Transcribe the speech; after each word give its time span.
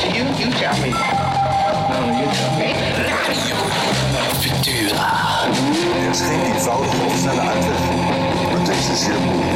to 0.00 0.08
you? 0.16 0.24
You 0.38 0.50
tell 0.52 0.76
me. 0.78 0.90
No, 0.90 1.98
no, 1.98 2.18
you 2.18 2.26
tell 2.36 2.52
me. 2.58 2.68
Futura. 4.42 5.08
Er 5.94 6.10
is 6.10 6.20
geen 6.20 6.40
eenvoudige 6.40 7.04
of 7.06 7.16
snelle 7.18 7.40
uitweg. 7.40 7.78
Maar 8.52 8.64
deze 8.64 8.92
is 8.92 9.04
zeer 9.04 9.20
moeilijk. 9.20 9.48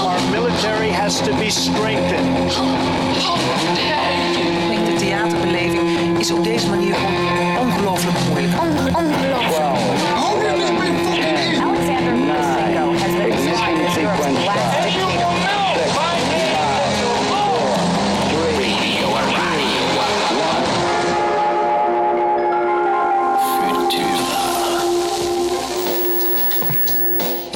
Our 0.00 0.20
military 0.30 0.90
has 0.90 1.20
to 1.20 1.36
be 1.36 1.50
strengthened. 1.50 2.52
Ik 4.36 4.68
denk 4.68 4.86
de 4.86 4.94
theaterbeleving 4.98 6.18
is 6.18 6.30
op 6.30 6.44
deze 6.44 6.68
manier 6.68 6.96
ongelooflijk 7.60 8.18
moeilijk. 8.28 8.54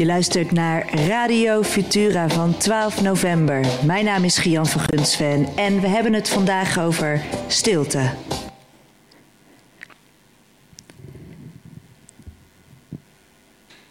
Luistert 0.07 0.53
naar 0.53 1.07
Radio 1.07 1.63
Futura 1.63 2.29
van 2.29 2.57
12 2.57 3.03
november. 3.03 3.67
Mijn 3.85 4.05
naam 4.05 4.25
is 4.25 4.39
Gian 4.39 4.67
van 4.67 4.81
Gunsven 4.81 5.49
en 5.57 5.81
we 5.81 5.89
hebben 5.89 6.13
het 6.13 6.29
vandaag 6.29 6.79
over 6.79 7.23
stilte. 7.47 8.11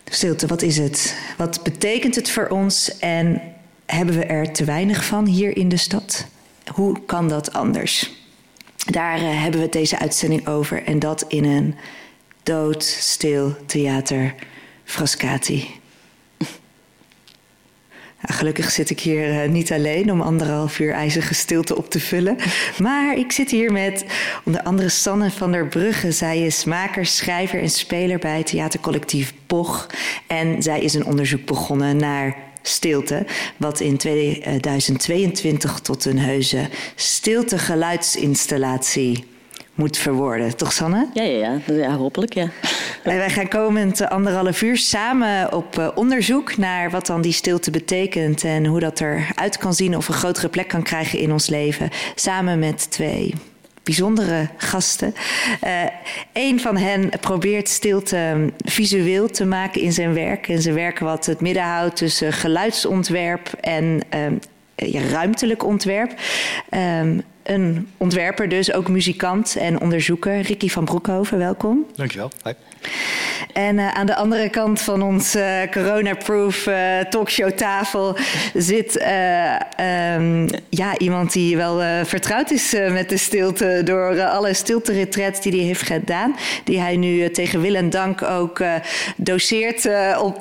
Stilte, 0.05 0.47
wat 0.47 0.61
is 0.61 0.77
het? 0.77 1.17
Wat 1.37 1.63
betekent 1.63 2.15
het 2.15 2.29
voor 2.29 2.47
ons 2.47 2.99
en 2.99 3.41
hebben 3.85 4.15
we 4.17 4.25
er 4.25 4.53
te 4.53 4.63
weinig 4.63 5.05
van 5.05 5.25
hier 5.25 5.57
in 5.57 5.69
de 5.69 5.77
stad? 5.77 6.27
Hoe 6.73 7.05
kan 7.05 7.29
dat 7.29 7.53
anders? 7.53 8.11
Daar 8.85 9.17
eh, 9.17 9.41
hebben 9.41 9.61
we 9.61 9.69
deze 9.69 9.99
uitzending 9.99 10.47
over 10.47 10.83
en 10.83 10.99
dat 10.99 11.25
in 11.27 11.43
een 11.43 11.75
doodstil 12.43 13.55
theater 13.65 14.35
Frascati. 14.83 15.83
Gelukkig 18.27 18.71
zit 18.71 18.89
ik 18.89 18.99
hier 18.99 19.29
eh, 19.29 19.49
niet 19.49 19.71
alleen 19.71 20.11
om 20.11 20.21
anderhalf 20.21 20.79
uur 20.79 20.93
ijzige 20.93 21.33
stilte 21.33 21.77
op 21.77 21.89
te 21.89 21.99
vullen. 21.99 22.37
Maar 22.77 23.17
ik 23.17 23.31
zit 23.31 23.51
hier 23.51 23.71
met 23.71 24.05
onder 24.43 24.61
andere 24.61 24.89
Sanne 24.89 25.31
van 25.31 25.51
der 25.51 25.67
Brugge. 25.67 26.11
Zij 26.11 26.45
is 26.45 26.63
maker, 26.63 27.05
schrijver 27.05 27.61
en 27.61 27.69
speler 27.69 28.19
bij 28.19 28.43
theatercollectief 28.43 29.33
Boch. 29.47 29.87
En 30.27 30.63
zij 30.63 30.81
is 30.81 30.93
een 30.93 31.05
onderzoek 31.05 31.45
begonnen 31.45 31.97
naar 31.97 32.35
stilte. 32.61 33.25
Wat 33.57 33.79
in 33.79 33.97
2022 33.97 35.79
tot 35.79 36.05
een 36.05 36.19
heuse 36.19 36.69
stilte-geluidsinstallatie 36.95 39.34
moet 39.75 39.97
verwoorden. 39.97 40.57
Toch, 40.57 40.71
Sanne? 40.71 41.07
Ja, 41.13 41.23
ja, 41.23 41.59
ja. 41.65 41.73
ja 41.73 41.95
hopelijk, 41.95 42.33
ja. 42.33 42.49
En 43.03 43.17
wij 43.17 43.29
gaan 43.29 43.47
komend 43.47 44.09
anderhalf 44.09 44.61
uur 44.61 44.77
samen 44.77 45.53
op 45.53 45.79
uh, 45.79 45.87
onderzoek 45.95 46.57
naar 46.57 46.89
wat 46.89 47.05
dan 47.05 47.21
die 47.21 47.31
stilte 47.31 47.71
betekent 47.71 48.43
en 48.43 48.65
hoe 48.65 48.79
dat 48.79 49.01
eruit 49.01 49.57
kan 49.57 49.73
zien 49.73 49.97
of 49.97 50.07
een 50.07 50.13
grotere 50.13 50.49
plek 50.49 50.67
kan 50.67 50.83
krijgen 50.83 51.19
in 51.19 51.31
ons 51.31 51.47
leven. 51.47 51.89
Samen 52.15 52.59
met 52.59 52.91
twee 52.91 53.33
bijzondere 53.83 54.49
gasten. 54.57 55.13
Uh, 55.63 55.83
een 56.33 56.59
van 56.59 56.77
hen 56.77 57.09
probeert 57.19 57.69
stilte 57.69 58.51
visueel 58.57 59.29
te 59.29 59.45
maken 59.45 59.81
in 59.81 59.93
zijn 59.93 60.13
werk. 60.13 60.47
En 60.47 60.61
zijn 60.61 60.75
werk 60.75 60.99
wat 60.99 61.25
het 61.25 61.41
midden 61.41 61.63
houdt 61.63 61.95
tussen 61.95 62.33
geluidsontwerp 62.33 63.53
en 63.61 64.01
uh, 64.15 64.91
ja, 64.91 65.01
ruimtelijk 65.09 65.63
ontwerp. 65.63 66.13
Um, 67.01 67.23
een 67.45 67.87
ontwerper 67.97 68.49
dus, 68.49 68.73
ook 68.73 68.87
muzikant 68.87 69.55
en 69.55 69.81
onderzoeker. 69.81 70.39
Ricky 70.39 70.69
van 70.69 70.85
Broekhoven, 70.85 71.37
welkom. 71.37 71.85
Dankjewel. 71.95 72.31
Hi. 72.43 72.51
En 73.55 73.77
uh, 73.77 73.91
aan 73.91 74.05
de 74.05 74.15
andere 74.15 74.49
kant 74.49 74.81
van 74.81 75.01
ons 75.01 75.35
uh, 75.35 75.61
corona-proof 75.71 76.65
uh, 76.65 76.99
talkshowtafel 76.99 78.17
zit 78.53 79.05
um, 80.17 80.47
ja, 80.69 80.97
iemand 80.97 81.33
die 81.33 81.57
wel 81.57 82.05
vertrouwd 82.05 82.51
is 82.51 82.75
met 82.89 83.09
de 83.09 83.17
stilte 83.17 83.81
door 83.83 84.21
alle 84.21 84.53
stilte-retreats 84.53 85.41
die 85.41 85.51
hij 85.51 85.61
heeft 85.61 85.81
gedaan. 85.81 86.35
Die 86.63 86.79
hij 86.79 86.97
nu 86.97 87.31
tegen 87.31 87.61
wil 87.61 87.75
en 87.75 87.89
dank 87.89 88.21
ook 88.21 88.63
doseert 89.15 89.87
op, 90.19 90.35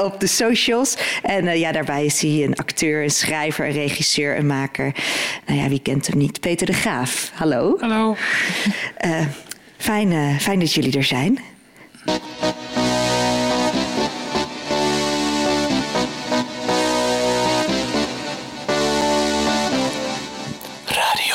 op 0.00 0.14
de 0.18 0.26
socials. 0.26 0.96
En 1.22 1.58
ja, 1.58 1.72
daarbij 1.72 2.04
is 2.04 2.20
hij 2.20 2.44
een 2.44 2.56
acteur, 2.56 3.02
een 3.02 3.10
schrijver, 3.10 3.66
een 3.66 3.72
regisseur, 3.72 4.36
een 4.36 4.46
maker. 4.46 4.94
Nou 5.46 5.60
ja, 5.60 5.68
wie 5.68 5.82
kent 5.82 6.06
hem 6.06 6.18
niet? 6.18 6.40
Peter 6.40 6.66
de 6.66 6.72
Graaf. 6.72 7.30
Hallo. 7.34 7.76
Hallo. 7.80 8.16
fijn, 9.76 10.40
fijn 10.40 10.58
dat 10.58 10.74
jullie 10.74 10.96
er 10.96 11.04
zijn. 11.04 11.49
Radio 12.04 12.16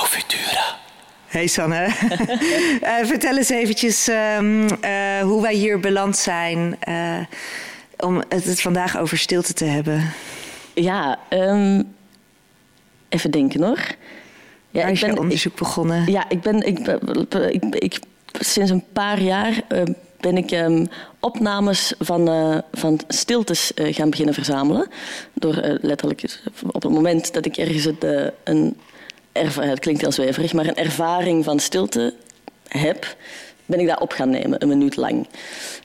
Futura. 0.04 0.78
Hey 1.28 1.48
Sanne, 1.48 1.86
uh, 1.86 3.06
vertel 3.12 3.38
eens 3.38 3.50
eventjes 3.50 4.08
um, 4.08 4.62
uh, 4.62 4.70
hoe 5.22 5.42
wij 5.42 5.54
hier 5.54 5.80
beland 5.80 6.18
zijn 6.18 6.78
uh, 6.88 7.20
om 7.98 8.24
het, 8.30 8.46
het, 8.46 8.62
vandaag 8.62 8.98
over 8.98 9.18
stilte 9.18 9.54
te 9.54 9.66
hebben. 9.66 10.12
Ja, 10.74 11.20
um, 11.30 11.96
even 13.10 13.32
denken 13.32 13.64
hoor. 13.64 13.96
Ja, 14.70 14.82
Waar 14.82 14.92
is 14.92 15.00
je 15.00 15.20
onderzoek 15.20 15.52
ik, 15.52 15.58
begonnen? 15.58 16.12
Ja, 16.12 16.30
ik 16.30 16.42
ben, 16.42 16.62
ik, 16.62 16.80
ik, 17.50 17.64
ik, 17.76 18.00
sinds 18.32 18.72
een 18.72 18.86
paar 18.94 19.22
jaar 19.22 19.64
ben 20.20 20.38
ik 20.38 20.52
um, 20.52 20.88
opnames 21.20 21.94
van, 22.00 22.30
uh, 22.30 22.58
van 22.72 23.00
stiltes 23.08 23.72
uh, 23.76 23.94
gaan 23.94 24.10
beginnen 24.10 24.34
verzamelen. 24.34 24.88
Door 25.34 25.66
uh, 25.66 25.76
letterlijk 25.82 26.40
op 26.72 26.84
het 26.84 26.92
moment 26.92 27.34
dat 27.34 27.46
ik 27.46 27.58
ergens 27.58 27.84
het, 27.84 28.32
een 28.44 28.78
het 29.60 29.80
klinkt 29.80 30.02
heel 30.02 30.12
zweverig, 30.12 30.54
maar 30.54 30.68
een 30.68 30.76
ervaring 30.76 31.44
van 31.44 31.60
stilte 31.60 32.14
heb, 32.68 33.16
ben 33.66 33.80
ik 33.80 33.88
dat 33.88 34.00
op 34.00 34.12
gaan 34.12 34.30
nemen, 34.30 34.62
een 34.62 34.68
minuut 34.68 34.96
lang. 34.96 35.28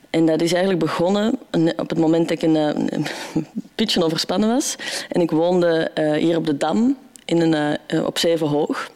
En 0.09 0.25
dat 0.25 0.41
is 0.41 0.51
eigenlijk 0.51 0.83
begonnen 0.83 1.39
op 1.75 1.89
het 1.89 1.97
moment 1.97 2.27
dat 2.27 2.37
ik 2.37 2.49
een, 2.49 2.55
een 2.95 3.05
beetje 3.75 4.03
overspannen 4.03 4.49
was. 4.49 4.75
En 5.09 5.21
ik 5.21 5.31
woonde 5.31 5.91
hier 6.17 6.37
op 6.37 6.45
de 6.45 6.57
Dam 6.57 6.97
in 7.25 7.41
een, 7.41 7.77
op 8.05 8.17
Zevenhoog. 8.17 8.91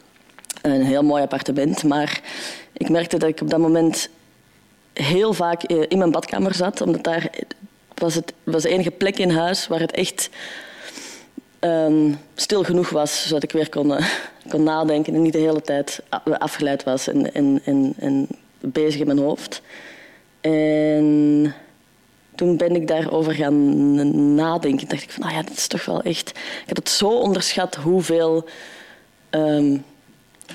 Een 0.62 0.84
heel 0.84 1.02
mooi 1.02 1.22
appartement, 1.22 1.82
maar 1.82 2.20
ik 2.72 2.88
merkte 2.88 3.18
dat 3.18 3.28
ik 3.28 3.40
op 3.40 3.50
dat 3.50 3.58
moment 3.58 4.08
heel 5.02 5.32
vaak 5.32 5.62
in 5.62 5.98
mijn 5.98 6.10
badkamer 6.10 6.54
zat, 6.54 6.80
omdat 6.80 7.04
daar 7.04 7.30
was, 7.94 8.14
het, 8.14 8.32
was 8.42 8.62
de 8.62 8.68
enige 8.68 8.90
plek 8.90 9.18
in 9.18 9.30
huis 9.30 9.66
waar 9.66 9.80
het 9.80 9.92
echt 9.92 10.30
um, 11.60 12.18
stil 12.34 12.62
genoeg 12.62 12.90
was, 12.90 13.26
zodat 13.28 13.42
ik 13.42 13.52
weer 13.52 13.68
kon, 13.68 13.90
uh, 13.90 14.06
kon 14.48 14.62
nadenken 14.62 15.14
en 15.14 15.22
niet 15.22 15.32
de 15.32 15.38
hele 15.38 15.62
tijd 15.62 16.02
afgeleid 16.38 16.84
was 16.84 17.08
en, 17.08 18.28
bezig 18.60 19.00
in 19.00 19.06
mijn 19.06 19.18
hoofd. 19.18 19.62
En 20.40 21.54
toen 22.34 22.56
ben 22.56 22.76
ik 22.76 22.88
daarover 22.88 23.34
gaan 23.34 24.34
nadenken. 24.34 24.88
dacht 24.88 25.02
ik 25.02 25.10
van, 25.10 25.22
ah 25.22 25.32
ja, 25.32 25.42
dat 25.42 25.56
is 25.56 25.66
toch 25.66 25.84
wel 25.84 26.02
echt... 26.02 26.28
Ik 26.30 26.66
heb 26.66 26.76
het 26.76 26.88
zo 26.88 27.08
onderschat 27.08 27.74
hoeveel 27.74 28.48
um, 29.30 29.84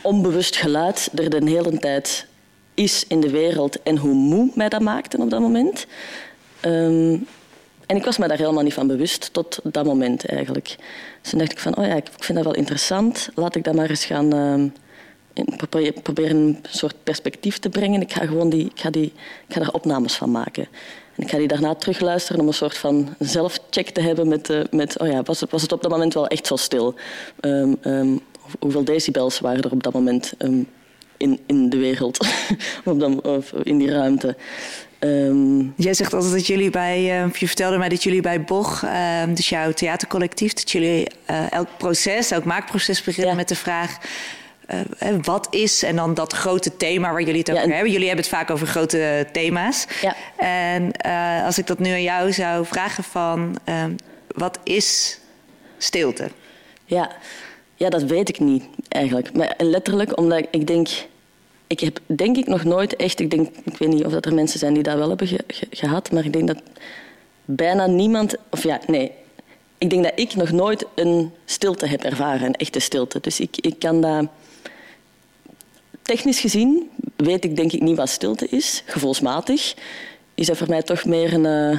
onbewust 0.02 0.56
geluid 0.56 1.10
er 1.16 1.30
de 1.30 1.50
hele 1.50 1.78
tijd 1.78 2.26
is 2.74 3.06
in 3.08 3.20
de 3.20 3.30
wereld 3.30 3.82
en 3.84 3.98
hoe 3.98 4.14
moe 4.14 4.52
mij 4.56 4.70
dat 4.70 4.82
maakte 4.82 5.18
op 5.18 5.30
dat 5.30 5.40
moment. 5.40 5.86
Um, 6.66 7.28
en 7.92 7.98
ik 7.98 8.06
was 8.06 8.18
me 8.18 8.28
daar 8.28 8.38
helemaal 8.38 8.64
niet 8.64 8.74
van 8.74 8.88
bewust 8.88 9.34
tot 9.34 9.60
dat 9.64 9.86
moment 9.86 10.26
eigenlijk. 10.26 10.76
Dus 11.22 11.30
toen 11.30 11.40
dacht 11.40 11.52
ik 11.52 11.60
van, 11.60 11.78
oh 11.78 11.86
ja, 11.86 11.96
ik 11.96 12.08
vind 12.18 12.38
dat 12.38 12.48
wel 12.48 12.56
interessant. 12.56 13.30
Laat 13.36 13.56
ik 13.56 13.64
dat 13.64 13.76
maar 13.76 13.90
eens 13.90 14.06
gaan 14.06 14.36
uh, 15.36 15.92
proberen 16.04 16.38
een 16.38 16.60
soort 16.70 16.96
perspectief 17.04 17.58
te 17.58 17.70
brengen. 17.70 18.02
Ik 18.02 18.14
ga 18.14 18.26
gewoon 18.26 18.50
die, 18.50 18.66
ik 18.66 18.80
ga 18.80 18.90
die, 18.90 19.14
ik 19.48 19.54
ga 19.54 19.60
daar 19.60 19.72
opnames 19.72 20.16
van 20.16 20.32
maken. 20.32 20.68
En 21.16 21.24
ik 21.24 21.30
ga 21.30 21.38
die 21.38 21.48
daarna 21.48 21.76
terugluisteren 21.76 22.42
om 22.42 22.48
een 22.48 22.54
soort 22.54 22.78
van 22.78 23.16
zelfcheck 23.20 23.90
te 23.90 24.02
hebben 24.02 24.28
met, 24.28 24.50
uh, 24.50 24.62
met 24.70 25.00
oh 25.00 25.08
ja, 25.08 25.24
was 25.24 25.40
het, 25.40 25.52
was 25.52 25.62
het 25.62 25.72
op 25.72 25.82
dat 25.82 25.92
moment 25.92 26.14
wel 26.14 26.28
echt 26.28 26.48
zo 26.48 26.56
stil? 26.56 26.96
Um, 27.42 28.20
hoeveel 28.60 28.84
decibels 28.84 29.40
waren 29.40 29.64
er 29.64 29.72
op 29.72 29.84
dat 29.84 29.94
moment? 29.94 30.34
In, 31.22 31.40
in 31.46 31.70
de 31.70 31.78
wereld, 31.78 32.18
of, 32.86 32.98
dan, 32.98 33.24
of 33.24 33.52
in 33.52 33.78
die 33.78 33.92
ruimte. 33.92 34.36
Um, 35.04 35.74
Jij 35.78 35.94
zegt 35.94 36.14
altijd 36.14 36.34
dat 36.34 36.48
jullie 36.48 36.70
bij, 36.70 37.24
uh, 37.24 37.34
je 37.34 37.48
vertelde 37.48 37.78
mij 37.78 37.90
dat 37.90 38.04
jullie 38.04 38.22
bij 38.22 38.42
Boch, 38.44 38.84
uh, 38.84 39.24
dus 39.34 39.50
jouw 39.50 39.72
theatercollectief, 39.72 40.54
dat 40.54 40.72
jullie 40.72 41.08
uh, 41.30 41.52
elk 41.52 41.68
proces, 41.78 42.32
elk 42.32 42.44
maakproces 42.44 43.04
beginnen 43.04 43.32
ja. 43.32 43.38
met 43.38 43.48
de 43.48 43.56
vraag. 43.56 43.98
wat 45.22 45.48
is 45.50 45.84
en 45.84 45.96
dan 45.96 46.14
dat 46.14 46.34
grote 46.34 46.78
thema 46.78 47.12
waar 47.12 47.22
jullie 47.22 47.40
het 47.40 47.52
over 47.52 47.68
ja, 47.68 47.74
hebben. 47.74 47.92
Jullie 47.92 48.08
hebben 48.08 48.26
het 48.26 48.34
vaak 48.34 48.50
over 48.50 48.68
grote 48.68 49.28
thema's. 49.32 49.86
Ja. 50.02 50.16
En 50.38 50.92
als 51.46 51.58
ik 51.58 51.68
dat 51.68 51.80
nu 51.80 51.92
aan 51.92 52.02
jou 52.02 52.34
zou 52.34 52.66
vragen 52.66 53.04
van 53.04 53.58
wat 54.28 54.60
is 54.64 55.20
stilte? 55.78 56.30
Ja. 56.86 57.12
ja, 57.76 57.90
dat 57.90 58.04
weet 58.04 58.30
ik 58.30 58.40
niet 58.40 58.64
eigenlijk. 58.90 59.34
Maar 59.34 59.54
letterlijk 59.58 60.18
omdat 60.18 60.48
ik 60.52 60.68
denk... 60.68 60.90
Ik 61.72 61.80
heb 61.80 62.00
denk 62.06 62.38
ik 62.38 62.48
nog 62.48 62.64
nooit 62.64 62.96
echt... 62.96 63.20
Ik, 63.20 63.30
denk, 63.30 63.50
ik 63.64 63.78
weet 63.78 63.90
niet 63.90 64.06
of 64.06 64.12
dat 64.12 64.26
er 64.26 64.34
mensen 64.34 64.60
zijn 64.60 64.74
die 64.74 64.84
dat 64.84 64.98
wel 64.98 65.10
hebben 65.10 65.28
ge- 65.28 65.44
ge- 65.48 65.68
gehad, 65.70 66.12
maar 66.12 66.26
ik 66.26 66.34
denk 66.34 66.48
dat 66.48 66.62
bijna 67.46 67.86
niemand... 67.86 68.36
Of 68.50 68.64
ja, 68.64 68.80
nee. 68.88 69.12
Ik 69.78 69.90
denk 69.90 70.04
dat 70.04 70.12
ik 70.16 70.36
nog 70.36 70.52
nooit 70.52 70.86
een 70.96 71.32
stilte 71.46 71.86
heb 71.86 72.04
ervaren, 72.04 72.48
een 72.48 72.56
echte 72.56 72.80
stilte. 72.80 73.20
Dus 73.20 73.40
ik, 73.40 73.58
ik 73.58 73.80
kan 73.80 74.02
dat... 74.02 74.28
Technisch 76.02 76.40
gezien 76.40 76.90
weet 77.16 77.44
ik 77.44 77.56
denk 77.56 77.72
ik 77.72 77.82
niet 77.82 77.98
wat 77.98 78.10
stilte 78.10 78.48
is. 78.50 78.84
Gevoelsmatig 78.86 79.74
is 80.36 80.48
dat 80.48 80.58
voor 80.58 80.70
mij 80.70 80.82
toch 80.82 81.06
meer 81.06 81.34
een... 81.34 81.46
eh, 81.46 81.72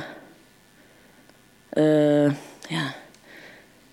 eh, 2.26 2.32
ja, 2.68 2.94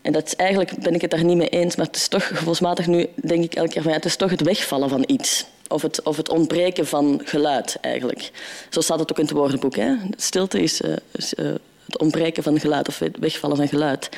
en 0.02 0.12
dat 0.12 0.25
is 0.25 0.36
eigenlijk 0.36 0.78
ben 0.84 0.94
ik 0.94 1.02
het 1.02 1.12
daar 1.12 1.24
niet 1.24 1.38
mee 1.38 1.50
eens, 1.50 1.75
maar 1.75 1.86
het 1.86 1.95
is 1.95 2.07
toch 2.07 2.28
gevoelsmatig 2.28 2.88
nu 2.88 3.07
denk 3.16 3.44
ik 3.44 3.56
elke 3.56 3.69
keer 3.69 3.81
van 3.81 3.92
ja, 3.92 3.98
het 3.98 4.06
is 4.06 4.16
toch 4.16 4.30
het 4.30 4.42
wegvallen 4.42 4.90
van 4.90 5.04
iets. 5.07 5.45
Of 5.69 5.81
het, 5.81 6.04
of 6.04 6.18
het 6.18 6.30
ontbreken 6.30 6.88
van 6.88 7.21
geluid 7.24 7.77
eigenlijk. 7.81 8.31
Zo 8.69 8.81
staat 8.81 9.00
het 9.00 9.12
ook 9.12 9.18
in 9.18 9.24
het 9.24 9.33
woordenboek. 9.33 9.75
Hè? 9.75 9.95
Stilte 10.16 10.62
is, 10.62 10.81
eh, 10.81 10.92
eh, 10.92 11.56
het 11.86 12.00
ontbreken 12.00 12.44
van 12.44 12.60
geluid 12.60 12.88
of 12.88 13.01
wegvallen 13.19 13.57
van 13.57 13.68
geluid. 13.68 14.10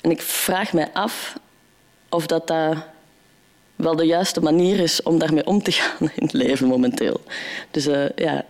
En 0.00 0.10
ik 0.10 0.22
vraag 0.22 0.72
mij 0.72 0.88
af 0.92 1.38
of 2.08 2.26
dat, 2.26 2.46
dat 2.46 2.76
wel 3.76 3.96
de 3.96 4.06
juiste 4.06 4.40
manier 4.40 4.80
is 4.80 5.02
om 5.02 5.18
daarmee 5.18 5.46
om 5.46 5.62
te 5.62 5.72
gaan 5.78 6.10
in 6.14 6.22
het 6.22 6.32
leven 6.32 6.68
momenteel. 6.68 7.20
Dus 7.70 7.86
eh, 7.86 8.08
ja, 8.16 8.44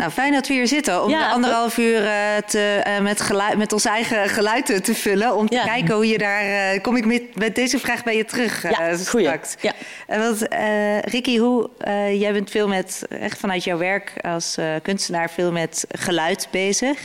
Nou, 0.00 0.12
fijn 0.12 0.32
dat 0.32 0.46
we 0.48 0.54
hier 0.54 0.66
zitten 0.68 1.02
om 1.04 1.10
Ja, 1.10 1.26
de 1.28 1.34
anderhalf 1.34 1.78
uur 1.78 2.04
eh, 2.06 2.36
te, 2.46 2.80
eh, 2.84 3.00
met, 3.00 3.20
geluid, 3.20 3.56
met 3.56 3.72
ons 3.72 3.84
eigen 3.84 4.28
geluid 4.28 4.84
te- 4.84 4.94
vullen. 4.94 5.36
Om 5.36 5.48
te 5.48 5.54
Ja. 5.54 5.64
kijken 5.64 5.94
hoe 5.94 6.06
je 6.08 6.18
daar... 6.18 6.42
eh, 6.72 6.80
kom 6.82 6.96
ik 6.96 7.04
met, 7.06 7.22
met 7.34 7.54
deze 7.54 7.78
vraag 7.78 8.04
bij 8.04 8.16
je 8.16 8.24
terug 8.24 8.62
Ja, 8.62 8.96
straks. 8.96 9.54
Ja. 9.60 9.72
En 10.06 10.20
wat, 10.20 10.42
eh, 10.42 10.98
Ricky, 11.00 11.38
hoe, 11.38 11.70
eh, 11.78 12.20
jij 12.20 12.32
bent 12.32 12.50
veel 12.50 12.68
met, 12.68 13.02
echt 13.08 13.38
vanuit 13.38 13.64
jouw 13.64 13.78
werk 13.78 14.12
als 14.22 14.56
eh, 14.56 14.66
kunstenaar, 14.82 15.30
veel 15.30 15.52
met 15.52 15.84
geluid 15.92 16.48
bezig. 16.50 16.98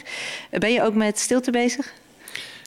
Ben 0.50 0.71
je 0.74 0.83
ook 0.83 0.94
met 0.94 1.19
stilte 1.19 1.51
bezig? 1.51 1.94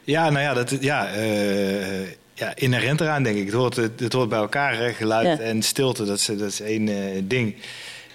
Ja, 0.05 0.31
nou 0.31 0.43
ja, 0.45 0.55
dat, 0.55 0.77
ja, 0.81 1.07
eh, 1.13 2.01
ja, 2.35 2.53
inherent 2.55 3.01
eraan 3.01 3.23
denk 3.23 3.37
ik. 3.37 3.45
Het 3.45 3.55
hoort, 3.55 3.77
het, 3.77 4.01
het 4.01 4.13
hoort 4.13 4.29
bij 4.29 4.39
elkaar, 4.39 4.77
hè? 4.77 4.93
geluid 4.93 5.39
Ja. 5.39 5.45
en 5.45 5.63
stilte, 5.63 6.05
dat 6.05 6.17
is, 6.19 6.25
dat 6.25 6.41
is 6.41 6.61
één 6.61 6.89
eh, 6.89 6.95
ding. 7.23 7.55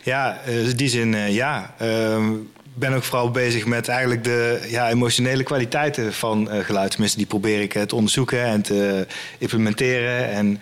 Ja, 0.03 0.39
eh, 0.45 0.69
in 0.69 0.75
die 0.75 0.89
zin, 0.89 1.13
eh, 1.13 1.33
ja. 1.33 1.73
Ehm, 1.77 2.33
Ik 2.75 2.79
ben 2.79 2.94
ook 2.94 3.03
vooral 3.03 3.31
bezig 3.31 3.65
met 3.65 3.88
eigenlijk 3.88 4.23
de 4.23 4.67
ja, 4.69 4.89
emotionele 4.89 5.44
kwaliteiten 5.44 6.13
van 6.13 6.50
eh, 6.50 6.65
geluid. 6.65 6.91
Tenminste, 6.91 7.17
die 7.17 7.27
probeer 7.27 7.61
ik 7.61 7.71
te 7.88 7.95
onderzoeken 7.95 8.44
en 8.44 8.61
te 8.61 9.07
implementeren. 9.38 10.29
En 10.29 10.61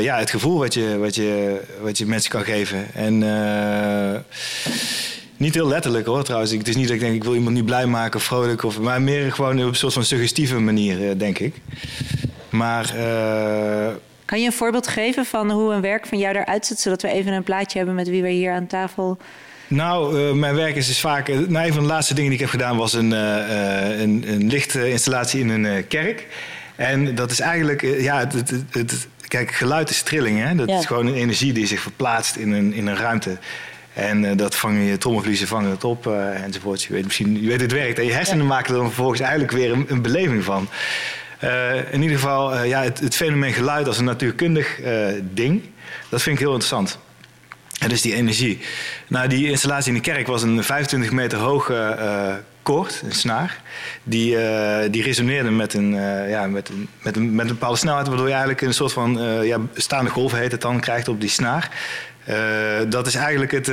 ja, 0.00 0.18
het 0.18 0.30
gevoel 0.30 0.58
wat 0.58 0.74
je, 0.74 0.98
wat, 0.98 1.14
je, 1.14 1.60
wat 1.80 1.98
je 1.98 2.06
mensen 2.06 2.30
kan 2.30 2.44
geven. 2.44 2.94
En 2.94 3.18
niet 5.36 5.54
heel 5.54 5.68
letterlijk 5.68 6.06
hoor 6.06 6.24
trouwens. 6.24 6.52
Het 6.52 6.68
is 6.68 6.76
niet 6.76 6.86
dat 6.86 6.94
ik 6.94 7.02
denk 7.02 7.14
ik 7.14 7.24
wil 7.24 7.34
iemand 7.34 7.54
nu 7.54 7.64
blij 7.64 7.86
maken 7.86 8.20
vrolijk. 8.20 8.62
Of, 8.62 8.78
maar 8.78 9.02
meer 9.02 9.32
gewoon 9.32 9.60
op 9.62 9.68
een 9.68 9.74
soort 9.74 9.92
van 9.92 10.04
suggestieve 10.04 10.58
manier, 10.58 11.18
denk 11.18 11.38
ik. 11.38 11.54
Maar 12.48 12.94
Kan 14.28 14.40
je 14.40 14.46
een 14.46 14.52
voorbeeld 14.52 14.86
geven 14.88 15.24
van 15.24 15.50
hoe 15.50 15.72
een 15.72 15.80
werk 15.80 16.06
van 16.06 16.18
jou 16.18 16.36
eruit 16.36 16.66
ziet, 16.66 16.78
zodat 16.80 17.02
we 17.02 17.08
even 17.08 17.32
een 17.32 17.42
plaatje 17.42 17.78
hebben 17.78 17.96
met 17.96 18.08
wie 18.08 18.22
we 18.22 18.28
hier 18.28 18.52
aan 18.52 18.66
tafel. 18.66 19.18
Nou, 19.66 20.28
eh, 20.28 20.32
mijn 20.34 20.54
werk 20.54 20.76
is 20.76 20.86
dus 20.86 21.00
vaak. 21.00 21.28
eh, 21.28 21.38
nou, 21.38 21.66
een 21.66 21.72
van 21.72 21.82
de 21.82 21.88
laatste 21.88 22.14
dingen 22.14 22.30
die 22.30 22.38
ik 22.38 22.44
heb 22.44 22.60
gedaan 22.60 22.76
was 22.76 22.92
een, 22.92 23.12
eh, 23.12 24.00
een, 24.00 24.24
een 24.26 24.46
lichtinstallatie 24.46 25.40
in 25.40 25.48
een 25.48 25.86
kerk. 25.86 26.26
En 26.76 27.14
dat 27.14 27.30
is 27.30 27.40
eigenlijk, 27.40 27.80
ja, 27.82 28.18
het, 28.18 28.32
het, 28.70 29.08
kijk, 29.28 29.50
geluid 29.50 29.90
is 29.90 30.02
trilling, 30.02 30.42
hè? 30.42 30.54
Dat 30.54 30.68
Ja. 30.68 30.78
is 30.78 30.86
gewoon 30.86 31.06
een 31.06 31.14
energie 31.14 31.52
die 31.52 31.66
zich 31.66 31.80
verplaatst 31.80 32.36
in 32.36 32.52
een, 32.52 32.72
in 32.72 32.86
een 32.86 32.96
ruimte. 32.96 33.38
En 33.94 34.36
dat 34.36 34.54
vangen 34.54 34.82
je 34.82 34.98
trommelvliezen 34.98 35.46
vangen 35.46 35.70
het 35.70 35.84
op 35.84 36.06
eh, 36.06 36.42
enzovoort. 36.44 36.82
Je 36.82 36.92
weet 36.92 37.04
misschien, 37.04 37.42
je 37.42 37.48
weet 37.48 37.60
het 37.60 37.72
werkt. 37.72 37.98
En 37.98 38.04
je 38.04 38.12
hersenen 38.12 38.46
maken 38.46 38.70
er 38.72 38.76
dan 38.78 38.86
vervolgens 38.86 39.20
eigenlijk 39.20 39.52
weer 39.52 39.72
een, 39.72 39.84
een 39.88 40.02
beleving 40.02 40.44
van. 40.44 40.68
Eh, 41.38 41.92
in 41.92 42.02
ieder 42.02 42.16
geval, 42.16 42.54
eh, 42.54 42.68
ja, 42.68 42.82
het, 42.82 43.00
het 43.00 43.16
fenomeen 43.16 43.52
geluid 43.52 43.86
als 43.86 43.98
een 43.98 44.04
natuurkundig 44.04 44.80
eh, 44.80 45.06
ding, 45.22 45.62
dat 46.08 46.22
vind 46.22 46.36
ik 46.36 46.42
heel 46.42 46.52
interessant. 46.52 46.98
En 47.78 47.88
dus 47.88 48.02
die 48.02 48.14
energie. 48.14 48.60
Nou, 49.08 49.28
die 49.28 49.50
installatie 49.50 49.88
in 49.88 49.94
de 49.94 50.10
kerk 50.10 50.26
was 50.26 50.42
een 50.42 50.64
25 50.64 51.10
meter 51.10 51.38
hoge 51.38 51.74
eh 51.74 52.34
koord, 52.62 53.02
een 53.04 53.12
snaar. 53.12 53.60
Die, 54.02 54.38
eh, 54.38 54.90
die 54.90 55.02
resoneerde 55.02 55.50
met 55.50 55.74
een, 55.74 55.92
ja, 56.28 56.46
met, 56.46 56.68
een, 56.68 56.88
met, 57.02 57.16
een, 57.16 57.34
met 57.34 57.44
een 57.44 57.52
bepaalde 57.52 57.76
snelheid, 57.76 58.06
waardoor 58.06 58.26
je 58.26 58.32
eigenlijk 58.32 58.62
een 58.62 58.74
soort 58.74 58.92
van 58.92 59.18
ja, 59.42 59.58
staande 59.74 60.10
golf 60.10 60.32
heet 60.32 60.52
het 60.52 60.60
dan 60.60 60.80
krijgt 60.80 61.08
op 61.08 61.20
die 61.20 61.28
snaar. 61.28 61.70
Dat 62.88 63.06
is 63.06 63.14
eigenlijk 63.14 63.50
het, 63.50 63.66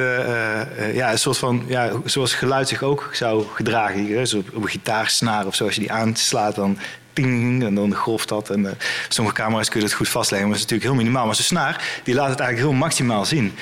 ja, 0.93 1.11
een 1.11 1.19
soort 1.19 1.37
van, 1.37 1.63
ja, 1.67 1.91
zoals 2.05 2.33
geluid 2.33 2.67
zich 2.67 2.83
ook 2.83 3.09
zou 3.11 3.45
gedragen. 3.53 4.27
Zo 4.27 4.37
op, 4.37 4.47
op 4.53 4.63
een 4.63 4.69
gitaarsnaar 4.69 5.45
of 5.45 5.55
zo, 5.55 5.65
als 5.65 5.75
je 5.75 5.81
die 5.81 5.91
aanslaat, 5.91 6.55
dan 6.55 6.77
en 7.23 7.75
dan 7.75 7.93
golft 7.93 8.29
dat. 8.29 8.49
En 8.49 8.65
eh, 8.65 8.71
sommige 9.09 9.35
camera's 9.35 9.69
kun 9.69 9.79
je 9.79 9.85
dat 9.85 9.95
goed 9.95 10.09
vastleggen, 10.09 10.49
maar 10.49 10.57
dat 10.57 10.65
is 10.65 10.71
natuurlijk 10.71 10.89
heel 10.91 11.03
minimaal. 11.05 11.25
Maar 11.25 11.35
zo'n 11.35 11.45
snaar, 11.57 12.01
die 12.03 12.15
laat 12.15 12.29
het 12.29 12.39
eigenlijk 12.39 12.69
heel 12.69 12.79
maximaal 12.79 13.25
zien. 13.25 13.53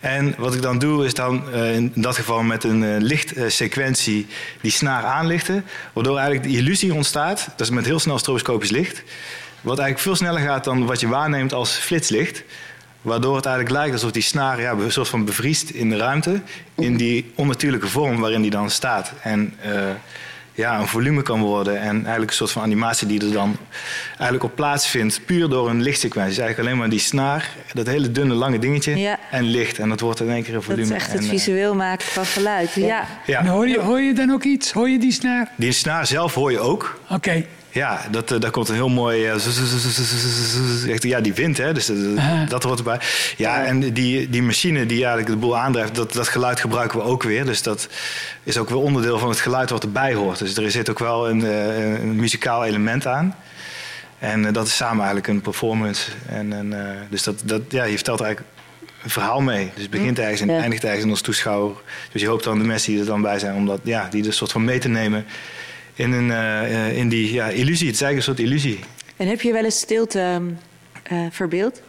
En 0.00 0.34
wat 0.38 0.54
ik 0.54 0.62
dan 0.62 0.78
doe, 0.78 1.04
is 1.04 1.14
dan 1.14 1.52
eh, 1.52 1.74
in 1.74 1.92
dat 1.94 2.16
geval 2.16 2.42
met 2.42 2.64
een 2.64 2.84
eh, 2.84 2.96
lichtsequentie 2.98 4.26
die 4.60 4.70
snaar 4.70 5.04
aanlichten. 5.04 5.64
Waardoor 5.92 6.18
eigenlijk 6.18 6.48
de 6.48 6.56
illusie 6.58 6.94
ontstaat, 6.94 7.48
dat 7.56 7.66
is 7.66 7.74
met 7.74 7.84
heel 7.84 7.98
snel 7.98 8.18
stroboscopisch 8.18 8.70
licht. 8.70 9.02
Wat 9.60 9.78
eigenlijk 9.78 9.98
veel 9.98 10.16
sneller 10.16 10.40
gaat 10.40 10.64
dan 10.64 10.86
wat 10.86 11.00
je 11.00 11.08
waarneemt 11.08 11.52
als 11.52 11.72
flitslicht. 11.72 12.42
Waardoor 13.02 13.36
het 13.36 13.46
eigenlijk 13.46 13.76
lijkt 13.76 13.92
alsof 13.92 14.10
die 14.10 14.22
snaar 14.22 14.60
ja, 14.60 14.72
een 14.72 14.92
soort 14.92 15.08
van 15.08 15.24
bevriest 15.24 15.70
in 15.70 15.90
de 15.90 15.96
ruimte. 15.96 16.40
In 16.74 16.96
die 16.96 17.32
onnatuurlijke 17.34 17.88
vorm 17.88 18.20
waarin 18.20 18.42
die 18.42 18.50
dan 18.50 18.70
staat. 18.70 19.12
En 19.22 19.54
ja, 20.56 20.78
een 20.80 20.86
volume 20.86 21.22
kan 21.22 21.40
worden. 21.40 21.80
En 21.80 21.96
eigenlijk 21.96 22.30
een 22.30 22.36
soort 22.36 22.50
van 22.50 22.62
animatie 22.62 23.06
die 23.06 23.20
er 23.20 23.32
dan 23.32 23.56
eigenlijk 24.08 24.42
op 24.44 24.54
plaatsvindt. 24.54 25.20
Puur 25.26 25.48
door 25.48 25.68
een 25.70 25.82
lichtsequentie. 25.82 26.34
Dus 26.34 26.38
eigenlijk 26.38 26.68
alleen 26.68 26.80
maar 26.80 26.90
die 26.90 27.04
snaar, 27.06 27.50
dat 27.72 27.86
hele 27.86 28.12
dunne 28.12 28.34
lange 28.34 28.58
dingetje. 28.58 28.96
Ja. 28.98 29.18
En 29.30 29.42
licht. 29.42 29.78
En 29.78 29.88
dat 29.88 30.00
wordt 30.00 30.20
in 30.20 30.30
één 30.30 30.42
keer 30.42 30.48
een 30.48 30.54
Dat 30.54 30.64
volume. 30.64 30.82
is 30.82 30.90
echt 30.90 31.06
het 31.12 31.16
En, 31.18 31.24
eh, 31.24 31.30
visueel 31.30 31.74
maken 31.74 32.06
van 32.06 32.26
geluid. 32.26 32.74
Ja. 32.74 33.06
ja. 33.26 33.38
En 33.38 33.46
hoor 33.46 33.68
je, 33.68 33.80
hoor 33.80 34.00
je 34.00 34.12
dan 34.14 34.30
ook 34.30 34.42
iets? 34.44 34.72
Hoor 34.72 34.88
je 34.90 34.98
die 34.98 35.12
snaar? 35.12 35.50
Die 35.56 35.72
snaar 35.72 36.06
zelf 36.06 36.34
hoor 36.34 36.50
je 36.50 36.58
ook. 36.58 37.00
Oké. 37.10 37.44
Ja, 37.76 38.00
dat, 38.10 38.30
eh, 38.30 38.40
daar 38.40 38.50
komt 38.50 38.68
een 38.68 38.74
heel 38.74 38.88
mooi. 38.88 39.26
eh, 39.26 39.34
Ja, 41.00 41.20
die 41.20 41.34
wind, 41.34 41.56
hè? 41.56 41.72
Dus 41.72 41.86
dat, 41.86 41.96
Ah. 42.54 42.62
hoort 42.62 42.78
erbij. 42.78 43.00
Ja, 43.36 43.64
en 43.64 43.92
die, 43.92 44.30
die 44.30 44.42
machine 44.42 44.86
die 44.86 44.98
eigenlijk 44.98 45.26
de 45.28 45.36
boel 45.36 45.58
aandrijft, 45.58 45.94
dat, 45.94 46.12
dat 46.12 46.28
geluid 46.28 46.60
gebruiken 46.60 46.98
we 46.98 47.04
ook 47.04 47.22
weer. 47.22 47.44
Dus 47.44 47.62
dat 47.62 47.88
is 48.42 48.58
ook 48.58 48.68
weer 48.68 48.78
onderdeel 48.78 49.18
van 49.18 49.28
het 49.28 49.40
geluid 49.40 49.70
wat 49.70 49.82
erbij 49.82 50.14
hoort. 50.14 50.38
Dus 50.38 50.56
er 50.56 50.70
zit 50.70 50.90
ook 50.90 50.98
wel 50.98 51.28
een, 51.28 51.44
eh, 51.46 52.00
een 52.00 52.16
muzikaal 52.16 52.64
element 52.64 53.06
aan. 53.06 53.34
En 54.18 54.46
eh, 54.46 54.52
dat 54.52 54.66
is 54.66 54.76
samen 54.76 54.96
eigenlijk 54.98 55.26
een 55.28 55.40
performance. 55.40 56.10
En, 56.28 56.52
en, 56.52 56.72
eh, 56.86 56.94
dus 57.10 57.22
dat, 57.22 57.42
dat, 57.44 57.60
ja, 57.68 57.84
je 57.84 57.94
vertelt 57.94 58.20
eigenlijk 58.20 58.54
een 59.04 59.10
verhaal 59.10 59.40
mee. 59.40 59.70
Dus 59.74 59.82
het 59.82 59.90
begint 59.90 60.18
ergens 60.18 60.40
en 60.40 60.48
Ja. 60.52 60.60
eindigt 60.60 60.84
ergens 60.84 61.04
in 61.04 61.10
als 61.10 61.20
toeschouwer. 61.20 61.76
Dus 62.12 62.20
je 62.22 62.28
hoopt 62.28 62.44
dan 62.44 62.58
de 62.58 62.64
mensen 62.64 62.90
die 62.92 63.00
er 63.00 63.06
dan 63.06 63.22
bij 63.22 63.38
zijn, 63.38 63.54
om 63.54 63.66
dat, 63.66 63.80
ja, 63.82 64.06
die 64.10 64.26
er 64.26 64.32
soort 64.32 64.52
van 64.52 64.64
mee 64.64 64.78
te 64.78 64.88
nemen 64.88 65.24
in, 65.96 66.12
een, 66.12 66.30
eh, 66.30 66.86
eh, 66.88 66.96
in 66.96 67.08
die 67.08 67.32
ja, 67.32 67.48
illusie. 67.48 67.86
Het 67.86 67.94
is 67.94 68.02
eigenlijk 68.02 68.16
een 68.16 68.22
soort 68.22 68.38
illusie. 68.48 68.80
En 69.16 69.28
heb 69.28 69.40
je 69.40 69.52
wel 69.52 69.64
eens 69.64 69.78
stilte 69.78 70.40
eh, 71.02 71.18
verbeeld? 71.30 71.82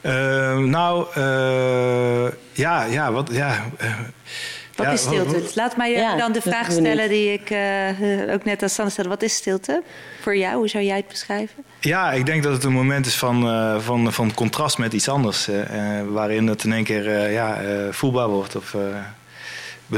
Eh, 0.00 0.58
nou, 0.58 1.06
eh, 1.14 2.26
ja, 2.52 2.84
ja, 2.84 3.12
wat, 3.12 3.28
ja. 3.32 3.64
Wat 4.76 4.86
ja, 4.86 4.92
is 4.92 5.00
stilte? 5.00 5.40
wat- 5.40 5.54
Laat 5.54 5.76
mij 5.76 5.90
Ja, 5.90 6.16
dan 6.16 6.32
de 6.32 6.40
vraag 6.40 6.70
stellen 6.72 7.08
die 7.08 7.32
ik 7.32 7.50
eh, 7.50 8.32
ook 8.34 8.44
net 8.44 8.62
aan 8.62 8.68
Sanne 8.68 8.90
stelde. 8.90 9.08
Wat 9.10 9.22
is 9.22 9.34
stilte 9.34 9.82
voor 10.20 10.36
jou? 10.36 10.56
Hoe 10.56 10.68
zou 10.68 10.84
jij 10.84 10.96
het 10.96 11.08
beschrijven? 11.08 11.64
Ja, 11.80 12.12
ik 12.12 12.26
denk 12.26 12.42
dat 12.42 12.52
het 12.52 12.64
een 12.64 12.72
moment 12.72 13.06
is 13.06 13.16
van, 13.16 13.48
eh, 13.48 13.78
van, 13.80 14.12
van 14.12 14.34
contrast 14.34 14.78
met 14.78 14.92
iets 14.92 15.08
anders. 15.08 15.48
waarin 16.08 16.46
het 16.46 16.64
in 16.64 16.72
één 16.72 16.84
keer 16.84 17.08
eh, 17.08 17.32
ja, 17.32 17.60
eh, 17.62 17.68
voelbaar 17.90 18.28
wordt 18.28 18.56
of 18.56 18.74
eh, 18.74 18.80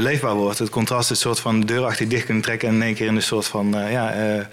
beleefbaar 0.01 0.35
wordt. 0.35 0.59
Het 0.59 0.69
contrast 0.69 1.03
is 1.03 1.09
een 1.09 1.15
soort 1.21 1.39
van 1.39 1.59
de 1.59 1.65
deur 1.65 1.83
achter 1.85 2.03
je 2.03 2.09
dicht 2.09 2.25
kunnen 2.25 2.43
trekken... 2.43 2.67
en 2.69 2.75
in 2.75 2.81
één 2.81 2.95
keer 2.95 3.07
in 3.07 3.15
een 3.15 3.21
soort 3.21 3.45
van 3.45 3.77
eh, 3.77 3.91
ja, 3.91 4.13
eh, 4.13 4.45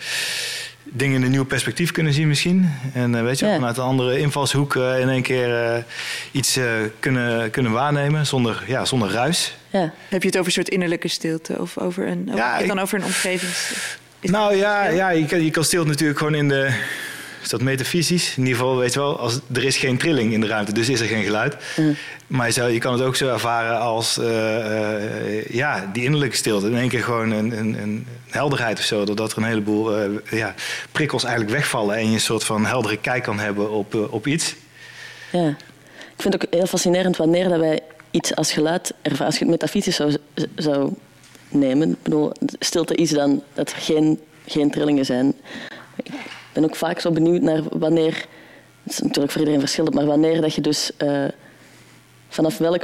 dingen 0.84 1.16
in 1.16 1.22
een 1.22 1.30
nieuw 1.30 1.44
perspectief 1.44 1.90
kunnen 1.92 2.12
zien 2.12 2.28
misschien. 2.28 2.70
En 2.94 3.14
eh, 3.14 3.22
weet 3.22 3.38
je, 3.38 3.46
Ja. 3.46 3.54
vanuit 3.54 3.76
een 3.76 3.82
andere 3.84 4.18
invalshoek 4.18 4.74
in 4.76 5.08
één 5.08 5.22
keer 5.22 5.64
eh, 5.64 5.82
iets 6.32 6.56
eh, 6.56 6.64
kunnen, 7.00 7.50
kunnen 7.50 7.72
waarnemen 7.72 8.26
zonder, 8.26 8.64
ja, 8.66 8.84
zonder 8.84 9.10
ruis. 9.10 9.56
Ja. 9.70 9.92
Heb 10.08 10.20
je 10.22 10.26
het 10.28 10.36
over 10.36 10.46
een 10.46 10.52
soort 10.52 10.68
innerlijke 10.68 11.08
stilte? 11.08 11.60
Of 11.60 11.78
over 11.78 12.06
een, 12.08 12.22
over, 12.28 12.36
Ja, 12.36 12.58
dan 12.58 12.76
ik- 12.76 12.82
over 12.82 12.98
een 12.98 13.04
omgevings... 13.04 13.72
is 14.20 14.30
nou 14.30 14.56
ja, 14.56 14.86
ja 14.88 15.10
je, 15.10 15.26
kan, 15.26 15.44
je 15.44 15.50
kan 15.50 15.64
stilte 15.64 15.88
natuurlijk 15.88 16.18
gewoon 16.18 16.34
in 16.34 16.48
de 16.48 16.74
is 17.44 17.50
dat 17.50 17.62
metafysisch? 17.62 18.36
In 18.36 18.42
ieder 18.42 18.58
geval, 18.58 18.76
weet 18.76 18.92
je 18.92 18.98
wel, 18.98 19.18
als, 19.18 19.40
er 19.52 19.64
is 19.64 19.76
geen 19.76 19.98
trilling 19.98 20.32
in 20.32 20.40
de 20.40 20.46
ruimte, 20.46 20.72
dus 20.72 20.88
is 20.88 21.00
er 21.00 21.06
geen 21.06 21.24
geluid. 21.24 21.56
Maar 22.26 22.46
je, 22.46 22.52
zou, 22.52 22.70
je 22.70 22.78
kan 22.78 22.92
het 22.92 23.02
ook 23.02 23.16
zo 23.16 23.28
ervaren 23.28 23.78
als 23.78 24.18
eh, 24.18 25.38
eh, 25.38 25.46
ja, 25.50 25.90
die 25.92 26.04
innerlijke 26.04 26.36
stilte. 26.36 26.66
In 26.66 26.76
één 26.76 26.88
keer 26.88 27.02
gewoon 27.02 27.30
een, 27.30 27.58
een, 27.58 27.82
een 27.82 28.06
helderheid 28.30 28.78
of 28.78 28.84
zo. 28.84 29.04
Doordat 29.04 29.32
er 29.32 29.38
een 29.38 29.44
heleboel 29.44 29.96
eh, 29.96 30.08
ja, 30.30 30.54
prikkels 30.92 31.24
eigenlijk 31.24 31.54
wegvallen 31.54 31.96
en 31.96 32.06
je 32.06 32.14
een 32.14 32.20
soort 32.20 32.44
van 32.44 32.66
heldere 32.66 32.96
kijk 32.96 33.22
kan 33.22 33.38
hebben 33.38 33.70
op, 33.70 34.08
op 34.10 34.26
iets. 34.26 34.54
Ja. 35.32 35.48
Ik 36.16 36.22
vind 36.22 36.34
het 36.34 36.44
ook 36.44 36.54
heel 36.54 36.66
fascinerend 36.66 37.16
wanneer 37.16 37.48
dat 37.48 37.60
wij 37.60 37.80
iets 38.10 38.34
als 38.34 38.52
geluid 38.52 38.92
ervaren. 39.02 39.26
Als 39.26 39.34
je 39.38 39.40
het 39.40 39.50
metafysisch 39.50 39.96
zou, 39.96 40.16
zou 40.56 40.92
nemen. 41.48 41.90
Ik 41.90 42.02
bedoel, 42.02 42.32
stilte 42.58 42.94
is 42.94 43.10
dan 43.10 43.42
dat 43.54 43.70
er 43.70 43.76
geen, 43.76 44.20
geen 44.46 44.70
trillingen 44.70 45.04
zijn. 45.04 45.34
Ik 46.54 46.60
ben 46.60 46.64
ook 46.70 46.76
vaak 46.76 47.00
zo 47.00 47.10
benieuwd 47.10 47.40
naar 47.42 47.62
wanneer... 47.70 48.26
Het 48.82 48.92
is 48.92 48.98
natuurlijk 49.00 49.30
voor 49.32 49.40
iedereen 49.40 49.60
verschillend, 49.60 49.94
maar 49.94 50.06
wanneer 50.06 50.40
dat 50.40 50.54
je 50.54 50.60
dus... 50.60 50.90
eh, 50.96 51.24
vanaf 52.28 52.58
welk 52.58 52.82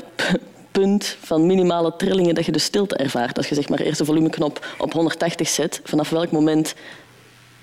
punt 0.73 1.17
van 1.21 1.47
minimale 1.47 1.97
trillingen 1.97 2.35
dat 2.35 2.47
je 2.47 2.53
de 2.53 2.59
stilte 2.59 2.97
ervaart. 2.97 3.37
Als 3.37 3.49
je 3.49 3.55
zeg 3.55 3.69
maar 3.69 3.79
eerst 3.79 3.99
de 3.99 4.05
volumeknop 4.05 4.67
op 4.79 4.93
180 4.93 5.49
zet, 5.49 5.81
vanaf 5.85 6.11
welk 6.11 6.31
moment 6.31 6.75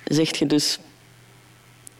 zeg 0.04 0.38
je 0.38 0.46
dus... 0.46 0.80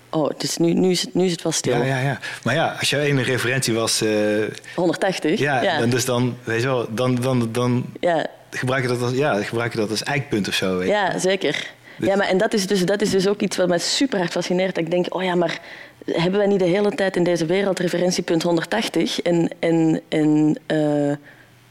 Oh, 0.10 0.30
dus 0.38 0.58
nu, 0.58 0.74
nu, 0.74 0.90
is, 0.90 1.02
het, 1.02 1.14
nu 1.14 1.26
is 1.26 1.32
het 1.32 1.42
wel 1.42 1.52
stil. 1.52 1.78
Ja, 1.78 1.84
ja, 1.84 2.00
ja. 2.00 2.20
Maar 2.44 2.54
ja, 2.54 2.76
als 2.80 2.90
jouw 2.90 3.02
ene 3.02 3.22
referentie 3.22 3.74
was... 3.74 4.02
eh, 4.02 4.44
180? 4.76 5.40
ja, 5.40 5.62
ja. 5.62 5.80
Dan, 5.80 5.90
dus 5.90 6.06
dan, 6.06 6.38
weet 6.44 6.62
je 6.62 6.68
wel, 6.68 6.88
dan, 6.90 7.16
dan, 7.16 7.50
dan 7.52 7.86
ja. 8.00 8.26
gebruik 8.52 8.82
je 8.82 8.90
dat 8.90 9.02
als, 9.02 9.12
ja, 9.12 9.44
gebruik 9.44 9.74
je 9.74 9.80
dat 9.80 9.90
als 9.90 10.04
eikpunt 10.04 10.48
of 10.48 10.54
zo. 10.54 10.78
Weet 10.78 10.88
je. 10.88 10.94
Ja, 10.94 11.20
zeker. 11.20 11.76
Ja, 12.00 12.16
maar 12.16 12.27
en 12.27 12.38
dat 12.38 12.54
is, 12.54 12.68
dus, 12.68 12.86
dat 12.86 13.01
is 13.01 13.10
dus 13.10 13.27
ook 13.27 13.42
iets 13.42 13.58
wat 13.58 13.68
mij 13.68 13.77
super 13.77 14.18
hard 14.20 14.32
fascineert. 14.32 14.75
Dat 14.75 14.84
ik 14.84 14.92
denk, 14.92 15.16
oh 15.16 15.24
ja, 15.24 15.36
maar 15.36 15.62
hebben 16.06 16.39
wij 16.39 16.48
niet 16.50 16.60
de 16.60 16.66
hele 16.66 16.96
tijd 16.96 17.16
in 17.16 17.24
deze 17.24 17.46
wereld 17.46 17.80
referentiepunt 17.80 18.44
180 18.44 19.22
en, 19.22 19.50
en, 19.60 20.01
en 20.10 20.58
eh, 20.66 21.16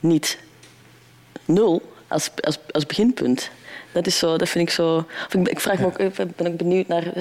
niet 0.01 0.39
nul 1.45 1.83
als, 2.09 2.31
als, 2.41 2.59
als 2.71 2.87
beginpunt? 2.87 3.51
Dat 3.93 4.07
is 4.07 4.19
zo, 4.19 4.37
dat 4.37 4.49
vind 4.49 4.69
ik 4.69 4.75
zo... 4.75 4.97
Of 5.27 5.35
ik, 5.35 5.49
ik 5.49 5.61
vraag 5.61 5.79
me 5.79 5.87
ook, 5.87 5.99
ik 5.99 6.37
ben 6.37 6.47
ook 6.47 6.57
benieuwd 6.57 6.89
naar... 6.89 7.13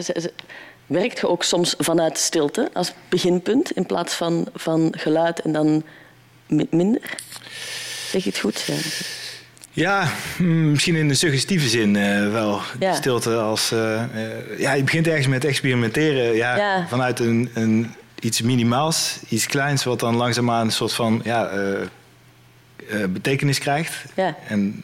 Werkt 0.85 1.19
je 1.19 1.27
ook 1.27 1.43
soms 1.43 1.75
vanuit 1.77 2.17
stilte 2.17 2.69
als 2.73 2.93
beginpunt 3.09 3.71
in 3.71 3.85
plaats 3.85 4.13
van, 4.13 4.47
van 4.53 4.93
geluid 4.97 5.41
en 5.41 5.51
dan 5.51 5.83
mi- 6.47 6.67
minder? 6.69 7.15
Zeg 8.09 8.23
je 8.23 8.29
het 8.29 8.39
goed? 8.39 8.61
Ja. 8.61 8.75
Ja, 9.75 10.07
mm, 10.37 10.71
misschien 10.71 10.95
in 10.95 11.07
de 11.07 11.13
suggestieve 11.13 11.67
zin 11.67 11.95
eh, 11.95 12.31
wel. 12.31 12.61
Ja. 12.79 12.93
Stilte 12.93 13.35
als... 13.35 13.71
eh, 13.71 14.03
eh, 14.03 14.59
ja, 14.59 14.73
je 14.73 14.83
begint 14.83 15.07
ergens 15.07 15.27
met 15.27 15.45
experimenteren. 15.45 16.35
Ja, 16.35 16.55
Ja. 16.55 16.87
Vanuit 16.87 17.19
een, 17.19 17.49
een, 17.53 17.93
iets 18.19 18.41
minimaals, 18.41 19.19
iets 19.29 19.45
kleins... 19.45 19.83
wat 19.83 19.99
dan 19.99 20.15
langzaamaan 20.15 20.65
een 20.65 20.71
soort 20.71 20.93
van 20.93 21.21
ja, 21.23 21.51
betekenis 23.09 23.59
krijgt. 23.59 24.05
Ja. 24.13 24.37
En 24.47 24.83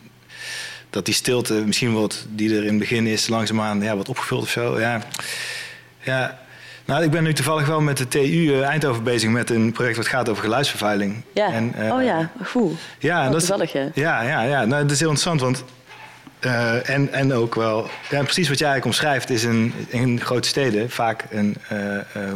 dat 0.90 1.06
die 1.06 1.14
stilte 1.14 1.54
misschien 1.54 1.92
wordt, 1.92 2.26
die 2.30 2.56
er 2.56 2.64
in 2.64 2.70
het 2.70 2.80
begin 2.80 3.08
is... 3.08 3.28
langzaamaan 3.28 3.82
ja, 3.82 3.96
wat 3.96 4.10
opgevuld 4.10 4.42
of 4.42 4.50
zo. 4.50 4.80
Ja. 4.80 5.02
ja. 6.02 6.41
Nou, 6.92 7.04
ik 7.04 7.12
ben 7.12 7.24
nu 7.24 7.34
toevallig 7.34 7.68
wel 7.68 7.82
met 7.82 7.98
de 7.98 8.08
TU 8.08 8.54
eh, 8.54 8.64
Eindhoven 8.64 9.04
bezig... 9.04 9.30
met 9.30 9.50
een 9.50 9.72
project 9.72 9.98
wat 9.98 10.08
gaat 10.08 10.30
over 10.30 10.44
geluidsvervuiling. 10.44 11.24
Ja. 11.34 11.52
En, 11.54 11.74
eh, 11.74 11.94
oh 11.94 12.04
ja, 12.04 12.30
goed. 12.44 12.72
ja, 13.00 13.26
Oh, 13.26 13.32
dat 13.32 13.42
is, 13.42 13.48
toevallig, 13.48 13.74
hè? 13.74 13.88
ja, 13.94 14.22
ja, 14.22 14.42
ja. 14.42 14.66
Nou, 14.66 14.82
dat 14.82 14.92
is 14.92 15.00
heel 15.00 15.10
interessant, 15.10 15.42
want 15.42 15.64
eh, 16.40 16.90
en, 16.90 17.14
en 17.14 17.34
ook 17.34 17.56
wel, 17.56 17.90
ja, 18.10 18.24
precies 18.24 18.50
wat 18.50 18.60
jij 18.60 18.70
eigenlijk 18.70 18.86
omschrijft, 18.86 19.30
is 19.30 19.44
in, 19.44 19.74
in 19.88 20.22
grote 20.22 20.48
steden 20.48 20.90
vaak 20.90 21.26
een 21.30 21.58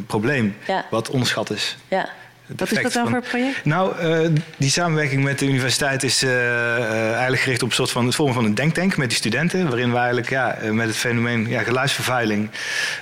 probleem 0.07 0.55
Ja. 0.67 0.85
wat 0.89 1.09
onderschat 1.09 1.49
is. 1.49 1.77
Ja. 1.87 2.09
Wat 2.47 2.71
is 2.71 2.81
dat 2.81 2.93
dan 2.93 3.03
van- 3.03 3.11
voor 3.11 3.21
project? 3.29 3.65
Nou, 3.65 3.97
eh, 3.99 4.29
die 4.57 4.69
samenwerking 4.69 5.23
met 5.23 5.39
de 5.39 5.45
universiteit 5.47 6.03
is 6.03 6.23
eh, 6.23 6.31
eh, 6.77 7.11
eigenlijk 7.11 7.41
gericht 7.41 7.61
op 7.63 7.69
een 7.69 7.75
soort 7.75 7.91
van 7.91 8.05
het 8.05 8.15
vormen 8.15 8.33
van 8.33 8.45
een 8.45 8.55
denktank 8.55 8.97
met 8.97 9.07
die 9.09 9.17
studenten, 9.17 9.67
waarin 9.67 9.91
we 9.91 9.97
eigenlijk 9.97 10.29
ja, 10.29 10.57
met 10.71 10.87
het 10.87 10.97
fenomeen 10.97 11.49
ja, 11.49 11.61
geluidsvervuiling 11.63 12.49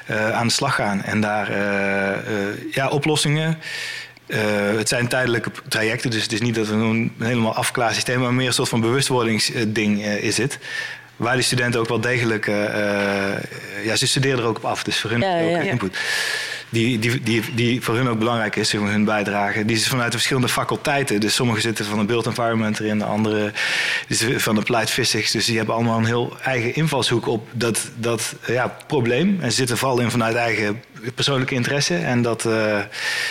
eh, 0.06 0.32
aan 0.32 0.48
de 0.48 0.54
slag 0.54 0.76
gaan 0.76 1.04
en 1.04 1.22
daar 1.22 1.50
eh, 1.50 2.10
eh, 2.10 2.16
ja, 2.72 2.88
oplossingen. 2.88 3.58
eh, 4.28 4.40
het 4.78 4.88
zijn 4.90 5.08
tijdelijke 5.08 5.52
trajecten, 5.68 6.10
dus 6.12 6.24
het 6.24 6.32
is 6.32 6.42
niet 6.42 6.56
dat 6.56 6.68
we 6.68 6.74
een 6.74 7.14
helemaal 7.20 7.56
afklaar 7.56 7.94
systeem, 7.94 8.20
maar 8.20 8.34
meer 8.34 8.48
een 8.48 8.54
soort 8.54 8.70
van 8.70 8.82
bewustwordingsding 8.82 10.06
is 10.06 10.38
het. 10.38 10.58
Waar 11.16 11.34
die 11.36 11.44
studenten 11.44 11.80
ook 11.80 11.88
wel 11.88 12.00
degelijk, 12.02 12.48
eh, 12.48 13.34
eh, 13.34 13.40
ja, 13.84 13.96
ze 13.96 14.08
studeren 14.08 14.40
er 14.40 14.46
ook 14.46 14.58
op 14.58 14.66
af, 14.66 14.84
dus 14.84 15.00
voor 15.00 15.10
hun 15.10 15.20
Ja, 15.20 15.42
ook 15.42 15.50
ja. 15.64 15.72
input 15.72 15.98
die, 16.74 17.00
die, 17.00 17.22
die, 17.22 17.42
die 17.56 17.82
voor 17.82 17.96
hun 17.96 18.08
ook 18.08 18.20
belangrijk 18.20 18.56
is, 18.56 18.72
hun 18.72 19.06
bijdrage. 19.06 19.66
Die 19.66 19.76
is 19.76 19.88
vanuit 19.88 20.12
de 20.12 20.18
verschillende 20.18 20.50
faculteiten. 20.50 21.20
Dus 21.20 21.36
sommigen 21.36 21.62
zitten 21.62 21.86
van 21.86 22.00
de 22.00 22.06
built 22.06 22.26
environment 22.26 22.80
erin, 22.80 22.98
de 22.98 23.06
andere 23.06 23.52
van 24.38 24.56
de 24.56 24.62
applied 24.62 24.90
physics. 24.90 25.32
Dus 25.32 25.46
die 25.46 25.58
hebben 25.58 25.76
allemaal 25.76 25.98
een 25.98 26.06
heel 26.06 26.38
eigen 26.42 26.76
invalshoek 26.76 27.28
op 27.28 27.48
dat, 27.52 27.92
dat 27.96 28.36
ja, 28.48 28.76
probleem. 28.88 29.38
En 29.42 29.52
zitten 29.52 29.78
vooral 29.78 30.00
in 30.00 30.12
vanuit 30.12 30.36
eigen 30.36 30.82
persoonlijke 31.16 31.54
interesse. 31.56 31.96
En 31.96 32.22
dat, 32.22 32.46
eh, 32.46 32.80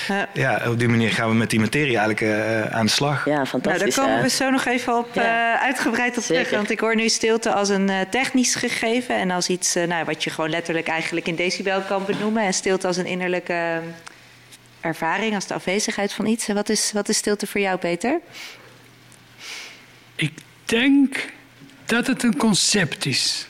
Ja. 0.09 0.29
ja, 0.33 0.63
op 0.71 0.79
die 0.79 0.89
manier 0.89 1.11
gaan 1.11 1.29
we 1.29 1.35
met 1.35 1.51
die 1.51 1.61
materie 1.61 1.97
eigenlijk 1.99 2.21
eh, 2.21 2.67
aan 2.67 2.87
de 2.87 2.93
slag. 2.93 3.25
Ja, 3.25 3.35
Nou, 3.35 3.47
fantastisch. 3.47 3.95
daar 3.95 4.05
komen 4.07 4.23
we 4.23 4.29
zo 4.29 4.51
nog 4.51 4.65
even 4.65 4.99
op 4.99 5.09
Ja. 5.15 5.55
eh, 5.55 5.63
uitgebreid 5.63 6.17
op 6.19 6.23
terug. 6.25 6.51
Want 6.51 6.71
ik 6.71 6.81
hoor 6.81 6.95
nu 6.97 7.09
stilte 7.09 7.53
als 7.53 7.69
een 7.69 7.89
eh, 7.89 8.01
technisch 8.11 8.55
gegeven. 8.55 9.17
En 9.17 9.31
als 9.31 9.49
iets 9.49 9.75
eh, 9.75 9.87
nou, 9.87 10.05
wat 10.05 10.25
je 10.25 10.31
gewoon 10.31 10.51
letterlijk 10.51 10.89
eigenlijk 10.89 11.27
in 11.29 11.35
decibel 11.37 11.81
kan 11.81 12.05
benoemen. 12.05 12.43
En 12.45 12.55
stilte 12.55 12.87
als 12.87 12.97
een 12.97 13.07
innerlijke 13.07 13.81
ervaring, 14.81 15.35
als 15.35 15.47
de 15.47 15.55
afwezigheid 15.55 16.13
van 16.13 16.27
iets. 16.27 16.49
En 16.49 16.55
wat 16.55 16.69
is, 16.69 16.93
wat 16.93 17.09
is 17.09 17.17
stilte 17.17 17.47
voor 17.47 17.61
jou, 17.61 17.79
Peter? 17.79 18.21
Ik 20.15 20.33
denk 20.65 21.29
dat 21.85 22.07
het 22.07 22.23
een 22.23 22.37
concept 22.37 23.07
is. 23.07 23.49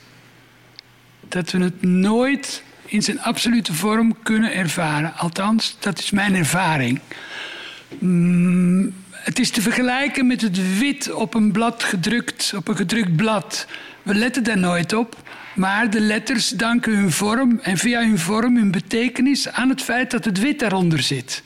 Dat 1.20 1.50
we 1.50 1.62
het 1.62 1.82
nooit 1.82 2.62
in 2.92 3.02
zijn 3.02 3.20
absolute 3.20 3.74
vorm 3.74 4.16
kunnen 4.22 4.54
ervaren. 4.54 5.14
Althans, 5.16 5.76
dat 5.78 5.98
is 5.98 6.10
mijn 6.10 6.34
ervaring. 6.34 7.00
Mm, 7.98 8.94
het 9.10 9.38
is 9.38 9.50
te 9.50 9.62
vergelijken 9.62 10.26
met 10.26 10.40
het 10.40 10.78
wit 10.78 11.12
op 11.12 11.34
een 11.34 11.52
blad 11.52 11.82
gedrukt, 11.82 12.52
op 12.56 12.68
een 12.68 12.76
gedrukt 12.76 13.16
blad. 13.16 13.66
We 14.02 14.14
letten 14.14 14.44
daar 14.44 14.58
nooit 14.58 14.92
op, 14.92 15.16
maar 15.54 15.90
de 15.90 16.00
letters 16.00 16.48
danken 16.48 16.96
hun 16.96 17.10
vorm 17.10 17.58
en 17.62 17.78
via 17.78 18.00
hun 18.00 18.18
vorm 18.18 18.56
hun 18.56 18.70
betekenis 18.70 19.48
aan 19.48 19.68
het 19.68 19.82
feit 19.82 20.10
dat 20.10 20.24
het 20.24 20.38
wit 20.38 20.58
daaronder 20.58 21.02
zit. 21.02 21.42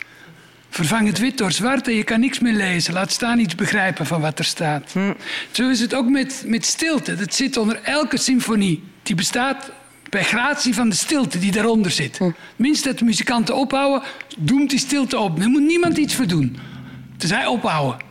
Vervang 0.70 1.06
het 1.06 1.18
wit 1.18 1.38
door 1.38 1.52
zwart 1.52 1.88
en 1.88 1.94
je 1.94 2.04
kan 2.04 2.20
niks 2.20 2.38
meer 2.38 2.52
lezen. 2.52 2.94
Laat 2.94 3.12
staan 3.12 3.38
iets 3.38 3.54
begrijpen 3.54 4.06
van 4.06 4.20
wat 4.20 4.38
er 4.38 4.44
staat. 4.44 4.94
Zo 5.50 5.68
is 5.68 5.80
het 5.80 5.94
ook 5.94 6.08
met, 6.08 6.44
met 6.46 6.66
stilte. 6.66 7.14
Dat 7.14 7.34
zit 7.34 7.56
onder 7.56 7.80
elke 7.82 8.16
symfonie. 8.16 8.82
Die 9.02 9.14
bestaat 9.14 9.70
bij 10.10 10.24
gratie 10.24 10.74
van 10.74 10.88
de 10.88 10.94
stilte 10.94 11.38
die 11.38 11.52
daaronder 11.52 11.90
zit. 11.90 12.18
Minst 12.56 12.84
dat 12.84 12.98
de 12.98 13.04
muzikanten 13.04 13.56
ophouden, 13.56 14.08
doemt 14.38 14.70
die 14.70 14.78
stilte 14.78 15.18
op. 15.18 15.38
Daar 15.38 15.48
moet 15.48 15.62
niemand 15.66 15.96
iets 15.96 16.14
voor 16.14 16.26
doen. 16.26 16.58
Hij 17.26 17.46
ophouden. 17.46 18.04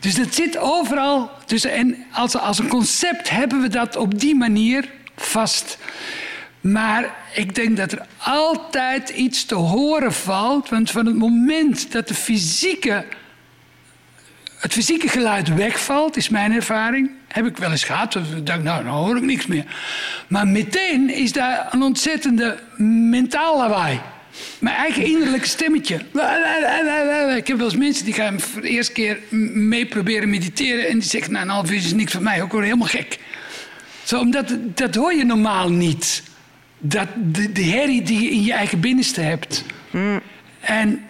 Dus 0.00 0.14
dat 0.14 0.34
zit 0.34 0.58
overal. 0.58 1.30
Dus, 1.46 1.64
en 1.64 1.96
als, 2.12 2.36
als 2.36 2.58
een 2.58 2.68
concept 2.68 3.30
hebben 3.30 3.60
we 3.60 3.68
dat 3.68 3.96
op 3.96 4.20
die 4.20 4.34
manier 4.34 4.90
vast. 5.16 5.78
Maar 6.60 7.14
ik 7.34 7.54
denk 7.54 7.76
dat 7.76 7.92
er 7.92 8.06
altijd 8.16 9.08
iets 9.08 9.44
te 9.44 9.54
horen 9.54 10.12
valt. 10.12 10.68
Want 10.68 10.90
van 10.90 11.06
het 11.06 11.16
moment 11.16 11.92
dat 11.92 12.08
de 12.08 12.14
fysieke, 12.14 13.04
het 14.58 14.72
fysieke 14.72 15.08
geluid 15.08 15.54
wegvalt, 15.54 16.16
is 16.16 16.28
mijn 16.28 16.52
ervaring. 16.52 17.10
Heb 17.32 17.46
ik 17.46 17.56
wel 17.56 17.70
eens 17.70 17.84
gehad. 17.84 18.12
Dat 18.12 18.22
ik 18.36 18.46
dacht, 18.46 18.62
nou, 18.62 18.84
dan 18.84 18.92
hoor 18.92 19.16
ik 19.16 19.22
niks 19.22 19.46
meer. 19.46 19.64
Maar 20.28 20.48
meteen 20.48 21.10
is 21.10 21.32
daar 21.32 21.68
een 21.70 21.82
ontzettende 21.82 22.58
mentaal 22.76 23.56
lawaai. 23.58 24.00
Mijn 24.58 24.76
eigen 24.76 25.04
innerlijke 25.04 25.48
stemmetje. 25.48 25.94
Ik 27.36 27.46
heb 27.46 27.56
wel 27.56 27.66
eens 27.66 27.76
mensen 27.76 28.04
die 28.04 28.14
gaan 28.14 28.40
voor 28.40 28.62
de 28.62 28.68
eerste 28.68 28.92
keer 28.92 29.18
mee 29.54 29.86
proberen 29.86 30.30
mediteren. 30.30 30.88
En 30.88 30.98
die 30.98 31.08
zeggen, 31.08 31.32
nou, 31.32 31.44
een 31.44 31.50
half 31.50 31.70
uur 31.70 31.76
is 31.76 31.92
niks 31.92 32.12
voor 32.12 32.22
mij. 32.22 32.40
Ik 32.40 32.50
word 32.50 32.64
helemaal 32.64 32.86
gek. 32.86 33.18
Zo, 34.02 34.20
omdat, 34.20 34.56
dat 34.74 34.94
hoor 34.94 35.14
je 35.14 35.24
normaal 35.24 35.70
niet. 35.70 36.22
Dat, 36.78 37.08
de, 37.16 37.52
de 37.52 37.64
herrie 37.64 38.02
die 38.02 38.22
je 38.22 38.30
in 38.30 38.42
je 38.42 38.52
eigen 38.52 38.80
binnenste 38.80 39.20
hebt. 39.20 39.64
En 40.60 41.04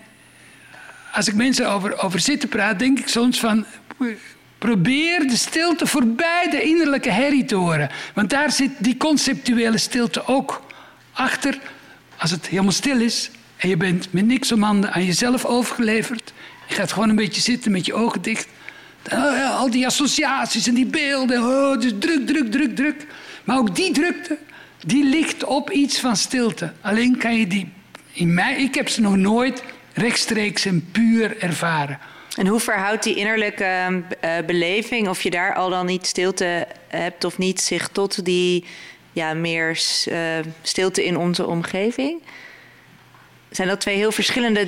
als 1.13 1.29
ik 1.29 1.35
mensen 1.35 1.71
over, 1.71 1.99
over 1.99 2.21
zitten 2.21 2.49
praat, 2.49 2.79
denk 2.79 2.99
ik 2.99 3.09
soms 3.09 3.41
van... 3.41 3.65
Probeer 4.61 5.29
de 5.29 5.37
stilte 5.37 5.87
voorbij 5.87 6.49
de 6.51 6.63
innerlijke 6.63 7.11
herrie 7.11 7.45
te 7.45 7.55
horen. 7.55 7.91
Want 8.15 8.31
daar 8.31 8.53
zit 8.53 8.71
die 8.79 8.97
conceptuele 8.97 9.79
stilte 9.79 10.27
ook 10.27 10.63
achter. 11.13 11.59
Als 12.17 12.31
het 12.31 12.47
helemaal 12.47 12.73
stil 12.73 13.01
is 13.01 13.31
en 13.57 13.69
je 13.69 13.77
bent 13.77 14.13
met 14.13 14.27
niks 14.27 14.53
om 14.53 14.63
handen 14.63 14.93
aan 14.93 15.05
jezelf 15.05 15.45
overgeleverd. 15.45 16.33
Je 16.69 16.75
gaat 16.75 16.93
gewoon 16.93 17.09
een 17.09 17.17
beetje 17.17 17.41
zitten 17.41 17.73
met 17.73 17.87
je 17.87 17.95
ogen 17.95 18.23
dicht. 18.23 18.49
Oh 19.13 19.59
al 19.59 19.71
die 19.71 19.87
associaties 19.87 20.67
en 20.67 20.75
die 20.75 20.87
beelden. 20.87 21.43
Oh, 21.43 21.81
dus 21.81 21.93
druk, 21.99 22.27
druk, 22.27 22.51
druk, 22.51 22.77
druk. 22.77 23.07
Maar 23.45 23.59
ook 23.59 23.77
die 23.77 23.93
drukte 23.93 24.39
die 24.87 25.05
ligt 25.05 25.45
op 25.45 25.71
iets 25.71 26.01
van 26.01 26.17
stilte. 26.17 26.73
Alleen 26.81 27.17
kan 27.17 27.37
je 27.37 27.47
die, 27.47 27.73
in 28.13 28.35
mij, 28.35 28.57
ik 28.57 28.75
heb 28.75 28.89
ze 28.89 29.01
nog 29.01 29.17
nooit 29.17 29.63
rechtstreeks 29.93 30.65
en 30.65 30.89
puur 30.93 31.39
ervaren. 31.39 31.99
En 32.37 32.47
hoe 32.47 32.61
verhoudt 32.61 33.03
die 33.03 33.15
innerlijke 33.15 34.03
eh, 34.21 34.33
beleving, 34.47 35.09
of 35.09 35.23
je 35.23 35.31
daar 35.31 35.55
al 35.55 35.71
dan 35.71 35.87
niet 35.87 36.07
stilte 36.07 36.67
hebt 36.89 37.25
of 37.25 37.39
niet, 37.39 37.61
zich 37.61 37.89
tot 37.89 38.25
die 38.25 38.65
ja, 39.13 39.35
meer 39.35 39.83
eh, 40.05 40.19
stilte 40.63 41.05
in 41.05 41.17
onze 41.17 41.47
omgeving? 41.47 42.23
Zijn 43.51 43.69
dat 43.69 43.81
twee 43.81 43.97
heel 43.97 44.13
verschillende 44.13 44.67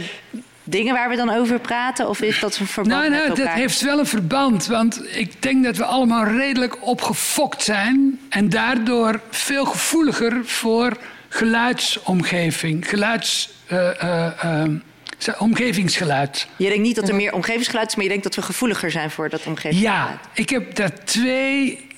dingen 0.64 0.94
waar 0.94 1.08
we 1.08 1.16
dan 1.16 1.30
over 1.30 1.60
praten? 1.60 2.08
Of 2.08 2.20
is 2.20 2.40
dat 2.40 2.58
een 2.58 2.66
verband 2.66 3.00
nou, 3.00 3.10
nou, 3.10 3.28
met 3.28 3.38
elkaar? 3.38 3.54
Dat 3.54 3.62
heeft 3.62 3.80
wel 3.80 3.98
een 3.98 4.06
verband. 4.06 4.66
Want 4.66 5.16
ik 5.16 5.42
denk 5.42 5.64
dat 5.64 5.76
we 5.76 5.84
allemaal 5.84 6.24
redelijk 6.24 6.86
opgefokt 6.86 7.62
zijn. 7.62 8.20
En 8.28 8.48
daardoor 8.48 9.20
veel 9.30 9.64
gevoeliger 9.64 10.40
voor 10.44 10.96
geluidsomgeving. 11.28 12.88
Geluids... 12.88 13.50
Uh, 13.72 14.64
omgevingsgeluid. 15.38 16.46
Je 16.56 16.68
denkt 16.68 16.82
niet 16.82 16.96
dat 16.96 17.08
er 17.08 17.14
meer 17.14 17.32
omgevingsgeluid 17.32 17.88
is, 17.88 17.94
maar 17.94 18.04
je 18.04 18.10
denkt 18.10 18.24
dat 18.24 18.34
we 18.34 18.42
gevoeliger 18.42 18.90
zijn 18.90 19.10
voor 19.10 19.28
dat 19.28 19.46
omgevingsgeluid. 19.46 19.96
Ja, 19.96 20.20
ik 20.34 20.50
heb 20.50 20.74
daar 20.74 21.04
twee 21.04 21.90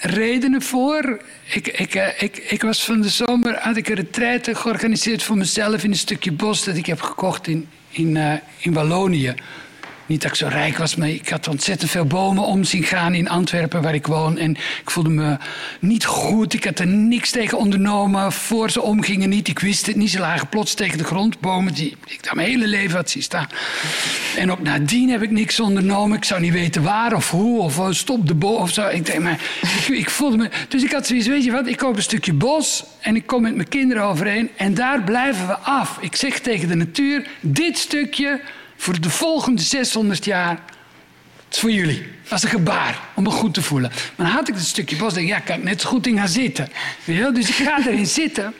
redenen 0.00 0.62
voor. 0.62 1.20
Ik, 1.44 1.68
ik, 1.68 1.94
ik, 2.18 2.36
ik 2.36 2.62
was 2.62 2.84
van 2.84 3.00
de 3.00 3.08
zomer, 3.08 3.58
had 3.58 3.76
ik 3.76 3.88
een 3.88 3.94
retraite 3.94 4.54
georganiseerd 4.54 5.22
voor 5.22 5.36
mezelf 5.36 5.84
in 5.84 5.90
een 5.90 5.96
stukje 5.96 6.32
bos 6.32 6.64
dat 6.64 6.76
ik 6.76 6.86
heb 6.86 7.00
gekocht 7.00 7.46
in, 7.46 7.68
in, 7.90 8.14
uh, 8.14 8.32
in 8.58 8.72
Wallonië. 8.72 9.34
Niet 10.06 10.22
dat 10.22 10.30
ik 10.30 10.36
zo 10.36 10.46
rijk 10.48 10.78
was, 10.78 10.96
maar 10.96 11.08
ik 11.08 11.28
had 11.28 11.48
ontzettend 11.48 11.90
veel 11.90 12.04
bomen 12.04 12.44
om 12.44 12.64
zien 12.64 12.82
gaan 12.82 13.14
in 13.14 13.28
Antwerpen, 13.28 13.82
waar 13.82 13.94
ik 13.94 14.06
woon. 14.06 14.38
En 14.38 14.50
ik 14.50 14.90
voelde 14.90 15.10
me 15.10 15.36
niet 15.80 16.04
goed. 16.04 16.54
Ik 16.54 16.64
had 16.64 16.78
er 16.78 16.86
niks 16.86 17.30
tegen 17.30 17.58
ondernomen. 17.58 18.32
Voor 18.32 18.70
ze 18.70 18.82
omgingen 18.82 19.28
niet. 19.28 19.48
Ik 19.48 19.58
wist 19.58 19.86
het 19.86 19.96
niet. 19.96 20.10
Ze 20.10 20.18
lagen 20.18 20.48
plots 20.48 20.74
tegen 20.74 20.98
de 20.98 21.04
grond. 21.04 21.40
Bomen 21.40 21.74
die 21.74 21.96
ik 22.06 22.24
daar 22.24 22.34
mijn 22.34 22.48
hele 22.48 22.66
leven 22.66 22.96
had 22.96 23.10
zien 23.10 23.22
staan. 23.22 23.46
En 24.36 24.50
ook 24.50 24.62
nadien 24.62 25.10
heb 25.10 25.22
ik 25.22 25.30
niks 25.30 25.60
ondernomen. 25.60 26.16
Ik 26.16 26.24
zou 26.24 26.40
niet 26.40 26.52
weten 26.52 26.82
waar 26.82 27.14
of 27.14 27.30
hoe. 27.30 27.60
Of 27.60 27.78
oh, 27.78 27.90
stop 27.90 28.26
de 28.26 28.34
boom 28.34 28.60
of 28.62 28.70
zo. 28.70 28.88
Ik 28.88 29.06
denk, 29.06 29.22
maar 29.22 29.40
ik, 29.90 30.10
voelde 30.10 30.36
me. 30.36 30.50
Dus 30.68 30.82
ik 30.82 30.92
had 30.92 31.06
zoiets, 31.06 31.26
weet 31.26 31.44
je 31.44 31.50
wat? 31.50 31.66
Ik 31.66 31.76
koop 31.76 31.96
een 31.96 32.02
stukje 32.02 32.32
bos. 32.32 32.84
En 33.00 33.16
ik 33.16 33.26
kom 33.26 33.42
met 33.42 33.54
mijn 33.54 33.68
kinderen 33.68 34.02
overheen. 34.02 34.50
En 34.56 34.74
daar 34.74 35.02
blijven 35.02 35.46
we 35.46 35.56
af. 35.56 35.98
Ik 36.00 36.16
zeg 36.16 36.38
tegen 36.38 36.68
de 36.68 36.74
natuur: 36.74 37.26
dit 37.40 37.78
stukje 37.78 38.40
voor 38.76 39.00
de 39.00 39.10
volgende 39.10 39.62
600 39.62 40.24
jaar. 40.24 40.62
Het 41.44 41.54
is 41.54 41.60
voor 41.60 41.70
jullie. 41.70 42.06
Als 42.28 42.42
een 42.42 42.48
gebaar 42.48 43.00
om 43.14 43.22
me 43.22 43.30
goed 43.30 43.54
te 43.54 43.62
voelen. 43.62 43.90
Maar 44.16 44.26
dan 44.26 44.34
had 44.36 44.48
ik 44.48 44.54
het 44.54 44.64
stukje 44.64 44.96
bos. 44.96 45.14
Denk, 45.14 45.28
ja, 45.28 45.38
kan 45.38 45.56
ik 45.56 45.62
net 45.62 45.80
zo 45.80 45.88
goed 45.88 46.06
in 46.06 46.16
gaan 46.16 46.28
zitten. 46.28 46.68
Dus 47.04 47.48
ik 47.48 47.54
ga 47.54 47.78
erin 47.78 48.06
zitten. 48.22 48.54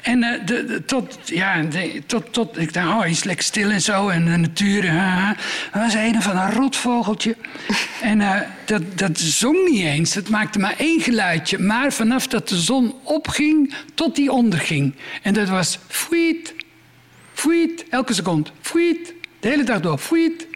En 0.00 0.22
uh, 0.22 0.46
de, 0.46 0.82
tot, 0.86 1.18
ja, 1.24 1.62
de, 1.62 2.02
tot, 2.06 2.32
tot, 2.32 2.58
ik 2.58 2.72
dacht, 2.72 2.88
oh, 2.88 3.06
is 3.06 3.24
lekker 3.24 3.44
stil 3.44 3.70
en 3.70 3.80
zo. 3.80 4.08
En 4.08 4.24
de 4.24 4.36
natuur. 4.36 4.84
Uh, 4.84 5.30
was 5.72 5.94
een 5.94 6.22
van 6.22 6.36
een 6.36 6.52
rotvogeltje. 6.52 7.36
en 8.02 8.46
dat, 8.64 8.82
dat 8.94 9.18
zong 9.18 9.68
niet 9.68 9.84
eens. 9.84 10.14
Het 10.14 10.28
maakte 10.28 10.58
maar 10.58 10.74
één 10.78 11.00
geluidje. 11.00 11.58
Maar 11.58 11.92
vanaf 11.92 12.26
dat 12.26 12.48
de 12.48 12.60
zon 12.60 12.94
opging 13.02 13.74
tot 13.94 14.16
die 14.16 14.32
onderging. 14.32 14.94
En 15.22 15.34
dat 15.34 15.48
was 15.48 15.78
fuit, 15.88 16.54
Fuit, 17.42 17.84
elke 17.88 18.14
seconde. 18.14 18.50
Fuit, 18.60 19.14
de 19.40 19.48
hele 19.48 19.64
dag 19.64 19.80
door. 19.80 19.98
Fuit. 19.98 20.46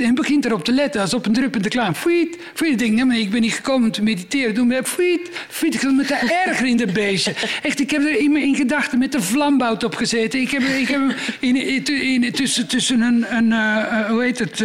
En 0.00 0.14
begint 0.14 0.44
erop 0.44 0.64
te 0.64 0.72
letten 0.72 1.00
als 1.00 1.14
op 1.14 1.26
een 1.26 1.32
druppende 1.32 1.68
klaar. 1.68 1.94
Fuit, 1.94 2.38
fuit. 2.54 2.70
Ik 2.70 2.78
denk, 2.78 2.92
nee, 2.92 3.04
maar 3.04 3.18
ik 3.18 3.30
ben 3.30 3.40
niet 3.40 3.52
gekomen 3.52 3.86
om 3.86 3.92
te 3.92 4.02
mediteren. 4.02 4.54
Doe 4.54 4.64
me 4.64 4.84
fuit, 4.84 5.30
fuit. 5.48 5.74
Ik 5.74 5.80
zat 5.80 5.92
met 5.92 6.08
de 6.08 6.42
erger 6.46 6.66
in 6.66 6.76
de 6.76 6.86
beestje. 6.86 7.34
Echt, 7.62 7.80
ik 7.80 7.90
heb 7.90 8.02
er 8.02 8.18
in, 8.18 8.36
in 8.36 8.54
gedachten 8.54 8.98
met 8.98 9.12
de 9.12 9.22
vlambout 9.22 9.84
op 9.84 9.94
gezeten. 9.94 10.40
Ik 10.40 10.50
heb, 10.50 10.62
ik 10.62 10.88
heb 10.88 11.00
in, 11.40 11.56
in, 11.56 12.22
in, 12.22 12.32
tussen, 12.32 12.66
tussen 12.66 13.00
een, 13.00 13.26
een 13.28 13.50
uh, 13.50 14.08
hoe 14.08 14.22
heet 14.22 14.38
het, 14.38 14.60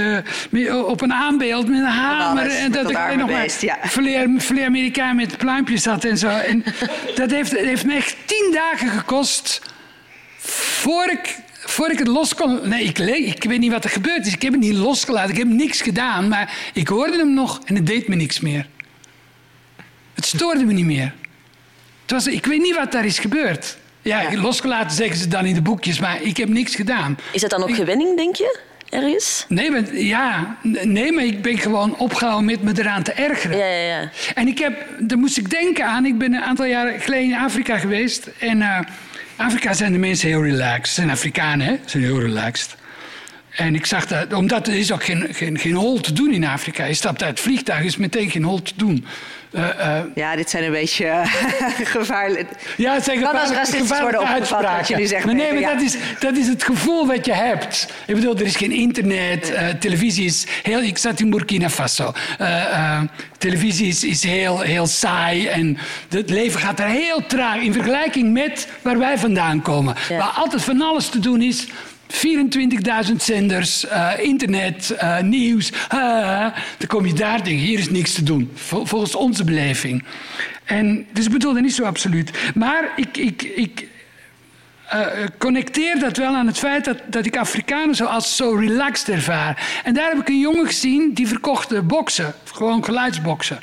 uh, 0.52 0.88
op 0.88 1.02
een 1.02 1.14
aanbeeld 1.14 1.68
met 1.68 1.78
een 1.78 1.86
hamer. 1.86 2.44
Alles, 2.44 2.56
en 2.56 2.72
dat 2.72 2.90
ik 2.90 3.16
nog 3.18 3.42
beest, 3.42 3.62
ja. 3.62 3.78
Flair 3.84 4.66
Amerikaan 4.66 5.16
met 5.16 5.38
pluimpjes 5.38 5.86
had 5.86 6.04
en 6.04 6.18
zo. 6.18 6.30
En 6.30 6.64
dat 7.16 7.32
heeft, 7.32 7.58
heeft 7.58 7.86
me 7.86 7.94
echt 7.94 8.16
tien 8.26 8.52
dagen 8.54 8.90
gekost 8.90 9.71
voor 10.52 11.10
ik, 11.10 11.38
voor 11.54 11.92
ik 11.92 12.00
het 12.00 12.08
los 12.08 12.36
kon... 12.36 12.60
Nee, 12.70 12.84
ik, 12.84 13.00
ik 13.36 13.44
weet 13.44 13.60
niet 13.60 13.72
wat 13.72 13.84
er 13.84 13.90
gebeurd 13.90 14.26
is. 14.26 14.34
Ik 14.34 14.42
heb 14.42 14.52
het 14.52 14.62
niet 14.62 14.74
losgelaten. 14.74 15.32
Ik 15.32 15.38
heb 15.38 15.48
niks 15.48 15.82
gedaan. 15.82 16.28
Maar 16.28 16.72
ik 16.74 16.88
hoorde 16.88 17.18
hem 17.18 17.34
nog 17.34 17.62
en 17.66 17.76
het 17.76 17.86
deed 17.86 18.08
me 18.08 18.16
niks 18.16 18.40
meer. 18.40 18.68
Het 20.14 20.26
stoorde 20.26 20.66
me 20.66 20.74
niet 20.74 20.86
meer. 20.86 21.14
Het 22.02 22.12
was, 22.12 22.28
ik 22.28 22.46
weet 22.46 22.62
niet 22.62 22.76
wat 22.76 22.92
daar 22.92 23.06
is 23.06 23.20
gebeurd. 23.20 23.78
Ja, 24.02 24.22
ja, 24.22 24.42
losgelaten 24.42 24.96
zeggen 24.96 25.18
ze 25.18 25.28
dan 25.28 25.46
in 25.46 25.54
de 25.54 25.62
boekjes, 25.62 26.00
maar 26.00 26.22
ik 26.22 26.38
heb 26.38 26.50
niks 26.50 26.76
gedaan. 26.76 27.18
Is 27.32 27.42
dat 27.42 27.50
dan 27.50 27.64
ook 27.64 27.70
ik, 27.70 27.76
gewenning, 27.76 28.18
denk 28.18 28.36
je? 28.36 28.60
Ergens? 28.90 29.46
Nee, 29.48 29.72
maar, 29.72 29.96
ja, 29.96 30.58
nee, 30.84 31.12
maar 31.12 31.24
ik 31.24 31.42
ben 31.42 31.58
gewoon 31.58 31.98
opgehouden 31.98 32.46
met 32.46 32.62
me 32.62 32.72
eraan 32.76 33.04
te 33.04 33.12
ergeren. 33.12 33.58
Ja, 33.58 33.66
ja, 33.66 34.00
ja. 34.00 34.10
En 34.36 34.48
ik 34.48 34.58
heb, 34.60 34.86
daar 35.00 35.18
moest 35.18 35.38
ik 35.38 35.50
denken 35.50 35.86
aan. 35.86 36.06
Ik 36.06 36.18
ben 36.18 36.34
een 36.34 36.42
aantal 36.42 36.66
jaren 36.66 37.00
geleden 37.00 37.30
in 37.30 37.38
Afrika 37.38 37.78
geweest. 37.78 38.30
En 38.40 38.58
uh, 38.58 38.80
Afrika 39.36 39.74
zijn 39.74 39.92
de 39.92 39.98
mensen 39.98 40.28
heel 40.28 40.44
relaxed. 40.44 40.96
Zijn 40.96 41.10
Afrikanen, 41.10 41.68
hè? 41.68 41.76
Zijn 41.86 42.04
heel 42.04 42.20
relaxed. 42.20 42.76
En 43.52 43.76
ik 43.76 43.86
zag 43.86 44.08
dat, 44.08 44.34
omdat 44.34 44.68
er 44.68 44.74
is 44.74 44.92
ook 44.92 45.04
geen, 45.04 45.28
geen, 45.32 45.60
geen 45.60 45.74
hol 45.74 46.00
te 46.00 46.14
doen 46.14 46.34
in 46.34 46.46
Afrika. 46.46 46.86
Je 46.86 46.94
stapt 46.94 47.24
uit 47.24 47.32
het 47.32 47.40
vliegtuig, 47.40 47.84
is 47.84 47.98
meteen 47.98 48.30
geen 48.30 48.44
hol 48.44 48.62
te 48.62 48.74
doen. 48.76 49.06
Uh, 49.52 49.62
uh, 49.62 50.00
ja, 50.16 50.36
dit 50.36 50.50
zijn 50.50 50.64
een 50.64 50.72
beetje 50.72 51.06
uh, 51.06 51.26
gevaarlijk. 51.98 52.50
Ja, 52.78 52.94
het 52.94 53.04
zijn 53.04 53.22
racistisch 53.22 54.00
worden 54.00 54.22
opgevat 54.22 54.50
wat 54.62 55.08
zegt. 55.08 55.26
Maar 55.26 55.36
nee, 55.36 55.52
maar 55.52 55.62
ja. 55.62 55.74
dat, 55.74 55.82
is, 55.82 55.96
dat 56.20 56.38
is 56.38 56.48
het 56.48 56.64
gevoel 56.64 57.08
wat 57.08 57.26
je 57.26 57.34
hebt. 57.34 57.94
Ik 58.08 58.16
bedoel, 58.16 58.36
er 58.36 58.46
is 58.46 58.56
geen 58.56 58.72
internet. 58.72 59.54
televisie 59.80 60.26
is 60.26 60.46
heel... 60.64 60.82
Ik 60.82 60.98
zat 60.98 61.20
in 61.20 61.30
Burkina 61.30 61.70
Faso. 61.70 62.14
televisie 63.38 63.88
is, 63.88 64.04
is 64.04 64.24
heel, 64.24 64.60
heel 64.60 64.88
saai. 64.88 65.48
En 65.48 65.78
het 66.10 66.30
leven 66.30 66.60
gaat 66.60 66.80
er 66.80 66.88
heel 66.88 67.26
traag 67.28 67.62
in 67.62 67.74
vergelijking 67.74 68.34
met 68.34 68.68
waar 68.82 68.98
wij 68.98 69.18
vandaan 69.18 69.62
komen. 69.62 69.96
Ja. 70.10 70.18
Waar 70.18 70.28
altijd 70.36 70.64
van 70.64 70.82
alles 70.82 71.10
te 71.10 71.20
doen 71.20 71.42
is... 71.42 71.68
24.000 72.12 73.16
zenders, 73.18 73.86
uh, 73.86 74.12
internet, 74.18 74.96
uh, 75.04 75.20
nieuws. 75.20 75.72
Uh, 75.94 76.48
dan 76.78 76.88
kom 76.88 77.06
je 77.06 77.14
daar 77.14 77.44
denken, 77.44 77.66
hier 77.66 77.80
is 77.80 77.90
niks 77.90 78.14
te 78.14 78.24
doen. 78.24 78.52
Vol, 78.54 78.86
volgens 78.86 79.16
onze 79.16 79.44
beleving. 79.44 80.04
En, 80.64 81.06
dus 81.14 81.26
ik 81.26 81.32
bedoel 81.32 81.54
niet 81.54 81.74
zo 81.74 81.84
absoluut. 81.84 82.32
Maar 82.56 82.92
ik, 82.96 83.18
ik, 83.18 83.42
ik 83.42 83.90
connecteer 85.38 86.00
dat 86.00 86.18
wel 86.18 86.36
aan 86.36 86.48
het 86.48 86.58
feit 86.58 86.86
dat, 86.86 86.98
dat 87.08 87.26
ik 87.26 87.38
Afrikanen 87.38 87.96
zo 87.96 88.06
als 88.06 88.36
zo 88.36 88.54
relaxed 88.54 89.10
ervaar. 89.10 89.82
En 89.84 89.94
daar 89.94 90.10
heb 90.10 90.20
ik 90.20 90.30
een 90.30 90.40
jongen 90.40 90.66
gezien 90.66 91.14
die 91.14 91.28
verkocht 91.28 91.88
boksen. 91.88 92.34
Gewoon 92.44 92.86
geluidsboksen. 92.86 93.60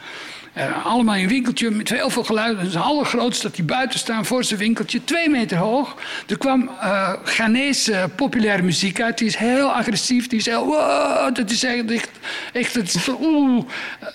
Uh, 0.58 0.86
allemaal 0.86 1.14
in 1.14 1.22
een 1.22 1.28
winkeltje 1.28 1.70
met 1.70 1.88
heel 1.88 2.10
veel 2.10 2.24
geluid. 2.24 2.58
Het 2.58 2.66
is 2.66 2.76
allergrootste 2.76 3.46
dat 3.46 3.56
die 3.56 3.64
buiten 3.64 3.98
staan 3.98 4.24
voor 4.24 4.44
zijn 4.44 4.58
winkeltje. 4.58 5.04
Twee 5.04 5.28
meter 5.28 5.56
hoog. 5.56 5.96
Er 6.26 6.38
kwam 6.38 6.62
uh, 6.62 7.12
Ghanese 7.24 8.10
populaire 8.14 8.62
muziek 8.62 9.00
uit. 9.00 9.18
Die 9.18 9.26
is 9.26 9.36
heel 9.36 9.72
agressief. 9.72 10.26
Die 10.26 10.38
is 10.38 10.46
heel... 10.46 10.66
Wow, 10.66 11.34
dat 11.34 11.50
is 11.50 11.64
echt... 11.64 12.10
echt, 12.52 12.76
is, 12.76 13.08
oeh. 13.20 13.64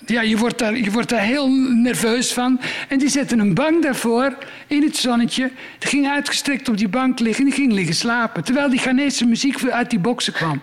Ja, 0.06 0.20
je 0.20 0.36
wordt, 0.36 0.58
daar, 0.58 0.76
je 0.76 0.90
wordt 0.90 1.08
daar 1.08 1.20
heel 1.20 1.48
nerveus 1.82 2.32
van. 2.32 2.60
En 2.88 2.98
die 2.98 3.08
zetten 3.08 3.38
een 3.38 3.54
bank 3.54 3.82
daarvoor 3.82 4.36
in 4.66 4.82
het 4.82 4.96
zonnetje. 4.96 5.50
Die 5.78 5.88
ging 5.88 6.08
uitgestrekt 6.08 6.68
op 6.68 6.76
die 6.76 6.88
bank 6.88 7.18
liggen. 7.18 7.44
En 7.44 7.50
die 7.50 7.60
ging 7.60 7.72
liggen 7.72 7.94
slapen. 7.94 8.44
Terwijl 8.44 8.70
die 8.70 8.78
Ghanese 8.78 9.24
muziek 9.26 9.68
uit 9.70 9.90
die 9.90 9.98
boksen 9.98 10.32
kwam. 10.32 10.60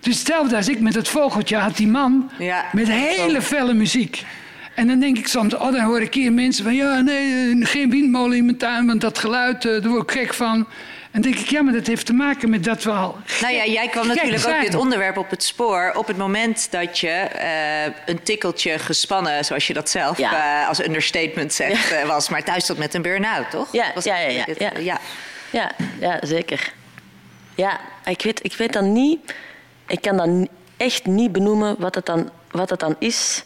Dus 0.00 0.18
hetzelfde 0.18 0.56
als 0.56 0.68
ik 0.68 0.80
met 0.80 0.94
het 0.94 1.08
vogeltje 1.08 1.56
had 1.56 1.76
die 1.76 1.88
man 1.88 2.30
Ja. 2.38 2.64
met 2.72 2.88
hele 2.88 3.42
felle 3.42 3.74
muziek. 3.74 4.24
En 4.74 4.86
dan 4.86 5.00
denk 5.00 5.18
ik 5.18 5.28
soms, 5.28 5.54
oh, 5.54 5.72
dan 5.72 5.80
hoor 5.80 6.00
ik 6.00 6.14
hier 6.14 6.32
mensen 6.32 6.64
van... 6.64 6.74
ja, 6.74 7.00
nee, 7.00 7.56
geen 7.66 7.90
windmolen 7.90 8.36
in 8.36 8.44
mijn 8.44 8.56
tuin, 8.56 8.86
want 8.86 9.00
dat 9.00 9.18
geluid, 9.18 9.64
uh, 9.64 9.82
daar 9.82 9.90
word 9.90 10.02
ik 10.02 10.18
gek 10.18 10.34
van. 10.34 10.66
En 11.10 11.22
dan 11.22 11.30
denk 11.30 11.42
ik, 11.44 11.50
ja, 11.50 11.62
maar 11.62 11.72
dat 11.72 11.86
heeft 11.86 12.06
te 12.06 12.12
maken 12.12 12.50
met 12.50 12.64
dat 12.64 12.82
we 12.82 12.90
al... 12.90 13.16
Nou 13.40 13.54
ja, 13.54 13.66
jij 13.66 13.88
kwam 13.88 14.06
natuurlijk 14.06 14.46
ook 14.46 14.60
dit 14.60 14.74
onderwerp 14.74 15.16
op 15.16 15.30
het 15.30 15.42
spoor... 15.42 15.92
op 15.96 16.06
het 16.06 16.16
moment 16.16 16.70
dat 16.70 16.98
je 16.98 17.28
uh, 17.36 17.94
een 18.06 18.22
tikkeltje 18.22 18.78
gespannen, 18.78 19.44
zoals 19.44 19.66
je 19.66 19.72
dat 19.72 19.90
zelf 19.90 20.18
ja. 20.18 20.62
uh, 20.62 20.68
als 20.68 20.84
understatement 20.84 21.52
zegt, 21.52 21.88
ja. 21.88 22.06
was... 22.06 22.28
maar 22.28 22.44
thuis 22.44 22.66
zat 22.66 22.78
met 22.78 22.94
een 22.94 23.02
burn-out, 23.02 23.50
toch? 23.50 23.72
Ja, 23.72 23.90
was 23.94 24.04
ja, 24.04 24.18
ja, 24.18 24.28
ja, 24.28 24.44
dit, 24.44 24.58
ja. 24.58 24.72
ja. 24.78 24.98
Ja, 25.50 25.72
ja, 26.00 26.18
zeker. 26.22 26.72
Ja, 27.54 27.80
ik 28.04 28.22
weet, 28.22 28.44
ik 28.44 28.54
weet 28.54 28.72
dan 28.72 28.92
niet... 28.92 29.34
Ik 29.86 30.00
kan 30.00 30.16
dan 30.16 30.48
echt 30.76 31.06
niet 31.06 31.32
benoemen 31.32 31.76
wat 31.78 31.94
het 31.94 32.06
dan, 32.06 32.30
wat 32.50 32.70
het 32.70 32.80
dan 32.80 32.96
is 32.98 33.44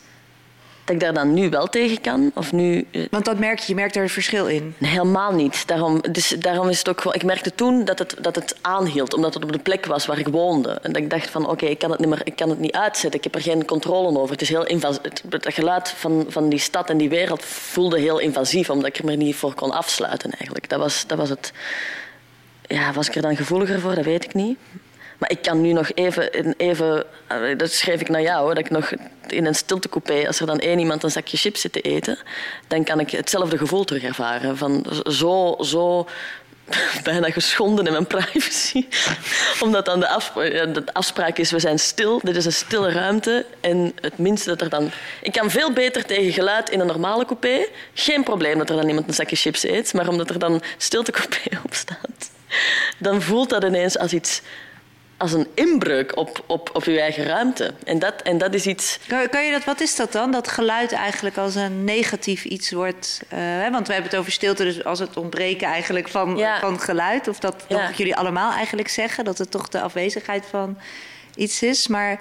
dat 0.86 0.94
ik 0.94 1.00
daar 1.00 1.14
dan 1.14 1.34
nu 1.34 1.50
wel 1.50 1.66
tegen 1.66 2.00
kan. 2.00 2.30
Of 2.34 2.52
nu, 2.52 2.86
eh, 2.90 3.02
Want 3.10 3.24
dat 3.24 3.38
merk 3.38 3.58
je, 3.58 3.64
je 3.66 3.74
merkt 3.74 3.96
er 3.96 4.02
een 4.02 4.08
verschil 4.08 4.46
in. 4.46 4.74
Helemaal 4.78 5.32
niet. 5.32 5.66
Daarom, 5.66 6.00
dus, 6.10 6.28
daarom 6.28 6.68
is 6.68 6.78
het 6.78 6.88
ook 6.88 7.00
gewoon... 7.00 7.14
Ik 7.14 7.24
merkte 7.24 7.54
toen 7.54 7.84
dat 7.84 7.98
het, 7.98 8.16
dat 8.20 8.34
het 8.34 8.56
aanhield, 8.60 9.14
omdat 9.14 9.34
het 9.34 9.44
op 9.44 9.52
de 9.52 9.58
plek 9.58 9.86
was 9.86 10.06
waar 10.06 10.18
ik 10.18 10.28
woonde. 10.28 10.78
En 10.82 10.92
dat 10.92 11.02
ik 11.02 11.10
dacht 11.10 11.30
van, 11.30 11.48
oké, 11.48 11.66
ik 11.66 11.78
kan 11.78 11.90
het 11.90 12.00
niet 12.00 12.08
meer, 12.08 12.20
ik 12.24 12.36
kan 12.36 12.50
het 12.50 12.58
niet 12.58 12.72
uitzetten. 12.72 13.18
Ik 13.18 13.24
heb 13.24 13.34
er 13.34 13.40
geen 13.40 13.64
controle 13.64 14.18
over. 14.18 14.32
Het 14.32 14.42
is 14.42 14.48
heel 14.48 14.66
invasief. 14.66 15.02
Het, 15.02 15.22
het 15.28 15.54
geluid 15.54 15.88
van, 15.88 16.26
van 16.28 16.48
die 16.48 16.58
stad 16.58 16.90
en 16.90 16.96
die 16.96 17.08
wereld 17.08 17.44
voelde 17.44 18.00
heel 18.00 18.18
invasief, 18.18 18.70
omdat 18.70 18.86
ik 18.86 18.98
er 18.98 19.04
me 19.04 19.14
niet 19.14 19.36
voor 19.36 19.54
kon 19.54 19.70
afsluiten 19.70 20.30
eigenlijk. 20.30 20.68
Dat 20.68 20.78
was, 20.78 21.04
dat 21.06 21.18
was 21.18 21.28
het... 21.28 21.52
Ja, 22.68 22.92
was 22.92 23.08
ik 23.08 23.14
er 23.14 23.22
dan 23.22 23.36
gevoeliger 23.36 23.80
voor? 23.80 23.94
Dat 23.94 24.04
weet 24.04 24.24
ik 24.24 24.34
niet. 24.34 24.58
Maar 25.18 25.30
ik 25.30 25.42
kan 25.42 25.60
nu 25.60 25.72
nog 25.72 25.90
even, 25.94 26.54
even 26.56 27.06
dat 27.56 27.72
schreef 27.72 28.00
ik 28.00 28.08
naar 28.08 28.22
jou, 28.22 28.44
hoor, 28.44 28.54
dat 28.54 28.64
ik 28.64 28.70
nog 28.70 28.92
in 29.26 29.46
een 29.46 29.54
stiltecoupé, 29.54 30.26
als 30.26 30.40
er 30.40 30.46
dan 30.46 30.58
één 30.58 30.78
iemand 30.78 31.02
een 31.02 31.10
zakje 31.10 31.36
chips 31.36 31.60
zit 31.60 31.72
te 31.72 31.80
eten, 31.80 32.18
dan 32.68 32.84
kan 32.84 33.00
ik 33.00 33.10
hetzelfde 33.10 33.58
gevoel 33.58 33.84
terug 33.84 34.02
ervaren. 34.02 34.56
Van 34.56 34.86
zo, 35.06 35.56
zo 35.60 36.06
bijna 37.04 37.30
geschonden 37.30 37.86
in 37.86 37.92
mijn 37.92 38.06
privacy. 38.06 38.86
Omdat 39.64 39.84
dan 39.84 40.00
de, 40.00 40.08
afspraak, 40.08 40.74
de 40.74 40.84
afspraak 40.92 41.38
is, 41.38 41.50
we 41.50 41.58
zijn 41.58 41.78
stil, 41.78 42.20
dit 42.22 42.36
is 42.36 42.44
een 42.44 42.52
stille 42.52 42.90
ruimte. 42.90 43.46
En 43.60 43.92
het 44.00 44.18
minste 44.18 44.48
dat 44.48 44.60
er 44.60 44.68
dan... 44.68 44.90
Ik 45.22 45.32
kan 45.32 45.50
veel 45.50 45.72
beter 45.72 46.04
tegen 46.04 46.32
geluid 46.32 46.70
in 46.70 46.80
een 46.80 46.86
normale 46.86 47.24
coupé. 47.24 47.66
Geen 47.94 48.22
probleem 48.22 48.58
dat 48.58 48.70
er 48.70 48.76
dan 48.76 48.88
iemand 48.88 49.08
een 49.08 49.14
zakje 49.14 49.36
chips 49.36 49.64
eet. 49.64 49.94
Maar 49.94 50.08
omdat 50.08 50.30
er 50.30 50.38
dan 50.38 50.62
stiltecoupé 50.76 51.40
op 51.64 51.74
staat, 51.74 52.30
dan 52.98 53.22
voelt 53.22 53.50
dat 53.50 53.64
ineens 53.64 53.98
als 53.98 54.12
iets 54.12 54.42
als 55.16 55.32
een 55.32 55.46
inbreuk 55.54 56.16
op, 56.16 56.44
op, 56.46 56.70
op 56.72 56.84
je 56.84 57.00
eigen 57.00 57.24
ruimte. 57.24 57.72
En 57.84 57.98
dat, 57.98 58.22
en 58.22 58.38
dat 58.38 58.54
is 58.54 58.66
iets... 58.66 58.98
Kan, 59.06 59.28
kan 59.28 59.44
je 59.44 59.52
dat, 59.52 59.64
wat 59.64 59.80
is 59.80 59.96
dat 59.96 60.12
dan? 60.12 60.32
Dat 60.32 60.48
geluid 60.48 60.92
eigenlijk 60.92 61.36
als 61.36 61.54
een 61.54 61.84
negatief 61.84 62.44
iets 62.44 62.72
wordt... 62.72 63.20
Uh, 63.24 63.38
hè? 63.38 63.70
Want 63.70 63.86
we 63.86 63.92
hebben 63.92 64.10
het 64.10 64.20
over 64.20 64.32
stilte, 64.32 64.64
dus 64.64 64.84
als 64.84 64.98
het 64.98 65.16
ontbreken 65.16 65.68
eigenlijk 65.68 66.08
van, 66.08 66.36
Ja. 66.36 66.58
van 66.60 66.80
geluid... 66.80 67.28
of 67.28 67.38
dat, 67.38 67.64
Ja. 67.68 67.90
jullie 67.96 68.16
allemaal 68.16 68.52
eigenlijk 68.52 68.88
zeggen... 68.88 69.24
dat 69.24 69.38
het 69.38 69.50
toch 69.50 69.68
de 69.68 69.80
afwezigheid 69.80 70.44
van 70.50 70.78
iets 71.34 71.62
is. 71.62 71.86
Maar 71.86 72.20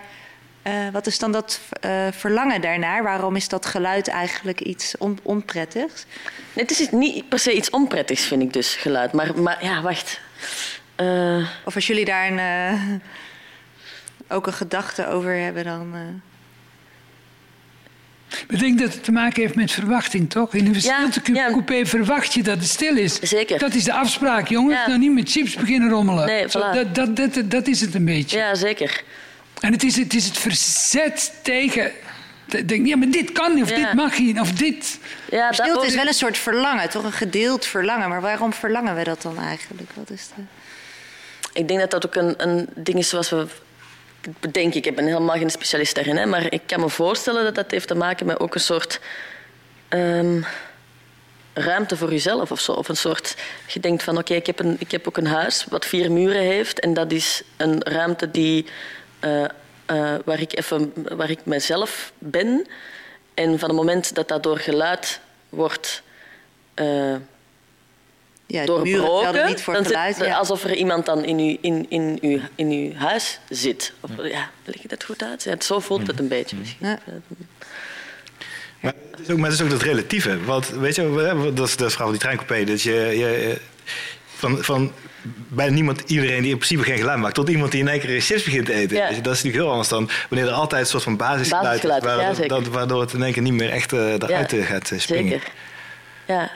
eh, 0.61 0.73
wat 0.91 1.07
is 1.07 1.19
dan 1.19 1.31
dat 1.31 1.59
eh, 1.81 2.07
verlangen 2.11 2.61
daarnaar? 2.61 3.03
Waarom 3.03 3.35
is 3.35 3.47
dat 3.47 3.65
geluid 3.65 4.07
eigenlijk 4.07 4.61
iets 4.61 4.97
on, 4.97 5.19
onprettigs? 5.21 6.05
Nee, 6.53 6.65
het 6.65 6.79
is 6.79 6.89
niet 6.89 7.29
per 7.29 7.39
se 7.39 7.53
iets 7.53 7.69
onprettigs, 7.69 8.23
vind 8.23 8.41
ik 8.41 8.53
dus, 8.53 8.75
geluid. 8.75 9.11
Maar, 9.11 9.39
maar 9.41 9.63
ja, 9.63 9.81
wacht. 9.81 10.19
Eh, 10.95 11.47
Of 11.65 11.75
als 11.75 11.87
jullie 11.87 12.05
daar 12.05 12.27
een, 12.27 12.39
eh, 12.39 12.81
ook 14.35 14.47
een 14.47 14.53
gedachte 14.53 15.07
over 15.07 15.35
hebben, 15.35 15.63
dan... 15.63 15.91
eh, 15.93 15.99
Ik 18.47 18.59
denk 18.59 18.79
dat 18.79 18.93
het 18.93 19.03
te 19.03 19.11
maken 19.11 19.41
heeft 19.41 19.55
met 19.55 19.71
verwachting, 19.71 20.29
toch? 20.29 20.53
In 20.53 20.65
een 20.65 20.73
Ja, 20.79 21.07
ja. 21.33 21.47
coupé 21.49 21.85
verwacht 21.85 22.33
je 22.33 22.43
dat 22.43 22.57
het 22.57 22.67
stil 22.67 22.97
is. 22.97 23.19
Zeker. 23.19 23.59
Dat 23.59 23.73
is 23.73 23.83
de 23.83 23.93
afspraak, 23.93 24.47
jongens. 24.47 24.79
Ja. 24.79 24.87
Nou 24.87 24.99
niet 24.99 25.13
met 25.13 25.31
chips 25.31 25.55
beginnen 25.55 25.89
rommelen. 25.89 26.25
Nee, 26.25 26.49
Zo, 26.49 26.71
dat, 26.71 26.95
dat, 26.95 27.15
dat, 27.15 27.51
dat 27.51 27.67
is 27.67 27.81
het 27.81 27.93
een 27.95 28.05
beetje. 28.05 28.37
ja, 28.37 28.55
zeker. 28.55 29.03
En 29.59 29.71
het 29.71 29.83
is, 29.83 29.95
het 29.95 30.13
is 30.13 30.25
het 30.25 30.37
verzet 30.37 31.33
tegen... 31.41 31.91
Denk, 32.65 32.85
ja, 32.87 32.97
maar 32.97 33.09
dit 33.09 33.31
kan 33.31 33.53
niet, 33.53 33.63
of 33.63 33.69
Ja. 33.69 33.75
dit 33.75 33.93
mag 33.93 34.19
niet, 34.19 34.39
of 34.39 34.51
dit... 34.51 34.99
Ja, 35.31 35.45
dat 35.45 35.55
Stilte 35.55 35.85
is 35.85 35.95
wel 35.95 36.07
een 36.07 36.13
soort 36.13 36.37
verlangen, 36.37 36.89
toch? 36.89 37.03
Een 37.03 37.11
gedeeld 37.11 37.65
verlangen. 37.65 38.09
Maar 38.09 38.21
waarom 38.21 38.53
verlangen 38.53 38.95
we 38.95 39.03
dat 39.03 39.21
dan 39.21 39.39
eigenlijk? 39.39 39.89
Wat 39.93 40.09
is 40.09 40.27
de... 40.35 40.41
Ik 41.55 41.67
denk 41.67 41.79
dat 41.79 41.91
dat 41.91 42.05
ook 42.05 42.15
een, 42.15 42.33
een 42.37 42.69
ding 42.75 42.97
is 42.97 43.09
zoals 43.09 43.29
we... 43.29 43.45
Denk 44.51 44.73
ik, 44.73 44.85
ik 44.85 44.95
ben 44.95 45.05
helemaal 45.05 45.35
geen 45.37 45.49
specialist 45.49 45.95
daarin, 45.95 46.17
hè, 46.17 46.25
maar 46.25 46.53
ik 46.53 46.61
kan 46.65 46.79
me 46.79 46.89
voorstellen 46.89 47.43
dat 47.43 47.55
dat 47.55 47.71
heeft 47.71 47.87
te 47.87 47.95
maken 47.95 48.25
met 48.25 48.39
ook 48.39 48.53
een 48.55 48.59
soort... 48.61 48.99
ehm, 49.87 50.41
ruimte 51.53 51.97
voor 51.97 52.11
jezelf 52.11 52.51
of 52.51 52.59
zo. 52.59 52.71
Of 52.71 52.87
een 52.89 52.97
soort... 52.97 53.35
Je 53.67 53.79
denkt 53.79 54.03
van, 54.03 54.17
oké, 54.17 54.33
ik, 54.33 54.45
heb 54.45 54.59
een- 54.59 54.75
ik 54.79 54.91
heb 54.91 55.07
ook 55.07 55.17
een 55.17 55.27
huis 55.27 55.65
wat 55.69 55.85
vier 55.85 56.11
muren 56.11 56.41
heeft. 56.41 56.79
En 56.79 56.93
dat 56.93 57.11
is 57.11 57.43
een 57.57 57.81
ruimte 57.83 58.31
die... 58.31 58.65
eh, 59.19 59.43
eh, 59.43 59.49
waar, 60.25 60.39
ik 60.39 60.57
even, 60.57 60.93
waar 61.15 61.29
ik 61.29 61.45
mezelf 61.45 62.11
ben. 62.17 62.67
En 63.33 63.59
van 63.59 63.69
het 63.69 63.77
moment 63.77 64.15
dat 64.15 64.27
dat 64.27 64.43
door 64.43 64.57
geluid 64.57 65.19
wordt... 65.49 66.01
eh, 66.73 67.15
Ja, 68.47 68.65
de 68.65 68.79
muren 68.83 69.05
doorbroken. 69.05 69.45
niet 69.47 69.61
voor 69.61 69.73
dan 69.73 69.83
zit- 69.83 69.91
geluid. 69.93 70.17
ja. 70.17 70.35
Alsof 70.37 70.63
er 70.63 70.75
iemand 70.75 71.05
dan 71.05 71.23
in 71.25 71.37
uw, 71.39 71.57
in, 71.61 71.85
in 71.89 72.17
uw, 72.21 72.39
in 72.55 72.69
uw 72.69 72.93
huis 72.93 73.39
zit. 73.49 73.93
Of, 73.99 74.09
ja, 74.23 74.49
leg 74.65 74.83
ik 74.83 74.89
dat 74.89 75.03
goed 75.03 75.23
uit? 75.23 75.43
Ja, 75.43 75.55
zo 75.59 75.79
voelt 75.79 76.07
het 76.07 76.19
een 76.19 76.27
beetje 76.27 76.55
misschien. 76.55 76.87
Ja. 76.87 76.99
Maar 78.79 78.93
het, 79.11 79.19
is 79.19 79.29
ook, 79.29 79.37
maar 79.37 79.49
het 79.49 79.59
is 79.59 79.65
ook 79.65 79.71
dat 79.71 79.81
relatieve. 79.81 80.43
Want 80.43 80.67
weet 80.69 80.95
je, 80.95 81.09
we- 81.11 81.53
dat 81.53 81.67
is, 81.67 81.75
dat 81.77 81.87
is 81.87 81.93
vooral 81.93 82.11
die 82.11 82.19
treincoupé. 82.19 82.63
Dat 82.63 82.81
je, 82.81 82.93
je 82.93 83.57
van, 84.35 84.63
van 84.63 84.91
bijna 85.47 85.73
niemand, 85.73 86.01
iedereen 86.05 86.41
die 86.41 86.51
in 86.51 86.57
principe 86.57 86.83
geen 86.83 86.97
geluid 86.97 87.19
maakt, 87.19 87.35
tot 87.35 87.49
iemand 87.49 87.71
die 87.71 87.81
in 87.81 87.87
één 87.87 87.99
keer 87.99 88.21
chips 88.21 88.43
begint 88.43 88.65
te 88.65 88.73
eten. 88.73 88.97
Ja. 88.97 89.07
Dus 89.07 89.15
dat 89.21 89.33
is 89.33 89.43
natuurlijk 89.43 89.55
heel 89.63 89.69
anders 89.69 89.87
dan 89.89 90.09
wanneer 90.29 90.47
er 90.47 90.53
altijd 90.53 90.81
een 90.81 90.87
soort 90.87 91.03
van 91.03 91.17
basisgeluid, 91.17 91.63
Basisgeluid, 91.65 92.03
is, 92.03 92.09
waardoor, 92.09 92.35
zeker. 92.35 92.49
dat, 92.49 92.67
waardoor 92.67 93.01
het 93.01 93.13
in 93.13 93.23
één 93.23 93.33
keer 93.33 93.41
niet 93.41 93.53
meer 93.53 93.69
echt 93.69 93.93
eh, 93.93 93.99
eruit 94.13 94.51
Ja, 94.51 94.57
eh, 94.57 94.65
gaat 94.65 94.91
eh, 94.91 94.99
springen. 94.99 95.31
Zeker. 95.31 95.51
Ja. 96.27 96.51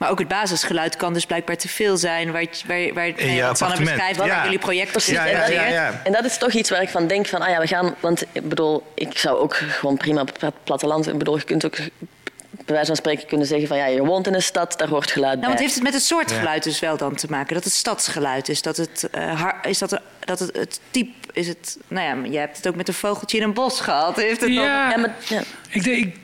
Maar 0.00 0.10
ook 0.10 0.18
het 0.18 0.28
basisgeluid 0.28 0.96
kan 0.96 1.12
dus 1.12 1.26
blijkbaar 1.26 1.56
te 1.56 1.68
veel 1.68 1.96
zijn. 1.96 2.32
Waar, 2.32 2.42
je- 2.42 2.48
waar, 2.66 2.92
waar 2.94 3.06
je 3.06 3.42
wat 3.58 3.78
beschrijft, 3.78 4.24
Ja. 4.24 4.42
jullie 4.44 4.58
project 4.58 4.90
Precies. 4.90 5.12
Ja, 5.14 5.26
en, 5.26 5.30
ja, 5.32 5.40
dat, 5.40 5.48
ja, 5.52 5.66
ja. 5.66 6.00
en 6.04 6.12
dat 6.12 6.24
is 6.24 6.38
toch 6.38 6.52
iets 6.52 6.70
waar 6.70 6.82
ik 6.82 6.88
van 6.88 7.06
denk 7.06 7.26
van, 7.26 7.40
ah 7.42 7.48
ja, 7.48 7.60
we 7.60 7.66
gaan... 7.66 7.94
Want 8.00 8.24
ik 8.32 8.48
bedoel, 8.48 8.82
ik 8.94 9.18
zou 9.18 9.38
ook 9.38 9.54
gewoon 9.54 9.96
prima 9.96 10.20
op 10.20 10.40
het 10.40 10.54
platteland... 10.64 11.08
Ik 11.08 11.18
bedoel, 11.18 11.36
je 11.36 11.44
kunt 11.44 11.64
ook 11.66 11.76
bij 11.76 12.74
wijze 12.74 12.86
van 12.86 12.96
spreken 12.96 13.26
kunnen 13.26 13.46
zeggen 13.46 13.68
van... 13.68 13.76
Ja, 13.76 13.86
je 13.86 14.04
woont 14.04 14.26
in 14.26 14.34
een 14.34 14.42
stad, 14.42 14.78
daar 14.78 14.88
hoort 14.88 15.10
geluid 15.10 15.34
Nou, 15.34 15.46
want 15.46 15.54
bij. 15.54 15.62
heeft 15.62 15.74
het 15.74 15.84
met 15.84 15.94
het 15.94 16.02
soort 16.02 16.32
geluid 16.32 16.62
dus 16.62 16.80
wel 16.80 16.96
dan 16.96 17.14
te 17.14 17.26
maken? 17.30 17.54
Dat 17.54 17.64
het 17.64 17.72
stadsgeluid 17.72 18.48
is? 18.48 18.62
Dat 18.62 18.76
het, 18.76 19.08
eh, 19.10 19.40
har- 19.40 19.58
is 19.62 19.78
dat, 19.78 20.00
dat 20.24 20.38
het, 20.38 20.56
het 20.56 20.80
type 20.90 21.12
is 21.32 21.48
het... 21.48 21.76
Nou 21.88 22.06
ja, 22.24 22.30
je 22.30 22.38
hebt 22.38 22.56
het 22.56 22.68
ook 22.68 22.74
met 22.76 22.88
een 22.88 22.94
vogeltje 22.94 23.36
in 23.36 23.42
een 23.42 23.54
bos 23.54 23.80
gehad. 23.80 24.16
Heeft 24.16 24.40
het 24.40 24.54
dan- 24.54 24.64
Ja, 24.64 24.90
Ja, 24.90 24.96
maar, 24.96 25.14
ja. 25.28 25.42
Ik 25.68 25.82
denk, 25.84 26.06
ik, 26.06 26.16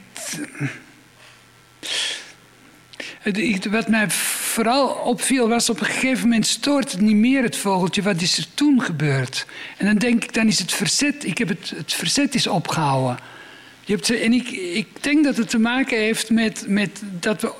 wat 3.71 3.89
mij 3.89 4.11
vooral 4.11 4.89
opviel 4.89 5.49
was 5.49 5.71
op 5.71 5.81
een 5.81 5.87
gegeven 5.87 6.23
moment 6.23 6.47
stoort 6.47 6.93
het 6.93 7.01
niet 7.01 7.17
meer 7.17 7.43
het 7.43 7.57
vogeltje. 7.57 8.03
Wat 8.03 8.21
is 8.21 8.39
er 8.39 8.47
toen 8.55 8.83
gebeurd? 8.83 9.47
En 9.77 9.87
dan 9.87 9.97
denk 9.97 10.25
ik, 10.25 10.35
dan 10.35 10.47
is 10.47 10.59
het 10.59 10.73
verzet. 10.73 11.25
Ik 11.27 11.39
heb 11.39 11.49
het, 11.49 11.73
het 11.77 11.93
verzet 11.93 12.35
is 12.35 12.47
opgehouden. 12.47 13.19
Je 13.85 13.93
hebt, 13.93 14.11
en 14.11 14.33
ik, 14.33 14.51
ik 14.51 14.87
denk 15.01 15.25
dat 15.25 15.37
het 15.37 15.51
te 15.51 15.59
maken 15.59 15.99
heeft 15.99 16.31
met, 16.31 16.65
met 16.69 17.03
dat 17.21 17.43
we 17.43 17.53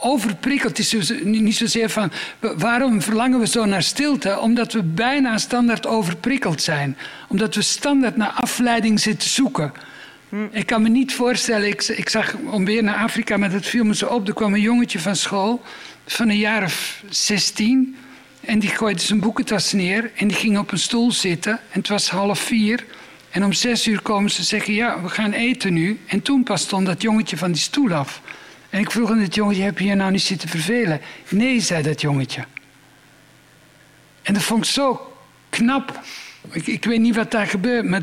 overprikkeld. 0.00 0.78
Is 0.78 0.88
zo- 0.88 1.14
niet 1.22 1.56
zozeer 1.56 1.90
van 1.90 2.12
wa- 2.38 2.56
waarom 2.56 3.02
verlangen 3.02 3.40
we 3.40 3.46
zo 3.46 3.64
naar 3.64 3.82
stilte? 3.82 4.38
Omdat 4.38 4.72
we 4.72 4.82
bijna 4.82 5.38
standaard 5.38 5.86
overprikkeld 5.86 6.62
zijn. 6.62 6.96
Omdat 7.28 7.54
we 7.54 7.62
standaard 7.62 8.16
naar 8.16 8.30
afleiding 8.30 9.00
zitten 9.00 9.28
zoeken. 9.30 9.72
Ik 10.50 10.66
kan 10.66 10.82
me 10.82 10.88
niet 10.88 11.14
voorstellen, 11.14 11.68
ik, 11.68 11.82
ik 11.82 12.08
zag 12.08 12.34
om 12.34 12.64
weer 12.64 12.82
naar 12.82 12.96
Afrika, 12.96 13.36
maar 13.36 13.50
dat 13.50 13.66
viel 13.66 13.84
me 13.84 13.94
zo 13.94 14.06
op. 14.06 14.28
Er 14.28 14.34
kwam 14.34 14.54
een 14.54 14.60
jongetje 14.60 14.98
van 14.98 15.16
school, 15.16 15.62
van 16.06 16.28
een 16.28 16.38
jaar 16.38 16.62
of 16.62 17.02
16. 17.08 17.96
En 18.40 18.58
die 18.58 18.70
gooide 18.70 19.00
zijn 19.00 19.20
boekentas 19.20 19.72
neer 19.72 20.10
en 20.14 20.28
die 20.28 20.36
ging 20.36 20.58
op 20.58 20.72
een 20.72 20.78
stoel 20.78 21.12
zitten. 21.12 21.52
En 21.52 21.78
het 21.78 21.88
was 21.88 22.10
half 22.10 22.38
vier. 22.38 22.84
En 23.30 23.44
om 23.44 23.52
zes 23.52 23.86
uur 23.86 24.00
komen 24.00 24.30
ze 24.30 24.42
zeggen, 24.42 24.74
ja, 24.74 25.02
we 25.02 25.08
gaan 25.08 25.32
eten 25.32 25.72
nu. 25.72 26.00
En 26.06 26.22
toen 26.22 26.42
pas 26.42 26.62
stond 26.62 26.86
dat 26.86 27.02
jongetje 27.02 27.36
van 27.36 27.52
die 27.52 27.60
stoel 27.60 27.92
af. 27.92 28.22
En 28.70 28.80
ik 28.80 28.90
vroeg 28.90 29.10
aan 29.10 29.18
het 29.18 29.34
jongetje, 29.34 29.62
heb 29.62 29.78
je 29.78 29.84
hier 29.84 29.96
nou 29.96 30.10
niet 30.10 30.22
zitten 30.22 30.48
vervelen? 30.48 31.00
Nee, 31.28 31.60
zei 31.60 31.82
dat 31.82 32.00
jongetje. 32.00 32.44
En 34.22 34.34
dat 34.34 34.42
vond 34.42 34.64
ik 34.64 34.70
zo 34.70 35.12
knap. 35.48 36.00
Ik, 36.52 36.66
ik 36.66 36.84
weet 36.84 37.00
niet 37.00 37.16
wat 37.16 37.30
daar 37.30 37.46
gebeurt, 37.46 37.84
maar 37.84 38.00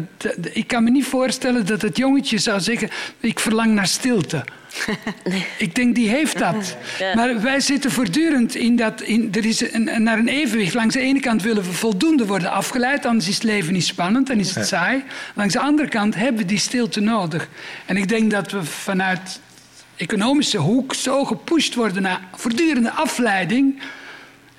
ik 0.52 0.68
kan 0.68 0.84
me 0.84 0.90
niet 0.90 1.06
voorstellen 1.06 1.66
dat 1.66 1.82
het 1.82 1.98
jongetje 1.98 2.38
zou 2.38 2.60
zeggen: 2.60 2.90
Ik 3.20 3.40
verlang 3.40 3.74
naar 3.74 3.88
stilte. 3.88 4.44
Ik 5.58 5.76
denk, 5.76 5.96
die 5.96 6.10
heeft 6.10 6.38
dat. 6.40 6.76
Ja. 7.00 7.16
Maar 7.16 7.42
wij 7.42 7.60
zitten 7.60 7.92
voortdurend 7.92 8.56
in 8.56 8.76
dat. 8.76 9.02
In, 9.02 9.30
er 9.32 9.46
is 9.46 9.74
een, 9.74 9.96
een- 9.96 10.04
naar 10.04 10.18
een 10.18 10.28
evenwicht. 10.28 10.74
Langs 10.74 10.94
de 10.94 11.00
ene 11.00 11.20
kant 11.20 11.42
willen 11.44 11.64
we 11.64 11.72
voldoende 11.72 12.26
worden 12.26 12.52
afgeleid, 12.52 13.06
anders 13.06 13.28
is 13.28 13.34
het 13.36 13.44
leven 13.44 13.74
niet 13.74 13.86
spannend, 13.86 14.28
dan 14.28 14.38
is 14.40 14.56
het 14.56 14.68
saai. 14.68 15.04
Langs 15.36 15.54
de 15.54 15.60
andere 15.60 15.88
kant 15.90 16.16
hebben 16.16 16.42
we 16.42 16.48
die 16.48 16.58
stilte 16.60 17.00
nodig. 17.00 17.50
En 17.86 17.98
ik 17.98 18.08
denk 18.08 18.32
dat 18.32 18.52
we 18.52 18.64
vanuit 18.64 19.40
economische 19.96 20.58
hoek 20.58 20.94
zo 20.94 21.26
gepusht 21.26 21.76
worden 21.76 22.02
naar 22.02 22.20
voortdurende 22.36 22.92
afleiding 22.92 23.80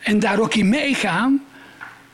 en 0.03 0.19
daar 0.19 0.39
ook 0.39 0.55
in 0.55 0.69
meegaan, 0.69 1.43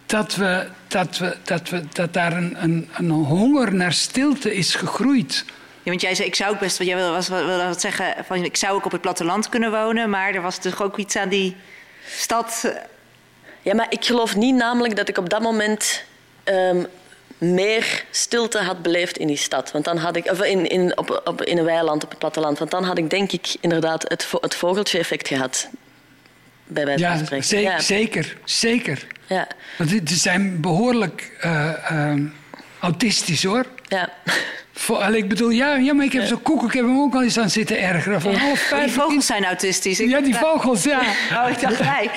dat, 0.07 0.35
we, 0.35 0.67
dat, 0.89 1.19
we, 1.19 1.37
dat, 1.45 1.69
we, 1.69 1.83
dat 1.93 2.13
daar 2.13 2.33
een, 2.37 2.57
een, 2.63 2.89
een 2.97 3.11
honger 3.11 3.75
naar 3.75 3.93
stilte 3.93 4.55
is 4.55 4.75
gegroeid. 4.75 5.45
Ja, 5.83 5.91
want 5.91 6.01
jij 6.01 6.15
zei, 6.15 6.29
ik 6.29 6.35
zou 6.35 6.55
ook 6.55 6.61
best, 6.61 6.79
wat 6.79 6.87
jij 6.87 6.97
wilde, 6.97 7.13
was, 7.13 7.29
wilde 7.29 7.65
wat 7.65 7.81
zeggen, 7.81 8.15
van, 8.27 8.45
ik 8.45 8.57
zou 8.57 8.75
ook 8.75 8.85
op 8.85 8.93
het 8.93 9.01
platteland 9.01 9.49
kunnen 9.49 9.71
wonen, 9.71 10.11
maar 10.11 10.35
er 10.35 10.43
was 10.43 10.59
toch 10.59 10.83
ook 10.83 10.97
iets 10.97 11.17
aan 11.17 11.29
die 11.29 11.57
stad. 12.07 12.61
eh, 12.65 12.71
Ja, 13.63 13.75
maar 13.75 13.87
ik 13.89 14.05
geloof 14.05 14.37
niet 14.37 14.55
namelijk 14.55 14.97
dat 14.97 15.09
ik 15.09 15.19
op 15.19 15.29
dat 15.31 15.41
moment 15.43 16.03
ehm, 16.45 16.85
meer 17.39 18.05
stilte 18.11 18.59
had 18.59 18.83
beleefd 18.83 19.17
in 19.17 19.27
die 19.27 19.37
stad. 19.37 19.73
Want 19.73 19.85
dan 19.85 19.97
had 19.97 20.17
ik, 20.17 20.31
of 20.31 20.43
in, 20.43 20.67
in, 20.69 20.99
op, 20.99 21.23
op, 21.25 21.43
in 21.43 21.59
een 21.59 21.65
weiland 21.65 22.05
op 22.05 22.11
het 22.11 22.19
platteland. 22.19 22.59
Want 22.59 22.71
dan 22.71 22.85
had 22.85 22.99
ik 22.99 23.11
denk 23.11 23.33
ik 23.33 23.55
inderdaad 23.61 24.05
het, 24.09 24.25
vo- 24.25 24.39
het 24.41 24.55
vogeltje-effect 24.55 25.29
gehad. 25.29 25.69
Bij 26.75 26.85
wijze 26.85 27.05
van 27.05 27.17
Ja, 27.19 27.25
spreken. 27.25 27.45
zeker, 27.47 27.71
Ja. 27.73 27.81
zeker, 27.81 28.37
zeker. 28.45 29.07
Ja. 29.27 29.47
Want 29.79 29.91
die- 29.91 30.03
die 30.03 30.17
zijn 30.17 30.61
behoorlijk 30.61 31.33
eh, 31.41 31.91
ehm, 31.91 32.23
autistisch 32.81 33.45
hoor. 33.45 33.67
Ja. 33.89 34.09
Vo- 34.73 34.95
allee, 34.95 35.19
ik 35.23 35.29
bedoel, 35.29 35.51
ja, 35.51 35.75
ja, 35.77 35.95
maar 35.95 36.05
ik 36.05 36.13
heb 36.13 36.25
zo'n 36.27 36.43
koek, 36.43 36.63
ik 36.65 36.73
heb 36.73 36.85
hem 36.85 37.01
ook 37.01 37.15
al 37.15 37.23
eens 37.23 37.39
aan 37.39 37.51
zitten 37.51 37.81
ergeren. 37.81 38.21
Van 38.21 38.35
half 38.35 38.73
Die 38.85 38.93
vogels 38.93 39.27
zijn 39.27 39.45
autistisch. 39.45 40.01
Ik- 40.01 40.09
Ja, 40.11 40.21
die 40.21 40.35
vogels, 40.35 40.83
ja. 40.85 41.01
Oh, 41.33 41.51
ik 41.51 41.61
dacht 41.61 41.79
wij. 41.79 42.11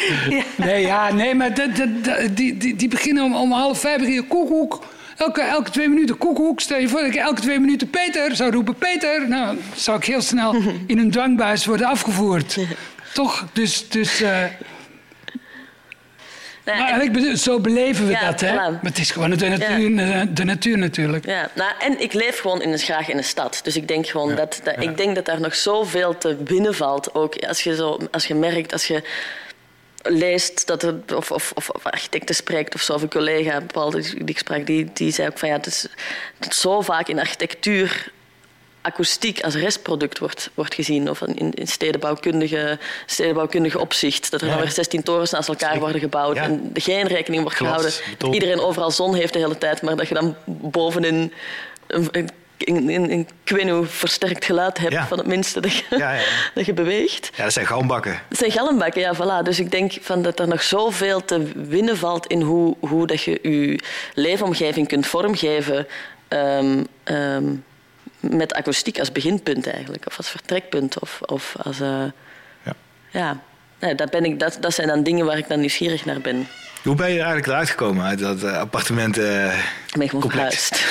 Nee, 0.55 0.81
ja, 0.85 1.13
nee, 1.13 1.35
maar 1.35 1.53
dat- 1.53 1.75
dat- 1.75 2.03
dat- 2.03 2.35
die, 2.37 2.57
die, 2.57 2.75
die 2.75 2.87
beginnen 2.87 3.23
om, 3.23 3.35
om 3.35 3.51
half 3.51 3.79
vijf 3.79 3.97
beginnen 3.99 4.27
koekoek. 4.27 4.85
Elke, 5.17 5.41
elke 5.41 5.69
twee 5.69 5.89
minuten 5.89 6.17
koekoek. 6.17 6.59
Stel 6.59 6.77
je 6.79 6.87
voor 6.89 6.99
dat 6.99 7.09
ik 7.09 7.15
elke 7.15 7.41
twee 7.41 7.59
minuten 7.59 7.89
Peter 7.89 8.35
zou 8.35 8.51
roepen. 8.51 8.75
Peter! 8.75 9.27
Nou, 9.27 9.45
dan 9.45 9.57
zou 9.75 9.97
ik 9.97 10.03
heel 10.05 10.21
snel 10.21 10.55
in 10.87 10.97
een 10.99 11.11
dwangbuis 11.11 11.65
worden 11.65 11.87
afgevoerd. 11.87 12.57
Toch? 13.17 13.45
Dus, 13.53 13.89
dus 13.89 14.21
eh, 14.21 14.43
Nou, 16.65 16.79
maar 16.79 16.89
en- 16.93 17.01
ik 17.01 17.11
bedoel, 17.11 17.37
zo 17.37 17.59
beleven 17.59 18.05
we 18.05 18.11
Ja, 18.11 18.25
dat, 18.31 18.39
hè? 18.39 18.51
voilà. 18.51 18.55
Maar 18.55 18.79
het 18.81 18.97
is 18.97 19.11
gewoon 19.11 19.29
de 19.29 19.49
natuur, 19.49 20.33
de 20.33 20.43
natuur 20.43 20.77
natuurlijk. 20.77 21.25
Ja, 21.25 21.49
nou, 21.55 21.71
en 21.79 22.01
ik 22.01 22.13
leef 22.13 22.39
gewoon 22.39 22.61
in 22.61 22.71
een, 22.71 22.77
graag 22.79 23.09
in 23.09 23.17
een 23.17 23.23
stad. 23.23 23.59
Dus 23.63 23.75
ik 23.75 23.87
denk 23.87 24.07
gewoon 24.07 24.35
dat, 24.35 24.59
dat, 24.63 24.75
ik 24.83 24.97
denk 24.97 25.15
dat 25.15 25.25
daar 25.25 25.39
nog 25.39 25.55
zoveel 25.55 26.17
te 26.17 26.37
winnen 26.43 26.75
valt. 26.75 27.15
Ook 27.15 27.35
als 27.45 27.63
je, 27.63 27.75
zo, 27.75 27.99
als 28.11 28.25
je 28.25 28.35
merkt, 28.35 28.73
als 28.73 28.85
je 28.87 29.03
leest 30.01 30.67
dat 30.67 30.83
er, 30.83 30.95
of, 31.15 31.31
of, 31.31 31.51
of, 31.55 31.69
of 31.69 31.85
architecten 31.85 32.35
spreekt 32.35 32.75
of 32.75 32.81
zo, 32.81 32.93
of 32.93 33.01
een 33.01 33.09
collega, 33.09 33.61
Paul, 33.61 33.89
die, 33.89 34.01
die 34.01 34.25
ik 34.25 34.37
sprak, 34.37 34.65
die, 34.65 34.89
die 34.93 35.11
zei 35.11 35.27
ook 35.27 35.37
van 35.37 35.49
ja, 35.49 35.55
het 35.55 35.65
is, 35.65 35.81
het 36.39 36.51
is 36.51 36.59
zo 36.59 36.81
vaak 36.81 37.07
in 37.07 37.19
architectuur 37.19 38.11
akoestiek 38.87 39.43
als 39.43 39.55
restproduct 39.55 40.19
wordt, 40.19 40.49
wordt 40.53 40.73
gezien. 40.73 41.09
Of 41.09 41.21
in, 41.21 41.53
in 41.53 41.67
stedenbouwkundige, 41.67 42.79
stedenbouwkundige 43.05 43.79
opzicht. 43.79 44.31
Dat 44.31 44.41
er 44.41 44.47
dan 44.47 44.59
weer 44.59 44.71
16 44.71 45.03
torens 45.03 45.31
naast 45.31 45.49
elkaar 45.49 45.79
worden 45.79 46.01
gebouwd. 46.01 46.37
En 46.37 46.71
er 46.73 46.81
geen 46.81 47.07
rekening 47.07 47.41
wordt 47.41 47.57
gehouden. 47.57 47.91
Dat 48.17 48.33
iedereen 48.33 48.59
overal 48.59 48.91
zon 48.91 49.15
heeft 49.15 49.33
de 49.33 49.39
hele 49.39 49.57
tijd. 49.57 49.81
Maar 49.81 49.95
dat 49.95 50.07
je 50.07 50.13
dan 50.13 50.35
bovenin 50.45 51.33
een, 51.87 53.27
een, 53.45 53.69
hoe 53.69 53.85
versterkt 53.85 54.45
geluid 54.45 54.77
hebt. 54.77 54.93
Ja. 54.93 55.07
Van 55.07 55.17
het 55.17 55.27
minste 55.27 55.59
dat 55.59 55.73
je, 55.73 55.83
Ja, 55.89 56.13
ja. 56.13 56.23
dat 56.55 56.65
je 56.65 56.73
beweegt. 56.73 57.29
Ja, 57.35 57.43
dat 57.43 57.53
zijn 57.53 57.65
galmbakken. 57.65 58.21
Het 58.29 58.37
zijn 58.37 58.51
galmbakken, 58.51 59.01
ja, 59.01 59.15
voilà. 59.15 59.43
Dus 59.43 59.59
ik 59.59 59.71
denk 59.71 59.93
van 60.01 60.21
dat 60.21 60.39
er 60.39 60.47
nog 60.47 60.63
zoveel 60.63 61.25
te 61.25 61.51
winnen 61.55 61.97
valt 61.97 62.27
in 62.27 62.41
hoe, 62.41 62.75
hoe 62.79 63.07
dat 63.07 63.21
je 63.21 63.39
je 63.41 63.79
leefomgeving 64.13 64.87
kunt 64.87 65.07
vormgeven 65.07 65.87
ehm, 66.27 66.83
ehm, 67.03 67.45
met 68.19 68.53
akoestiek 68.53 68.99
als 68.99 69.11
beginpunt 69.11 69.67
eigenlijk. 69.67 70.05
Of 70.07 70.17
als 70.17 70.29
vertrekpunt. 70.29 70.99
Of, 70.99 71.19
of 71.25 71.55
als... 71.63 71.79
eh, 71.79 72.03
Ja. 72.63 72.73
ja. 73.11 73.39
Nee, 73.79 73.95
dat, 73.95 74.09
ben 74.09 74.25
ik, 74.25 74.39
dat, 74.39 74.57
dat 74.61 74.73
zijn 74.73 74.87
dan 74.87 75.03
dingen 75.03 75.25
waar 75.25 75.37
ik 75.37 75.47
dan 75.47 75.59
nieuwsgierig 75.59 76.05
naar 76.05 76.19
ben. 76.21 76.47
Hoe 76.83 76.95
ben 76.95 77.05
je 77.07 77.13
er 77.13 77.17
eigenlijk 77.19 77.47
eruit 77.47 77.69
gekomen 77.69 78.05
uit 78.05 78.19
dat 78.19 78.43
eh, 78.43 78.57
appartement? 78.57 79.17
eh, 79.17 79.57
Ik 79.87 79.97
ben 79.97 80.09
gewoon 80.09 80.31
verhuisd. 80.31 80.85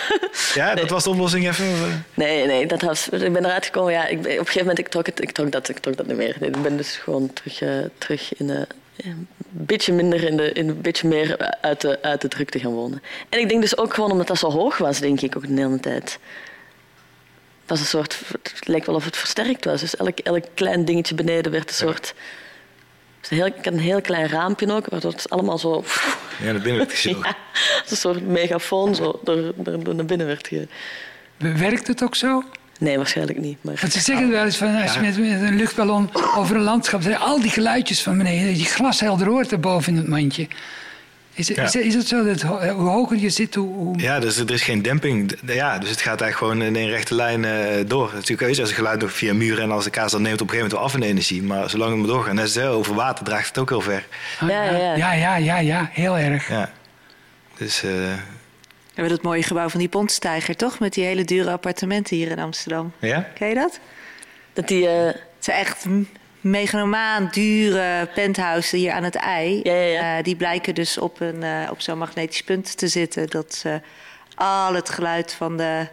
ja, 0.54 0.74
dat 0.74 0.90
was 0.90 1.04
de 1.04 1.10
oplossing 1.10 1.48
even? 1.48 2.04
Nee, 2.14 2.46
nee, 2.46 2.66
dat 2.66 2.82
was, 2.82 3.08
ik 3.08 3.32
ben 3.32 3.44
eruit 3.44 3.64
gekomen. 3.64 3.92
Ja, 3.92 4.06
ik, 4.06 4.18
op 4.18 4.24
een 4.26 4.30
gegeven 4.32 4.58
moment 4.60 4.78
ik 4.78 4.88
trok, 4.88 5.06
het, 5.06 5.22
ik 5.22 5.30
trok, 5.32 5.52
dat, 5.52 5.68
ik 5.68 5.78
trok 5.78 5.96
dat 5.96 6.06
niet 6.06 6.16
meer. 6.16 6.36
Nee, 6.40 6.50
Ik 6.50 6.62
ben 6.62 6.76
dus 6.76 6.96
gewoon 6.96 7.30
terug, 7.32 7.62
terug 7.98 8.34
in 8.38 8.46
de, 8.46 8.66
een 8.96 9.28
beetje 9.50 9.92
minder 9.92 10.24
in 10.24 10.36
de, 10.36 10.52
in 10.52 10.68
een 10.68 10.80
beetje 10.80 11.08
meer 11.08 11.56
uit 11.60 11.80
de, 11.80 11.98
uit 12.02 12.20
de 12.20 12.28
drukte 12.28 12.58
gaan 12.58 12.72
wonen. 12.72 13.02
En 13.28 13.38
ik 13.40 13.48
denk 13.48 13.60
dus 13.60 13.76
ook 13.76 13.94
gewoon 13.94 14.10
omdat 14.10 14.26
dat 14.26 14.38
zo 14.38 14.50
hoog 14.50 14.78
was, 14.78 15.00
denk 15.00 15.20
ik 15.20 15.36
ook 15.36 15.46
de 15.46 15.60
hele 15.62 15.80
tijd. 15.80 16.18
Het 17.72 17.80
was 17.80 17.92
een 17.92 17.98
soort, 17.98 18.20
het 18.52 18.68
leek 18.68 18.86
wel 18.86 18.94
of 18.94 19.04
het 19.04 19.16
versterkt 19.16 19.64
was. 19.64 19.80
Dus 19.80 19.96
elk, 19.96 20.18
elk 20.18 20.44
klein 20.54 20.84
dingetje 20.84 21.14
beneden 21.14 21.52
werd 21.52 21.68
een 21.68 21.74
soort. 21.74 22.14
het 23.20 23.22
is 23.22 23.30
een 23.30 23.36
heel, 23.36 23.46
ik 23.46 23.54
had 23.64 23.66
een 23.66 23.78
heel 23.78 24.00
klein 24.00 24.28
raampje 24.28 24.72
ook, 24.72 24.86
waardoor 24.86 25.12
het 25.12 25.30
allemaal 25.30 25.58
zo. 25.58 25.84
Ja, 26.42 26.52
dat 26.52 26.62
binnen 26.62 26.96
zo. 26.96 27.08
Ja, 27.22 27.36
als 27.82 27.90
een 27.90 27.96
soort 27.96 28.26
megafoon 28.26 28.94
zo 28.94 29.20
door, 29.24 29.52
door, 29.56 29.84
door 29.84 29.94
naar 29.94 30.04
binnen 30.04 30.26
werd 30.26 30.48
ge... 30.48 30.68
Werkt 31.36 31.86
het 31.86 32.02
ook 32.02 32.14
zo? 32.14 32.44
Nee, 32.78 32.96
waarschijnlijk 32.96 33.38
niet. 33.38 33.58
Maar... 33.60 33.74
Want 33.80 33.92
ze 33.92 34.00
zeggen 34.00 34.30
wel 34.30 34.44
eens 34.44 34.56
van 34.56 34.82
als 34.82 34.94
je 34.94 35.00
met, 35.00 35.18
met 35.18 35.40
een 35.40 35.56
luchtballon 35.56 36.10
over 36.36 36.56
een 36.56 36.62
landschap 36.62 37.06
al 37.06 37.40
die 37.40 37.50
geluidjes 37.50 38.02
van 38.02 38.18
beneden, 38.18 38.46
dat 38.46 38.60
je 38.60 38.66
glashelder 38.66 39.26
hoort 39.26 39.52
erboven 39.52 39.92
in 39.92 39.98
het 39.98 40.08
mandje. 40.08 40.48
Is, 41.34 41.48
het- 41.48 41.56
Ja. 41.56 41.62
is, 41.62 41.74
het- 41.74 41.82
is 41.84 41.94
het 41.94 42.08
zo 42.08 42.24
dat 42.24 42.40
ho- 42.42 42.68
hoe 42.68 42.88
hoger 42.88 43.16
je 43.16 43.30
zit, 43.30 43.54
hoe. 43.54 43.74
hoe- 43.74 43.98
Ja, 43.98 44.20
dus 44.20 44.36
er 44.36 44.50
is 44.50 44.62
geen 44.62 44.82
demping. 44.82 45.32
Ja, 45.46 45.78
dus 45.78 45.90
het 45.90 46.00
gaat 46.00 46.20
eigenlijk 46.20 46.36
gewoon 46.36 46.62
in 46.76 46.82
een 46.82 46.90
rechte 46.90 47.14
lijn 47.14 47.44
eh, 47.44 47.84
door. 47.86 48.10
Natuurlijk 48.14 48.50
is 48.50 48.58
als 48.60 48.68
het 48.68 48.78
geluid 48.78 49.00
nog 49.00 49.12
via 49.12 49.34
muren 49.34 49.62
en 49.62 49.70
als 49.70 49.84
de 49.84 49.90
kaas 49.90 50.12
dan 50.12 50.22
neemt 50.22 50.40
op 50.40 50.48
een 50.48 50.54
gegeven 50.54 50.76
moment 50.76 50.92
wel 50.92 51.00
af 51.02 51.08
in 51.08 51.16
energie. 51.16 51.42
Maar 51.42 51.70
zolang 51.70 51.90
het 51.90 51.98
maar 51.98 52.08
doorgaat, 52.08 52.34
net 52.34 52.54
hè, 52.54 52.70
over 52.70 52.94
water 52.94 53.24
draagt 53.24 53.48
het 53.48 53.58
ook 53.58 53.68
heel 53.68 53.80
ver. 53.80 54.06
Ah, 54.40 54.48
Ja, 54.48 54.62
ja, 54.62 55.12
ja. 55.12 55.36
ja, 55.36 55.58
ja, 55.58 55.88
heel 55.92 56.18
erg. 56.18 56.48
Ja. 56.48 56.70
Dus 57.56 57.82
eh, 57.82 57.90
We 57.90 58.14
hebben 59.00 59.16
dat 59.16 59.22
mooie 59.24 59.42
gebouw 59.42 59.68
van 59.68 59.80
die 59.80 59.88
Pontstijger, 59.88 60.56
toch? 60.56 60.78
Met 60.78 60.92
die 60.94 61.04
hele 61.04 61.24
dure 61.24 61.50
appartementen 61.50 62.16
hier 62.16 62.30
in 62.30 62.38
Amsterdam. 62.38 62.92
ja? 62.98 63.28
Ken 63.34 63.48
je 63.48 63.54
dat? 63.54 63.78
Dat 64.52 64.68
die... 64.68 64.88
eh, 64.88 65.04
Het 65.06 65.16
zijn 65.38 65.56
echt 65.58 65.84
meganomaan 66.42 67.28
dure 67.30 68.08
penthouses 68.14 68.70
hier 68.70 68.92
aan 68.92 69.04
het 69.04 69.14
ei. 69.14 69.60
Ja, 69.62 69.72
ja, 69.72 69.82
ja. 69.86 70.18
Eh, 70.18 70.24
die 70.24 70.36
blijken 70.36 70.74
dus 70.74 70.98
op, 70.98 71.20
een, 71.20 71.42
eh, 71.42 71.70
op 71.70 71.80
zo'n 71.80 71.98
magnetisch 71.98 72.42
punt 72.42 72.76
te 72.78 72.88
zitten. 72.88 73.26
Dat 73.30 73.54
ze 73.54 73.80
al 74.34 74.74
het 74.74 74.88
geluid 74.90 75.32
van 75.34 75.56
de, 75.56 75.86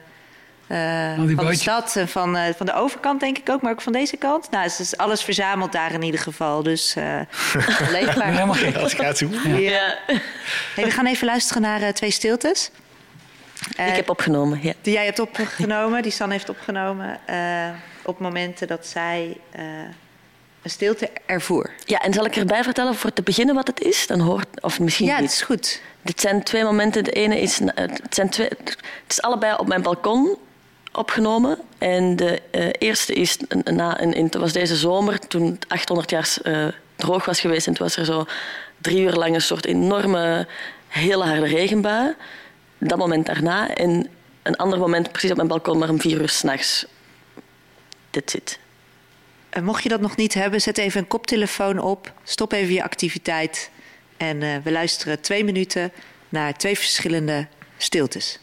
eh, 0.67 1.13
van 1.15 1.45
de 1.45 1.55
stad 1.55 1.95
en 1.95 2.07
van, 2.07 2.35
eh, 2.37 2.53
van 2.57 2.65
de 2.65 2.73
overkant 2.73 3.19
denk 3.19 3.37
ik 3.37 3.49
ook, 3.49 3.61
maar 3.61 3.71
ook 3.71 3.81
van 3.81 3.93
deze 3.93 4.17
kant. 4.17 4.51
Nou, 4.51 4.63
het 4.63 4.79
is 4.79 4.97
alles 4.97 5.23
verzameld 5.23 5.71
daar 5.71 5.91
in 5.91 6.01
ieder 6.01 6.19
geval. 6.19 6.63
Dus 6.63 6.95
eh 6.95 7.19
leefbaar. 7.91 8.25
Helemaal 8.33 8.53
gek. 8.55 8.75
Als 8.75 8.93
ik 8.93 8.99
gaat 8.99 9.17
zo. 9.17 9.27
ja. 9.47 9.97
Hey, 10.75 10.83
we 10.85 10.91
gaan 10.91 11.05
even 11.05 11.25
luisteren 11.25 11.61
naar 11.61 11.93
twee 11.93 12.11
stiltes. 12.11 12.71
Ik 13.69 13.95
heb 13.95 14.09
opgenomen, 14.09 14.59
ja. 14.61 14.73
Die 14.81 14.93
jij 14.93 15.05
hebt 15.05 15.19
opgenomen, 15.19 16.01
die 16.01 16.11
San 16.11 16.31
heeft 16.31 16.49
opgenomen. 16.49 17.19
eh, 17.25 17.69
op 18.03 18.19
momenten 18.19 18.67
dat 18.67 18.85
zij 18.87 19.37
eh, 19.51 19.63
een 20.61 20.69
stilte 20.69 21.09
ervoer. 21.25 21.69
Ja, 21.85 21.99
en 21.99 22.13
zal 22.13 22.25
ik 22.25 22.35
erbij 22.35 22.63
vertellen 22.63 22.95
voor 22.95 23.13
te 23.13 23.21
beginnen 23.21 23.55
wat 23.55 23.67
het 23.67 23.81
is? 23.81 24.07
Dan 24.07 24.19
hoort... 24.19 24.61
Of 24.61 24.79
misschien 24.79 25.05
Ja, 25.07 25.19
niet. 25.19 25.31
is 25.31 25.41
goed. 25.41 25.81
Dit 26.01 26.19
zijn 26.21 26.43
twee 26.43 26.63
momenten. 26.63 27.03
De 27.03 27.11
ene 27.11 27.41
is... 27.41 27.59
eh, 27.59 27.67
Het, 27.75 28.01
zijn 28.15 28.29
twee, 28.29 28.47
het 28.47 28.77
is 29.07 29.21
allebei 29.21 29.55
op 29.57 29.67
mijn 29.67 29.81
balkon 29.81 30.37
opgenomen. 30.93 31.59
En 31.77 32.15
de 32.15 32.41
eh, 32.51 32.67
eerste 32.77 33.13
is 33.13 33.37
na 33.63 34.01
een, 34.01 34.23
het 34.23 34.35
was 34.35 34.53
deze 34.53 34.75
zomer, 34.75 35.19
toen 35.27 35.45
het 35.45 35.65
800 35.67 36.09
jaar 36.09 36.29
eh, 36.43 36.67
droog 36.95 37.25
was 37.25 37.39
geweest. 37.39 37.67
En 37.67 37.73
toen 37.73 37.85
was 37.85 37.95
er 37.95 38.05
zo 38.05 38.25
drie 38.77 39.01
uur 39.01 39.13
lang 39.13 39.35
een 39.35 39.41
soort 39.41 39.65
enorme, 39.65 40.47
hele 40.87 41.23
harde 41.23 41.45
regenbui. 41.47 42.13
Dat 42.77 42.97
moment 42.97 43.25
daarna. 43.25 43.73
En 43.75 44.07
een 44.43 44.55
ander 44.55 44.79
moment 44.79 45.11
precies 45.11 45.29
op 45.31 45.35
mijn 45.35 45.47
balkon, 45.47 45.77
maar 45.77 45.89
om 45.89 45.99
vier 46.01 46.21
uur 46.21 46.29
s'nachts. 46.29 46.85
That's 48.09 48.33
it. 48.33 48.59
En 49.49 49.63
mocht 49.63 49.83
je 49.83 49.89
dat 49.89 50.01
nog 50.01 50.15
niet 50.15 50.33
hebben, 50.33 50.61
zet 50.61 50.77
even 50.77 51.01
een 51.01 51.07
koptelefoon 51.07 51.79
op. 51.79 52.13
Stop 52.23 52.51
even 52.51 52.73
je 52.73 52.83
activiteit. 52.83 53.69
En 54.17 54.43
eh, 54.43 54.57
we 54.63 54.71
luisteren 54.71 55.21
twee 55.21 55.43
minuten 55.43 55.91
naar 56.29 56.57
twee 56.57 56.77
verschillende 56.77 57.47
stiltes. 57.77 58.39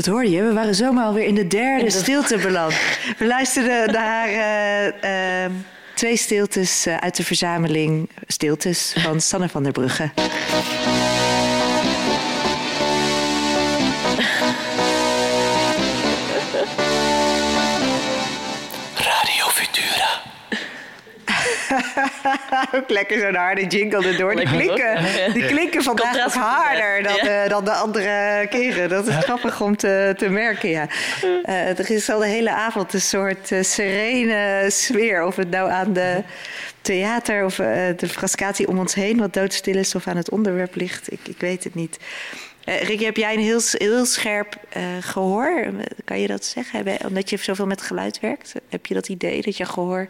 Dat 0.00 0.08
hoorde 0.14 0.30
je. 0.30 0.42
We 0.42 0.52
waren 0.52 0.74
zomaar 0.74 1.04
alweer 1.04 1.26
in 1.26 1.34
de 1.34 1.46
derde 1.46 1.78
In 1.78 1.84
de- 1.84 1.90
stilte 1.90 2.36
beland. 2.46 2.74
We 3.18 3.26
luisterden 3.26 3.92
naar 3.92 4.28
eh, 4.28 5.44
eh, 5.44 5.50
twee 5.94 6.16
stiltes 6.16 6.86
eh, 6.86 6.96
uit 6.96 7.16
de 7.16 7.24
verzameling 7.24 8.10
Stiltes 8.26 8.94
van 8.98 9.20
Sanne 9.20 9.48
van 9.48 9.62
der 9.62 9.72
Brugge. 9.72 10.10
Ook 22.90 22.96
lekker 22.96 23.20
zo'n 23.20 23.34
harde 23.34 23.66
jingle 23.66 24.06
erdoor. 24.06 24.36
Die 24.36 24.66
toch? 24.66 25.32
die 25.32 25.46
klinken 25.46 25.82
vandaag 25.82 26.16
nog 26.24 26.34
harder 26.34 27.02
dan, 27.02 27.18
eh, 27.18 27.48
dan 27.48 27.64
de 27.64 27.72
andere 27.72 28.46
keren. 28.50 28.88
Dat 28.88 29.06
is 29.06 29.14
grappig 29.14 29.60
om 29.60 29.76
te, 29.76 30.14
te 30.16 30.28
merken, 30.28 30.68
ja. 30.68 30.88
Eh, 31.42 31.78
er 31.78 31.90
is 31.90 32.10
al 32.10 32.18
de 32.18 32.26
hele 32.26 32.50
avond 32.50 32.92
een 32.92 33.00
soort 33.00 33.52
eh, 33.52 33.62
serene 33.62 34.66
sfeer. 34.68 35.24
Of 35.24 35.36
het 35.36 35.50
nou 35.50 35.70
aan 35.70 35.92
de 35.92 36.22
theater 36.80 37.44
of 37.44 37.54
de 37.96 38.08
frascatie 38.08 38.68
om 38.68 38.78
ons 38.78 38.94
heen... 38.94 39.18
wat 39.18 39.34
doodstil 39.34 39.76
is 39.76 39.94
of 39.94 40.06
aan 40.06 40.16
het 40.16 40.30
onderwerp 40.30 40.74
ligt. 40.74 41.12
Ik, 41.12 41.20
ik 41.28 41.40
weet 41.40 41.64
het 41.64 41.74
niet. 41.74 41.98
Ricky, 42.64 43.04
heb 43.04 43.16
jij 43.16 43.34
een 43.34 43.40
heel, 43.40 43.60
heel 43.70 44.04
scherp 44.04 44.56
eh, 44.68 44.82
gehoor? 45.00 45.72
Kan 46.04 46.20
je 46.20 46.26
dat 46.26 46.44
zeggen? 46.44 46.98
Omdat 47.06 47.30
je 47.30 47.36
zoveel 47.36 47.66
met 47.66 47.82
geluid 47.82 48.20
werkt? 48.20 48.54
Heb 48.68 48.86
je 48.86 48.94
dat 48.94 49.08
idee 49.08 49.42
dat 49.42 49.56
je 49.56 49.64
gehoor 49.64 50.08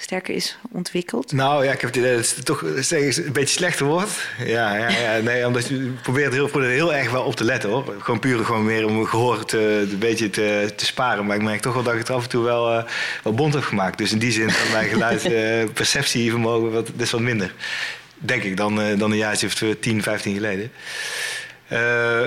sterker 0.00 0.34
is 0.34 0.58
ontwikkeld? 0.72 1.32
Nou 1.32 1.64
ja, 1.64 1.72
ik 1.72 1.80
heb 1.80 1.90
het 1.90 1.98
idee 1.98 2.16
dat 2.16 2.34
het 2.34 2.44
toch 2.44 2.64
steeds 2.78 3.16
een 3.16 3.32
beetje 3.32 3.54
slechter 3.54 3.86
wordt. 3.86 4.28
Ja, 4.44 4.76
ja, 4.76 4.88
ja 4.88 5.20
nee, 5.22 5.46
omdat 5.46 5.68
je 5.68 5.92
probeert 6.02 6.32
heel, 6.32 6.48
probeert 6.48 6.72
heel 6.72 6.94
erg 6.94 7.10
wel 7.10 7.24
op 7.24 7.34
te 7.36 7.44
letten 7.44 7.70
hoor. 7.70 7.94
Gewoon 7.98 8.20
puur 8.20 8.44
gewoon 8.44 8.64
meer 8.64 8.86
om 8.86 8.94
mijn 8.94 9.08
gehoor 9.08 9.44
te, 9.44 9.86
een 9.90 9.98
beetje 9.98 10.30
te, 10.30 10.72
te 10.76 10.86
sparen. 10.86 11.26
Maar 11.26 11.36
ik 11.36 11.42
merk 11.42 11.60
toch 11.60 11.74
wel 11.74 11.82
dat 11.82 11.92
ik 11.92 11.98
het 11.98 12.10
af 12.10 12.22
en 12.22 12.28
toe 12.28 12.44
wel, 12.44 12.72
eh, 12.72 12.84
wel 13.22 13.34
bond 13.34 13.54
heb 13.54 13.62
gemaakt. 13.62 13.98
Dus 13.98 14.12
in 14.12 14.18
die 14.18 14.32
zin 14.32 14.50
van 14.50 14.72
mijn 14.72 14.88
geluid, 14.88 15.24
eh, 15.32 15.64
perceptievermogen, 15.72 16.72
wat, 16.72 16.86
dat 16.86 17.00
is 17.06 17.10
wat 17.10 17.20
minder. 17.20 17.54
Denk 18.18 18.42
ik, 18.42 18.56
dan, 18.56 18.80
eh, 18.80 18.98
dan 18.98 19.10
een 19.10 19.16
jaartje 19.16 19.46
of 19.46 19.54
10, 19.80 20.02
15 20.02 20.34
geleden. 20.34 20.72
Eh, 21.70 21.78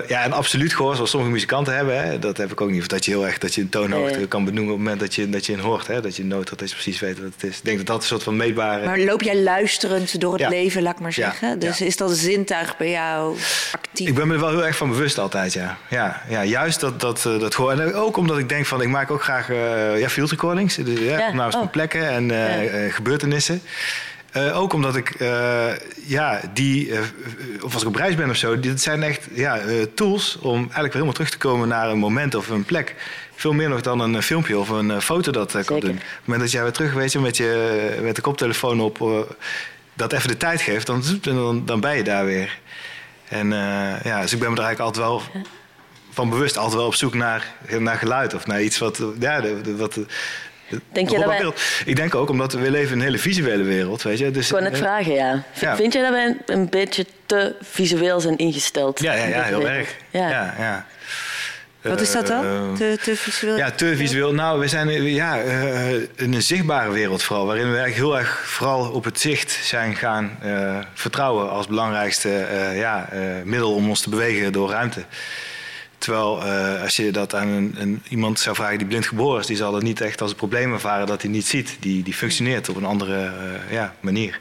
ja, 0.08 0.24
en 0.24 0.32
absoluut 0.32 0.74
gehoor, 0.74 0.96
zoals 0.96 1.10
sommige 1.10 1.32
muzikanten 1.32 1.76
hebben. 1.76 2.04
Hè, 2.04 2.20
dat 2.20 2.38
heb 2.38 2.52
ik 2.52 2.62
ook 2.62 2.70
niet. 2.70 2.82
Of 2.82 2.88
dat 2.88 3.06
je 3.06 3.12
heel 3.12 3.26
erg 3.26 3.38
dat 3.38 3.56
je 3.56 3.62
een 3.62 3.70
toonhoogte 3.70 4.18
Nee. 4.18 4.28
kan 4.28 4.46
benoemen 4.46 4.72
op 4.74 4.78
het 4.80 4.84
moment 4.88 5.00
dat 5.06 5.16
je, 5.16 5.30
dat 5.30 5.46
je 5.46 5.54
een 5.54 5.60
hoort. 5.60 5.88
Hè, 5.88 6.02
dat 6.02 6.16
je 6.16 6.24
noot 6.26 6.50
had, 6.50 6.60
dat 6.60 6.70
je 6.70 6.74
precies 6.76 7.00
weet 7.00 7.20
wat 7.20 7.32
het 7.34 7.44
is. 7.52 7.58
Ik 7.58 7.64
denk 7.66 7.78
dat 7.78 7.88
dat 7.88 7.96
een 8.02 8.08
soort 8.08 8.24
van 8.24 8.36
meetbare... 8.36 8.86
Maar 8.86 9.00
loop 9.00 9.22
jij 9.22 9.38
luisterend 9.42 10.20
door 10.22 10.32
het 10.34 10.42
Ja. 10.42 10.50
leven, 10.50 10.82
laat 10.82 10.94
ik 10.94 11.00
maar 11.00 11.12
Ja, 11.16 11.30
zeggen? 11.30 11.60
Dus 11.60 11.78
ja. 11.78 11.86
is 11.86 11.98
dat 11.98 12.10
een 12.10 12.16
zintuig 12.16 12.78
bij 12.78 12.90
jou 12.90 13.38
actief? 13.72 14.08
Ik 14.08 14.16
ben 14.16 14.28
me 14.28 14.34
er 14.34 14.40
wel 14.40 14.50
heel 14.50 14.66
erg 14.66 14.78
van 14.78 14.90
bewust 14.90 15.18
altijd, 15.20 15.54
ja. 15.54 15.78
Ja, 15.90 16.22
ja 16.30 16.44
juist 16.44 16.80
dat, 16.80 17.00
dat, 17.00 17.26
eh, 17.26 17.40
dat 17.40 17.56
gewoon. 17.56 17.80
En 17.82 17.94
ook 17.94 18.18
omdat 18.18 18.38
ik 18.38 18.50
denk 18.50 18.66
van, 18.66 18.82
ik 18.82 18.88
maak 18.88 19.12
ook 19.12 19.24
graag 19.24 19.50
eh 19.50 20.00
ja, 20.00 20.10
field 20.10 20.30
recordings. 20.30 20.76
Dus, 20.76 21.00
ja, 21.00 21.50
van 21.52 21.62
oh. 21.62 21.72
plekken 21.72 22.10
en 22.10 22.28
Ja. 22.28 22.64
eh, 22.64 22.94
gebeurtenissen. 22.94 23.62
Eh, 24.34 24.60
ook 24.60 24.74
omdat 24.74 24.96
ik, 24.96 25.10
eh, 25.10 25.72
ja, 26.06 26.42
die, 26.54 26.92
eh, 26.92 27.00
of 27.62 27.74
als 27.74 27.82
ik 27.82 27.88
op 27.88 27.96
reis 27.96 28.16
ben 28.16 28.30
of 28.30 28.36
zo, 28.36 28.60
dit 28.60 28.82
zijn 28.82 29.04
echt 29.04 29.28
ja, 29.34 29.60
tools 29.96 30.38
om 30.42 30.56
eigenlijk 30.56 30.82
weer 30.82 30.92
helemaal 30.92 31.14
terug 31.14 31.30
te 31.30 31.38
komen 31.38 31.68
naar 31.68 31.90
een 31.90 31.98
moment 31.98 32.36
of 32.36 32.50
een 32.50 32.64
plek. 32.64 32.96
Veel 33.36 33.54
meer 33.54 33.70
nog 33.70 33.82
dan 33.82 34.00
een 34.00 34.24
filmpje 34.24 34.58
of 34.58 34.70
een 34.70 35.02
foto 35.02 35.32
dat 35.32 35.52
kan 35.52 35.64
Zeker. 35.64 35.82
doen. 35.82 35.96
Op 35.96 35.98
het 35.98 36.26
moment 36.26 36.44
dat 36.44 36.52
jij 36.52 36.64
weer 36.64 36.72
terug 36.72 36.94
weet, 36.94 37.12
je, 37.12 37.20
met, 37.20 37.38
je, 37.38 38.00
met 38.02 38.16
de 38.16 38.22
koptelefoon 38.22 38.82
op, 38.82 39.28
dat 39.94 40.14
even 40.14 40.28
de 40.28 40.38
tijd 40.38 40.62
geeft, 40.62 40.86
dan, 40.86 41.04
dan, 41.22 41.66
dan 41.66 41.80
ben 41.80 41.98
je 41.98 42.04
daar 42.04 42.26
weer. 42.26 42.60
En 43.28 43.50
ja, 44.04 44.22
dus 44.22 44.34
ik 44.34 44.40
ben 44.40 44.52
me 44.52 44.58
er 44.58 44.64
eigenlijk 44.64 44.80
altijd 44.80 45.06
wel 45.06 45.22
van 46.10 46.30
bewust 46.30 46.58
altijd 46.58 46.76
wel 46.76 46.86
op 46.86 46.96
zoek 46.96 47.14
naar, 47.14 47.54
naar 47.80 47.98
geluid 47.98 48.34
of 48.34 48.48
naar 48.48 48.62
iets 48.62 48.78
wat. 48.78 49.02
Ja, 49.20 49.42
wat 49.78 50.00
Denk 50.92 51.10
je 51.10 51.18
dat 51.18 51.26
wij-. 51.26 51.54
Ik 51.86 51.96
denk 51.96 52.16
ook 52.16 52.30
omdat 52.30 52.54
we 52.54 52.72
leven 52.72 52.92
in 52.94 52.98
een 52.98 53.06
hele 53.06 53.18
visuele 53.18 53.64
wereld, 53.64 54.02
weet 54.02 54.18
je. 54.18 54.32
Dus, 54.32 54.52
Ik 54.52 54.60
net 54.60 54.74
eh, 54.74 54.80
vragen, 54.80 55.14
ja. 55.14 55.44
Vind 55.76 55.94
jij 55.94 56.02
dat 56.02 56.12
wij 56.12 56.26
een, 56.26 56.42
een 56.46 56.70
beetje 56.70 57.06
te 57.26 57.56
visueel 57.62 58.20
zijn 58.20 58.38
ingesteld? 58.38 59.00
Ja, 59.00 59.14
ja, 59.14 59.26
ja 59.26 59.44
heel 59.44 59.70
erg. 59.70 59.96
Ja. 60.10 60.30
Ja, 60.30 60.56
ja. 60.60 60.86
Wat 61.90 62.02
is 62.02 62.12
dat 62.12 62.28
dan? 62.28 62.46
Eh, 62.46 62.74
Te, 62.78 62.98
te 63.02 63.16
visueel? 63.16 63.58
Ja, 63.58 63.72
te 63.72 63.96
visueel. 63.96 64.34
Nou, 64.34 64.60
we 64.60 64.68
zijn 64.68 65.04
ja, 65.04 65.42
eh, 65.42 65.94
in 65.94 66.34
een 66.34 66.42
zichtbare 66.42 66.92
wereld 66.92 67.24
vooral. 67.24 67.46
Waarin 67.46 67.72
we 67.72 67.78
eigenlijk 67.78 68.08
heel 68.08 68.18
erg 68.18 68.42
vooral 68.46 68.92
op 68.92 69.04
het 69.04 69.20
zicht 69.20 69.60
zijn 69.64 69.96
gaan 69.96 70.38
eh, 70.42 70.78
vertrouwen 70.94 71.50
als 71.50 71.68
belangrijkste 71.68 72.30
eh, 72.36 72.78
ja, 72.78 73.10
eh, 73.12 73.20
middel 73.44 73.74
om 73.74 73.90
ons 73.90 74.02
te 74.02 74.10
bewegen 74.10 74.52
door 74.52 74.70
ruimte. 74.70 75.04
Terwijl 76.04 76.44
eh, 76.44 76.82
als 76.82 76.96
je 76.96 77.12
dat 77.12 77.36
aan 77.36 77.48
een, 77.48 77.76
een, 77.78 78.02
iemand 78.10 78.40
zou 78.40 78.56
vragen 78.56 78.78
die 78.78 78.88
blind 78.88 79.06
geboren 79.06 79.40
is, 79.40 79.46
die 79.46 79.56
zal 79.58 79.74
het 79.74 79.84
niet 79.84 80.02
echt 80.02 80.22
als 80.22 80.32
een 80.32 80.38
probleem 80.38 80.74
ervaren 80.74 81.08
dat 81.08 81.22
hij 81.22 81.32
niet 81.32 81.46
ziet. 81.48 81.78
Die, 81.80 82.04
die 82.04 82.14
functioneert 82.14 82.70
op 82.70 82.76
een 82.76 82.86
andere 82.86 83.16
eh, 83.26 83.72
ja, 83.72 83.96
manier. 84.00 84.40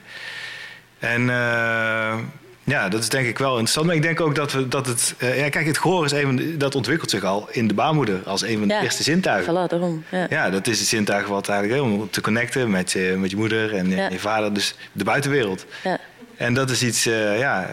En 0.99 1.21
eh, 1.31 2.19
ja, 2.65 2.89
dat 2.89 3.01
is 3.01 3.09
denk 3.09 3.27
ik 3.27 3.39
wel 3.39 3.51
interessant. 3.51 3.87
Maar 3.87 3.95
ik 3.95 4.03
denk 4.03 4.21
ook 4.21 4.35
dat, 4.35 4.53
we, 4.53 4.69
dat 4.69 4.87
het... 4.87 5.15
ja, 5.19 5.49
kijk, 5.49 5.67
het 5.67 5.79
gehoor 5.79 6.05
is 6.05 6.11
de- 6.11 6.57
dat 6.57 6.75
ontwikkelt 6.75 7.11
zich 7.11 7.25
al 7.25 7.49
in 7.51 7.69
de 7.69 7.75
baarmoeder 7.75 8.21
als 8.25 8.43
een 8.43 8.59
van 8.59 8.69
de 8.69 8.75
Ja. 8.75 8.83
eerste 8.83 9.03
zintuigen. 9.03 9.53
Voilà, 9.53 9.69
daarom. 9.71 10.05
Ja. 10.09 10.27
Ja, 10.31 10.51
dat 10.51 10.67
is 10.67 10.79
het 10.79 10.89
zintuig 10.89 11.27
wat 11.27 11.49
eigenlijk 11.49 11.83
om 11.83 12.11
te 12.11 12.21
connecten 12.21 12.71
met 12.71 12.93
je, 12.93 13.17
met 13.19 13.31
je 13.31 13.37
moeder 13.37 13.75
en 13.75 13.91
Ja. 13.91 14.09
je 14.09 14.19
vader. 14.19 14.53
Dus 14.53 14.75
de 14.93 15.05
buitenwereld. 15.05 15.67
Ja. 15.85 15.99
En 16.37 16.55
dat 16.55 16.71
is 16.71 16.83
iets, 16.83 17.07
eh, 17.07 17.39
ja, 17.39 17.69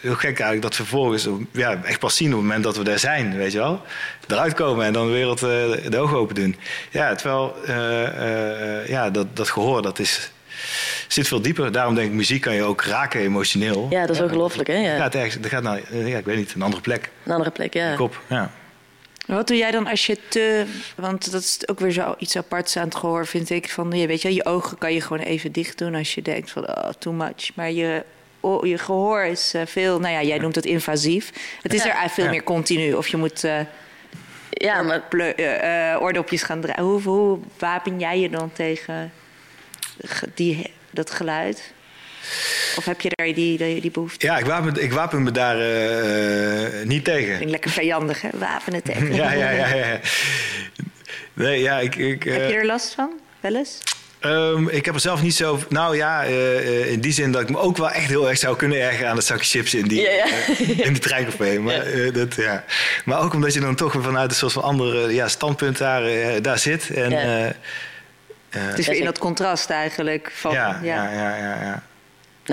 heel 0.00 0.14
gek 0.14 0.24
eigenlijk 0.24 0.62
dat 0.62 0.76
we 0.76 0.84
vervolgens 0.84 1.28
ja, 1.52 1.82
echt 1.84 1.98
pas 1.98 2.16
zien 2.16 2.28
op 2.28 2.32
het 2.32 2.42
moment 2.42 2.64
dat 2.64 2.76
we 2.76 2.84
daar 2.84 2.98
zijn, 2.98 3.36
weet 3.36 3.52
je 3.52 3.58
wel. 3.58 3.82
Eruit 4.28 4.54
komen 4.54 4.86
en 4.86 4.92
dan 4.92 5.06
de 5.06 5.12
wereld 5.12 5.42
eh, 5.42 5.90
de 5.90 5.98
ogen 5.98 6.16
open 6.16 6.34
doen. 6.34 6.56
Ja, 6.90 7.14
terwijl 7.14 7.56
eh, 7.66 8.88
ja, 8.88 9.10
dat, 9.10 9.36
dat 9.36 9.50
gehoor, 9.50 9.82
dat 9.82 9.98
is, 9.98 10.32
zit 11.08 11.28
veel 11.28 11.42
dieper. 11.42 11.72
Daarom 11.72 11.94
denk 11.94 12.08
ik, 12.08 12.14
muziek 12.14 12.40
kan 12.40 12.54
je 12.54 12.62
ook 12.62 12.82
raken 12.82 13.20
emotioneel. 13.20 13.86
Ja, 13.90 14.06
dat 14.06 14.16
is 14.16 14.22
ongelooflijk, 14.22 14.68
hè? 14.68 14.74
Ja. 14.74 14.96
Ja, 14.96 15.02
het 15.02 15.14
ergens, 15.14 15.40
dat 15.40 15.50
gaat 15.50 15.62
naar, 15.62 15.80
ja, 15.90 16.18
ik 16.18 16.24
weet 16.24 16.36
niet, 16.36 16.54
een 16.54 16.62
andere 16.62 16.82
plek. 16.82 17.10
Een 17.24 17.32
andere 17.32 17.50
plek, 17.50 17.74
ja. 17.74 17.94
Kop, 17.94 18.20
ja. 18.28 18.50
Wat 19.26 19.46
doe 19.46 19.56
jij 19.56 19.70
dan 19.70 19.86
als 19.86 20.06
je 20.06 20.18
te... 20.28 20.66
Want 20.96 21.30
dat 21.32 21.40
is 21.42 21.68
ook 21.68 21.80
weer 21.80 21.90
zo 21.90 22.14
iets 22.18 22.36
aparts 22.36 22.76
aan 22.76 22.84
het 22.84 22.94
gehoor, 22.94 23.26
vind 23.26 23.50
ik. 23.50 23.70
Van, 23.70 23.90
ja, 23.92 24.06
weet 24.06 24.22
je, 24.22 24.34
je 24.34 24.44
ogen 24.44 24.78
kan 24.78 24.92
je 24.92 25.00
gewoon 25.00 25.22
even 25.22 25.52
dicht 25.52 25.78
doen 25.78 25.94
als 25.94 26.14
je 26.14 26.22
denkt 26.22 26.50
van, 26.50 26.68
oh, 26.68 26.88
too 26.98 27.12
much. 27.12 27.54
Maar 27.54 27.70
je, 27.70 28.04
oh, 28.40 28.66
je 28.66 28.78
gehoor 28.78 29.24
is 29.24 29.54
eh, 29.54 29.62
veel... 29.66 30.00
Nou 30.00 30.12
ja, 30.12 30.22
jij 30.22 30.38
noemt 30.38 30.54
het 30.54 30.66
invasief. 30.66 31.30
Het 31.62 31.72
is 31.74 31.82
Ja. 31.82 31.88
er 31.88 31.94
eigenlijk 31.96 32.14
veel 32.14 32.24
Ja. 32.24 32.30
meer 32.30 32.42
continu. 32.42 32.92
Of 32.94 33.08
je 33.08 33.16
moet 33.16 33.44
eh 33.44 33.58
Ja, 34.50 34.82
maar 34.82 35.02
eh, 35.10 35.92
eh, 35.92 36.02
oordopjes 36.02 36.42
gaan 36.42 36.60
draaien. 36.60 36.84
Hoe, 36.84 37.00
hoe 37.02 37.38
wapen 37.58 37.98
jij 37.98 38.20
je 38.20 38.30
dan 38.30 38.52
tegen 38.52 39.12
ge- 40.00 40.28
die, 40.34 40.70
dat 40.90 41.10
geluid? 41.10 41.72
Of 42.76 42.84
heb 42.84 43.00
je 43.00 43.08
daar 43.14 43.34
die, 43.34 43.58
die, 43.58 43.80
die 43.80 43.90
behoefte? 43.90 44.26
Ja, 44.26 44.38
ik 44.38 44.44
wapen, 44.44 44.82
ik 44.82 44.92
wapen 44.92 45.22
me 45.22 45.30
daar 45.30 45.56
eh, 45.58 46.80
eh, 46.80 46.86
niet 46.86 47.04
tegen. 47.04 47.30
Vind 47.30 47.42
ik 47.42 47.48
lekker 47.50 47.70
vijandig, 47.70 48.20
hè? 48.22 48.28
Wapenen 48.32 48.82
tegen. 48.82 49.14
Ja, 49.22 49.32
ja, 49.32 49.50
ja. 49.50 49.74
ja. 49.74 50.00
Nee, 51.32 51.60
ja, 51.60 51.78
ik... 51.78 51.96
ik 51.96 52.24
eh, 52.24 52.32
Heb 52.32 52.48
je 52.50 52.56
er 52.56 52.66
last 52.66 52.94
van? 52.94 53.10
Wel 53.40 53.54
eens? 53.54 53.78
Ehm, 54.22 54.68
ik 54.68 54.84
heb 54.84 54.94
er 54.94 55.00
zelf 55.00 55.22
niet 55.22 55.34
zo. 55.34 55.58
Nou 55.68 55.96
ja, 55.96 56.24
eh, 56.24 56.58
eh, 56.58 56.90
in 56.90 57.00
die 57.00 57.12
zin 57.12 57.32
dat 57.32 57.42
ik 57.42 57.50
me 57.50 57.58
ook 57.58 57.76
wel 57.76 57.90
echt 57.90 58.08
heel 58.08 58.28
erg 58.28 58.38
zou 58.38 58.56
kunnen 58.56 58.80
ergeren 58.80 59.08
aan 59.10 59.16
het 59.16 59.24
zakje 59.24 59.44
chips 59.44 59.74
in 59.74 59.88
die, 59.88 60.00
Ja, 60.00 60.10
ja. 60.10 60.24
eh, 60.24 60.86
in 60.86 60.92
die. 61.38 61.60
Maar, 61.60 61.74
eh, 61.74 62.14
dat, 62.14 62.34
ja. 62.34 62.64
maar 63.04 63.20
ook 63.20 63.34
omdat 63.34 63.54
je 63.54 63.60
dan 63.60 63.74
toch 63.74 63.92
weer 63.92 64.02
vanuit 64.02 64.30
een 64.30 64.36
soort 64.36 64.52
van 64.52 64.62
andere 64.62 65.14
ja, 65.14 65.28
standpunt 65.28 65.78
daar, 65.78 66.04
eh, 66.04 66.42
daar 66.42 66.58
zit. 66.58 66.90
En, 66.90 67.10
Ja. 67.10 67.16
eh, 67.18 67.46
eh, 67.46 67.54
Het 68.50 68.78
is 68.78 68.86
weer 68.86 68.96
in 68.98 69.04
dat 69.04 69.18
contrast 69.18 69.70
eigenlijk. 69.70 70.30
Van, 70.34 70.52
ja, 70.52 70.80
ja, 70.82 71.12
ja, 71.12 71.36
ja, 71.36 71.62
ja. 71.62 71.82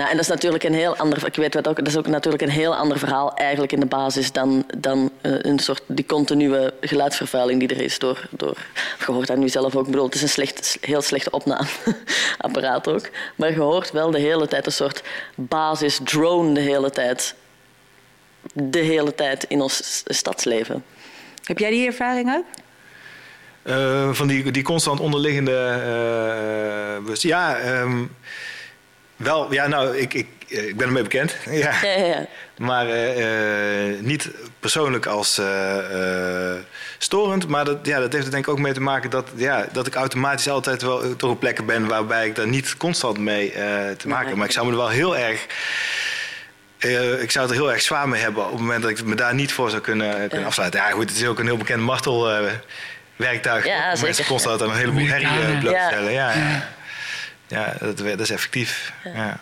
Nou, 0.00 0.12
en 0.12 0.18
dat 0.18 0.26
is 0.26 0.32
natuurlijk 0.32 0.64
een 0.64 0.74
heel 0.74 0.96
ander. 0.96 1.26
Ik 1.26 1.34
weet 1.34 1.54
wat 1.54 1.68
ook. 1.68 1.76
Dat 1.76 1.86
is 1.86 1.96
ook 1.96 2.06
natuurlijk 2.06 2.42
een 2.42 2.50
heel 2.50 2.76
ander 2.76 2.98
verhaal 2.98 3.34
eigenlijk 3.34 3.72
in 3.72 3.80
de 3.80 3.86
basis 3.86 4.32
dan, 4.32 4.64
dan 4.78 5.10
eh, 5.20 5.32
een 5.38 5.58
soort 5.58 5.82
die 5.86 6.06
continue 6.06 6.72
geluidsvervuiling 6.80 7.60
die 7.60 7.68
er 7.68 7.82
is 7.82 7.98
door. 7.98 8.28
door 8.30 8.56
je 8.98 9.12
hoort 9.12 9.26
dat 9.26 9.36
nu 9.36 9.48
zelf 9.48 9.76
ook. 9.76 9.84
Ik 9.84 9.90
bedoel, 9.90 10.04
het 10.04 10.14
is 10.14 10.22
een 10.22 10.28
slecht, 10.28 10.78
heel 10.80 11.02
slechte 11.02 11.30
opnameapparaat 11.30 12.88
ook. 12.88 13.08
Maar 13.36 13.50
je 13.50 13.60
hoort 13.60 13.90
wel 13.90 14.10
de 14.10 14.18
hele 14.18 14.48
tijd 14.48 14.66
een 14.66 14.72
soort 14.72 15.02
basis 15.34 16.00
drone 16.04 16.54
de 16.54 16.60
hele 16.60 16.90
tijd. 16.90 17.34
De 18.52 18.78
hele 18.78 19.14
tijd 19.14 19.44
in 19.44 19.60
ons 19.60 20.02
stadsleven. 20.06 20.84
Heb 21.44 21.58
jij 21.58 21.70
die 21.70 21.86
ervaring 21.86 22.34
ook? 22.34 22.44
Eh, 23.62 24.12
van 24.12 24.26
die, 24.26 24.50
die 24.50 24.62
constant 24.62 25.00
onderliggende. 25.00 25.52
eh, 27.06 27.14
ja, 27.14 27.56
ehm, 27.56 28.04
wel, 29.20 29.52
ja, 29.52 29.66
nou, 29.66 29.96
ik, 29.96 30.14
ik, 30.14 30.26
eh, 30.48 30.68
ik 30.68 30.76
ben 30.76 30.86
ermee 30.86 31.02
bekend. 31.02 31.36
Ja. 31.50 31.72
Ja, 31.82 31.90
ja, 31.90 32.04
ja. 32.06 32.26
Maar 32.58 32.88
eh, 32.88 33.88
eh, 33.88 34.00
niet 34.00 34.28
persoonlijk 34.60 35.06
als 35.06 35.38
eh, 35.38 36.52
eh, 36.52 36.58
storend. 36.98 37.48
Maar 37.48 37.64
dat, 37.64 37.78
ja, 37.82 37.98
dat 38.00 38.12
heeft 38.12 38.24
er 38.24 38.30
denk 38.30 38.44
ik 38.46 38.50
ook 38.50 38.58
mee 38.58 38.72
te 38.72 38.80
maken 38.80 39.10
dat, 39.10 39.28
ja, 39.34 39.66
dat 39.72 39.86
ik 39.86 39.94
automatisch 39.94 40.48
altijd 40.48 40.82
wel 40.82 41.16
toch 41.16 41.30
op 41.30 41.40
plekken 41.40 41.66
ben 41.66 41.86
waarbij 41.86 42.26
ik 42.26 42.34
daar 42.34 42.46
niet 42.48 42.76
constant 42.76 43.18
mee 43.18 43.52
eh, 43.52 43.90
te 43.96 44.08
maken 44.08 44.28
heb. 44.28 44.36
Maar 44.36 44.46
ik 44.46 44.52
zou 44.52 44.66
me 44.66 44.72
er 44.72 44.78
wel 44.78 44.88
heel 44.88 45.16
erg 45.16 45.46
eh, 46.78 47.22
ik 47.22 47.30
zou 47.30 47.46
het 47.46 47.54
er 47.54 47.60
heel 47.62 47.72
erg 47.72 47.82
zwaar 47.82 48.08
mee 48.08 48.20
hebben 48.22 48.44
op 48.44 48.50
het 48.50 48.60
moment 48.60 48.82
dat 48.82 48.90
ik 48.90 49.04
me 49.04 49.14
daar 49.14 49.34
niet 49.34 49.52
voor 49.52 49.70
zou 49.70 49.82
kunnen, 49.82 50.28
kunnen 50.28 50.46
afsluiten. 50.46 50.80
Ja, 50.80 50.90
goed, 50.90 51.08
het 51.08 51.18
is 51.18 51.26
ook 51.26 51.38
een 51.38 51.46
heel 51.46 51.56
bekend 51.56 51.82
martelwerktuig. 51.82 53.66
Ja, 53.66 53.86
Mensen 53.88 54.14
zeker. 54.14 54.24
constant 54.30 54.62
aan 54.62 54.70
een 54.70 54.76
heleboel 54.76 55.06
herrie 55.06 55.58
blootstellen. 55.60 56.12
Ja, 56.12 56.32
ja. 57.50 57.76
Dat, 57.80 57.98
dat 57.98 58.20
is 58.20 58.30
effectief. 58.30 58.92
Ja. 59.04 59.40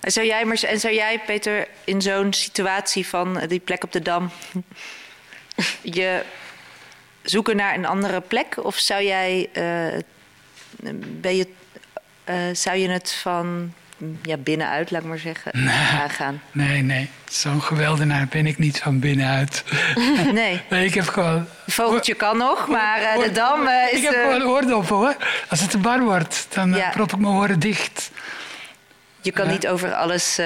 En 0.00 0.12
zou 0.12 0.26
jij, 0.26 0.44
maar, 0.44 0.62
en 0.62 0.80
zou 0.80 0.94
jij, 0.94 1.20
Peter, 1.26 1.68
in 1.84 2.02
zo'n 2.02 2.32
situatie 2.32 3.06
van 3.06 3.38
eh, 3.38 3.48
die 3.48 3.60
plek 3.60 3.84
op 3.84 3.92
de 3.92 4.02
Dam... 4.02 4.30
je 5.82 6.22
zoeken 7.22 7.56
naar 7.56 7.74
een 7.74 7.86
andere 7.86 8.20
plek? 8.20 8.64
Of 8.64 8.76
zou 8.76 9.02
jij... 9.02 9.48
eh, 9.52 10.00
ben 11.20 11.36
je, 11.36 11.46
eh, 12.24 12.36
zou 12.52 12.76
je 12.76 12.88
het 12.88 13.12
van 13.12 13.74
ja, 14.22 14.36
binnenuit, 14.36 14.90
laat 14.90 15.02
ik 15.02 15.08
maar 15.08 15.18
zeggen, 15.18 15.52
aangaan? 16.00 16.40
Nee, 16.52 16.82
nee. 16.82 17.08
Zo'n 17.30 17.62
geweldenaar 17.62 18.26
ben 18.30 18.46
ik 18.46 18.58
niet 18.58 18.78
van 18.78 18.98
binnenuit. 18.98 19.64
Nee, 20.32 20.60
Nee, 20.70 20.84
ik 20.86 20.94
heb 20.94 21.08
gewoon... 21.08 21.46
vogeltje 21.66 22.14
kan 22.14 22.36
nog, 22.36 22.68
maar 22.68 22.98
eh, 23.00 23.22
de 23.24 23.32
Dam 23.32 23.66
eh, 23.66 23.92
is... 23.92 23.98
Ik 23.98 24.04
heb 24.04 24.14
eh, 24.14 24.20
gewoon 24.22 24.42
oordoppen 24.42 24.96
hoor. 24.96 25.16
Als 25.48 25.60
het 25.60 25.70
te 25.70 25.78
bar 25.78 26.00
wordt, 26.02 26.46
dan 26.50 26.72
Ja. 26.74 26.90
prop 26.90 27.12
ik 27.12 27.18
mijn 27.18 27.34
oren 27.34 27.58
dicht. 27.58 28.10
je 29.20 29.30
kan 29.30 29.48
niet 29.48 29.68
over 29.68 29.94
alles 29.94 30.38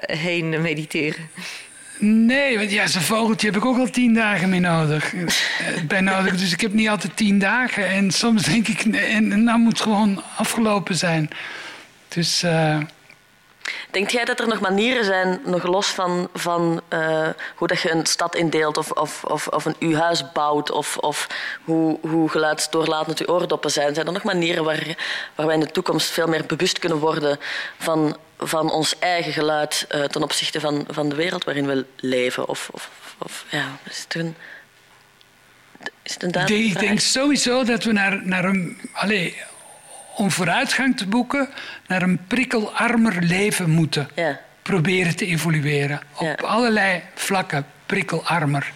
heen 0.00 0.60
mediteren. 0.62 1.28
Nee, 1.98 2.58
want 2.58 2.70
ja, 2.70 2.86
zo'n 2.86 3.02
vogeltje 3.02 3.46
heb 3.46 3.56
ik 3.56 3.64
ook 3.64 3.78
al 3.78 3.90
tien 3.90 4.14
dagen 4.14 4.48
mee 4.48 4.60
nodig. 4.60 5.12
Bij 5.86 6.00
nodig. 6.00 6.36
Dus 6.36 6.52
ik 6.52 6.60
heb 6.60 6.72
niet 6.72 6.88
altijd 6.88 7.16
tien 7.16 7.38
dagen. 7.38 7.88
En 7.88 8.10
soms 8.10 8.42
denk 8.42 8.68
ik, 8.68 8.84
nee, 8.84 9.04
en 9.04 9.44
nou 9.44 9.58
moet 9.58 9.72
het 9.72 9.80
gewoon 9.80 10.22
afgelopen 10.36 10.94
zijn. 10.94 11.28
Dus 12.08 12.44
Denk 13.94 14.10
jij 14.10 14.24
dat 14.24 14.40
er 14.40 14.48
nog 14.48 14.60
manieren 14.60 15.04
zijn, 15.04 15.40
nog 15.44 15.62
los 15.62 15.86
van, 15.86 16.28
van 16.32 16.80
eh, 16.88 17.28
hoe 17.56 17.68
dat 17.68 17.80
je 17.80 17.90
een 17.90 18.06
stad 18.06 18.36
indeelt 18.36 18.76
of, 18.76 18.90
of, 18.90 19.24
of, 19.24 19.48
of 19.48 19.64
een 19.64 19.76
uw 19.78 19.94
huis 19.94 20.32
bouwt 20.32 20.70
of, 20.70 20.96
of 20.96 21.26
hoe, 21.64 21.98
hoe 22.00 22.28
geluidsdoorlatend 22.28 23.18
uw 23.18 23.34
oordoppen 23.34 23.70
zijn? 23.70 23.94
Zijn 23.94 24.06
er 24.06 24.12
nog 24.12 24.22
manieren 24.22 24.64
waar, 24.64 24.96
waar 25.34 25.46
wij 25.46 25.54
in 25.54 25.60
de 25.60 25.70
toekomst 25.70 26.10
veel 26.10 26.26
meer 26.26 26.46
bewust 26.46 26.78
kunnen 26.78 26.98
worden 26.98 27.38
van, 27.78 28.16
van 28.38 28.70
ons 28.70 28.98
eigen 28.98 29.32
geluid 29.32 29.86
eh, 29.88 30.04
ten 30.04 30.22
opzichte 30.22 30.60
van, 30.60 30.84
van 30.88 31.08
de 31.08 31.14
wereld 31.14 31.44
waarin 31.44 31.66
we 31.66 31.84
leven? 31.96 32.48
Of, 32.48 32.68
of, 32.72 32.90
of 33.18 33.44
ja, 33.48 33.78
is 33.90 33.98
het 34.02 34.14
een, 34.14 34.36
is 36.02 36.12
het 36.12 36.22
een 36.22 36.56
ik, 36.56 36.78
denk, 36.78 37.00
sowieso 37.00 37.64
dat 37.64 37.84
we 37.84 37.92
naar, 37.92 38.26
naar 38.26 38.44
een... 38.44 38.78
Allee, 38.92 39.42
om 40.16 40.30
vooruitgang 40.30 40.96
te 40.96 41.06
boeken, 41.06 41.48
naar 41.86 42.02
een 42.02 42.20
prikkelarmer 42.26 43.22
leven 43.22 43.70
moeten. 43.70 44.08
Ja. 44.14 44.40
proberen 44.62 45.16
te 45.16 45.26
evolueren. 45.26 46.00
Op 46.16 46.42
allerlei 46.42 47.02
vlakken 47.14 47.66
prikkelarmer. 47.86 48.72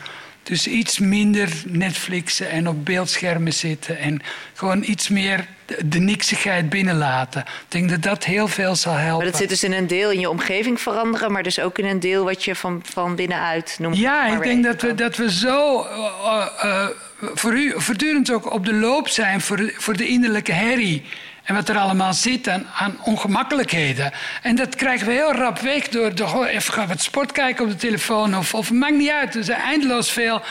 Dus 0.48 0.66
iets 0.66 0.98
minder 0.98 1.48
Netflixen 1.66 2.50
en 2.50 2.68
op 2.68 2.84
beeldschermen 2.84 3.52
zitten. 3.52 3.98
En 3.98 4.20
gewoon 4.54 4.82
iets 4.82 5.08
meer 5.08 5.46
de, 5.64 5.88
de 5.88 5.98
niksigheid 5.98 6.68
binnenlaten. 6.68 7.40
Ik 7.40 7.64
denk 7.68 7.90
dat 7.90 8.02
dat 8.02 8.24
heel 8.24 8.48
veel 8.48 8.74
zal 8.76 8.92
helpen. 8.92 9.16
Maar 9.16 9.26
dat 9.26 9.40
zit 9.40 9.48
dus 9.48 9.64
in 9.64 9.72
een 9.72 9.86
deel 9.86 10.10
in 10.10 10.20
je 10.20 10.30
omgeving 10.30 10.80
veranderen, 10.80 11.32
maar 11.32 11.42
dus 11.42 11.60
ook 11.60 11.78
in 11.78 11.84
een 11.84 12.00
deel 12.00 12.24
wat 12.24 12.44
je 12.44 12.54
van, 12.54 12.82
van 12.84 13.14
binnenuit 13.14 13.76
noemt. 13.80 13.96
Ja, 13.98 14.26
ik 14.26 14.42
denk 14.42 14.64
dat 14.64 14.82
we, 14.82 14.94
dat 14.94 15.16
we 15.16 15.32
zo 15.32 15.82
eh, 15.82 16.46
eh, 16.62 16.86
voor 17.20 17.52
u, 17.52 17.72
voortdurend 17.76 18.32
ook 18.32 18.52
op 18.52 18.66
de 18.66 18.74
loop 18.74 19.08
zijn 19.08 19.40
voor, 19.40 19.72
voor 19.76 19.96
de 19.96 20.06
innerlijke 20.06 20.52
herrie. 20.52 21.04
En 21.48 21.54
wat 21.54 21.68
er 21.68 21.78
allemaal 21.78 22.12
zit 22.14 22.48
aan, 22.48 22.66
aan 22.74 22.96
ongemakkelijkheden. 23.02 24.12
En 24.42 24.56
dat 24.56 24.74
krijgen 24.74 25.06
we 25.06 25.12
heel 25.12 25.32
rap 25.32 25.58
weg 25.58 25.88
door, 25.88 26.12
gewoon 26.14 26.46
even 26.46 26.72
gaan 26.72 26.88
wat 26.88 27.00
sport 27.02 27.32
kijken 27.32 27.64
op 27.64 27.70
de 27.70 27.76
telefoon. 27.76 28.36
Of, 28.36 28.54
of 28.54 28.72
maakt 28.72 28.96
niet 28.96 29.10
uit. 29.10 29.34
Er 29.34 29.44
zijn 29.44 29.60
eindeloos 29.60 30.10
veel 30.10 30.42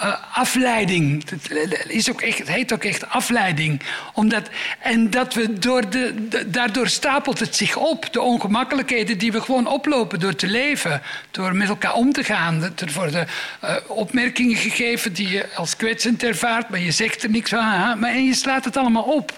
eh, 0.00 0.14
afleiding. 0.32 1.30
Het, 1.30 1.84
is 1.88 2.10
ook 2.10 2.22
het 2.24 2.48
heet 2.48 2.72
ook 2.72 2.84
echt 2.84 3.08
afleiding. 3.08 3.80
Omdat, 4.14 4.48
en 4.78 5.10
dat 5.10 5.34
we 5.34 5.58
door 5.58 5.90
de, 5.90 6.28
de- 6.28 6.50
daardoor 6.50 6.88
stapelt 6.88 7.38
het 7.38 7.56
zich 7.56 7.76
op. 7.76 8.12
De 8.12 8.20
ongemakkelijkheden 8.20 9.18
die 9.18 9.32
we 9.32 9.40
gewoon 9.40 9.66
oplopen 9.66 10.20
door 10.20 10.34
te 10.34 10.46
leven. 10.46 11.02
Door 11.30 11.54
met 11.56 11.68
elkaar 11.68 11.94
om 11.94 12.12
te 12.12 12.24
gaan. 12.24 12.62
Er 12.62 12.92
worden 12.94 13.28
eh, 13.60 13.76
opmerkingen 13.86 14.56
gegeven 14.56 15.12
die 15.12 15.28
je 15.28 15.46
als 15.54 15.76
kwetsend 15.76 16.22
ervaart. 16.22 16.68
Maar 16.68 16.80
je 16.80 16.90
zegt 16.92 17.22
er 17.22 17.30
niks 17.30 17.50
van. 17.50 17.98
Maar, 17.98 18.10
en 18.10 18.24
je 18.24 18.34
slaat 18.34 18.64
het 18.64 18.76
allemaal 18.76 19.02
op. 19.02 19.32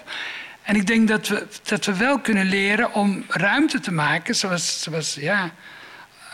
En 0.63 0.75
ik 0.75 0.87
denk 0.87 1.07
dat 1.07 1.27
we, 1.27 1.47
dat 1.63 1.85
we 1.85 1.97
wel 1.97 2.19
kunnen 2.19 2.45
leren 2.45 2.93
om 2.93 3.25
ruimte 3.27 3.79
te 3.79 3.91
maken. 3.91 4.35
Zoals, 4.35 4.81
zoals 4.81 5.13
ja, 5.13 5.51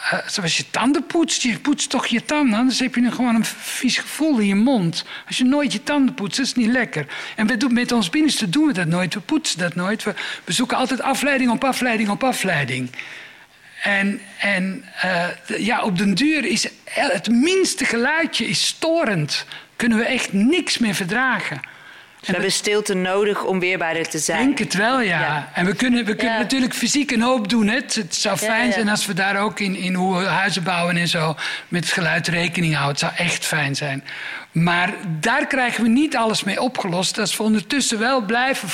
eh, 0.09 0.19
zoals 0.27 0.57
je 0.57 0.69
tanden 0.69 1.05
poetst. 1.05 1.41
Je 1.41 1.59
poetst 1.59 1.89
toch 1.89 2.07
je 2.07 2.25
tanden, 2.25 2.59
anders 2.59 2.79
heb 2.79 2.95
je 2.95 3.11
gewoon 3.11 3.35
een 3.35 3.45
vies 3.45 3.97
gevoel 3.97 4.37
in 4.37 4.47
je 4.47 4.55
mond. 4.55 5.05
Als 5.27 5.37
je 5.37 5.43
nooit 5.43 5.73
je 5.73 5.83
tanden 5.83 6.13
poetst, 6.13 6.37
dat 6.37 6.45
is 6.45 6.55
niet 6.55 6.71
lekker. 6.71 7.05
En 7.35 7.47
we 7.47 7.57
doen, 7.57 7.73
met 7.73 7.91
ons 7.91 8.09
binnenste 8.09 8.49
doen 8.49 8.67
we 8.67 8.73
dat 8.73 8.87
nooit. 8.87 9.13
We 9.13 9.19
poetsen 9.19 9.59
dat 9.59 9.75
nooit. 9.75 10.03
We, 10.03 10.13
we 10.43 10.53
zoeken 10.53 10.77
altijd 10.77 11.01
afleiding 11.01 11.51
op 11.51 11.63
afleiding 11.63 12.09
op 12.09 12.23
afleiding. 12.23 12.89
En, 13.83 14.21
en 14.39 14.85
eh, 15.01 15.27
ja, 15.57 15.81
op 15.81 15.97
den 15.97 16.13
duur 16.13 16.45
is 16.45 16.67
het 16.83 17.29
minste 17.29 17.85
geluidje 17.85 18.47
is 18.47 18.67
storend. 18.67 19.45
Kunnen 19.75 19.97
we 19.97 20.05
echt 20.05 20.33
niks 20.33 20.77
meer 20.77 20.95
verdragen. 20.95 21.61
We 22.19 22.31
hebben 22.31 22.51
stilte 22.51 22.93
nodig 22.93 23.43
om 23.43 23.59
weerbaarder 23.59 24.09
te 24.09 24.17
Ik 24.17 24.23
zijn. 24.23 24.45
denk 24.45 24.59
het 24.59 24.73
wel, 24.73 25.01
ja. 25.01 25.19
Ja. 25.19 25.49
En 25.53 25.65
we 25.65 25.75
kunnen, 25.75 26.05
we 26.05 26.15
kunnen 26.15 26.35
Ja. 26.35 26.41
natuurlijk 26.41 26.73
fysiek 26.73 27.11
een 27.11 27.21
hoop 27.21 27.49
doen. 27.49 27.67
Hè. 27.67 27.75
Het, 27.75 27.95
het 27.95 28.15
zou 28.15 28.37
fijn 28.37 28.67
ja. 28.67 28.73
zijn 28.73 28.89
als 28.89 29.05
we 29.05 29.13
daar 29.13 29.41
ook 29.41 29.59
in, 29.59 29.75
in 29.75 29.93
hoe 29.93 30.17
we 30.17 30.25
huizen 30.25 30.63
bouwen 30.63 30.97
en 30.97 31.07
zo... 31.07 31.35
met 31.67 31.83
het 31.83 31.93
geluid 31.93 32.27
rekening 32.27 32.73
houden. 32.75 33.07
Het 33.07 33.15
zou 33.17 33.27
echt 33.29 33.45
fijn 33.45 33.75
zijn. 33.75 34.03
Maar 34.51 34.93
daar 35.19 35.47
krijgen 35.47 35.83
we 35.83 35.89
niet 35.89 36.15
alles 36.15 36.43
mee 36.43 36.61
opgelost... 36.61 37.19
als 37.19 37.37
we 37.37 37.43
ondertussen 37.43 37.99
wel 37.99 38.21
blijven... 38.21 38.69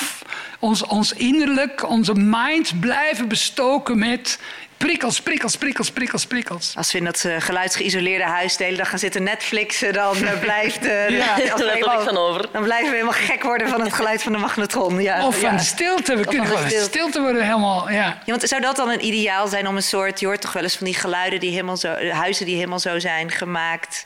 ons, 0.59 0.83
ons 0.85 1.13
innerlijk, 1.13 1.89
onze 1.89 2.13
mind 2.13 2.79
blijven 2.79 3.27
bestoken 3.27 3.99
met... 3.99 4.39
prikkels, 4.77 5.21
prikkels, 5.21 5.57
prikkels, 5.57 5.91
prikkels, 5.91 6.25
prikkels. 6.25 6.73
Als 6.75 6.91
we 6.91 6.97
in 6.97 7.03
dat 7.05 7.23
eh, 7.23 7.35
geluidsgeïsoleerde 7.39 8.23
huis 8.23 8.57
de 8.57 8.63
hele 8.63 8.77
dag 8.77 8.89
gaan 8.89 8.99
zitten 8.99 9.23
Netflixen, 9.23 9.93
dan 9.93 10.25
eh, 10.25 10.39
blijft... 10.39 10.85
eh, 10.85 11.09
Ja, 11.17 11.31
als 11.33 11.41
we 11.41 11.47
daar 11.47 11.57
heb 11.57 11.59
ik 11.59 11.73
helemaal- 11.73 12.01
van 12.03 12.17
over. 12.17 12.47
Dan 12.51 12.63
blijven 12.63 12.89
we 12.89 12.93
helemaal 12.97 13.19
gek 13.19 13.43
worden 13.43 13.67
van 13.69 13.81
het 13.81 13.93
geluid 13.93 14.23
van 14.23 14.31
de 14.31 14.37
magnetron. 14.37 15.01
Ja, 15.01 15.25
Of 15.27 15.39
van 15.39 15.51
ja. 15.51 15.57
de 15.57 15.63
stilte. 15.63 16.13
We 16.15 16.19
Of 16.19 16.27
kunnen 16.27 16.45
gewoon 16.47 16.67
stilte. 16.69 16.85
stilte 16.85 17.21
worden 17.21 17.43
helemaal... 17.43 17.89
Ja. 17.91 17.95
Ja, 17.95 18.19
want 18.25 18.41
zou 18.43 18.61
dat 18.61 18.75
dan 18.75 18.89
een 18.89 19.05
ideaal 19.05 19.47
zijn 19.47 19.67
om 19.67 19.75
een 19.75 19.83
soort... 19.83 20.19
Je 20.19 20.25
hoort 20.25 20.41
toch 20.41 20.53
wel 20.53 20.63
eens 20.63 20.75
van 20.75 20.85
die 20.85 20.95
geluiden 20.95 21.39
die 21.39 21.51
helemaal 21.51 21.77
zo... 21.77 21.91
eh, 21.93 22.17
Huizen 22.19 22.45
die 22.45 22.55
helemaal 22.55 22.79
zo 22.79 22.99
zijn 22.99 23.31
gemaakt... 23.31 24.05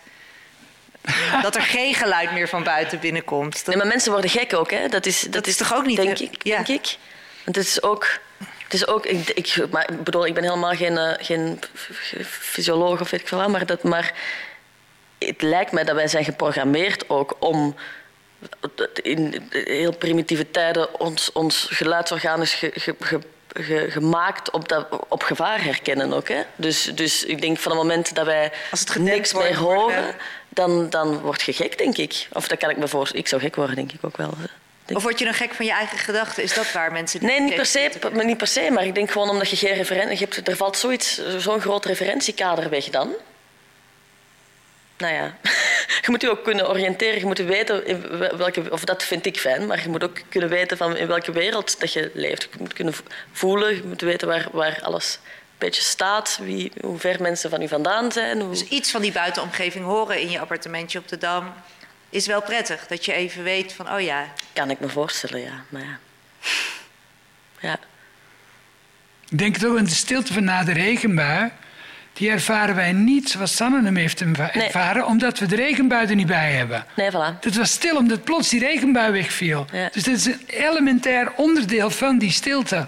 dat 1.41 1.55
er 1.55 1.61
geen 1.61 1.93
geluid 1.93 2.31
meer 2.31 2.49
van 2.49 2.63
buiten 2.63 2.99
binnenkomt. 2.99 3.53
Dat, 3.55 3.65
Nee, 3.65 3.77
maar 3.77 3.87
mensen 3.87 4.11
worden 4.11 4.29
gek 4.29 4.53
ook, 4.53 4.71
hè? 4.71 4.87
Dat 4.87 5.05
is, 5.05 5.21
dat 5.21 5.47
is 5.47 5.57
toch 5.57 5.75
ook 5.75 5.85
niet, 5.85 5.97
Denk 6.01 6.19
ik. 6.19 6.43
Ja. 6.43 6.55
Denk 6.55 6.67
ik. 6.67 6.97
Want 7.43 7.55
het 7.55 7.65
is 7.65 7.83
ook. 7.83 8.19
Het 8.69 8.77
is 8.81 8.87
ook 8.87 9.05
ik, 9.05 9.29
ik, 9.29 9.71
maar, 9.71 9.89
ik 9.91 10.03
bedoel, 10.03 10.25
ik 10.25 10.33
ben 10.33 10.43
helemaal 10.43 10.75
geen, 10.75 10.97
eh, 10.97 11.13
geen 11.25 11.59
fysioloog 12.25 13.01
of 13.01 13.09
weet 13.09 13.21
ik 13.21 13.27
veel 13.27 13.37
wat, 13.37 13.47
maar, 13.47 13.65
dat, 13.65 13.83
maar 13.83 14.13
het 15.17 15.41
lijkt 15.41 15.71
mij 15.71 15.83
dat 15.83 15.95
wij 15.95 16.07
zijn 16.07 16.23
geprogrammeerd 16.23 17.09
ook 17.09 17.35
om 17.39 17.75
in 19.01 19.49
heel 19.49 19.95
primitieve 19.97 20.51
tijden 20.51 20.99
ons, 20.99 21.31
ons 21.31 21.67
geluidsorgaan 21.69 22.41
is 22.41 22.53
ge- 22.53 22.71
ge- 22.75 22.95
ge- 22.99 23.19
ge- 23.53 23.91
gemaakt 23.91 24.51
op, 24.51 24.67
dat, 24.69 24.87
op 25.07 25.23
gevaar 25.23 25.63
herkennen 25.63 26.13
ook. 26.13 26.27
Hè? 26.27 26.41
Dus, 26.55 26.83
dus 26.83 27.25
ik 27.25 27.41
denk 27.41 27.57
van 27.57 27.71
het 27.71 27.81
moment 27.81 28.15
dat 28.15 28.25
wij 28.25 28.51
Als 28.71 28.79
het 28.79 28.95
niks 28.95 29.33
meer 29.33 29.57
horen, 29.57 30.07
eh, 30.07 30.13
dan, 30.49 30.89
dan 30.89 31.19
word 31.19 31.41
je 31.41 31.53
gek, 31.53 31.77
denk 31.77 31.97
ik. 31.97 32.27
Of 32.33 32.47
dat 32.47 32.57
kan 32.57 32.69
ik 32.69 32.77
me 32.77 32.87
voorstellen. 32.87 33.23
Ik 33.23 33.29
zou 33.29 33.41
gek 33.41 33.55
worden, 33.55 33.75
denk 33.75 33.91
ik 33.91 33.99
ook 34.01 34.17
wel. 34.17 34.33
Denk 34.37 34.49
of 34.93 35.03
word 35.03 35.19
je 35.19 35.25
dan 35.25 35.33
gek 35.33 35.53
van 35.53 35.65
je 35.65 35.71
eigen 35.71 35.97
gedachten? 35.97 36.43
Is 36.43 36.53
dat 36.53 36.71
waar 36.71 36.91
mensen... 36.91 37.25
Nee, 37.25 37.41
niet 37.41 37.55
per, 37.55 37.65
se, 37.65 37.91
maar 38.13 38.25
niet 38.25 38.37
per 38.37 38.47
se, 38.47 38.69
maar 38.71 38.85
ik 38.85 38.95
denk 38.95 39.11
gewoon 39.11 39.29
omdat 39.29 39.49
je 39.49 39.55
geen 39.55 39.73
referentie 39.73 40.19
je 40.19 40.25
hebt. 40.25 40.47
Er 40.47 40.55
valt 40.55 40.77
zoiets, 40.77 41.21
zo'n 41.37 41.61
groot 41.61 41.85
referentiekader 41.85 42.69
weg 42.69 42.85
dan. 42.85 43.13
Nou 44.97 45.13
ja, 45.13 45.37
je 46.03 46.07
moet 46.07 46.21
je 46.21 46.29
ook 46.29 46.43
kunnen 46.43 46.69
oriënteren. 46.69 47.19
Je 47.19 47.25
moet 47.25 47.37
weten 47.37 47.85
in 47.85 48.17
welke, 48.37 48.71
of 48.71 48.83
dat 48.83 49.03
vind 49.03 49.25
ik 49.25 49.39
fijn, 49.39 49.67
maar 49.67 49.81
je 49.83 49.89
moet 49.89 50.03
ook 50.03 50.21
kunnen 50.29 50.49
weten 50.49 50.77
van 50.77 50.97
in 50.97 51.07
welke 51.07 51.31
wereld 51.31 51.79
dat 51.79 51.93
je 51.93 52.11
leeft. 52.13 52.47
Je 52.51 52.57
moet 52.59 52.73
kunnen 52.73 52.93
voelen, 53.31 53.75
je 53.75 53.83
moet 53.83 54.01
weten 54.01 54.27
waar, 54.27 54.47
waar 54.51 54.79
alles 54.81 55.19
een 55.23 55.55
beetje 55.57 55.81
staat, 55.81 56.39
wie, 56.41 56.71
hoe 56.81 56.99
ver 56.99 57.21
mensen 57.21 57.49
van 57.49 57.61
u 57.61 57.67
vandaan 57.67 58.11
zijn. 58.11 58.41
Hoe... 58.41 58.49
Dus 58.49 58.63
iets 58.63 58.91
van 58.91 59.01
die 59.01 59.11
buitenomgeving 59.11 59.85
horen 59.85 60.21
in 60.21 60.29
je 60.29 60.39
appartementje 60.39 60.99
op 60.99 61.07
de 61.07 61.17
Dam... 61.17 61.53
is 62.09 62.27
wel 62.27 62.41
prettig. 62.41 62.87
Dat 62.87 63.05
je 63.05 63.13
even 63.13 63.43
weet 63.43 63.73
van, 63.73 63.91
oh 63.91 64.01
ja... 64.01 64.25
Kan 64.53 64.69
ik 64.69 64.79
me 64.79 64.89
voorstellen, 64.89 65.41
ja. 65.41 65.63
Maar 65.69 65.81
ja. 65.81 65.99
ja. 67.69 67.79
Ik 69.29 69.37
denk 69.37 69.55
het 69.55 69.65
ook 69.65 69.77
aan 69.77 69.83
de 69.83 69.89
stilte 69.89 70.33
van 70.33 70.43
na 70.43 70.63
de 70.63 70.71
regenbui. 70.73 71.51
Die 72.13 72.29
ervaren 72.29 72.75
wij 72.75 72.91
niet 72.91 73.29
zoals 73.29 73.55
Sanne 73.55 73.83
hem 73.83 73.95
heeft 73.95 74.25
Nee. 74.25 74.35
ervaren, 74.35 75.05
omdat 75.05 75.39
we 75.39 75.45
de 75.45 75.55
regenbui 75.55 76.07
er 76.07 76.15
niet 76.15 76.27
bij 76.27 76.51
hebben. 76.51 76.85
Nee, 76.95 77.09
voilà. 77.11 77.39
Het 77.41 77.55
was 77.55 77.71
stil 77.71 77.95
omdat 77.97 78.23
plots 78.23 78.49
die 78.49 78.59
regenbui 78.59 79.11
wegviel. 79.11 79.65
Ja. 79.71 79.89
Dus 79.91 80.03
dit 80.03 80.15
is 80.17 80.25
een 80.25 80.41
elementair 80.47 81.31
onderdeel 81.35 81.89
van 81.89 82.17
die 82.17 82.31
stilte. 82.31 82.87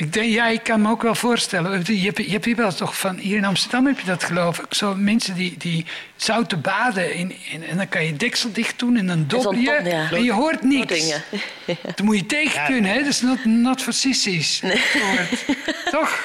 Ik 0.00 0.12
denk, 0.12 0.32
ja, 0.32 0.46
ik 0.48 0.62
kan 0.62 0.82
me 0.82 0.90
ook 0.90 1.02
wel 1.02 1.14
voorstellen. 1.14 1.82
Je 1.86 2.04
hebt, 2.04 2.16
je 2.16 2.30
hebt 2.30 2.44
hier 2.44 2.56
wel 2.56 2.74
toch 2.74 2.98
van, 2.98 3.16
hier 3.16 3.36
in 3.36 3.44
Amsterdam 3.44 3.86
heb 3.86 3.98
je 4.00 4.06
dat 4.06 4.24
geloof 4.24 4.58
ik. 4.58 4.74
Zo 4.74 4.94
mensen 4.94 5.34
die, 5.34 5.54
die 5.58 5.86
zouten 6.16 6.60
baden 6.60 7.14
in, 7.14 7.34
in- 7.52 7.64
en 7.64 7.76
dan 7.76 7.88
kan 7.88 8.04
je 8.04 8.16
deksel 8.16 8.52
dicht 8.52 8.78
doen 8.78 8.96
en 8.96 9.06
dan 9.06 9.26
zo'n 9.42 9.60
je. 9.60 9.80
ja. 9.84 10.10
En 10.10 10.22
je 10.24 10.32
hoort 10.32 10.62
niks. 10.62 11.12
Dat 11.84 12.00
moet 12.02 12.16
je 12.16 12.26
tegen 12.26 12.64
kunnen, 12.66 12.90
hè? 12.90 12.98
Dat 12.98 13.06
is 13.08 13.20
not, 13.20 13.44
not 13.44 13.82
for 13.82 13.92
sissies. 13.92 14.60
Hoort. 14.62 15.44
Toch? 15.90 16.18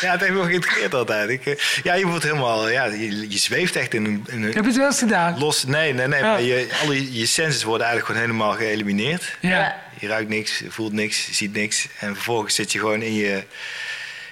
Ja, 0.00 0.10
het 0.10 0.20
heeft 0.20 0.32
me 0.32 0.42
geïntegreerd 0.44 0.94
altijd. 0.94 1.28
Ik, 1.28 1.46
eh, 1.46 1.54
ja, 1.82 1.94
je 1.94 2.06
wordt 2.06 2.24
helemaal, 2.24 2.68
ja, 2.68 2.84
je, 2.84 3.30
je 3.30 3.38
zweeft 3.38 3.76
echt 3.76 3.94
in 3.94 4.04
een, 4.04 4.24
in 4.30 4.38
Ik 4.38 4.44
een 4.48 4.54
heb 4.54 4.64
het 4.64 4.76
wel 4.76 4.86
eens 4.86 4.98
gedaan. 4.98 5.38
los. 5.38 5.64
Nee, 5.64 5.92
nee, 5.94 6.06
nee. 6.08 6.20
Ja. 6.20 6.30
Maar 6.32 6.42
je, 6.42 6.68
alle 6.82 7.18
je 7.18 7.26
senses 7.26 7.62
worden 7.62 7.86
eigenlijk 7.86 8.18
gewoon 8.18 8.30
helemaal 8.36 8.56
geëlimineerd. 8.58 9.36
Ja. 9.40 9.80
Je 10.02 10.08
ruikt 10.08 10.28
niks, 10.28 10.58
je 10.58 10.70
voelt 10.70 10.92
niks, 10.92 11.26
je 11.26 11.34
ziet 11.34 11.52
niks. 11.52 11.86
En 11.98 12.14
vervolgens 12.14 12.54
zit 12.54 12.72
je 12.72 12.78
gewoon 12.78 13.02
in 13.02 13.14
je, 13.14 13.36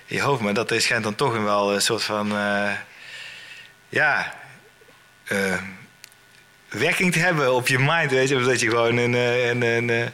in 0.07 0.17
je 0.17 0.21
hoofd. 0.23 0.43
Maar 0.43 0.55
dat 0.55 0.71
is- 0.71 0.83
schijnt 0.83 1.05
dan 1.05 1.15
toch 1.15 1.35
een 1.35 1.45
wel 1.45 1.75
een 1.75 1.81
soort 1.83 2.03
van... 2.03 2.37
eh, 2.37 2.71
ja... 3.89 4.35
eh, 5.25 5.63
werking 6.69 7.13
te 7.13 7.19
hebben 7.19 7.55
op 7.55 7.69
je 7.69 7.79
mind, 7.79 8.11
weet 8.11 8.29
je. 8.29 8.37
Of 8.37 8.43
dat 8.45 8.61
je 8.61 8.69
gewoon 8.69 8.97
een... 8.97 9.15
eh, 9.15 9.49
een, 9.49 9.63
een, 9.63 10.11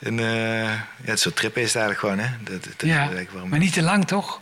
een, 0.00 0.16
ja, 1.04 1.10
het 1.10 1.20
soort 1.20 1.36
trip 1.36 1.56
is 1.58 1.72
het 1.72 1.76
eigenlijk 1.82 2.00
gewoon, 2.00 2.18
hè. 2.18 2.28
Dat, 2.52 2.64
dat, 2.64 2.88
Ja, 2.88 3.10
ik 3.10 3.30
waarom. 3.30 3.50
maar 3.50 3.58
niet 3.58 3.72
te 3.72 3.82
lang, 3.82 4.06
toch? 4.06 4.40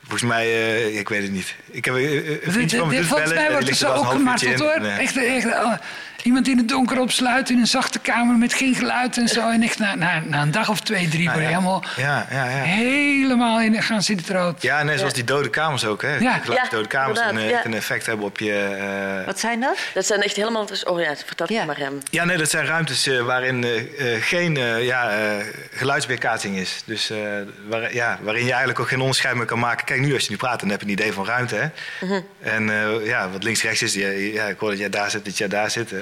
Volgens 0.00 0.30
mij, 0.30 0.82
ik 0.92 1.08
weet 1.08 1.22
het 1.22 1.30
niet. 1.32 1.54
Ik 1.70 1.84
heb 1.84 1.94
eh, 1.94 2.26
een 2.44 2.52
vriendje 2.52 2.78
van 2.78 2.88
me 2.88 2.96
dus 2.96 3.06
Volgens 3.06 3.32
mij 3.32 3.50
wordt 3.50 3.68
er 3.68 3.74
zo 3.74 3.92
ook 3.92 4.06
gemarteld 4.06 4.58
hoor. 4.58 4.80
Nee. 4.80 4.98
Echt, 4.98 5.16
echt, 5.16 5.46
iemand 6.22 6.48
in 6.48 6.56
het 6.58 6.68
donker 6.68 7.00
opsluiten 7.00 7.54
in 7.54 7.60
een 7.60 7.66
zachte 7.66 7.98
kamer 7.98 8.36
met 8.36 8.54
geen 8.54 8.74
geluid 8.74 9.16
en 9.16 9.28
zo. 9.28 9.50
En 9.50 9.62
echt 9.62 9.78
na, 9.78 9.94
na, 9.94 10.22
na 10.26 10.42
een 10.42 10.50
dag 10.50 10.68
of 10.68 10.80
twee, 10.80 11.08
drie 11.08 11.24
word 11.30 11.40
je 11.40 11.46
helemaal, 11.46 11.84
Ja, 11.96 12.26
ja, 12.30 12.44
ja. 12.44 12.62
helemaal 12.62 13.60
in 13.60 13.82
gaan 13.82 14.02
zitten 14.02 14.26
het 14.26 14.36
rood. 14.36 14.62
Ja, 14.62 14.82
net 14.82 14.98
zoals 14.98 15.12
die 15.14 15.24
dode 15.24 15.50
kamers 15.50 15.84
ook. 15.84 16.02
Hè? 16.02 16.16
Ja. 16.16 16.40
Ja, 16.52 16.66
dode 16.70 16.88
kamers 16.88 17.20
een, 17.20 17.38
eh, 17.38 17.50
ja. 17.50 17.64
een 17.64 17.74
effect 17.74 18.06
hebben 18.06 18.26
op 18.26 18.38
je... 18.38 18.52
eh, 19.20 19.26
Wat 19.26 19.38
zijn 19.40 19.60
dat? 19.60 19.78
Dat 19.94 20.06
zijn 20.06 20.22
echt 20.22 20.36
helemaal... 20.36 20.66
Dus, 20.66 20.84
oh 20.84 21.00
ja, 21.00 21.16
vertel 21.26 21.46
het 21.46 21.54
Ja. 21.54 21.64
maar. 21.64 21.78
Rem. 21.78 21.98
Ja, 22.10 22.24
nee, 22.24 22.36
dat 22.36 22.50
zijn 22.50 22.66
ruimtes 22.66 23.06
eh, 23.06 23.20
waarin 23.20 23.64
eh, 23.64 24.14
eh, 24.14 24.22
geen 24.22 24.54
ja, 24.84 25.10
eh, 25.10 25.44
geluidsweerkaatsing 25.72 26.56
is. 26.56 26.82
Dus 26.84 27.10
eh, 27.10 27.18
waar, 27.68 27.94
ja, 27.94 28.18
waarin 28.22 28.42
je 28.44 28.48
eigenlijk 28.50 28.80
ook 28.80 28.88
geen 28.88 29.00
onderscheid 29.00 29.34
meer 29.34 29.44
kan 29.44 29.58
maken. 29.58 29.84
Kijk, 29.86 30.00
nu 30.00 30.14
als 30.14 30.24
je 30.24 30.30
nu 30.30 30.36
praat, 30.36 30.60
dan 30.60 30.68
heb 30.68 30.80
je 30.80 30.86
een 30.86 30.92
idee 30.92 31.12
van 31.12 31.26
ruimte. 31.26 31.54
Hè? 31.56 31.66
Mhm. 32.06 32.20
En 32.40 32.70
eh, 32.70 33.06
ja, 33.06 33.30
wat 33.30 33.42
links-rechts 33.42 33.82
is, 33.82 33.94
ja, 33.94 34.08
ja, 34.08 34.44
ik 34.46 34.58
hoor 34.58 34.70
dat 34.70 34.78
jij 34.78 34.88
daar 34.90 35.10
zit, 35.10 35.24
dat 35.24 35.38
jij 35.38 35.48
daar 35.48 35.70
zit. 35.70 35.90
Hè? 35.90 35.98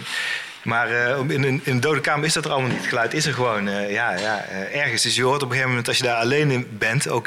Maar 0.62 0.90
eh, 0.90 1.18
in, 1.18 1.30
een, 1.30 1.44
in 1.44 1.62
een 1.64 1.80
dode 1.80 2.00
kamer 2.00 2.26
is 2.26 2.32
dat 2.32 2.44
er 2.44 2.50
allemaal 2.50 2.70
niet. 2.70 2.78
Het 2.78 2.88
geluid 2.88 3.14
is 3.14 3.26
er 3.26 3.34
gewoon 3.34 3.68
eh, 3.68 3.90
ja, 3.90 4.16
ja, 4.18 4.44
eh, 4.44 4.80
ergens. 4.80 5.02
Dus 5.02 5.16
je 5.16 5.22
hoort 5.22 5.36
op 5.36 5.42
een 5.42 5.48
gegeven 5.48 5.68
moment, 5.68 5.88
als 5.88 5.96
je 5.96 6.02
daar 6.02 6.16
alleen 6.20 6.50
in 6.50 6.66
bent, 6.78 7.08
ook... 7.08 7.26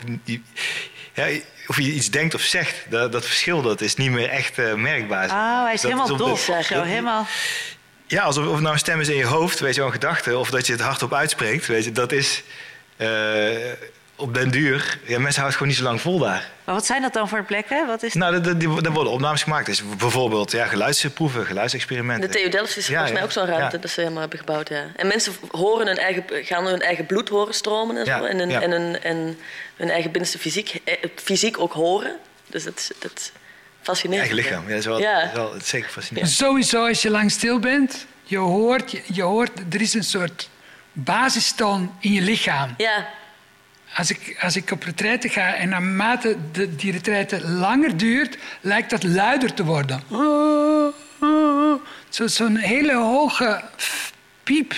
ja, 1.13 1.27
of 1.67 1.77
je 1.77 1.93
iets 1.93 2.09
denkt 2.09 2.33
of 2.35 2.41
zegt, 2.41 2.75
dat, 2.89 3.11
dat 3.11 3.25
verschil 3.25 3.61
dat 3.61 3.81
is 3.81 3.95
niet 3.95 4.11
meer 4.11 4.29
echt 4.29 4.57
merkbaar. 4.75 5.25
Oh, 5.29 5.63
hij 5.63 5.73
is 5.73 5.81
Dat 5.81 5.91
helemaal 5.91 6.17
dof 6.17 6.45
dat- 6.45 6.67
Helemaal... 6.67 7.27
ja, 8.07 8.21
alsof 8.23 8.45
of 8.45 8.51
het 8.51 8.61
nou 8.61 8.73
een 8.73 8.79
stem 8.79 8.99
is 8.99 9.07
in 9.07 9.15
je 9.15 9.25
hoofd, 9.25 9.59
weet 9.59 9.73
je 9.73 9.79
wel, 9.79 9.87
een 9.89 9.95
gedachte, 9.95 10.37
of 10.37 10.49
dat 10.49 10.65
je 10.65 10.71
het 10.73 10.81
hardop 10.81 11.13
uitspreekt, 11.13 11.67
weet 11.67 11.83
je, 11.83 11.91
dat 11.91 12.11
is 12.11 12.43
op 14.21 14.33
den 14.33 14.49
duur. 14.51 14.99
Ja, 15.05 15.19
mensen 15.19 15.41
houden 15.41 15.43
het 15.43 15.53
gewoon 15.53 15.67
niet 15.67 15.77
zo 15.77 15.83
lang 15.83 16.01
vol 16.01 16.19
daar. 16.19 16.49
Maar 16.63 16.75
wat 16.75 16.85
zijn 16.85 17.01
dat 17.01 17.13
dan 17.13 17.29
voor 17.29 17.43
plekken? 17.43 17.87
Wat 17.87 18.03
is 18.03 18.13
Nou, 18.13 18.43
er- 18.43 18.91
worden 18.91 19.13
opnames 19.13 19.43
gemaakt. 19.43 19.65
Dus 19.65 19.83
bijvoorbeeld 19.97 20.51
ja, 20.51 20.65
geluidsproeven, 20.65 21.45
geluidsexperimenten. 21.45 22.31
De 22.31 22.37
TU 22.43 22.49
Delft 22.49 22.77
is 22.77 22.87
Ja, 22.87 22.91
volgens 22.91 23.11
mij 23.11 23.19
ja. 23.19 23.25
ook 23.25 23.31
zo'n 23.31 23.45
ruimte 23.45 23.75
Ja. 23.75 23.81
dat 23.81 23.91
ze 23.91 23.99
helemaal 23.99 24.21
hebben 24.21 24.39
gebouwd. 24.39 24.69
Ja. 24.69 24.83
En 24.95 25.07
mensen 25.07 25.33
horen 25.51 25.87
hun 25.87 25.97
eigen, 25.97 26.23
gaan 26.29 26.65
hun 26.65 26.81
eigen 26.81 27.05
bloed 27.05 27.29
horen 27.29 27.53
stromen 27.53 27.97
en 27.97 28.05
zo. 28.05 28.11
Ja, 28.11 28.27
En, 28.27 28.37
hun, 28.39 28.49
ja. 28.49 28.61
en, 28.61 28.71
hun, 28.71 29.01
en 29.03 29.37
hun 29.75 29.89
eigen 29.89 30.11
binnenste 30.11 30.39
fysiek, 30.39 30.79
eh, 30.83 30.93
fysiek 31.15 31.59
ook 31.59 31.73
horen. 31.73 32.15
Dus 32.47 32.63
dat, 32.63 32.77
is- 32.77 32.91
dat 32.99 33.31
fascinerend. 33.81 34.29
eigen 34.29 34.43
lichaam. 34.49 34.63
Ja, 34.63 34.69
dat 34.69 34.79
is 34.79 34.85
wel, 34.85 34.99
Ja. 34.99 35.19
dat 35.19 35.29
is 35.29 35.35
wel 35.35 35.53
zeker 35.63 35.89
fascinerend. 35.89 36.31
Sowieso, 36.31 36.87
als 36.87 37.01
je 37.01 37.09
lang 37.09 37.31
stil 37.31 37.59
bent, 37.59 38.05
je 38.23 38.37
hoort, 38.37 38.91
je, 38.91 39.01
je 39.13 39.21
hoort, 39.21 39.51
er 39.73 39.81
is 39.81 39.93
een 39.93 40.03
soort 40.03 40.49
basistoon 40.93 41.95
in 41.99 42.11
je 42.13 42.21
lichaam. 42.21 42.73
Ja, 42.77 43.07
Als 43.95 44.09
ik, 44.11 44.37
als 44.41 44.55
ik 44.55 44.71
op 44.71 44.83
retraite 44.83 45.29
ga 45.29 45.53
en 45.55 45.69
naarmate 45.69 46.37
de, 46.51 46.75
die 46.75 46.91
retraite 46.91 47.47
langer 47.47 47.97
duurt, 47.97 48.37
lijkt 48.61 48.89
dat 48.89 49.03
luider 49.03 49.53
te 49.53 49.63
worden. 49.63 50.03
Zo- 52.09 52.27
Zo'n 52.27 52.55
hele 52.55 52.95
hoge 52.95 53.61
piep. 54.43 54.73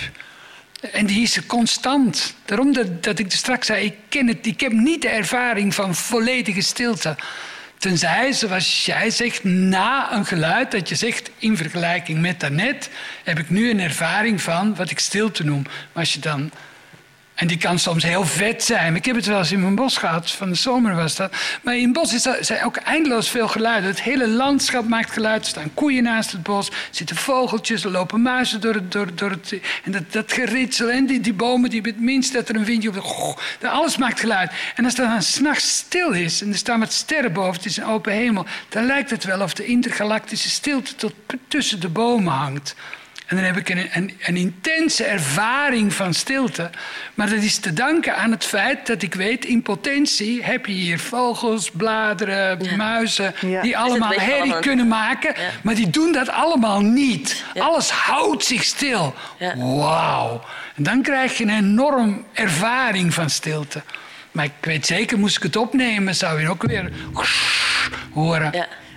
En 0.92 1.06
die 1.06 1.22
is 1.22 1.38
constant. 1.46 2.34
Daarom 2.44 2.72
dat, 3.00 3.18
ik 3.18 3.26
er 3.32 3.38
straks 3.38 3.66
zei, 3.66 3.84
ik, 3.84 3.94
ken 4.08 4.26
het, 4.26 4.46
ik 4.46 4.60
heb 4.60 4.72
niet 4.72 5.02
de 5.02 5.08
ervaring 5.08 5.74
van 5.74 5.94
volledige 5.94 6.60
stilte. 6.60 7.16
Tenzij, 7.78 8.32
zoals 8.32 8.84
jij 8.86 9.10
zegt, 9.10 9.44
na 9.44 10.12
een 10.12 10.26
geluid, 10.26 10.70
dat 10.70 10.88
je 10.88 10.94
zegt 10.94 11.30
in 11.38 11.56
vergelijking 11.56 12.20
met 12.20 12.40
daarnet, 12.40 12.90
heb 13.24 13.38
ik 13.38 13.50
nu 13.50 13.70
een 13.70 13.80
ervaring 13.80 14.42
van 14.42 14.74
wat 14.74 14.90
ik 14.90 14.98
stilte 14.98 15.44
noem. 15.44 15.62
Maar 15.62 16.02
als 16.02 16.12
je 16.14 16.20
dan 16.20 16.50
en 17.34 17.46
die 17.46 17.56
kan 17.56 17.78
soms 17.78 18.02
heel 18.02 18.24
vet 18.24 18.64
zijn. 18.64 18.96
Ik 18.96 19.04
heb 19.04 19.16
het 19.16 19.26
wel 19.26 19.38
eens 19.38 19.52
in 19.52 19.60
mijn 19.60 19.74
bos 19.74 19.96
gehad, 19.96 20.30
van 20.30 20.48
de 20.48 20.54
zomer 20.54 20.94
was 20.94 21.16
dat. 21.16 21.36
Maar 21.62 21.76
in 21.76 21.84
het 21.84 21.92
bos 21.92 22.14
is 22.14 22.26
er, 22.26 22.44
zijn 22.44 22.64
ook 22.64 22.76
eindeloos 22.76 23.28
veel 23.28 23.48
geluiden. 23.48 23.90
Het 23.90 24.02
hele 24.02 24.28
landschap 24.28 24.88
maakt 24.88 25.10
geluid. 25.10 25.42
Er 25.42 25.48
staan 25.48 25.74
koeien 25.74 26.02
naast 26.02 26.32
het 26.32 26.42
bos, 26.42 26.68
er 26.68 26.74
zitten 26.90 27.16
vogeltjes, 27.16 27.84
er 27.84 27.90
lopen 27.90 28.22
muizen 28.22 28.60
door 28.60 28.74
het... 28.74 28.92
Door, 28.92 29.14
door 29.14 29.30
het 29.30 29.60
en 29.84 29.92
dat, 29.92 30.12
dat 30.12 30.32
geritsel 30.32 30.90
en 30.90 31.06
die, 31.06 31.20
die 31.20 31.32
bomen, 31.32 31.70
die 31.70 31.80
het 31.80 32.00
minst 32.00 32.32
dat 32.32 32.48
er 32.48 32.56
een 32.56 32.64
windje 32.64 32.88
op... 32.88 32.98
Goh, 32.98 33.36
dat 33.58 33.70
alles 33.70 33.96
maakt 33.96 34.20
geluid. 34.20 34.52
En 34.74 34.84
als 34.84 34.96
het 34.96 35.06
dan 35.06 35.22
s'nachts 35.22 35.76
stil 35.76 36.10
is 36.10 36.42
en 36.42 36.48
er 36.48 36.56
staan 36.56 36.80
wat 36.80 36.92
sterren 36.92 37.32
boven, 37.32 37.54
het 37.54 37.64
is 37.64 37.76
een 37.76 37.84
open 37.84 38.12
hemel... 38.12 38.46
dan 38.68 38.86
lijkt 38.86 39.10
het 39.10 39.24
wel 39.24 39.40
of 39.40 39.54
de 39.54 39.64
intergalactische 39.64 40.50
stilte 40.50 40.94
tot 40.94 41.14
tussen 41.48 41.80
de 41.80 41.88
bomen 41.88 42.32
hangt. 42.32 42.74
En 43.26 43.36
dan 43.36 43.44
heb 43.44 43.56
ik 43.56 43.68
een, 43.68 43.88
een, 43.92 44.12
een 44.20 44.36
intense 44.36 45.04
ervaring 45.04 45.92
van 45.92 46.14
stilte. 46.14 46.70
Maar 47.14 47.28
dat 47.30 47.42
is 47.42 47.58
te 47.58 47.72
danken 47.72 48.16
aan 48.16 48.30
het 48.30 48.44
feit 48.44 48.86
dat 48.86 49.02
ik 49.02 49.14
weet, 49.14 49.44
in 49.44 49.62
potentie 49.62 50.42
heb 50.44 50.66
je 50.66 50.72
hier 50.72 50.98
vogels, 50.98 51.70
bladeren, 51.70 52.76
muizen, 52.76 53.34
Ja. 53.40 53.62
die 53.62 53.78
allemaal 53.78 54.10
herrie 54.10 54.40
allemaal. 54.40 54.60
kunnen 54.60 54.88
maken. 54.88 55.34
Ja. 55.40 55.48
Maar 55.62 55.74
die 55.74 55.90
doen 55.90 56.12
dat 56.12 56.28
allemaal 56.28 56.80
niet. 56.80 57.44
Alles 57.58 57.90
houdt 57.90 58.44
zich 58.44 58.64
stil. 58.64 59.14
Wauw. 59.56 60.44
En 60.74 60.82
dan 60.82 61.02
krijg 61.02 61.38
je 61.38 61.44
een 61.44 61.50
enorm 61.56 62.24
ervaring 62.32 63.14
van 63.14 63.30
stilte. 63.30 63.82
Maar 64.32 64.44
ik 64.44 64.52
weet 64.60 64.86
zeker, 64.86 65.18
moest 65.18 65.36
ik 65.36 65.42
het 65.42 65.56
opnemen, 65.56 66.14
zou 66.14 66.40
je 66.40 66.48
ook 66.48 66.62
weer 66.62 66.90
horen. 68.12 68.52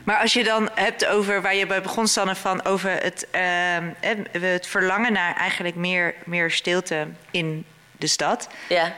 Maar 0.07 0.19
als 0.19 0.33
je 0.33 0.43
dan 0.43 0.69
hebt 0.75 1.05
over 1.05 1.41
waar 1.41 1.55
je 1.55 1.65
bij 1.65 1.81
begon, 1.81 2.07
Sanne, 2.07 2.35
van 2.35 2.65
over 2.65 2.91
het, 2.91 3.27
ehm, 3.31 3.89
eh, 3.99 4.41
het 4.41 4.67
verlangen 4.67 5.13
naar 5.13 5.35
eigenlijk 5.35 5.75
meer, 5.75 6.13
meer 6.25 6.51
stilte 6.51 7.07
in 7.31 7.65
de 7.97 8.07
stad. 8.07 8.49
ja. 8.69 8.93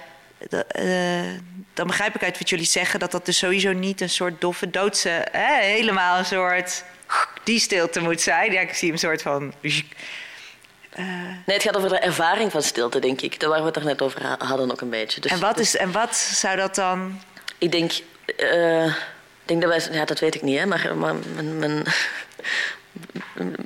Eh, 0.68 1.22
dan 1.74 1.88
begrijp 1.88 2.16
ik 2.16 2.24
uit 2.24 2.38
wat 2.40 2.50
jullie 2.50 2.66
zeggen 2.66 3.00
dat 3.00 3.12
dat 3.12 3.26
dus 3.26 3.38
sowieso 3.38 3.74
niet 3.74 4.02
een 4.02 4.10
soort 4.10 4.42
doffe 4.42 4.70
doodse, 4.70 5.26
hè, 5.32 5.62
helemaal 5.64 6.18
een 6.18 6.26
soort 6.26 6.84
die 7.44 7.60
stilte 7.60 8.00
moet 8.00 8.22
zijn. 8.22 8.52
Ja, 8.52 8.60
ik 8.62 8.74
zie 8.74 8.92
een 8.92 8.98
soort 9.00 9.22
van. 9.22 9.54
Nee, 9.62 11.44
het 11.46 11.64
gaat 11.64 11.78
over 11.78 11.90
de 11.90 12.00
ervaring 12.00 12.52
van 12.52 12.62
stilte, 12.62 13.00
denk 13.00 13.22
ik. 13.22 13.40
Daar 13.40 13.50
waar 13.50 13.60
we 13.60 13.66
het 13.66 13.76
er 13.76 13.86
net 13.86 14.02
over 14.02 14.24
ha- 14.24 14.46
hadden 14.46 14.72
ook 14.72 14.82
een 14.82 14.90
beetje. 14.90 15.22
Dus, 15.22 15.32
En 15.32 15.40
wat, 15.40 15.58
dus 15.58 15.74
is, 15.74 15.80
en 15.80 15.92
wat 15.92 16.16
zou 16.16 16.58
dat 16.58 16.76
dan. 16.76 17.22
Ik 17.58 17.72
denk... 17.72 17.92
eh, 18.38 18.94
denk 19.50 19.62
dat 19.62 19.90
wij... 19.90 20.06
Dat 20.06 20.20
weet 20.20 20.36
ik 20.36 20.42
niet, 20.42 20.60
hè. 20.60 20.66
Maar, 20.66 20.98
maar 20.98 21.16
mijn... 21.58 21.84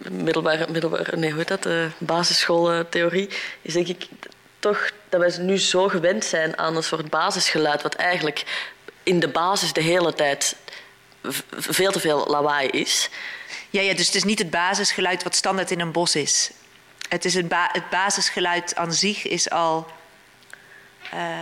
middelbare, 0.10 0.68
middelbare... 0.70 1.18
Nee, 1.18 1.30
hoe 1.30 1.40
heet 1.40 1.48
dat? 1.48 1.64
De 1.64 1.90
basisschooltheorie 1.98 3.30
is 3.62 3.74
denk 3.74 3.88
ik 3.88 4.08
toch 4.60 4.92
dat 5.10 5.20
wij 5.20 5.38
nu 5.38 5.58
zo 5.58 5.88
gewend 5.88 6.26
zijn 6.26 6.58
aan 6.58 6.76
een 6.76 6.84
soort 6.84 7.10
basisgeluid... 7.10 7.82
wat 7.82 7.96
eigenlijk 7.96 8.44
in 9.04 9.20
de 9.20 9.28
basis 9.28 9.74
de 9.74 9.82
hele 9.82 10.14
tijd 10.14 10.56
veel 11.52 11.92
te 11.92 12.00
veel 12.00 12.26
lawaai 12.28 12.68
is. 12.68 13.10
Ja, 13.70 13.82
ja, 13.82 13.94
dus 13.94 14.06
het 14.06 14.16
is 14.16 14.24
niet 14.24 14.40
het 14.40 14.50
basisgeluid 14.50 15.24
wat 15.24 15.36
standaard 15.36 15.72
in 15.72 15.80
een 15.80 15.92
bos 15.92 16.16
is. 16.16 16.52
Het, 17.10 17.26
is 17.26 17.34
het 17.34 17.48
basisgeluid 17.90 18.76
aan 18.76 18.94
zich 18.94 19.28
is 19.28 19.50
al. 19.50 19.88
eh, 21.12 21.40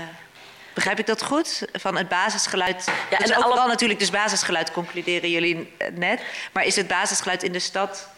begrijp 0.81 0.99
ik 0.99 1.05
dat 1.07 1.23
goed? 1.23 1.61
Van 1.73 1.97
het 1.97 2.07
basisgeluid. 2.09 2.85
Ja, 3.09 3.17
en 3.17 3.23
is 3.23 3.31
alle- 3.31 3.45
overal 3.45 3.67
natuurlijk 3.67 3.99
dus 3.99 4.09
basisgeluid, 4.09 4.71
concluderen 4.71 5.29
jullie 5.29 5.73
net. 5.93 6.21
Maar 6.51 6.63
is 6.65 6.75
het 6.75 6.87
basisgeluid 6.87 7.43
in 7.43 7.51
de 7.51 7.59
stad 7.59 8.09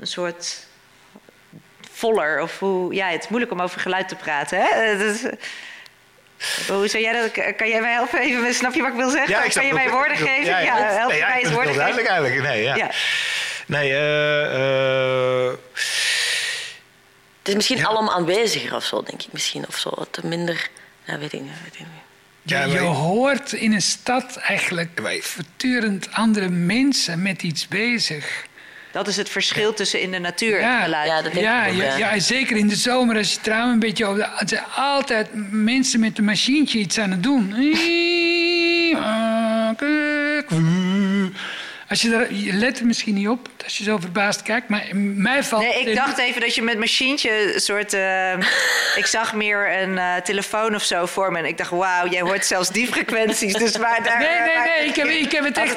een 0.00 0.06
soort 0.06 0.66
voller? 1.92 2.40
Of 2.42 2.58
hoe. 2.58 2.94
Ja, 2.94 3.08
het 3.08 3.22
is 3.22 3.28
moeilijk 3.28 3.52
om 3.52 3.60
over 3.62 3.80
geluid 3.80 4.08
te 4.08 4.14
praten. 4.14 4.58
Hè? 4.60 4.66
Eh, 4.68 4.98
dat 4.98 5.14
is- 5.14 5.22
hoe 6.68 6.88
zou 6.88 7.02
jij 7.02 7.12
dat? 7.22 7.54
Kan 7.56 7.68
jij 7.68 7.80
mij 7.80 7.92
helpen? 7.92 8.18
Even, 8.20 8.54
snap 8.54 8.74
je 8.74 8.80
wat 8.80 8.90
ik 8.90 8.96
wil 8.96 9.10
zeggen? 9.10 9.30
Ja, 9.30 9.42
ik 9.42 9.52
kan 9.52 9.66
je 9.66 9.72
mij 9.72 9.90
woorden 9.90 10.16
geven? 10.16 10.44
ja, 10.44 10.58
Ja, 10.58 10.78
ja. 10.78 10.84
help 10.92 11.10
Nee, 11.10 11.20
mij 11.20 11.38
eens 11.42 11.50
woorden 11.52 11.70
heel 11.72 11.80
duidelijk 11.80 12.08
geven? 12.08 12.22
eigenlijk. 12.24 12.54
Nee, 12.54 12.62
ja. 12.62 12.74
Ja. 12.76 12.90
Nee, 13.66 13.90
eh, 13.92 15.46
eh, 15.46 15.52
Het 17.38 17.48
is 17.48 17.54
misschien 17.54 17.86
allemaal 17.86 18.14
aanweziger 18.14 18.74
of 18.76 18.84
zo, 18.84 19.02
denk 19.02 19.22
ik. 19.22 19.32
Misschien 19.32 19.64
of 19.68 19.76
zo. 19.76 19.90
Wat 19.94 20.18
minder 20.22 20.68
Ja, 21.06 21.18
weet 21.18 21.32
ik 21.32 21.40
niet. 21.40 21.50
Weet 21.64 21.74
ik 21.74 21.78
niet. 21.80 21.88
Je, 22.42 22.54
Ja, 22.54 22.64
je 22.64 22.72
wij- 22.72 22.80
hoort 22.82 23.52
in 23.52 23.72
een 23.72 23.82
stad 23.82 24.36
eigenlijk 24.36 24.98
Wij- 25.00 25.20
voortdurend 25.22 26.12
andere 26.12 26.48
mensen 26.48 27.22
met 27.22 27.42
iets 27.42 27.68
bezig. 27.68 28.46
Dat 28.92 29.08
is 29.08 29.16
het 29.16 29.28
verschil 29.28 29.74
tussen 29.74 30.00
in 30.00 30.10
de 30.10 30.18
natuur 30.18 30.54
en 30.60 30.60
Ja. 30.68 30.82
geluid. 30.82 31.08
Ja, 31.08 31.22
dat 31.22 31.32
Ja, 31.34 31.66
ook, 31.68 31.74
ja, 31.98 32.18
zeker 32.18 32.56
in 32.56 32.68
de 32.68 32.76
zomer 32.76 33.16
als 33.16 33.30
je 33.32 33.38
het 33.38 33.46
raam 33.46 33.70
een 33.70 33.78
beetje 33.78 34.04
open... 34.06 34.22
Er 34.24 34.48
zijn 34.48 34.64
altijd 34.76 35.28
mensen 35.50 36.00
met 36.00 36.18
een 36.18 36.24
machientje 36.24 36.78
iets 36.78 36.98
aan 36.98 37.10
het 37.10 37.22
doen. 37.22 37.54
Als 41.88 42.02
je, 42.02 42.14
er, 42.14 42.32
je 42.34 42.52
let 42.52 42.78
er 42.78 42.86
misschien 42.86 43.14
niet 43.14 43.28
op 43.28 43.48
als 43.64 43.78
je 43.78 43.84
zo 43.84 43.98
verbaasd 43.98 44.42
kijkt, 44.42 44.68
maar 44.68 44.82
mij 44.94 45.44
valt... 45.44 45.62
Nee, 45.62 45.80
ik 45.84 45.96
dacht 45.96 46.18
even 46.18 46.40
dat 46.40 46.54
je 46.54 46.62
met 46.62 46.78
machientje 46.78 47.54
een 47.54 47.60
soort... 47.60 47.92
eh, 47.92 48.32
ik 49.02 49.06
zag 49.06 49.34
meer 49.34 49.78
een 49.82 49.98
eh, 49.98 50.14
telefoon 50.16 50.74
of 50.74 50.82
zo 50.82 51.06
voor 51.06 51.32
me. 51.32 51.38
En 51.38 51.44
ik 51.44 51.58
dacht, 51.58 51.70
wauw, 51.70 52.08
jij 52.08 52.20
hoort 52.20 52.46
zelfs 52.46 52.68
die 52.68 52.86
frequenties. 52.86 53.52
Dus 53.52 53.76
waar 53.76 54.02
daar... 54.02 54.18
Nee, 54.18 54.28
nee, 54.28 54.54
waar- 54.54 54.64
nee, 54.78 54.88
ik 54.88 54.96
heb, 54.96 55.06
ik 55.06 55.32
heb 55.32 55.44
het 55.44 55.56
echt 55.58 55.76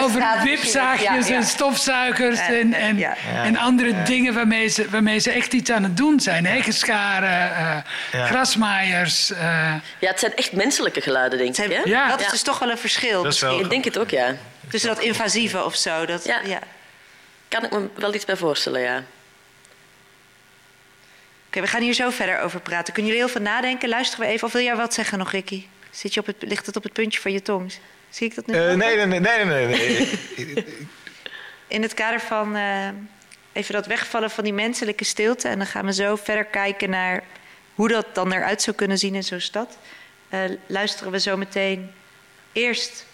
over 0.00 0.22
wipzaagjes 0.44 1.26
ja, 1.26 1.32
ja. 1.34 1.40
en 1.40 1.44
stofzuigers 1.46 2.38
en, 2.38 2.72
en, 2.74 2.98
ja. 2.98 3.16
en 3.44 3.56
andere 3.56 4.02
dingen 4.02 4.34
waarmee 4.34 4.68
ze, 4.68 4.90
waarmee 4.90 5.18
ze 5.18 5.30
echt 5.30 5.52
iets 5.52 5.70
aan 5.70 5.82
het 5.82 5.96
doen 5.96 6.20
zijn. 6.20 6.44
Hegenscharen, 6.46 7.56
eh, 7.56 7.76
Ja. 8.20 8.26
grasmaaiers. 8.26 9.30
eh, 9.32 9.74
Ja, 9.98 10.08
het 10.08 10.18
zijn 10.20 10.34
echt 10.34 10.52
menselijke 10.52 11.00
geluiden, 11.00 11.38
denk 11.38 11.56
ik. 11.56 11.72
Hè? 11.72 11.80
Ja. 11.84 12.08
Dat 12.08 12.20
is 12.20 12.30
dus 12.30 12.42
toch 12.42 12.58
wel 12.58 12.70
een 12.70 12.78
verschil. 12.78 13.22
Dat 13.22 13.32
is 13.32 13.40
wel- 13.40 13.60
Ik 13.60 13.70
denk 13.70 13.84
het 13.84 13.98
ook, 13.98 14.10
ja. 14.10 14.34
Tussen 14.68 14.94
dat 14.94 15.04
invasieve 15.04 15.64
of 15.64 15.76
zo. 15.76 16.06
Dat, 16.06 16.24
ja. 16.24 16.40
Ja. 16.44 16.60
Kan 17.48 17.64
ik 17.64 17.70
me 17.70 17.88
wel 17.94 18.14
iets 18.14 18.24
bij 18.24 18.36
voorstellen, 18.36 18.80
ja. 18.80 19.04
Oké, 21.46 21.60
we 21.60 21.66
gaan 21.66 21.82
hier 21.82 21.94
zo 21.94 22.10
verder 22.10 22.40
over 22.40 22.60
praten. 22.60 22.92
Kunnen 22.92 23.12
jullie 23.12 23.26
heel 23.26 23.36
veel 23.36 23.46
nadenken? 23.46 23.88
Luisteren 23.88 24.26
we 24.26 24.32
even. 24.32 24.46
Of 24.46 24.52
wil 24.52 24.62
jij 24.62 24.76
wat 24.76 24.94
zeggen 24.94 25.18
nog, 25.18 25.30
Ricky? 25.30 25.64
Zit 25.90 26.14
je 26.14 26.20
op 26.20 26.26
het, 26.26 26.36
ligt 26.38 26.66
het 26.66 26.76
op 26.76 26.82
het 26.82 26.92
puntje 26.92 27.20
van 27.20 27.32
je 27.32 27.42
tong? 27.42 27.72
Zie 28.10 28.26
ik 28.26 28.34
dat 28.34 28.46
nu? 28.46 28.54
Eh, 28.54 28.74
nee, 28.74 28.96
nee, 28.96 29.06
nee, 29.06 29.20
nee, 29.20 29.44
nee. 29.44 29.66
nee. 30.36 30.64
In 31.68 31.82
het 31.82 31.94
kader 31.94 32.20
van 32.20 32.56
eh, 32.56 32.88
even 33.52 33.74
dat 33.74 33.86
wegvallen 33.86 34.30
van 34.30 34.44
die 34.44 34.52
menselijke 34.52 35.04
stilte. 35.04 35.48
En 35.48 35.58
dan 35.58 35.66
gaan 35.66 35.84
we 35.84 35.92
zo 35.92 36.16
verder 36.16 36.44
kijken 36.44 36.90
naar 36.90 37.24
hoe 37.74 37.88
dat 37.88 38.14
dan 38.14 38.32
eruit 38.32 38.62
zou 38.62 38.76
kunnen 38.76 38.98
zien 38.98 39.14
in 39.14 39.24
zo'n 39.24 39.40
stad. 39.40 39.78
Eh, 40.28 40.40
luisteren 40.66 41.12
we 41.12 41.20
zo 41.20 41.36
meteen 41.36 41.92
eerst 42.52 43.06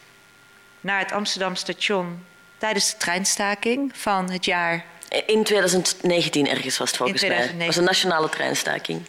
naar 0.86 0.98
het 0.98 1.12
Amsterdam 1.12 1.54
station 1.54 2.24
tijdens 2.58 2.90
de 2.90 2.96
treinstaking 2.96 3.96
van 3.96 4.30
het 4.30 4.44
jaar. 4.44 4.84
In 5.26 5.44
2019 5.44 6.48
ergens 6.48 6.78
was 6.78 6.88
het 6.88 6.96
volgens 6.96 7.20
mij. 7.20 7.30
2019. 7.30 7.58
Het 7.58 7.66
was 7.66 7.76
een 7.76 7.84
nationale 7.84 8.28
treinstaking. 8.28 9.02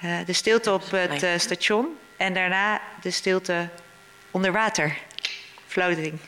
eh, 0.00 0.18
de 0.26 0.32
stilte 0.32 0.72
op 0.72 0.90
het 0.90 1.22
eh, 1.22 1.30
station 1.38 1.96
en 2.16 2.34
daarna 2.34 2.80
de 3.02 3.10
stilte 3.10 3.68
onder 4.30 4.52
water. 4.52 4.96
Floating. 5.66 6.18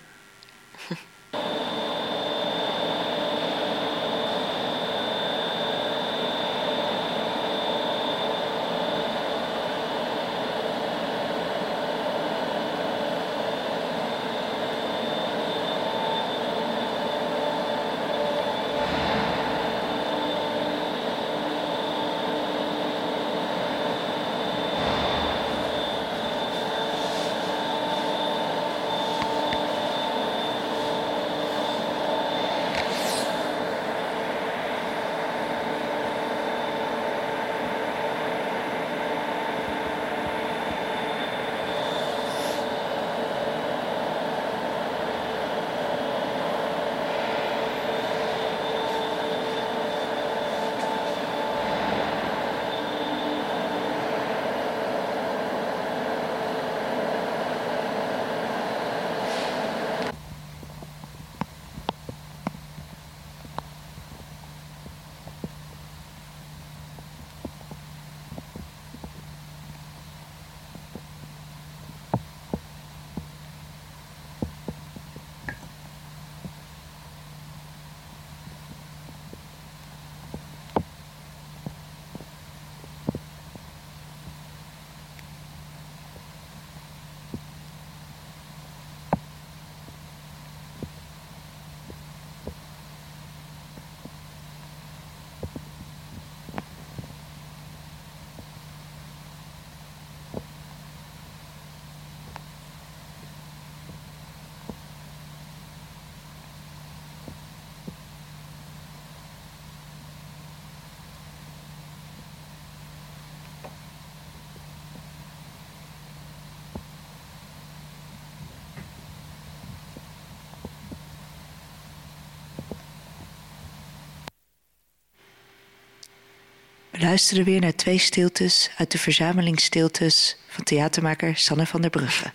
We 126.96 127.02
luisteren 127.02 127.44
weer 127.44 127.60
naar 127.60 127.74
twee 127.74 127.98
stiltes 127.98 128.70
uit 128.76 128.90
de 128.90 128.98
verzameling 128.98 129.60
stiltes 129.60 130.36
van 130.48 130.64
theatermaker 130.64 131.36
Sanne 131.36 131.66
van 131.66 131.80
der 131.80 131.90
Brugge. 131.90 132.32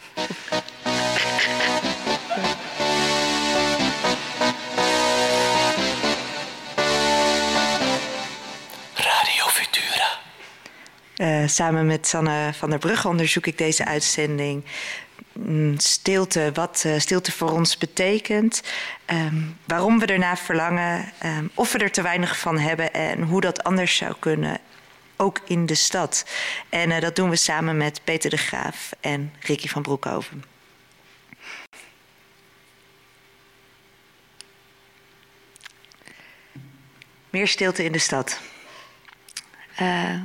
Radio 8.95 9.45
Futura. 9.47 10.19
Eh, 11.15 11.47
samen 11.47 11.85
met 11.85 12.07
Sanne 12.07 12.53
van 12.53 12.69
der 12.69 12.79
Brugge 12.79 13.07
onderzoek 13.07 13.47
ik 13.47 13.57
deze 13.57 13.85
uitzending. 13.85 14.63
Mm, 15.33 15.79
Stilte, 15.79 16.51
wat 16.53 16.83
eh, 16.85 16.99
stilte 16.99 17.31
voor 17.31 17.51
ons 17.51 17.77
betekent. 17.77 18.61
Ehm, 19.11 19.41
waarom 19.65 19.99
we 19.99 20.05
ernaar 20.05 20.37
verlangen. 20.37 21.11
ehm, 21.17 21.47
of 21.53 21.71
we 21.71 21.79
er 21.79 21.91
te 21.91 22.01
weinig 22.01 22.39
van 22.39 22.59
hebben 22.59 22.93
en 22.93 23.21
hoe 23.21 23.41
dat 23.41 23.63
anders 23.63 23.95
zou 23.95 24.13
kunnen. 24.19 24.59
Ook 25.15 25.39
in 25.45 25.65
de 25.65 25.75
stad. 25.75 26.25
En 26.69 26.91
eh, 26.91 27.01
dat 27.01 27.15
doen 27.15 27.29
we 27.29 27.35
samen 27.35 27.77
met 27.77 28.01
Peter 28.03 28.29
de 28.29 28.37
Graaf 28.37 28.91
en 28.99 29.33
Ricky 29.39 29.67
van 29.67 29.81
Broekhoven. 29.81 30.43
Meer 37.29 37.47
stilte 37.47 37.83
in 37.83 37.91
de 37.91 37.99
stad. 37.99 38.39
Eh, 39.75 40.15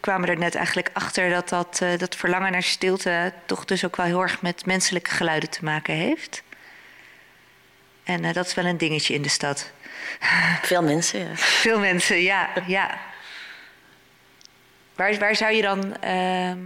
kwamen 0.00 0.28
er 0.28 0.38
net 0.38 0.54
eigenlijk 0.54 0.90
achter 0.92 1.30
dat 1.30 1.48
dat, 1.48 1.80
eh, 1.82 1.98
dat 1.98 2.16
verlangen 2.16 2.52
naar 2.52 2.62
stilte 2.62 3.32
toch 3.46 3.64
dus 3.64 3.84
ook 3.84 3.96
wel 3.96 4.06
heel 4.06 4.22
erg 4.22 4.42
met 4.42 4.66
menselijke 4.66 5.10
geluiden 5.10 5.50
te 5.50 5.64
maken 5.64 5.94
heeft. 5.94 6.42
En 8.04 8.24
eh, 8.24 8.32
dat 8.32 8.46
is 8.46 8.54
wel 8.54 8.64
een 8.64 8.78
dingetje 8.78 9.14
in 9.14 9.22
de 9.22 9.28
stad. 9.28 9.70
Veel 10.62 10.82
mensen, 10.82 11.18
ja. 11.20 11.26
Veel 11.34 11.78
mensen, 11.78 12.22
ja, 12.22 12.48
ja. 12.66 12.98
Waar, 14.94 15.18
waar 15.18 15.36
zou 15.36 15.52
je 15.52 15.62
dan. 15.62 15.96
ehm, 16.00 16.58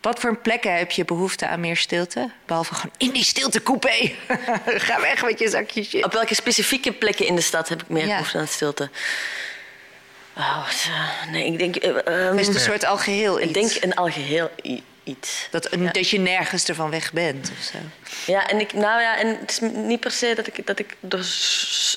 wat 0.00 0.20
voor 0.20 0.36
plekken 0.36 0.76
heb 0.76 0.90
je 0.90 1.04
behoefte 1.04 1.46
aan 1.46 1.60
meer 1.60 1.76
stilte? 1.76 2.30
Behalve 2.46 2.74
gewoon 2.74 2.94
in 2.96 3.10
die 3.10 3.24
stiltecoupé. 3.24 4.12
Ga 4.86 5.00
weg 5.00 5.22
met 5.24 5.38
je 5.38 5.48
zakje 5.48 5.84
shit. 5.84 6.04
Op 6.04 6.12
welke 6.12 6.34
specifieke 6.34 6.92
plekken 6.92 7.26
in 7.26 7.34
de 7.34 7.40
stad 7.40 7.68
heb 7.68 7.82
ik 7.82 7.88
meer 7.88 8.06
Ja. 8.06 8.12
behoefte 8.12 8.38
aan 8.38 8.48
stilte? 8.48 8.90
Oh, 10.36 10.66
eh, 10.86 11.30
nee, 11.32 11.46
ik 11.46 11.58
denk... 11.58 11.76
ehm, 11.76 12.38
Is 12.38 12.46
het 12.46 12.54
een 12.56 12.60
soort 12.62 12.84
algeheel 12.84 13.40
ik 13.40 13.44
iets? 13.56 13.72
denk 13.72 13.84
een 13.84 13.94
algeheel 13.94 14.50
iets. 15.10 15.46
Dat, 15.50 15.72
een- 15.72 15.92
dat 15.92 16.08
je 16.10 16.18
nergens 16.18 16.64
ervan 16.64 16.90
weg 16.90 17.12
bent 17.12 17.50
of 17.58 17.64
zo. 17.64 17.78
Ja, 18.32 18.46
en 18.48 18.60
ik, 18.60 18.72
nou 18.72 19.00
ja, 19.00 19.18
en 19.18 19.26
het 19.40 19.50
is 19.50 19.58
niet 19.72 20.00
per 20.00 20.10
se 20.10 20.32
dat 20.34 20.46
ik, 20.46 20.66
dat 20.66 20.78
ik 20.78 20.96
er 21.08 21.26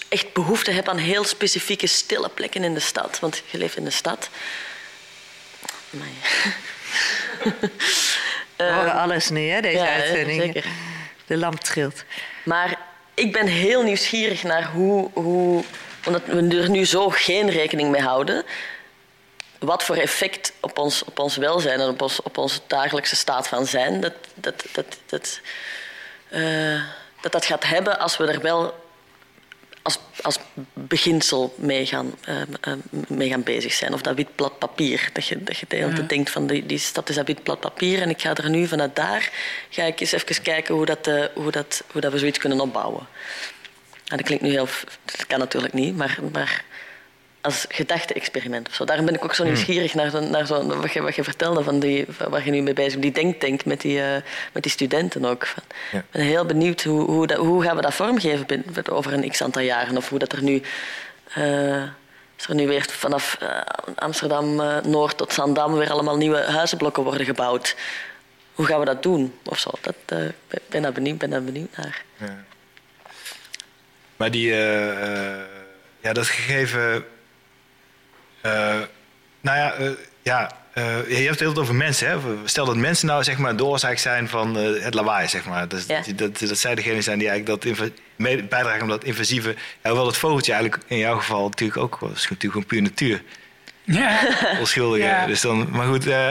echt 0.10 0.34
behoefte 0.34 0.72
heb 0.72 0.90
aan 0.90 0.98
heel 0.98 1.24
specifieke 1.24 1.88
stille 1.88 2.30
plekken 2.30 2.64
in 2.64 2.74
de 2.74 2.80
stad. 2.80 3.20
Want 3.20 3.42
je 3.50 3.58
leeft 3.58 3.78
in 3.78 3.84
de 3.84 3.90
stad. 3.92 4.30
Amai. 5.94 6.10
We 8.58 8.64
horen 8.72 8.94
alles 8.94 9.30
nu, 9.30 9.48
hè, 9.50 9.62
deze 9.62 9.78
ja, 9.78 9.94
uitzending. 9.94 10.42
zeker. 10.42 10.66
De 11.28 11.38
lamp 11.38 11.60
trilt. 11.60 12.04
Maar 12.44 12.78
ik 13.14 13.32
ben 13.32 13.48
heel 13.48 13.84
nieuwsgierig 13.84 14.44
naar 14.44 14.66
hoe, 14.66 15.10
hoe, 15.14 15.64
omdat 16.06 16.22
we 16.26 16.48
er 16.62 16.70
nu 16.70 16.86
zo 16.86 17.10
geen 17.10 17.50
rekening 17.50 17.92
mee 17.92 18.02
houden, 18.02 18.44
wat 19.64 19.84
voor 19.84 19.96
effect 19.96 20.54
op 20.60 20.78
ons, 20.78 21.04
op 21.04 21.20
ons 21.20 21.36
welzijn 21.36 21.80
en 21.80 21.88
op 21.88 22.02
ons, 22.02 22.22
op 22.22 22.38
onze 22.38 22.60
dagelijkse 22.68 23.16
staat 23.16 23.48
van 23.48 23.66
zijn 23.66 24.02
dat 24.02 24.14
dat, 24.34 24.66
dat, 24.72 24.98
dat, 25.06 25.40
eh, 26.30 26.82
dat, 27.22 27.32
dat 27.32 27.46
gaat 27.46 27.64
hebben 27.64 28.00
als 28.00 28.18
we 28.18 28.28
er 28.28 28.42
wel 28.42 28.82
als, 29.82 30.00
als 30.22 30.40
beginsel 30.74 31.56
mee 31.58 31.86
gaan, 31.86 32.16
eh, 32.22 32.42
eh, 32.42 32.74
mee 33.08 33.30
gaan 33.30 33.44
bezig 33.44 33.74
zijn. 33.74 33.94
Of 33.94 34.02
dat 34.02 34.16
wit 34.16 34.36
blad 34.36 34.60
papier. 34.60 35.10
Dat 35.14 35.28
je, 35.28 35.44
dat 35.44 35.58
je 35.58 35.66
de 35.70 35.76
hele 35.76 35.94
tijd 35.94 36.10
denkt 36.10 36.30
van 36.30 36.48
die, 36.48 36.66
die 36.66 36.78
stad 36.78 37.10
is 37.10 37.16
dat 37.16 37.28
wit 37.28 37.44
blad 37.44 37.60
papier 37.60 38.02
en 38.02 38.10
ik 38.10 38.22
ga 38.22 38.36
er 38.36 38.50
nu 38.50 38.68
vanuit 38.68 38.96
daar 38.96 39.32
ga 39.70 39.84
ik 39.84 40.00
eens 40.00 40.12
even 40.12 40.42
kijken 40.42 40.76
hoe, 40.76 40.86
dat, 40.86 41.10
hoe, 41.34 41.52
dat, 41.52 41.84
hoe 41.92 42.02
dat 42.02 42.12
we 42.12 42.18
zoiets 42.18 42.40
kunnen 42.40 42.60
opbouwen. 42.60 43.08
En 44.08 44.18
dat 44.18 44.26
klinkt 44.26 44.44
nu 44.44 44.50
heel... 44.50 44.68
Dat 45.06 45.28
kan 45.28 45.40
natuurlijk 45.40 45.74
niet, 45.74 45.96
maar, 45.96 46.20
maar 46.32 46.64
als 47.44 47.66
gedachte-experiment 47.70 48.68
of 48.68 48.74
zo. 48.74 48.86
Daarom 48.86 49.06
ben 49.06 49.16
ik 49.16 49.24
ook 49.24 49.34
zo 49.34 49.44
nieuwsgierig 49.44 49.94
naar, 49.94 50.10
zo- 50.10 50.20
naar 50.30 50.46
zo, 50.46 50.66
wat, 50.82 50.94
je, 50.94 51.02
wat 51.02 51.16
je 51.16 51.24
vertelde, 51.24 51.64
van 51.64 51.80
die, 51.80 52.06
waar 52.30 52.46
je 52.46 52.52
nu 52.52 52.62
mee 52.62 52.74
bezig 52.74 53.00
bent. 53.00 53.16
Die 53.16 53.24
denktank 53.24 53.66
met 53.66 53.82
die, 53.82 54.02
eh, 54.02 54.22
met 54.52 54.64
die 54.64 54.72
studenten 54.72 55.26
ook. 55.26 55.46
Van, 55.46 55.64
Ja. 55.92 55.98
Ik 56.00 56.06
ben 56.12 56.22
heel 56.22 56.46
benieuwd 56.46 56.84
hoe, 56.84 57.02
hoe, 57.02 57.28
dat, 57.28 57.38
hoe 57.38 57.64
gaan 57.64 57.76
we 57.76 57.82
dat 57.82 57.94
vormgeven 57.94 58.46
bin- 58.46 58.66
over 58.90 59.14
een 59.14 59.30
x-aantal 59.30 59.62
jaren. 59.62 59.98
Of 59.98 60.10
hoe 60.10 60.20
dat 60.20 60.32
er 60.32 60.44
nu... 60.44 60.62
eh, 61.34 61.84
als 62.38 62.48
er 62.48 62.56
nu 62.56 62.68
weer 62.68 62.86
vanaf 62.90 63.38
eh, 63.40 63.48
Amsterdam-Noord 63.96 65.18
tot 65.18 65.34
Zandam 65.34 65.74
weer 65.74 65.92
allemaal 65.92 66.18
nieuwe 66.18 66.38
huizenblokken 66.42 67.04
worden 67.04 67.26
gebouwd. 67.26 67.76
Hoe 68.54 68.66
gaan 68.66 68.80
we 68.80 68.86
dat 68.86 69.04
doen? 69.04 69.34
Of 69.46 69.60
zo. 69.60 69.70
Dat, 69.82 70.20
ik 70.50 70.62
ben 70.70 70.82
daar 70.82 70.92
benieuwd, 70.92 71.18
ben 71.18 71.30
daar 71.30 71.44
benieuwd 71.44 71.78
naar. 71.78 72.04
Maar 74.16 74.32
die, 74.32 74.48
ja, 76.00 76.14
dat 76.14 76.28
gegeven. 76.28 77.06
Eh, 78.44 78.52
nou 79.42 79.58
ja, 79.58 79.74
eh, 79.74 79.90
ja 80.22 80.52
eh, 80.74 81.08
je 81.10 81.16
hebt 81.16 81.30
het 81.30 81.40
heel 81.40 81.58
over 81.58 81.76
mensen. 81.76 82.10
Hè? 82.10 82.18
Stel 82.46 82.66
dat 82.66 82.76
mensen 82.76 83.08
nou 83.08 83.24
zeg 83.24 83.38
maar 83.38 83.56
de 83.56 83.66
oorzaak 83.66 83.98
zijn 83.98 84.30
van 84.30 84.58
eh, 84.58 84.84
het 84.84 84.94
lawaai, 84.94 85.28
zeg 85.28 85.46
maar. 85.46 85.68
Dus, 85.68 85.86
Ja. 85.88 86.02
dat, 86.16 86.40
dat 86.40 86.58
zij 86.58 86.76
degene 86.76 87.02
zijn 87.02 87.20
die 87.20 87.30
eigenlijk 87.30 87.64
dat 87.64 87.90
bijdragen 88.50 88.82
om 88.82 88.88
dat 88.88 89.04
invasieve. 89.04 89.50
Ja, 89.84 89.90
hoewel 89.90 90.08
het 90.08 90.18
vogeltje 90.18 90.54
eigenlijk 90.54 90.84
in 90.88 90.98
jouw 90.98 91.18
geval 91.18 91.44
natuurlijk 91.50 91.80
ook 91.80 91.98
was. 92.00 92.10
natuurlijk 92.30 92.42
gewoon 92.42 92.66
puur 92.66 92.82
natuur. 92.82 93.22
Ja, 93.84 94.20
Onschuldige. 94.60 95.04
Ja. 95.08 95.26
Dus 95.26 95.42
dan, 95.42 95.68
maar 95.72 95.88
goed. 95.88 96.08
eh, 96.08 96.30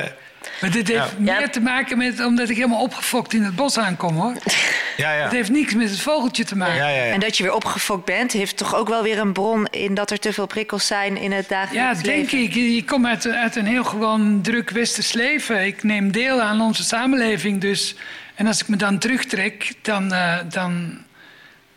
maar 0.63 0.71
dit 0.71 0.89
heeft 0.89 1.11
Ja. 1.19 1.39
meer 1.39 1.51
te 1.51 1.61
maken 1.61 1.99
met 1.99 2.25
omdat 2.25 2.49
ik 2.49 2.57
helemaal 2.57 2.81
opgefokt 2.83 3.33
in 3.35 3.43
het 3.43 3.55
bos 3.57 3.79
aankom, 3.79 4.17
hoor. 4.17 4.33
ja, 4.97 5.13
ja. 5.13 5.23
Het 5.23 5.33
heeft 5.33 5.51
niks 5.51 5.75
met 5.75 5.91
het 5.91 6.01
vogeltje 6.01 6.45
te 6.45 6.57
maken. 6.57 6.75
ja, 6.77 6.89
ja, 6.89 7.05
ja. 7.05 7.13
En 7.13 7.21
dat 7.21 7.37
je 7.37 7.43
weer 7.43 7.55
opgefokt 7.55 8.05
bent, 8.05 8.33
heeft 8.33 8.57
toch 8.57 8.75
ook 8.75 8.89
wel 8.89 9.03
weer 9.03 9.19
een 9.19 9.33
bron 9.33 9.67
in 9.67 9.95
dat 9.95 10.11
er 10.11 10.19
te 10.19 10.33
veel 10.33 10.47
prikkels 10.47 10.87
zijn 10.87 11.17
in 11.17 11.33
het 11.33 11.49
Ja, 11.49 11.61
dagelijks 11.61 12.03
denk 12.03 12.31
leven. 12.31 12.39
ik. 12.39 12.75
Je 12.75 12.85
komt 12.85 13.07
uit, 13.07 13.27
uit 13.29 13.57
een 13.57 13.67
heel 13.67 13.85
gewoon 13.85 14.41
druk 14.43 14.71
westers 14.71 15.13
leven. 15.13 15.67
Ik 15.67 15.83
neem 15.83 16.13
deel 16.13 16.41
aan 16.41 16.61
onze 16.61 16.85
samenleving 16.85 17.61
dus. 17.61 17.95
En 18.35 18.47
als 18.47 18.61
ik 18.61 18.69
me 18.69 18.77
dan 18.77 18.99
terugtrek, 18.99 19.73
dan, 19.83 20.13
eh, 20.13 20.39
dan 20.51 20.99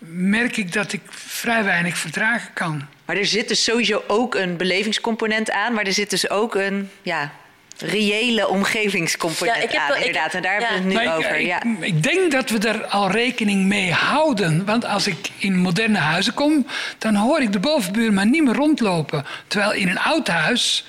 merk 0.08 0.58
ik 0.58 0.74
dat 0.74 0.94
ik 0.94 1.02
vrij 1.10 1.64
weinig 1.64 1.98
verdragen 1.98 2.54
kan. 2.54 2.86
Maar 3.06 3.16
er 3.18 3.26
zit 3.26 3.48
dus 3.48 3.64
sowieso 3.64 4.04
ook 4.08 4.36
een 4.36 4.58
belevingscomponent 4.58 5.52
aan, 5.52 5.74
maar 5.74 5.84
er 5.86 5.94
zit 5.94 6.10
dus 6.10 6.30
ook 6.30 6.56
een 6.56 6.90
ja, 7.02 7.32
reële 7.78 8.48
omgevingscomponent 8.48 9.58
Ja, 9.58 9.64
ik 9.64 9.72
heb 9.72 9.82
aan, 9.82 9.88
wel- 9.88 9.98
ik- 9.98 10.06
inderdaad. 10.06 10.34
En 10.34 10.42
daar 10.42 10.52
hebben 10.52 10.70
we 10.70 10.76
het 10.76 11.04
nu 11.04 11.10
ik- 11.12 11.18
over. 11.18 11.36
ik, 11.40 11.46
ja. 11.46 11.62
ik 11.80 12.04
denk 12.04 12.32
dat 12.32 12.50
we 12.50 12.68
er 12.68 12.86
al 12.86 13.12
rekening 13.12 13.66
mee 13.66 13.92
houden. 13.92 14.66
Want 14.66 14.86
als 14.86 15.08
ik 15.08 15.30
in 15.38 15.56
moderne 15.58 15.98
huizen 15.98 16.34
kom, 16.34 16.68
dan 16.98 17.16
hoor 17.16 17.42
ik 17.42 17.52
de 17.52 17.60
bovenbuurman 17.60 18.30
niet 18.30 18.44
meer 18.44 18.54
rondlopen. 18.56 19.26
Terwijl 19.48 19.72
in 19.74 19.88
een 19.90 20.00
oud 20.00 20.28
huis, 20.28 20.86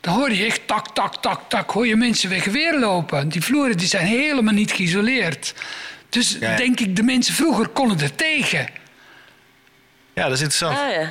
dan 0.00 0.14
hoor 0.14 0.32
je 0.32 0.44
echt 0.44 0.66
tak, 0.66 0.94
tak, 0.94 1.14
tak, 1.16 1.40
tak, 1.48 1.70
hoor 1.70 1.86
je 1.86 1.96
mensen 1.96 2.30
weg 2.30 2.44
weer 2.44 2.78
lopen. 2.78 3.28
Die 3.28 3.42
vloeren 3.42 3.76
die 3.76 3.88
zijn 3.88 4.06
helemaal 4.06 4.54
niet 4.54 4.72
geïsoleerd. 4.72 5.54
Dus 6.08 6.36
Ja, 6.40 6.50
ja. 6.50 6.56
denk 6.56 6.80
ik, 6.80 6.96
de 6.96 7.02
mensen 7.02 7.34
vroeger 7.34 7.68
konden 7.68 8.00
er 8.00 8.14
tegen. 8.14 8.66
ja, 10.14 10.22
dat 10.22 10.32
is 10.32 10.40
interessant. 10.42 10.78
Ah 10.78 10.92
ja. 10.92 11.10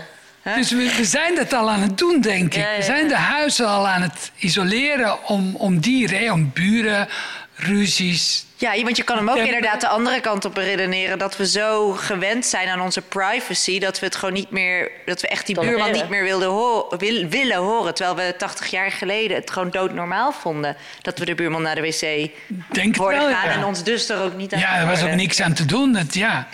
Dus 0.55 0.71
we, 0.71 0.93
we 0.97 1.05
zijn 1.05 1.35
dat 1.35 1.53
al 1.53 1.69
aan 1.69 1.81
het 1.81 1.97
doen, 1.97 2.21
denk 2.21 2.45
ik. 2.45 2.61
Ja, 2.61 2.71
ja, 2.71 2.77
We 2.77 2.83
zijn 2.83 3.07
de 3.07 3.15
huizen 3.15 3.67
al 3.67 3.87
aan 3.87 4.01
het 4.01 4.31
isoleren 4.37 5.25
om, 5.27 5.55
om 5.55 5.79
dieren, 5.79 6.19
hè, 6.19 6.31
om 6.31 6.51
buren, 6.53 7.07
ruzies. 7.55 8.45
Ja, 8.55 8.81
want 8.83 8.97
je 8.97 9.03
kan 9.03 9.17
hem 9.17 9.29
ook 9.29 9.37
Ja, 9.37 9.43
inderdaad 9.43 9.81
de 9.81 9.87
andere 9.87 10.19
kant 10.21 10.45
op 10.45 10.57
redeneren. 10.57 11.17
Dat 11.17 11.37
we 11.37 11.47
zo 11.47 11.91
gewend 11.91 12.45
zijn 12.45 12.67
aan 12.67 12.81
onze 12.81 13.01
privacy. 13.01 13.79
Dat 13.79 13.99
we 13.99 14.05
het 14.05 14.15
gewoon 14.15 14.33
niet 14.33 14.51
meer. 14.51 14.91
Dat 15.05 15.21
we 15.21 15.27
echt 15.27 15.45
die 15.45 15.59
buurman 15.59 15.91
niet 15.91 16.09
meer 16.09 16.23
wilden 16.23 16.47
ho- 16.49 16.87
wil- 16.97 17.27
willen 17.27 17.57
horen. 17.57 17.93
Terwijl 17.93 18.15
we 18.27 18.35
80 18.37 18.67
jaar 18.67 18.91
geleden 18.91 19.37
het 19.37 19.51
gewoon 19.51 19.69
doodnormaal 19.69 20.31
vonden. 20.31 20.75
Dat 21.01 21.19
we 21.19 21.25
de 21.25 21.35
buurman 21.35 21.61
naar 21.61 21.75
de 21.75 21.81
wc 21.81 22.29
Denk 22.71 22.95
wel, 22.95 23.09
gaan. 23.09 23.29
ja. 23.29 23.43
En 23.45 23.63
ons 23.63 23.83
dus 23.83 24.09
er 24.09 24.21
ook 24.21 24.35
niet 24.35 24.53
aan 24.53 24.59
Ja, 24.59 24.77
er 24.79 24.87
was 24.87 25.03
ook 25.03 25.11
niks 25.15 25.41
aan 25.41 25.53
te 25.53 25.65
doen. 25.65 25.95
Het, 25.95 26.13
ja. 26.13 26.47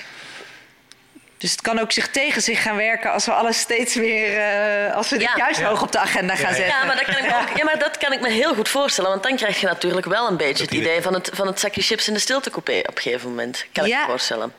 Dus 1.44 1.52
het 1.52 1.62
kan 1.62 1.80
ook 1.80 1.92
zich 1.92 2.10
tegen 2.10 2.42
zich 2.42 2.62
gaan 2.62 2.76
werken 2.76 3.12
als 3.12 3.26
we 3.26 3.32
alles 3.32 3.60
steeds 3.60 3.96
meer. 3.96 4.38
eh, 4.38 4.96
als 4.96 5.10
we 5.10 5.18
dit 5.18 5.28
Ja. 5.28 5.38
juist 5.38 5.62
hoog 5.62 5.82
op 5.82 5.92
de 5.92 6.00
agenda 6.00 6.36
gaan 6.36 6.54
zetten. 6.54 6.76
Ja, 6.76 6.84
maar 6.86 6.96
dat 6.96 7.06
kan 7.06 7.18
ik 7.18 7.22
me 7.22 7.36
ook, 7.42 7.58
ja, 7.58 7.64
maar 7.64 7.80
dat 7.80 7.98
kan 7.98 8.12
ik 8.14 8.22
me 8.22 8.30
heel 8.30 8.56
goed 8.56 8.70
voorstellen. 8.70 9.10
Want 9.10 9.24
dan 9.24 9.36
krijg 9.36 9.60
je 9.60 9.66
natuurlijk 9.68 10.06
wel 10.06 10.28
een 10.28 10.38
beetje 10.38 10.64
het 10.64 10.74
idee 10.74 11.02
van 11.02 11.14
het, 11.14 11.30
van 11.34 11.48
het 11.48 11.60
zakje 11.60 11.82
chips 11.82 12.08
in 12.08 12.14
de 12.14 12.20
stiltecoupé 12.20 12.80
op 12.80 12.96
een 12.96 13.02
gegeven 13.02 13.30
moment. 13.30 13.66
Kan 13.72 13.86
ik 13.86 13.94
me 13.94 14.04
voorstellen. 14.08 14.54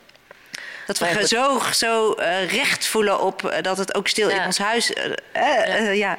Dat 0.85 0.97
we 0.97 1.27
zo, 1.27 1.61
zo 1.73 2.13
eh, 2.13 2.49
recht 2.51 2.85
voelen 2.87 3.19
op 3.21 3.45
eh, 3.45 3.61
dat 3.61 3.77
het 3.77 3.95
ook 3.95 4.07
stil 4.07 4.29
in 4.29 4.45
ons 4.45 4.57
huis. 4.57 4.91
ja, 5.93 6.17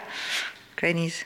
ik 0.74 0.80
weet 0.80 0.94
niet. 0.94 1.24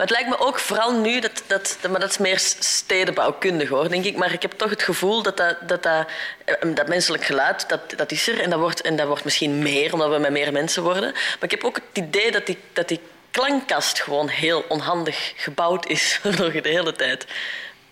Maar 0.00 0.08
het 0.08 0.18
lijkt 0.18 0.38
me 0.38 0.46
ook 0.46 0.58
vooral 0.58 1.00
nu, 1.00 1.20
dat, 1.20 1.42
dat, 1.46 1.78
maar 1.90 2.00
dat 2.00 2.10
is 2.10 2.18
meer 2.18 2.38
stedenbouwkundig 2.58 3.68
hoor, 3.68 3.88
denk 3.88 4.04
ik. 4.04 4.16
Maar 4.16 4.32
ik 4.32 4.42
heb 4.42 4.50
toch 4.52 4.70
het 4.70 4.82
gevoel 4.82 5.22
dat 5.22 5.36
dat, 5.36 5.56
dat, 5.66 5.82
dat, 5.82 6.06
eh, 6.44 6.74
dat 6.74 6.88
menselijk 6.88 7.24
geluid, 7.24 7.68
dat, 7.68 7.80
dat 7.96 8.12
is 8.12 8.28
er. 8.28 8.40
En 8.40 8.50
dat, 8.50 8.58
wordt, 8.58 8.80
en 8.80 8.96
dat 8.96 9.06
wordt 9.06 9.24
misschien 9.24 9.58
meer, 9.58 9.92
omdat 9.92 10.10
we 10.10 10.18
met 10.18 10.30
meer 10.30 10.52
mensen 10.52 10.82
worden. 10.82 11.12
Maar 11.12 11.38
ik 11.40 11.50
heb 11.50 11.64
ook 11.64 11.74
het 11.74 12.04
idee 12.04 12.30
dat 12.32 12.46
die, 12.46 12.58
dat 12.72 12.88
die 12.88 13.00
klankkast 13.30 14.00
gewoon 14.00 14.28
heel 14.28 14.64
onhandig 14.68 15.32
gebouwd 15.36 15.86
is. 15.86 16.20
Je 16.52 16.60
de 16.62 16.68
hele 16.68 16.92
tijd 16.92 17.26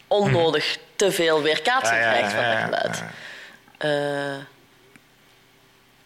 onnodig 0.07 0.77
te 0.97 1.13
veel 1.13 1.43
weerkaatsing 1.43 1.99
Ja, 2.01 2.05
ja, 2.05 2.29
krijgt 2.29 2.33
van 2.35 2.45
dat 2.45 2.59
geluid. 2.63 2.99
ja. 2.99 3.11
Eh, 3.79 4.37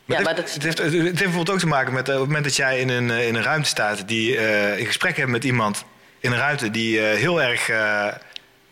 Maar 0.05 0.19
Ja, 0.23 0.33
dat- 0.33 0.55
het, 0.55 0.63
heeft, 0.63 0.79
het 0.79 0.93
heeft 0.93 1.13
bijvoorbeeld 1.15 1.51
ook 1.51 1.59
te 1.59 1.67
maken 1.67 1.93
met 1.93 2.09
eh, 2.09 2.15
op 2.15 2.21
het 2.21 2.29
moment 2.29 2.45
dat 2.47 2.57
jij 2.57 2.81
in 2.81 2.89
een, 2.89 3.11
in 3.11 3.35
een 3.35 3.43
ruimte 3.43 3.69
staat, 3.69 4.09
die 4.09 4.37
in 4.77 4.87
gesprek 4.87 5.17
hebt 5.17 5.31
met 5.31 5.45
iemand 5.45 5.85
in 6.23 6.33
een 6.33 6.39
ruimte 6.39 6.71
die 6.71 7.01
eh, 7.01 7.19
heel 7.19 7.43
erg 7.43 7.69
eh, 7.69 8.07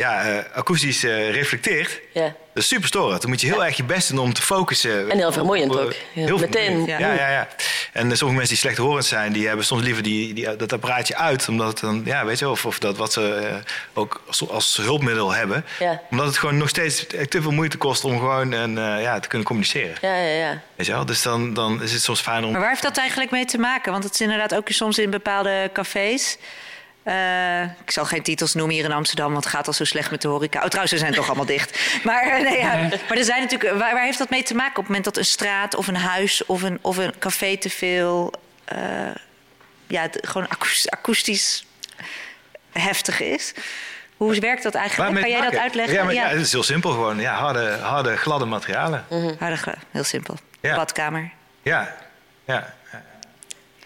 ja, 0.00 0.22
eh, 0.22 0.56
akoestisch 0.56 1.04
eh, 1.04 1.30
reflecteert. 1.30 2.00
ja. 2.12 2.34
Dat 2.54 2.62
is 2.62 2.68
super 2.68 2.88
storend. 2.88 3.20
Dan 3.20 3.30
moet 3.30 3.40
je 3.40 3.46
heel 3.46 3.64
erg 3.64 3.76
je 3.76 3.84
best 3.84 4.08
doen 4.08 4.18
om 4.18 4.32
te 4.32 4.42
focussen. 4.42 5.10
En 5.10 5.16
heel 5.16 5.32
vermoeiend 5.32 5.78
ook. 5.78 5.92
Ja, 5.92 6.24
Heel 6.24 6.38
meteen. 6.38 6.84
Ja, 6.86 6.98
ja, 6.98 7.30
ja. 7.30 7.48
En 7.92 8.02
sommige 8.02 8.38
mensen 8.38 8.48
die 8.48 8.56
slechthorend 8.56 9.04
zijn, 9.04 9.32
die 9.32 9.46
hebben 9.46 9.64
soms 9.64 9.82
liever 9.82 10.02
die, 10.02 10.34
die, 10.34 10.56
dat 10.56 10.72
apparaatje 10.72 11.16
uit. 11.16 11.48
Omdat 11.48 11.68
het 11.68 11.80
dan, 11.80 12.02
ja, 12.04 12.24
weet 12.24 12.38
je, 12.38 12.44
wel, 12.44 12.52
of, 12.54 12.66
of 12.66 12.78
dat 12.78 12.96
wat 12.96 13.12
ze 13.12 13.50
ook 13.94 14.22
als, 14.26 14.48
als 14.48 14.76
hulpmiddel 14.76 15.32
hebben. 15.32 15.64
Ja. 15.78 16.02
Omdat 16.10 16.26
het 16.26 16.38
gewoon 16.38 16.56
nog 16.56 16.68
steeds 16.68 17.06
te 17.28 17.42
veel 17.42 17.50
moeite 17.50 17.76
kost 17.76 18.04
om 18.04 18.18
gewoon 18.18 18.52
en, 18.52 18.78
eh, 18.78 19.02
ja, 19.02 19.20
te 19.20 19.28
kunnen 19.28 19.46
communiceren. 19.46 19.94
Ja, 20.00 20.16
ja, 20.16 20.34
ja. 20.34 20.62
Weet 20.76 20.86
je 20.86 20.92
wel? 20.92 21.04
Dus 21.06 21.22
dan, 21.22 21.54
dan 21.54 21.82
is 21.82 21.92
het 21.92 22.02
soms 22.02 22.20
fijn 22.20 22.44
om. 22.44 22.50
Maar 22.50 22.60
waar 22.60 22.70
heeft 22.70 22.82
dat 22.82 22.96
eigenlijk 22.96 23.30
mee 23.30 23.44
te 23.44 23.58
maken? 23.58 23.92
Want 23.92 24.04
het 24.04 24.12
is 24.12 24.20
inderdaad 24.20 24.54
ook 24.54 24.68
soms 24.68 24.98
in 24.98 25.10
bepaalde 25.10 25.70
cafés. 25.72 26.36
Eh, 27.02 27.62
ik 27.62 27.90
zal 27.90 28.04
geen 28.04 28.22
titels 28.22 28.54
noemen 28.54 28.74
hier 28.74 28.84
in 28.84 28.92
Amsterdam, 28.92 29.32
want 29.32 29.44
het 29.44 29.52
gaat 29.54 29.66
al 29.66 29.72
zo 29.72 29.84
slecht 29.84 30.10
met 30.10 30.22
de 30.22 30.28
horeca. 30.28 30.58
Oh, 30.60 30.64
trouwens, 30.66 30.92
ze 30.92 30.98
zijn 30.98 31.12
toch 31.14 31.26
allemaal 31.26 31.44
dicht. 31.46 31.78
Maar, 32.04 32.22
eh, 32.22 32.42
nee, 32.42 32.58
ja. 32.58 32.74
maar 33.08 33.16
er 33.18 33.24
zijn 33.24 33.40
natuurlijk, 33.42 33.78
waar, 33.78 33.94
waar 33.94 34.04
heeft 34.04 34.18
dat 34.18 34.30
mee 34.30 34.42
te 34.42 34.54
maken? 34.54 34.70
Op 34.70 34.76
het 34.76 34.86
moment 34.86 35.04
dat 35.04 35.16
een 35.16 35.24
straat 35.24 35.74
of 35.74 35.86
een 35.86 35.96
huis 35.96 36.46
of 36.46 36.62
een, 36.62 36.78
of 36.80 36.96
een 36.96 37.14
café 37.18 37.56
te 37.56 37.70
veel... 37.70 38.32
eh, 38.64 38.78
ja, 39.86 40.08
gewoon 40.20 40.48
akoes- 40.48 40.90
akoestisch 40.90 41.64
heftig 42.72 43.20
is. 43.20 43.54
Hoe 44.16 44.40
werkt 44.40 44.62
dat 44.62 44.74
eigenlijk? 44.74 45.20
Kan 45.20 45.30
jij 45.30 45.40
dat 45.40 45.56
uitleggen? 45.56 45.94
Ja, 45.94 46.04
maar, 46.04 46.14
ja. 46.14 46.26
het 46.28 46.40
is 46.40 46.52
heel 46.52 46.62
simpel 46.62 46.90
gewoon. 46.90 47.20
Ja, 47.20 47.34
harde, 47.34 47.78
harde 47.82 48.16
gladde 48.16 48.44
materialen. 48.44 49.04
Aardig, 49.38 49.66
eh, 49.66 49.74
heel 49.90 50.04
simpel. 50.04 50.36
Ja. 50.60 50.76
Badkamer. 50.76 51.30
Ja, 51.62 51.96
ja. 52.44 52.74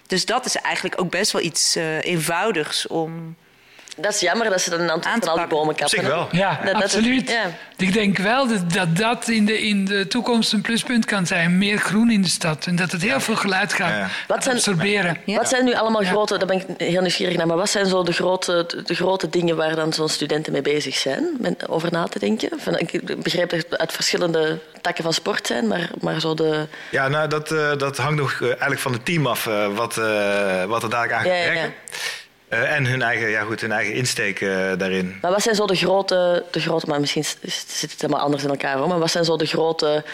Dus 0.07 0.25
dat 0.27 0.45
is 0.45 0.57
eigenlijk 0.57 1.01
ook 1.01 1.11
best 1.11 1.33
wel 1.33 1.43
iets 1.43 1.77
eh, 1.77 2.03
eenvoudigs 2.03 2.87
om 2.87 3.37
Dat 3.97 4.15
is 4.15 4.21
jammer 4.21 4.51
dat 4.51 4.61
ze 4.61 4.71
dan 4.71 4.81
in 4.81 4.91
Antwerpen 4.91 5.29
al 5.29 5.37
die 5.37 5.47
bomen 5.47 5.75
kappen. 5.75 5.99
Zich 5.99 6.09
wel. 6.09 6.29
Ja, 6.33 6.61
Dat- 6.65 6.73
dat- 6.75 6.83
absoluut. 6.83 7.31
ja. 7.31 7.43
Ik 7.77 7.93
denk 7.93 8.19
wel 8.19 8.49
dat 8.49 8.73
dat, 8.73 8.97
dat 8.97 9.29
in, 9.29 9.45
de, 9.47 9.61
in 9.63 9.85
de 9.85 10.07
toekomst 10.07 10.53
een 10.53 10.61
pluspunt 10.61 11.05
kan 11.05 11.27
zijn. 11.27 11.59
Meer 11.59 11.79
groen 11.79 12.11
in 12.11 12.23
de 12.23 12.29
stad. 12.29 12.67
En 12.67 12.77
dat 12.77 12.93
het 12.93 13.03
heel 13.03 13.21
veel 13.21 13.37
geluid 13.37 13.73
gaat, 13.73 13.89
Ja. 13.91 14.09
Wat 14.27 14.43
zijn- 14.43 14.57
absorberen. 14.57 15.17
Wat 15.27 15.49
zijn 15.49 15.65
nu 15.65 15.75
allemaal 15.75 16.03
Ja. 16.03 16.09
grote, 16.09 16.39
daar 16.39 16.47
ben 16.47 16.57
ik 16.57 16.65
heel 16.89 17.01
nieuwsgierig 17.01 17.37
naar, 17.37 17.47
maar 17.47 17.57
wat 17.57 17.71
zijn 17.71 17.87
zo 17.87 18.03
de 18.03 18.13
grote, 18.13 18.83
de 18.87 18.95
grote 18.95 19.29
dingen 19.29 19.57
waar 19.57 19.75
dan 19.77 19.93
zo'n 19.93 20.09
studenten 20.09 20.53
mee 20.53 20.63
bezig 20.63 20.95
zijn, 20.97 21.25
met, 21.39 21.69
over 21.69 21.93
na 21.93 22.05
te 22.05 22.19
denken? 22.19 22.51
Van, 22.61 22.79
ik 22.79 23.23
begrijp 23.23 23.51
dat 23.51 23.59
het 23.69 23.79
uit 23.79 23.93
verschillende 23.93 24.59
takken 24.81 25.05
van 25.05 25.13
sport 25.13 25.47
zijn, 25.47 25.67
maar, 25.69 25.91
maar 26.01 26.21
zo 26.21 26.35
de... 26.35 26.67
Ja, 26.91 27.09
nou, 27.09 27.29
dat, 27.29 27.51
eh, 27.53 27.77
dat 27.77 27.97
hangt 27.97 28.17
nog 28.21 28.33
eh, 28.33 28.47
eigenlijk 28.49 28.81
van 28.81 28.93
het 28.93 29.05
team 29.05 29.27
af 29.27 29.47
eh, 29.47 29.67
wat, 29.75 29.97
eh, 29.97 30.65
wat 30.65 30.83
er 30.83 30.91
dadelijk 30.91 31.13
aan 31.13 31.25
gaat 31.25 31.71
Eh, 32.55 32.77
en 32.77 32.87
hun 32.87 33.03
eigen, 33.03 33.29
ja, 33.31 33.43
goed, 33.43 33.61
hun 33.61 33.73
eigen 33.73 33.95
insteek 33.95 34.41
eh, 34.41 34.49
daarin. 34.79 35.19
Maar 35.21 35.31
wat 35.31 35.43
zijn 35.43 35.55
zo 35.55 35.67
de 35.67 35.75
grote, 35.77 36.45
de 36.51 36.61
grote 36.61 36.87
maar 36.89 37.01
misschien 37.01 37.25
zit 37.25 37.91
het 37.91 38.01
helemaal 38.01 38.23
anders 38.23 38.43
in 38.43 38.49
elkaar, 38.49 38.77
hoor, 38.79 38.89
maar 38.89 38.99
wat 38.99 39.11
zijn 39.11 39.25
zo 39.25 39.37
de 39.37 39.47
grote 39.47 40.05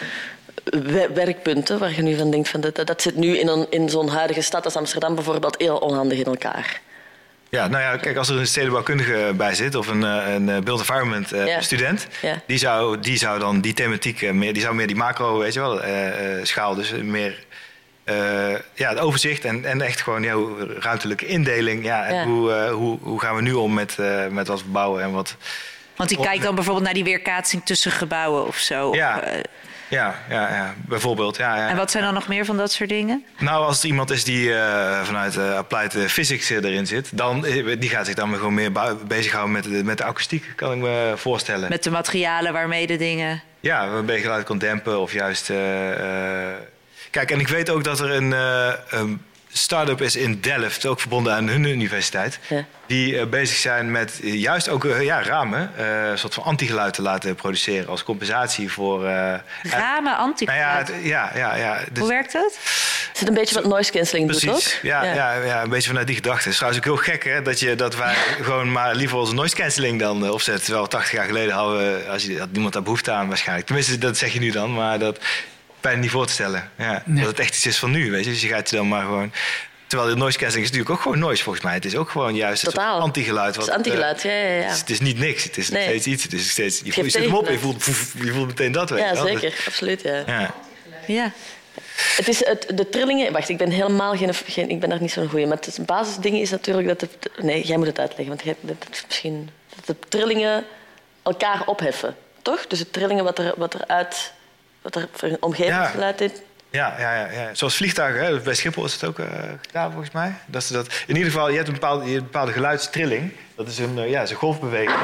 we- 0.63 1.09
werkpunten 1.13 1.79
waar 1.79 1.95
je 1.95 2.01
nu 2.01 2.17
van 2.17 2.31
denkt, 2.31 2.49
van 2.49 2.61
dat, 2.61 2.75
dat 2.85 3.01
zit 3.01 3.15
nu 3.15 3.37
in, 3.37 3.47
een, 3.47 3.67
in 3.69 3.89
zo'n 3.89 4.09
huidige 4.09 4.41
stad 4.41 4.65
als 4.65 4.75
Amsterdam 4.75 5.15
bijvoorbeeld 5.15 5.55
heel 5.57 5.77
onhandig 5.77 6.17
in 6.17 6.25
elkaar? 6.25 6.81
Ja, 7.49 7.67
nou 7.67 7.83
ja, 7.83 7.97
kijk, 7.97 8.17
als 8.17 8.29
er 8.29 8.37
een 8.39 8.47
stedenbouwkundige 8.47 9.33
bij 9.35 9.53
zit 9.55 9.75
of 9.75 9.87
een, 9.87 10.03
eh, 10.03 10.33
een 10.33 10.45
build 10.45 10.79
environment 10.79 11.29
Ja. 11.29 11.61
student, 11.61 12.07
Ja. 12.21 12.41
die, 12.47 12.57
zou, 12.57 12.99
die 12.99 13.17
zou 13.17 13.39
dan 13.39 13.61
die 13.61 13.73
thematiek 13.73 14.31
meer, 14.33 14.53
die 14.53 14.61
zou 14.61 14.75
meer 14.75 14.87
die 14.87 14.95
macro, 14.95 15.37
weet 15.37 15.53
je 15.53 15.59
wel, 15.59 15.81
schaal, 16.43 16.75
dus 16.75 16.91
meer 16.91 17.43
eh, 18.03 18.53
ja, 18.73 18.89
het 18.89 18.99
overzicht 18.99 19.45
en, 19.45 19.65
en 19.65 19.81
echt 19.81 20.01
gewoon 20.01 20.23
ja, 20.23 20.35
ruimtelijke 20.79 21.25
indeling. 21.25 21.83
Ja, 21.83 22.05
en 22.05 22.15
Ja. 22.15 22.25
Hoe, 22.25 22.53
eh, 22.53 22.71
hoe, 22.71 22.97
hoe 23.01 23.19
gaan 23.19 23.35
we 23.35 23.41
nu 23.41 23.53
om 23.53 23.73
met, 23.73 23.99
eh, 23.99 24.27
met 24.27 24.47
wat 24.47 24.63
we 24.63 24.69
bouwen 24.69 25.03
en 25.03 25.11
wat. 25.11 25.35
Want 25.95 26.09
die 26.09 26.19
kijkt 26.19 26.43
dan 26.43 26.55
bijvoorbeeld 26.55 26.85
naar 26.85 26.93
die 26.93 27.03
weerkaatsing 27.03 27.65
tussen 27.65 27.91
gebouwen 27.91 28.47
of 28.47 28.57
zo. 28.57 28.95
Ja. 28.95 29.17
Of, 29.17 29.41
Ja, 29.87 30.15
ja, 30.29 30.55
ja 30.55 30.73
bijvoorbeeld. 30.85 31.37
Ja, 31.37 31.55
ja. 31.55 31.69
en 31.69 31.75
wat 31.75 31.91
zijn 31.91 32.03
dan 32.03 32.13
nog 32.13 32.27
meer 32.27 32.45
van 32.45 32.57
dat 32.57 32.71
soort 32.71 32.89
dingen? 32.89 33.25
Nou, 33.39 33.65
als 33.65 33.79
er 33.79 33.87
iemand 33.87 34.11
is 34.11 34.23
die 34.23 34.53
vanuit 35.03 35.37
applied 35.37 36.11
physics 36.11 36.49
erin 36.49 36.87
zit, 36.87 37.17
dan 37.17 37.41
die 37.79 37.89
gaat 37.89 38.05
zich 38.05 38.15
dan 38.15 38.33
gewoon 38.35 38.53
meer 38.53 38.71
bezighouden 39.07 39.51
met 39.53 39.63
de, 39.63 39.83
met 39.83 39.97
de 39.97 40.03
akoestiek, 40.03 40.53
kan 40.55 40.71
ik 40.71 40.77
me 40.77 41.13
voorstellen. 41.15 41.69
Met 41.69 41.83
de 41.83 41.91
materialen 41.91 42.53
waarmee 42.53 42.87
de 42.87 42.97
dingen... 42.97 43.41
Ja, 43.59 43.89
waarbij 43.89 44.15
je 44.15 44.21
geluid 44.21 44.45
kan 44.45 44.57
dempen 44.57 44.99
of 44.99 45.13
juist. 45.13 45.51
Kijk, 47.11 47.31
en 47.31 47.39
ik 47.39 47.47
weet 47.47 47.69
ook 47.69 47.83
dat 47.83 47.99
er 47.99 48.11
een, 48.11 48.33
eh, 48.33 48.73
een 48.89 49.21
start-up 49.53 50.01
is 50.01 50.15
in 50.15 50.41
Delft, 50.41 50.85
ook 50.85 50.99
verbonden 50.99 51.33
aan 51.33 51.47
hun 51.47 51.63
universiteit, 51.63 52.39
Ja. 52.49 52.65
die 52.85 53.17
eh, 53.19 53.25
bezig 53.27 53.57
zijn 53.57 53.91
met 53.91 54.19
eh, 54.23 54.33
juist 54.41 54.69
ook 54.69 54.83
ja, 54.99 55.23
ramen, 55.23 55.71
eh, 55.77 56.09
een 56.09 56.17
soort 56.17 56.33
van 56.33 56.43
antigeluid 56.43 56.93
te 56.93 57.01
laten 57.01 57.35
produceren 57.35 57.87
als 57.89 58.03
compensatie 58.03 58.71
voor. 58.71 59.05
eh, 59.05 59.33
Ramen, 59.63 60.17
anti 60.17 60.45
nou 60.45 60.57
ja, 60.57 60.77
het- 60.77 60.91
ja, 61.03 61.31
ja, 61.35 61.55
ja. 61.55 61.77
Dus- 61.91 61.99
Hoe 61.99 62.07
werkt 62.09 62.31
dat? 62.33 62.57
Het 63.07 63.17
zit 63.19 63.27
een 63.27 63.33
beetje 63.33 63.55
wat 63.55 63.65
noise 63.65 63.91
cancelling 63.91 64.31
doet, 64.31 64.39
Precies, 64.39 64.71
toch? 64.71 64.81
ja, 64.81 65.03
ja. 65.03 65.33
Ja, 65.33 65.61
een 65.63 65.69
beetje 65.69 65.87
vanuit 65.89 66.07
die 66.07 66.15
gedachte. 66.15 66.41
Het 66.43 66.51
is 66.51 66.55
trouwens 66.55 66.85
ook 66.87 66.93
heel 66.93 67.03
gek 67.13 67.23
hè, 67.23 67.41
dat, 67.41 67.59
je, 67.59 67.75
dat 67.75 67.95
wij 67.95 68.13
gewoon 68.47 68.71
maar 68.71 68.95
liever 68.95 69.17
onze 69.17 69.33
noise 69.33 69.55
cancelling 69.55 69.99
dan 69.99 70.29
opzetten. 70.31 70.63
Terwijl 70.63 70.87
80 70.87 71.11
jaar 71.11 71.25
geleden 71.25 71.53
hadden 71.53 71.77
we, 71.77 72.09
als 72.09 72.23
je, 72.23 72.39
had 72.39 72.51
niemand 72.51 72.73
daar 72.73 72.83
behoefte 72.83 73.11
aan 73.11 73.27
waarschijnlijk. 73.27 73.65
Tenminste, 73.67 73.97
dat 73.97 74.17
zeg 74.17 74.33
je 74.33 74.39
nu 74.39 74.51
dan, 74.51 74.73
maar 74.73 74.99
dat 74.99 75.19
bijna 75.81 75.99
niet 75.99 76.09
voor 76.09 76.25
te 76.25 76.33
stellen. 76.33 76.71
Ja, 76.77 77.03
Nee. 77.05 77.19
Dat 77.23 77.31
het 77.31 77.39
echt 77.39 77.55
iets 77.55 77.65
is 77.65 77.77
van 77.77 77.91
nu, 77.91 78.11
weet 78.11 78.23
je. 78.23 78.29
Dus 78.31 78.41
je 78.41 78.47
gaat 78.47 78.69
je 78.69 78.75
dan 78.75 78.87
maar 78.87 79.01
gewoon... 79.01 79.33
Terwijl 79.87 80.09
de 80.11 80.15
noise 80.17 80.37
cancelling 80.37 80.65
is 80.69 80.71
natuurlijk 80.71 80.97
ook 80.99 81.01
gewoon 81.03 81.19
noise 81.19 81.43
volgens 81.43 81.63
mij. 81.65 81.73
Het 81.73 81.85
is 81.85 81.95
ook 81.95 82.09
gewoon 82.09 82.35
juist 82.35 82.61
soort 82.61 82.77
antigeluid. 82.77 83.47
Het 83.47 83.55
wat, 83.55 83.67
is 83.67 83.73
antigeluid, 83.73 84.25
eh, 84.25 84.31
ja, 84.31 84.37
ja, 84.37 84.55
ja. 84.55 84.63
Het, 84.63 84.71
is, 84.71 84.79
het 84.79 84.89
is 84.89 84.99
niet 84.99 85.17
niks, 85.17 85.43
het 85.43 85.57
is 85.57 85.69
Nee. 85.69 85.83
steeds 85.83 86.05
iets. 86.05 86.23
Het 86.23 86.33
is 86.33 86.49
steeds, 86.49 86.81
je, 86.83 86.91
voelt, 86.91 87.05
je 87.05 87.11
zet 87.11 87.23
hem 87.23 87.35
op 87.35 87.45
en 87.47 87.51
je 87.53 87.59
voelt, 87.59 87.85
je 88.23 88.31
voelt 88.33 88.47
meteen 88.47 88.71
dat, 88.71 88.89
weet 88.89 88.99
je 88.99 89.05
Ja, 89.05 89.13
wel. 89.13 89.25
zeker. 89.25 89.63
Absoluut, 89.67 90.01
ja. 90.01 90.23
Ja. 90.25 90.53
Ja. 91.07 91.31
Het 92.15 92.27
is 92.27 92.45
het, 92.45 92.71
de 92.75 92.89
trillingen... 92.89 93.31
Wacht, 93.31 93.49
ik 93.49 93.57
ben 93.57 93.69
helemaal 93.69 94.15
geen, 94.17 94.33
geen... 94.33 94.69
Ik 94.69 94.79
ben 94.79 94.89
daar 94.89 95.01
niet 95.01 95.11
zo'n 95.11 95.29
goeie. 95.29 95.47
Maar 95.47 95.57
het 95.57 95.79
basisding 95.85 96.37
is 96.37 96.49
natuurlijk 96.49 96.87
dat... 96.87 96.99
De, 96.99 97.09
nee, 97.37 97.63
jij 97.65 97.77
moet 97.77 97.87
het 97.87 97.99
uitleggen. 97.99 98.27
Want 98.27 98.43
jij, 98.43 98.55
dat 98.61 98.75
is 98.91 99.03
misschien... 99.07 99.49
Dat 99.75 99.85
de 99.85 100.07
trillingen 100.09 100.65
elkaar 101.23 101.61
opheffen. 101.65 102.15
Toch? 102.41 102.67
Dus 102.67 102.79
de 102.79 102.89
trillingen 102.89 103.23
wat 103.23 103.39
er, 103.39 103.53
wat 103.57 103.73
er 103.73 103.87
uit... 103.87 104.33
Wat 104.81 104.95
er 104.95 105.07
voor 105.11 105.29
een 105.29 105.37
omgevingsgeluid 105.39 106.21
is. 106.21 106.31
Ja, 106.71 106.95
ja, 106.99 107.15
ja, 107.15 107.31
ja. 107.31 107.49
zoals 107.53 107.75
vliegtuigen. 107.75 108.23
Hè. 108.23 108.39
Bij 108.39 108.53
Schiphol 108.53 108.85
is 108.85 108.93
het 108.93 109.03
ook 109.03 109.19
eh, 109.19 109.27
gedaan 109.61 109.91
volgens 109.91 110.11
mij. 110.11 110.33
Dat 110.45 110.63
ze 110.63 110.73
dat, 110.73 110.87
in 111.07 111.15
ieder 111.15 111.31
geval, 111.31 111.49
je 111.49 111.55
hebt 111.55 111.67
een 111.67 111.73
bepaalde, 111.73 112.05
je 112.05 112.09
hebt 112.09 112.21
een 112.21 112.31
bepaalde 112.31 112.51
geluidstrilling. 112.51 113.31
Dat 113.55 113.67
is 113.67 113.77
een, 113.77 113.99
eh, 113.99 114.09
ja, 114.09 114.21
is 114.21 114.29
een 114.29 114.35
golfbeweging. 114.35 114.99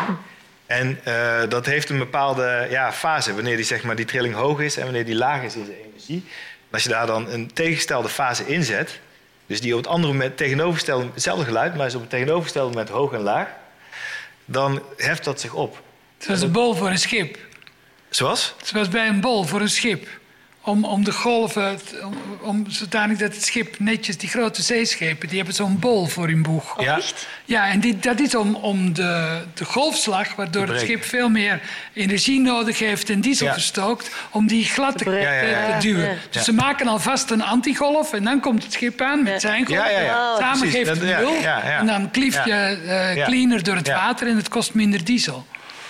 En 0.65 0.99
eh, 1.03 1.49
dat 1.49 1.65
heeft 1.65 1.89
een 1.89 1.97
bepaalde 1.97 2.67
ja, 2.69 2.91
fase. 2.91 3.33
Wanneer 3.33 3.55
die, 3.55 3.65
zeg 3.65 3.83
maar, 3.83 3.95
die 3.95 4.05
trilling 4.05 4.33
hoog 4.33 4.59
is 4.59 4.77
en 4.77 4.83
wanneer 4.83 5.05
die 5.05 5.15
laag 5.15 5.43
is 5.43 5.55
in 5.55 5.65
zijn 5.65 5.77
energie. 5.77 6.23
En 6.59 6.73
als 6.73 6.83
je 6.83 6.89
daar 6.89 7.05
dan 7.05 7.29
een 7.29 7.53
tegengestelde 7.53 8.09
fase 8.09 8.47
inzet... 8.47 8.99
dus 9.45 9.61
die 9.61 9.71
op 9.71 9.79
het 9.83 9.87
andere 9.87 10.13
moment 10.13 10.37
tegenovergestelde... 10.37 11.07
hetzelfde 11.13 11.45
geluid, 11.45 11.75
maar 11.75 11.85
is 11.85 11.95
op 11.95 12.01
het 12.01 12.09
tegenovergestelde 12.09 12.69
moment 12.69 12.89
hoog 12.89 13.13
en 13.13 13.21
laag... 13.21 13.47
dan 14.45 14.83
heft 14.97 15.23
dat 15.23 15.39
zich 15.39 15.53
op. 15.53 15.81
Zoals 16.17 16.41
een 16.41 16.51
bol 16.51 16.73
voor 16.73 16.89
een 16.89 16.97
schip. 16.97 17.37
Zoals? 18.17 18.53
Zoals 18.63 18.89
bij 18.89 19.07
een 19.07 19.19
bol 19.21 19.43
voor 19.43 19.61
een 19.61 19.69
schip. 19.69 20.07
Om, 20.61 20.83
om 20.85 21.03
de 21.03 21.11
golven, 21.11 21.79
om, 22.03 22.13
om 22.41 22.65
zodanig 22.69 23.17
dat 23.17 23.33
het 23.33 23.45
schip 23.45 23.79
netjes, 23.79 24.17
die 24.17 24.29
grote 24.29 24.61
zeeschepen, 24.61 25.27
die 25.27 25.37
hebben 25.37 25.55
zo'n 25.55 25.79
bol 25.79 26.05
voor 26.05 26.27
hun 26.27 26.41
boeg. 26.43 26.81
ja? 26.81 26.99
Ja, 27.45 27.67
en 27.69 27.79
die, 27.79 27.99
dat 27.99 28.19
is 28.19 28.35
om, 28.35 28.55
om 28.55 28.93
de, 28.93 29.41
de 29.53 29.65
golfslag, 29.65 30.35
waardoor 30.35 30.67
het 30.67 30.79
schip 30.79 31.03
veel 31.03 31.29
meer 31.29 31.61
energie 31.93 32.39
nodig 32.39 32.79
heeft 32.79 33.09
en 33.09 33.21
diesel 33.21 33.47
Ja. 33.47 33.53
verstookt, 33.53 34.09
om 34.31 34.47
die 34.47 34.65
glad 34.65 34.97
te, 34.97 35.03
duwen. 35.79 36.03
Ja. 36.09 36.09
Dus 36.09 36.19
Ja. 36.31 36.41
ze 36.43 36.53
maken 36.53 36.87
alvast 36.87 37.29
een 37.29 37.43
antigolf 37.43 38.13
en 38.13 38.23
dan 38.23 38.39
komt 38.39 38.63
het 38.63 38.73
schip 38.73 39.01
aan 39.01 39.23
met 39.23 39.41
zijn 39.41 39.65
golf. 39.65 39.77
Ja, 39.77 39.89
ja, 39.89 39.99
ja. 39.99 40.31
Oh, 40.33 40.37
Samen 40.39 40.59
precies. 40.59 40.75
geeft 40.77 40.89
het 40.89 41.09
ja, 41.09 41.19
nul 41.19 41.33
ja, 41.33 41.41
ja. 41.41 41.79
en 41.79 41.85
dan 41.85 42.11
klief 42.11 42.45
je 42.45 42.51
eh, 42.51 43.15
Ja. 43.15 43.25
cleaner 43.25 43.63
door 43.63 43.75
het 43.75 43.87
Ja. 43.87 43.95
water 43.95 44.27
en 44.27 44.35
het 44.35 44.49
kost 44.49 44.73
minder 44.73 45.03
diesel. 45.03 45.45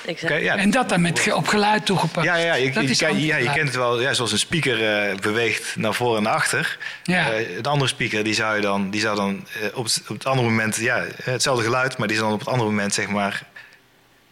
Exact. 0.08 0.32
Oké, 0.34 0.42
ja. 0.42 0.56
En 0.58 0.72
dat 0.72 0.90
dan 0.90 1.02
met, 1.02 1.20
ge- 1.20 1.36
op 1.36 1.48
geluid 1.48 1.86
toegepast. 1.86 2.26
Ja, 2.26 2.36
ja, 2.36 2.54
je, 2.54 2.72
dat 2.72 2.84
je, 2.84 2.90
is 2.90 2.98
ken- 2.98 3.20
ja, 3.20 3.38
je 3.38 3.52
kent 3.52 3.68
het 3.68 3.76
wel. 3.76 4.02
Ja, 4.02 4.14
zoals 4.14 4.32
een 4.32 4.40
speaker 4.40 5.08
eh, 5.10 5.16
beweegt 5.18 5.76
naar 5.76 5.94
voren 5.94 6.18
en 6.18 6.24
naar 6.24 6.34
achter. 6.34 6.78
Ja. 7.04 7.32
Eh, 7.32 7.56
het 7.56 7.68
andere 7.68 7.90
speaker 7.90 8.24
die 8.24 8.34
zou, 8.34 8.56
je 8.56 8.62
dan, 8.62 8.90
die 8.90 9.02
zou 9.02 9.16
dan 9.16 9.48
eh, 9.62 9.78
op, 9.78 9.84
het, 9.84 10.02
op 10.08 10.18
het 10.18 10.26
andere 10.26 10.48
moment... 10.48 10.76
Ja, 10.76 11.04
hetzelfde 11.24 11.64
geluid, 11.64 11.98
maar 11.98 12.08
die 12.08 12.16
is 12.16 12.22
dan 12.24 12.32
op 12.34 12.40
het 12.40 12.48
andere 12.48 12.70
moment 12.70 12.94
zeg 12.94 13.08
maar 13.08 13.44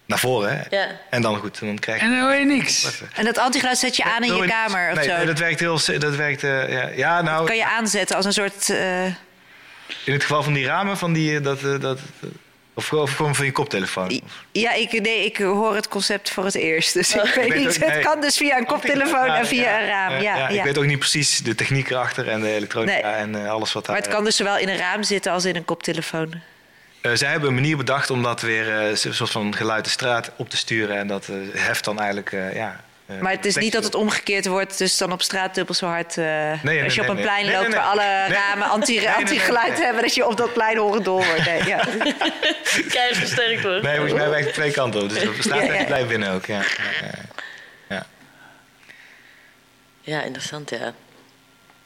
naar 0.06 0.20
voren. 0.20 0.58
Hè? 0.58 0.78
Ja. 0.78 0.88
En 1.10 1.22
dan 1.22 1.38
goed, 1.38 1.60
dan 1.60 1.80
krijg 1.80 2.00
je... 2.00 2.06
En 2.06 2.12
dan 2.12 2.22
hoor 2.22 2.36
je 2.36 2.46
niks. 2.46 3.02
En 3.14 3.26
dat 3.26 3.38
antigeluid 3.38 3.78
zet 3.78 3.96
je 3.96 4.04
aan 4.04 4.24
in 4.24 4.36
je 4.36 4.46
kamer 4.48 4.90
of 4.90 4.96
nee, 4.96 5.08
zo. 5.10 5.16
nee, 5.18 5.26
dat 5.26 5.40
werkt 5.40 5.60
heel... 5.60 5.80
Dat 6.00 6.16
werkt, 6.16 6.42
ja, 6.42 6.90
ja, 6.96 7.22
nou, 7.22 7.46
kan 7.46 7.56
je 7.56 7.66
aanzetten 7.66 8.16
als 8.16 8.26
een 8.26 8.34
soort... 8.34 8.70
eh, 8.70 9.06
in 10.06 10.14
het 10.14 10.22
geval 10.22 10.44
van 10.44 10.54
die 10.54 10.66
ramen, 10.66 10.98
van 10.98 11.14
die, 11.14 11.42
dat, 11.42 11.60
dat, 11.82 12.00
of, 12.76 12.94
of 12.94 13.16
gewoon 13.16 13.36
van 13.36 13.46
je 13.46 13.52
koptelefoon. 13.52 14.22
Ja, 14.52 14.74
ik, 14.74 15.02
nee, 15.02 15.26
ik 15.26 15.38
hoor 15.38 15.76
het 15.76 15.88
concept 15.88 16.30
voor 16.30 16.46
het 16.46 16.56
eerst. 16.56 16.94
Dus 16.94 17.16
ik 17.16 17.34
weet 17.36 17.56
niet. 17.56 17.84
ook- 17.84 17.90
Het 17.90 18.04
kan 18.04 18.22
dus 18.22 18.38
via 18.38 18.58
een 18.58 18.66
koptelefoon 18.66 19.26
en 19.28 19.48
via 19.48 19.80
een 19.82 19.88
raam. 19.88 20.12
Ja, 20.12 20.36
ja, 20.36 20.48
Ik 20.50 20.64
weet 20.64 20.78
ook 20.78 20.86
niet 20.86 21.00
precies 21.00 21.38
de 21.44 21.56
techniek 21.56 21.90
erachter 21.90 22.30
en 22.30 22.42
de 22.42 22.50
elektronica 22.56 22.94
Nee. 23.10 23.12
en 23.20 23.44
eh, 23.46 23.52
alles 23.52 23.74
wat 23.74 23.86
daar... 23.86 23.96
Maar 23.96 24.04
het 24.06 24.14
kan 24.14 24.24
dus 24.24 24.36
zowel 24.36 24.58
in 24.58 24.70
een 24.70 24.78
raam 24.78 25.04
zitten 25.04 25.32
als 25.32 25.46
in 25.46 25.56
een 25.56 25.66
koptelefoon. 25.66 26.34
Eh, 27.02 27.12
zij 27.14 27.30
hebben 27.32 27.50
een 27.50 27.56
manier 27.56 27.78
bedacht 27.78 28.10
om 28.10 28.24
dat 28.24 28.42
weer 28.42 28.80
eh, 28.80 28.88
een 28.90 28.98
soort 29.14 29.32
van 29.32 29.56
geluid 29.56 29.84
de 29.84 29.90
straat 29.90 30.32
op 30.36 30.50
te 30.50 30.58
sturen. 30.58 30.98
En 30.98 31.08
dat 31.08 31.30
heft 31.54 31.84
dan 31.84 31.98
eigenlijk, 32.00 32.32
ja... 32.54 32.84
eh, 33.06 33.20
Maar 33.20 33.32
het 33.32 33.46
is 33.46 33.56
niet 33.56 33.72
dat 33.74 33.84
het 33.84 33.96
omgekeerd 33.96 34.46
wordt, 34.46 34.78
dus 34.78 34.98
dan 34.98 35.12
op 35.12 35.22
straat 35.22 35.56
dubbel 35.56 35.74
zo 35.76 35.86
hard. 35.86 36.18
eh, 36.18 36.64
nee, 36.64 36.84
als 36.84 36.96
je 36.96 37.02
op 37.02 37.08
nee, 37.08 37.10
een 37.10 37.16
nee. 37.16 37.24
plein 37.26 37.46
Nee, 37.46 37.56
loopt 37.56 37.68
nee, 37.68 37.78
waar 37.78 37.88
alle 37.88 38.02
nee. 38.28 38.38
ramen 38.38 38.68
anti- 38.70 38.96
nee, 38.96 39.06
nee, 39.06 39.16
anti-geluid 39.16 39.74
nee. 39.74 39.84
hebben, 39.84 40.02
dat 40.02 40.16
je 40.16 40.28
op 40.28 40.38
dat 40.38 40.54
plein 40.54 40.78
horendol 40.78 41.26
wordt. 41.26 41.46
Nee, 41.46 41.64
ja. 41.66 41.78
Keihard 42.94 43.18
versterkt 43.18 43.62
wordt. 43.62 43.82
Nee, 43.84 43.96
volgens 43.96 44.20
mij 44.20 44.30
werkt 44.30 44.46
het 44.46 44.54
twee 44.54 44.72
kanten 44.72 45.02
op. 45.02 45.10
Dus 45.10 45.28
op 45.28 45.36
straat 45.40 45.66
Ja, 45.66 45.98
ja. 45.98 46.06
binnen 46.06 46.32
ook, 46.32 46.46
ja. 46.46 46.62
ja, 47.90 48.06
ja. 50.02 50.22
Interessant, 50.22 50.70
ja. 50.70 50.94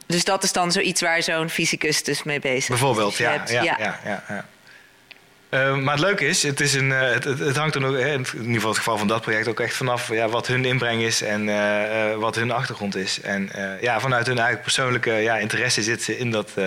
Dus 0.06 0.24
dat 0.24 0.42
is 0.42 0.52
dan 0.52 0.72
zoiets 0.72 1.00
waar 1.00 1.22
zo'n 1.22 1.50
fysicus 1.50 2.02
dus 2.02 2.22
mee 2.22 2.40
bezig 2.40 2.58
is. 2.58 2.66
Bijvoorbeeld, 2.68 3.16
Dus 3.16 3.18
ja. 3.18 3.42
ja, 3.46 3.98
ja. 4.04 4.44
Ja, 5.50 5.58
ja. 5.60 5.66
Eh, 5.68 5.76
maar 5.76 5.94
het 5.94 6.04
leuke 6.04 6.26
is, 6.26 6.42
het, 6.42 6.60
is 6.60 6.74
een, 6.74 6.92
eh, 6.92 7.12
het, 7.12 7.24
het, 7.24 7.56
hangt 7.56 7.74
er 7.74 7.84
ook, 7.86 7.98
hè, 7.98 8.12
in 8.14 8.26
ieder 8.32 8.54
geval 8.54 8.68
het 8.68 8.78
geval 8.78 8.98
van 8.98 9.08
dat 9.08 9.20
project, 9.22 9.48
ook 9.48 9.60
echt 9.60 9.74
vanaf 9.76 10.08
ja, 10.08 10.28
wat 10.28 10.46
hun 10.46 10.64
inbreng 10.64 11.02
is 11.02 11.22
en 11.22 11.48
eh, 11.48 12.10
eh, 12.12 12.16
wat 12.18 12.34
hun 12.34 12.50
achtergrond 12.50 12.96
is. 12.96 13.20
En 13.20 13.52
eh, 13.52 13.82
ja, 13.82 14.00
vanuit 14.00 14.26
hun 14.26 14.38
eigen 14.38 14.60
persoonlijke 14.60 15.12
ja, 15.12 15.36
interesse 15.36 15.82
zit 15.82 16.02
ze 16.02 16.18
in 16.18 16.30
dat. 16.30 16.50
eh, 16.54 16.66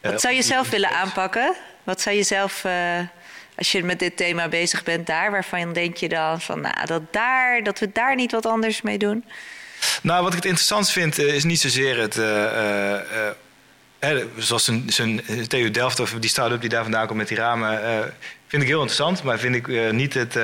Wat 0.00 0.20
zou 0.20 0.34
je 0.34 0.42
zelf 0.42 0.70
willen 0.70 0.90
aanpakken? 0.90 1.54
Wat 1.84 2.00
zou 2.00 2.16
je 2.16 2.22
zelf, 2.22 2.64
eh, 2.64 2.98
als 3.56 3.72
je 3.72 3.84
met 3.84 3.98
dit 3.98 4.16
thema 4.16 4.48
bezig 4.48 4.82
bent, 4.82 5.06
daar, 5.06 5.30
waarvan 5.30 5.72
denk 5.72 5.96
je 5.96 6.08
dan 6.08 6.40
van, 6.40 6.60
nou, 6.60 6.86
dat, 6.86 7.02
daar, 7.12 7.62
dat 7.62 7.78
we 7.78 7.90
daar 7.92 8.14
niet 8.14 8.32
wat 8.32 8.46
anders 8.46 8.82
mee 8.82 8.98
doen? 8.98 9.24
Nou, 10.02 10.20
wat 10.22 10.30
ik 10.30 10.36
het 10.36 10.44
interessant 10.44 10.90
vind, 10.90 11.18
eh, 11.18 11.34
is 11.34 11.44
niet 11.44 11.60
zozeer 11.60 11.98
het. 11.98 12.14
Hè, 13.98 14.26
zoals 14.36 14.64
zijn, 14.64 14.84
zijn 14.86 15.26
eh, 15.26 15.40
TU 15.40 15.70
Delft 15.70 16.00
of 16.00 16.10
die 16.10 16.30
start-up 16.30 16.60
die 16.60 16.70
daar 16.70 16.82
vandaan 16.82 17.06
komt 17.06 17.18
met 17.18 17.28
die 17.28 17.36
ramen, 17.36 17.82
eh, 17.82 17.98
vind 18.46 18.62
ik 18.62 18.68
heel 18.68 18.80
interessant, 18.80 19.22
maar 19.22 19.38
vind 19.38 19.54
ik 19.54 19.68
eh, 19.68 19.90
niet 19.90 20.14
het. 20.14 20.34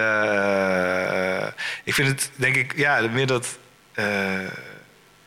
ik 1.85 1.95
vind 1.95 2.09
het, 2.09 2.31
denk 2.35 2.57
ik, 2.57 2.77
ja, 2.77 3.09
meer 3.13 3.27
dat. 3.27 3.59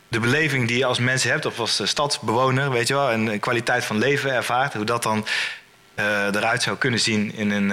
de 0.07 0.19
beleving 0.19 0.67
die 0.67 0.77
je 0.77 0.85
als 0.85 0.99
mens 0.99 1.23
hebt, 1.23 1.45
of 1.45 1.59
als 1.59 1.81
stadsbewoner, 1.83 2.71
weet 2.71 2.87
je 2.87 2.93
wel, 2.93 3.11
en 3.11 3.39
kwaliteit 3.39 3.85
van 3.85 3.97
leven 3.97 4.33
ervaart, 4.33 4.73
hoe 4.73 4.85
dat 4.85 5.03
dan 5.03 5.25
eruit 5.95 6.63
zou 6.63 6.77
kunnen 6.77 6.99
zien 6.99 7.33
in 7.35 7.51
een. 7.51 7.69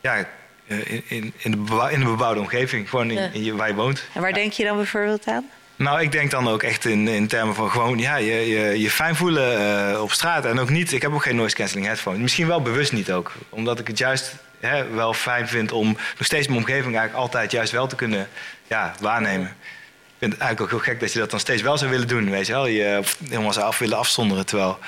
ja, 0.00 0.28
in, 0.66 1.02
in, 1.08 1.32
in, 1.36 1.50
de 1.50 1.88
in 1.90 2.04
bebouwde 2.04 2.40
omgeving, 2.40 2.88
gewoon 2.88 3.10
in 3.10 3.44
je, 3.44 3.56
waar 3.56 3.68
je 3.68 3.74
woont. 3.74 4.04
En 4.14 4.20
waar 4.20 4.32
denk 4.32 4.52
je 4.52 4.64
dan 4.64 4.76
bijvoorbeeld 4.76 5.26
aan? 5.26 5.50
Nou, 5.78 6.00
ik 6.00 6.12
denk 6.12 6.30
dan 6.30 6.48
ook 6.48 6.62
echt 6.62 6.84
in, 6.84 7.08
in 7.08 7.26
termen 7.26 7.54
van 7.54 7.70
gewoon 7.70 7.98
ja, 7.98 8.16
je, 8.16 8.48
je, 8.48 8.80
je 8.80 8.90
fijn 8.90 9.16
voelen 9.16 9.58
eh, 9.92 10.02
op 10.02 10.12
straat. 10.12 10.44
En 10.44 10.58
ook 10.58 10.70
niet, 10.70 10.92
ik 10.92 11.02
heb 11.02 11.12
ook 11.12 11.22
geen 11.22 11.36
noise 11.36 11.56
cancelling 11.56 11.86
headphone. 11.86 12.18
Misschien 12.18 12.46
wel 12.46 12.62
bewust 12.62 12.92
niet 12.92 13.12
ook. 13.12 13.32
Omdat 13.48 13.78
ik 13.78 13.86
het 13.86 13.98
juist 13.98 14.34
hè, 14.60 14.88
wel 14.88 15.14
fijn 15.14 15.48
vind 15.48 15.72
om 15.72 15.86
nog 15.86 16.26
steeds 16.26 16.46
mijn 16.46 16.58
omgeving 16.58 16.96
eigenlijk 16.96 17.14
altijd 17.14 17.50
juist 17.50 17.72
wel 17.72 17.86
te 17.86 17.96
kunnen 17.96 18.28
ja, 18.66 18.94
waarnemen. 19.00 19.46
Ik 19.46 20.18
vind 20.18 20.32
het 20.32 20.40
eigenlijk 20.40 20.60
ook 20.60 20.80
heel 20.80 20.92
gek 20.92 21.00
dat 21.00 21.12
je 21.12 21.18
dat 21.18 21.30
dan 21.30 21.40
steeds 21.40 21.62
wel 21.62 21.78
zou 21.78 21.90
willen 21.90 22.08
doen. 22.08 22.30
Weet 22.30 22.46
je 22.46 22.52
wel, 22.52 22.66
je 22.66 23.02
helemaal 23.28 23.52
zou 23.52 23.66
af 23.66 23.78
willen 23.78 23.98
afzonderen. 23.98 24.46
Terwijl, 24.46 24.78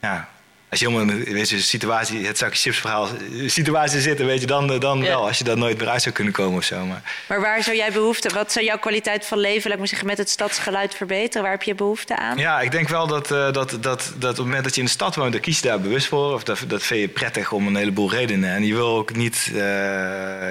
ja, 0.00 0.28
als 0.74 0.82
je 0.82 0.88
helemaal 0.90 1.16
in 1.26 1.36
je, 1.36 1.60
situatie, 1.60 2.26
het 2.26 2.38
zakje 2.38 2.58
chips 2.60 2.78
verhaal, 2.78 3.08
situatie 3.46 4.00
zitten, 4.00 4.26
weet 4.26 4.40
je, 4.40 4.46
dan, 4.46 4.72
eh, 4.72 4.80
dan 4.80 4.98
Ja. 4.98 5.04
wel. 5.04 5.26
Als 5.26 5.38
je 5.38 5.44
daar 5.44 5.58
nooit 5.58 5.78
meer 5.78 5.88
uit 5.88 6.02
zou 6.02 6.14
kunnen 6.14 6.32
komen 6.32 6.58
of 6.58 6.64
zo. 6.64 6.84
Maar, 6.86 7.02
Maar 7.28 7.40
waar 7.40 7.62
zou 7.62 7.76
jij 7.76 7.92
behoefte, 7.92 8.28
wat 8.34 8.52
zou 8.52 8.64
jouw 8.64 8.78
kwaliteit 8.78 9.26
van 9.26 9.38
leven, 9.38 9.62
laat 9.62 9.72
ik 9.72 9.78
maar 9.78 9.88
zeggen, 9.88 10.06
met 10.06 10.18
het 10.18 10.30
stadsgeluid 10.30 10.94
verbeteren? 10.94 11.42
Waar 11.42 11.50
heb 11.50 11.62
je 11.62 11.74
behoefte 11.74 12.16
aan? 12.16 12.38
Ja, 12.38 12.60
ik 12.60 12.70
denk 12.70 12.88
wel 12.88 13.06
dat, 13.06 13.30
eh, 13.30 13.52
dat, 13.52 13.76
dat, 13.80 14.12
dat 14.18 14.30
op 14.30 14.36
het 14.36 14.38
moment 14.38 14.64
dat 14.64 14.74
je 14.74 14.80
in 14.80 14.86
de 14.86 14.92
stad 14.92 15.14
woont, 15.14 15.32
dan 15.32 15.40
kies 15.40 15.60
je 15.60 15.66
daar 15.68 15.80
bewust 15.80 16.06
voor. 16.06 16.32
Of 16.34 16.42
dat, 16.44 16.64
dat 16.66 16.82
vind 16.82 17.00
je 17.00 17.08
prettig 17.08 17.52
om 17.52 17.66
een 17.66 17.76
heleboel 17.76 18.10
redenen. 18.10 18.50
En 18.50 18.66
je 18.66 18.74
wil 18.74 18.96
ook 18.96 19.14
niet, 19.16 19.50
eh, 19.52 19.60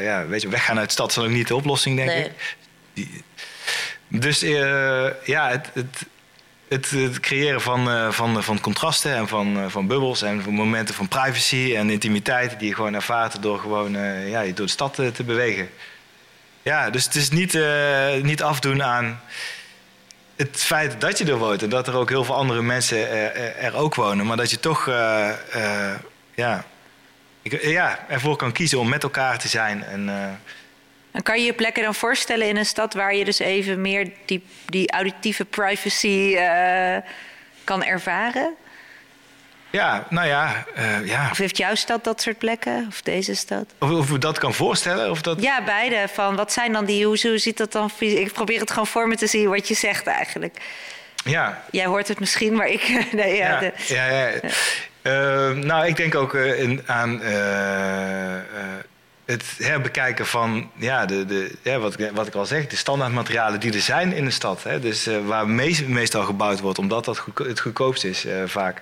ja, 0.03 0.25
weet 0.27 0.41
je, 0.41 0.47
weggaan 0.49 0.77
uit 0.77 0.87
de 0.87 0.93
stad 0.93 1.09
is 1.09 1.15
dan 1.15 1.23
ook 1.25 1.31
niet 1.31 1.47
de 1.47 1.55
oplossing, 1.55 1.95
denk 1.95 2.09
Nee. 2.09 2.23
ik. 2.23 2.31
Die- 2.93 3.23
dus 4.07 4.41
eh, 4.43 5.05
ja, 5.25 5.49
het, 5.49 5.69
het, 5.73 6.05
het, 6.81 7.19
creëren 7.19 7.61
van, 7.61 7.89
eh, 7.89 8.11
van, 8.11 8.43
van 8.43 8.59
contrasten 8.59 9.15
en 9.15 9.27
van, 9.27 9.57
eh, 9.57 9.65
van 9.67 9.87
bubbels 9.87 10.21
en 10.21 10.41
van 10.41 10.53
momenten 10.53 10.95
van 10.95 11.07
privacy 11.07 11.73
en 11.75 11.89
intimiteit 11.89 12.59
die 12.59 12.67
je 12.67 12.75
gewoon 12.75 12.93
ervaart 12.93 13.41
door 13.41 13.59
gewoon 13.59 13.95
eh, 13.95 14.29
ja, 14.29 14.41
door 14.43 14.65
de 14.65 14.71
stad 14.71 14.99
eh, 14.99 15.07
te 15.07 15.23
bewegen. 15.23 15.69
Ja, 16.61 16.89
dus 16.89 17.03
het 17.05 17.15
is 17.15 17.29
niet, 17.29 17.55
eh, 17.55 18.13
niet 18.21 18.43
afdoen 18.43 18.83
aan 18.83 19.21
het 20.35 20.57
feit 20.63 21.01
dat 21.01 21.17
je 21.17 21.25
er 21.25 21.37
woont 21.37 21.63
en 21.63 21.69
dat 21.69 21.87
er 21.87 21.95
ook 21.95 22.09
heel 22.09 22.23
veel 22.23 22.35
andere 22.35 22.61
mensen 22.61 23.09
er, 23.09 23.55
er- 23.57 23.75
ook 23.75 23.95
wonen, 23.95 24.25
maar 24.25 24.37
dat 24.37 24.49
je 24.51 24.59
toch 24.59 24.87
eh, 24.87 25.29
eh, 25.29 25.99
ja, 26.35 26.65
ik, 27.41 27.63
ja, 27.63 27.99
ervoor 28.09 28.35
kan 28.35 28.51
kiezen 28.51 28.79
om 28.79 28.89
met 28.89 29.03
elkaar 29.03 29.37
te 29.39 29.47
zijn. 29.47 29.83
En, 29.83 30.09
eh, 30.09 30.15
En 31.13 31.23
kan 31.23 31.39
je 31.39 31.45
je 31.45 31.53
plekken 31.53 31.83
dan 31.83 31.95
voorstellen 31.95 32.47
in 32.47 32.57
een 32.57 32.65
stad 32.65 32.93
waar 32.93 33.15
je 33.15 33.25
dus 33.25 33.39
even 33.39 33.81
meer 33.81 34.09
die, 34.25 34.43
die 34.65 34.91
auditieve 34.91 35.45
privacy 35.45 36.35
eh, 36.37 36.97
kan 37.63 37.83
ervaren? 37.83 38.53
ja, 39.69 40.05
nou 40.09 40.27
ja, 40.27 40.65
eh, 40.75 41.05
ja. 41.05 41.27
Of 41.31 41.37
heeft 41.37 41.57
jouw 41.57 41.75
stad 41.75 42.03
dat 42.03 42.21
soort 42.21 42.37
plekken? 42.37 42.85
Of 42.89 43.01
deze 43.01 43.35
stad? 43.35 43.65
Of, 43.79 43.89
of 43.91 44.07
dat 44.09 44.37
kan 44.37 44.53
voorstellen, 44.53 45.09
of 45.09 45.21
dat... 45.21 45.41
Ja, 45.41 45.63
beide. 45.63 46.07
Van 46.13 46.35
wat 46.35 46.53
zijn 46.53 46.71
dan 46.73 46.85
die, 46.85 47.05
hoe, 47.05 47.19
hoe 47.21 47.37
ziet 47.37 47.57
dat 47.57 47.71
dan? 47.71 47.91
Ik 47.99 48.31
probeer 48.33 48.59
het 48.59 48.69
gewoon 48.71 48.87
voor 48.87 49.07
me 49.07 49.15
te 49.15 49.27
zien 49.27 49.49
wat 49.49 49.67
je 49.67 49.73
zegt 49.73 50.07
eigenlijk. 50.07 50.57
ja, 51.23 51.63
Jij 51.71 51.85
hoort 51.85 52.07
het 52.07 52.19
misschien, 52.19 52.53
maar 52.55 52.67
ik. 52.67 52.87
Nee, 53.11 53.35
ja, 53.35 53.49
Ja, 53.51 53.59
de- 53.59 53.73
ja, 53.87 54.05
ja. 54.05 54.31
Eh, 55.01 55.51
nou, 55.55 55.87
ik 55.87 55.95
denk 55.95 56.15
ook 56.15 56.33
in, 56.33 56.81
aan 56.85 57.21
het 59.25 59.43
herbekijken 59.57 60.25
van, 60.25 60.69
ja, 60.75 61.05
de, 61.05 61.25
de, 61.25 61.79
wat, 61.79 61.95
wat 62.13 62.27
ik 62.27 62.35
al 62.35 62.45
zeg, 62.45 62.67
de 62.67 62.75
standaardmaterialen 62.75 63.59
die 63.59 63.73
er 63.73 63.79
zijn 63.79 64.13
in 64.13 64.25
de 64.25 64.31
stad. 64.31 64.63
Hè? 64.63 64.79
Dus 64.79 65.07
eh, 65.07 65.25
waar 65.25 65.47
meest, 65.47 65.87
meestal 65.87 66.23
gebouwd 66.23 66.59
wordt, 66.59 66.79
omdat 66.79 67.05
dat 67.05 67.25
het 67.35 67.59
goedkoopst 67.59 68.03
is 68.03 68.25
eh, 68.25 68.43
vaak. 68.45 68.81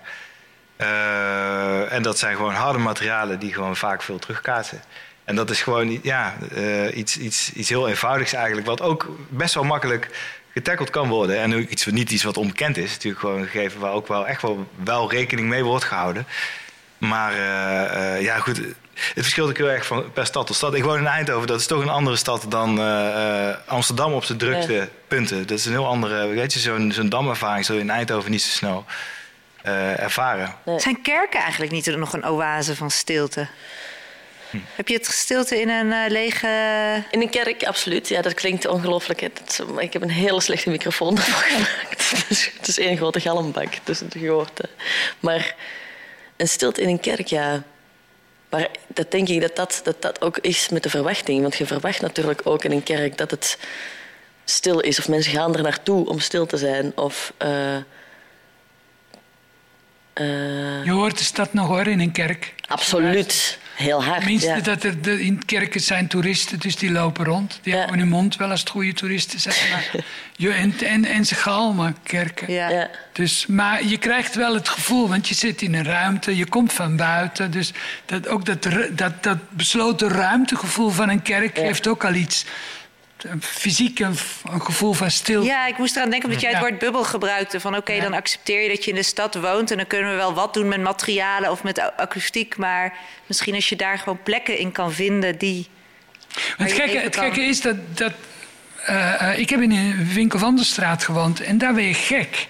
Eh, 0.75 1.91
en 1.91 2.01
dat 2.01 2.17
zijn 2.19 2.35
gewoon 2.35 2.53
harde 2.53 2.79
materialen 2.79 3.39
die 3.39 3.53
gewoon 3.53 3.75
vaak 3.75 4.01
veel 4.01 4.19
terugkaatsen. 4.19 4.81
En 5.23 5.35
dat 5.35 5.49
is 5.49 5.61
gewoon 5.61 5.99
ja, 6.03 6.35
iets, 6.93 7.17
iets, 7.17 7.53
iets 7.53 7.69
heel 7.69 7.87
eenvoudigs 7.87 8.33
eigenlijk, 8.33 8.67
wat 8.67 8.81
ook 8.81 9.07
best 9.29 9.53
wel 9.53 9.63
makkelijk 9.63 10.09
getackled 10.53 10.89
kan 10.89 11.09
worden. 11.09 11.37
En 11.37 11.71
iets, 11.71 11.85
niet 11.85 12.11
iets 12.11 12.23
wat 12.23 12.37
onbekend 12.37 12.77
is, 12.77 12.91
natuurlijk 12.91 13.21
gewoon 13.21 13.41
een 13.41 13.47
gegeven 13.47 13.79
waar 13.79 13.91
ook 13.91 14.07
wel 14.07 14.27
echt 14.27 14.41
wel, 14.41 14.67
wel 14.83 15.11
rekening 15.11 15.47
mee 15.47 15.63
wordt 15.63 15.83
gehouden. 15.83 16.25
Maar 16.97 17.35
ja, 18.21 18.39
goed, 18.39 18.61
het 19.07 19.23
verschilt 19.23 19.49
ook 19.49 19.57
heel 19.57 19.69
erg 19.69 19.85
van 19.85 20.11
per 20.11 20.25
stad 20.25 20.47
tot 20.47 20.55
stad. 20.55 20.73
Ik 20.73 20.83
woon 20.83 20.97
in 20.97 21.07
Eindhoven, 21.07 21.47
dat 21.47 21.59
is 21.59 21.65
toch 21.65 21.81
een 21.81 21.89
andere 21.89 22.15
stad 22.15 22.45
dan 22.49 22.79
eh, 22.79 23.49
eh, 23.49 23.55
Amsterdam 23.65 24.13
op 24.13 24.23
zijn 24.23 24.37
drukste 24.37 24.89
punten. 25.07 25.47
Dat 25.47 25.57
is 25.57 25.65
een 25.65 25.71
heel 25.71 25.87
andere, 25.87 26.27
weet 26.27 26.53
je, 26.53 26.59
zo'n 26.59 26.91
zo'n 26.91 27.09
damervaring 27.09 27.65
zul 27.65 27.75
je 27.75 27.81
in 27.81 27.89
Eindhoven 27.89 28.31
niet 28.31 28.41
zo 28.41 28.49
snel 28.49 28.85
eh, 29.61 29.99
ervaren. 29.99 30.55
Zijn 30.77 31.01
kerken 31.01 31.39
eigenlijk 31.39 31.71
niet 31.71 31.85
nog 31.85 32.13
een 32.13 32.25
oase 32.25 32.75
van 32.75 32.91
stilte? 32.91 33.47
Hm. 34.49 34.57
Heb 34.75 34.87
je 34.87 34.93
het 34.93 35.05
stilte 35.05 35.61
in 35.61 35.69
een 35.69 35.91
eh, 35.91 36.09
lege. 36.09 36.47
In 37.11 37.21
een 37.21 37.29
kerk, 37.29 37.63
absoluut. 37.63 38.07
Ja, 38.07 38.21
dat 38.21 38.33
klinkt 38.33 38.67
ongelooflijk. 38.67 39.21
Ik 39.77 39.93
heb 39.93 40.01
een 40.01 40.09
hele 40.09 40.41
slechte 40.41 40.69
microfoon 40.69 41.17
ervoor 41.17 41.43
gemaakt. 41.57 42.27
Dus 42.27 42.51
het 42.57 42.67
is 42.67 42.79
één 42.79 42.97
grote 42.97 43.19
galmbak 43.19 43.73
tussen 43.83 44.09
de 44.09 44.19
gehoorten. 44.19 44.69
Maar 45.19 45.55
een 46.37 46.47
stilte 46.47 46.81
in 46.81 46.89
een 46.89 46.99
kerk, 46.99 47.27
ja. 47.27 47.63
Maar 48.51 48.67
dat 48.87 49.11
denk 49.11 49.27
ik 49.27 49.41
dat 49.41 49.55
dat, 49.55 49.81
dat 49.83 50.01
dat 50.01 50.21
ook 50.21 50.37
is 50.37 50.69
met 50.69 50.83
de 50.83 50.89
verwachting. 50.89 51.41
Want 51.41 51.57
je 51.57 51.65
verwacht 51.65 52.01
natuurlijk 52.01 52.41
ook 52.43 52.63
in 52.63 52.71
een 52.71 52.83
kerk 52.83 53.17
dat 53.17 53.31
het 53.31 53.57
stil 54.45 54.79
is. 54.79 54.99
Of 54.99 55.07
mensen 55.07 55.31
gaan 55.33 55.55
er 55.55 55.61
naartoe 55.63 56.07
om 56.07 56.19
stil 56.19 56.45
te 56.45 56.57
zijn. 56.57 56.97
Of... 56.97 57.33
eh, 57.37 57.75
eh, 60.13 60.85
Je 60.85 60.91
hoort 60.91 61.17
de 61.17 61.23
stad 61.23 61.53
nog 61.53 61.67
hoor 61.67 61.87
in 61.87 61.99
een 61.99 62.11
kerk. 62.11 62.53
absoluut. 62.67 63.57
Heel 63.81 64.03
hard, 64.03 64.17
Tenminste, 64.19 64.47
ja. 64.49 64.59
dat 64.59 64.83
er 64.83 65.01
de, 65.01 65.21
in 65.23 65.45
kerken 65.45 65.81
zijn 65.81 66.07
toeristen, 66.07 66.59
dus 66.59 66.75
die 66.75 66.91
lopen 66.91 67.25
rond. 67.25 67.59
Die 67.61 67.73
Ja. 67.73 67.79
hebben 67.79 67.99
hun 67.99 68.07
mond 68.07 68.35
wel 68.35 68.49
als 68.49 68.59
het 68.59 68.69
goede 68.69 68.93
toeristen 68.93 69.39
zijn. 69.39 69.55
Maar, 69.71 69.89
je, 70.35 70.51
en, 70.51 70.73
en, 70.85 71.05
en 71.05 71.25
ze 71.25 71.35
galmen, 71.35 71.97
kerken. 72.03 72.53
Ja. 72.53 72.69
Ja. 72.69 72.89
Dus, 73.13 73.45
maar 73.45 73.85
je 73.85 73.97
krijgt 73.97 74.35
wel 74.35 74.53
het 74.53 74.69
gevoel, 74.69 75.09
want 75.09 75.27
je 75.27 75.35
zit 75.35 75.61
in 75.61 75.73
een 75.73 75.83
ruimte, 75.85 76.35
je 76.37 76.45
komt 76.45 76.73
van 76.73 76.95
buiten. 76.95 77.51
Dus 77.51 77.71
dat, 78.05 78.27
ook 78.27 78.45
dat, 78.45 78.67
dat, 78.91 79.23
dat 79.23 79.37
besloten 79.49 80.09
ruimtegevoel 80.09 80.89
van 80.89 81.09
een 81.09 81.21
kerk 81.21 81.57
Ja. 81.57 81.63
heeft 81.63 81.87
ook 81.87 82.05
al 82.05 82.13
iets. 82.13 82.45
Een 83.23 83.41
fysiek 83.41 83.99
een, 83.99 84.15
een 84.51 84.61
gevoel 84.61 84.93
van 84.93 85.11
stilte. 85.11 85.47
Ja, 85.47 85.65
ik 85.67 85.77
moest 85.77 85.95
eraan 85.95 86.09
denken 86.09 86.27
omdat 86.27 86.41
jij 86.43 86.51
het 86.51 86.59
Ja. 86.61 86.67
woord 86.67 86.79
bubbel 86.79 87.03
gebruikte. 87.03 87.59
Van 87.59 87.75
oké, 87.75 87.91
Ja. 87.93 88.01
dan 88.01 88.13
accepteer 88.13 88.61
je 88.61 88.69
dat 88.69 88.83
je 88.83 88.89
in 88.89 88.95
de 88.95 89.03
stad 89.03 89.35
woont. 89.35 89.71
En 89.71 89.77
dan 89.77 89.87
kunnen 89.87 90.09
we 90.11 90.15
wel 90.15 90.33
wat 90.33 90.53
doen 90.53 90.67
met 90.67 90.81
materialen 90.81 91.51
of 91.51 91.63
met 91.63 91.79
akoestiek. 91.97 92.57
Maar 92.57 92.93
misschien 93.25 93.55
als 93.55 93.69
je 93.69 93.75
daar 93.75 93.97
gewoon 93.97 94.19
plekken 94.23 94.57
in 94.57 94.71
kan 94.71 94.93
vinden 94.93 95.37
die. 95.37 95.67
Het 96.57 96.73
kan- 97.09 97.23
gekke 97.23 97.41
is 97.41 97.61
dat. 97.61 97.97
dat 97.97 98.13
eh, 98.85 99.29
eh, 99.31 99.39
ik 99.39 99.49
heb 99.49 99.61
in 99.61 99.71
een 99.71 100.09
winkel 100.13 100.39
van 100.39 100.55
de 100.55 100.63
straat 100.63 101.03
gewoond 101.03 101.41
en 101.41 101.57
daar 101.57 101.73
ben 101.73 101.83
je 101.83 101.93
gek. 101.93 102.47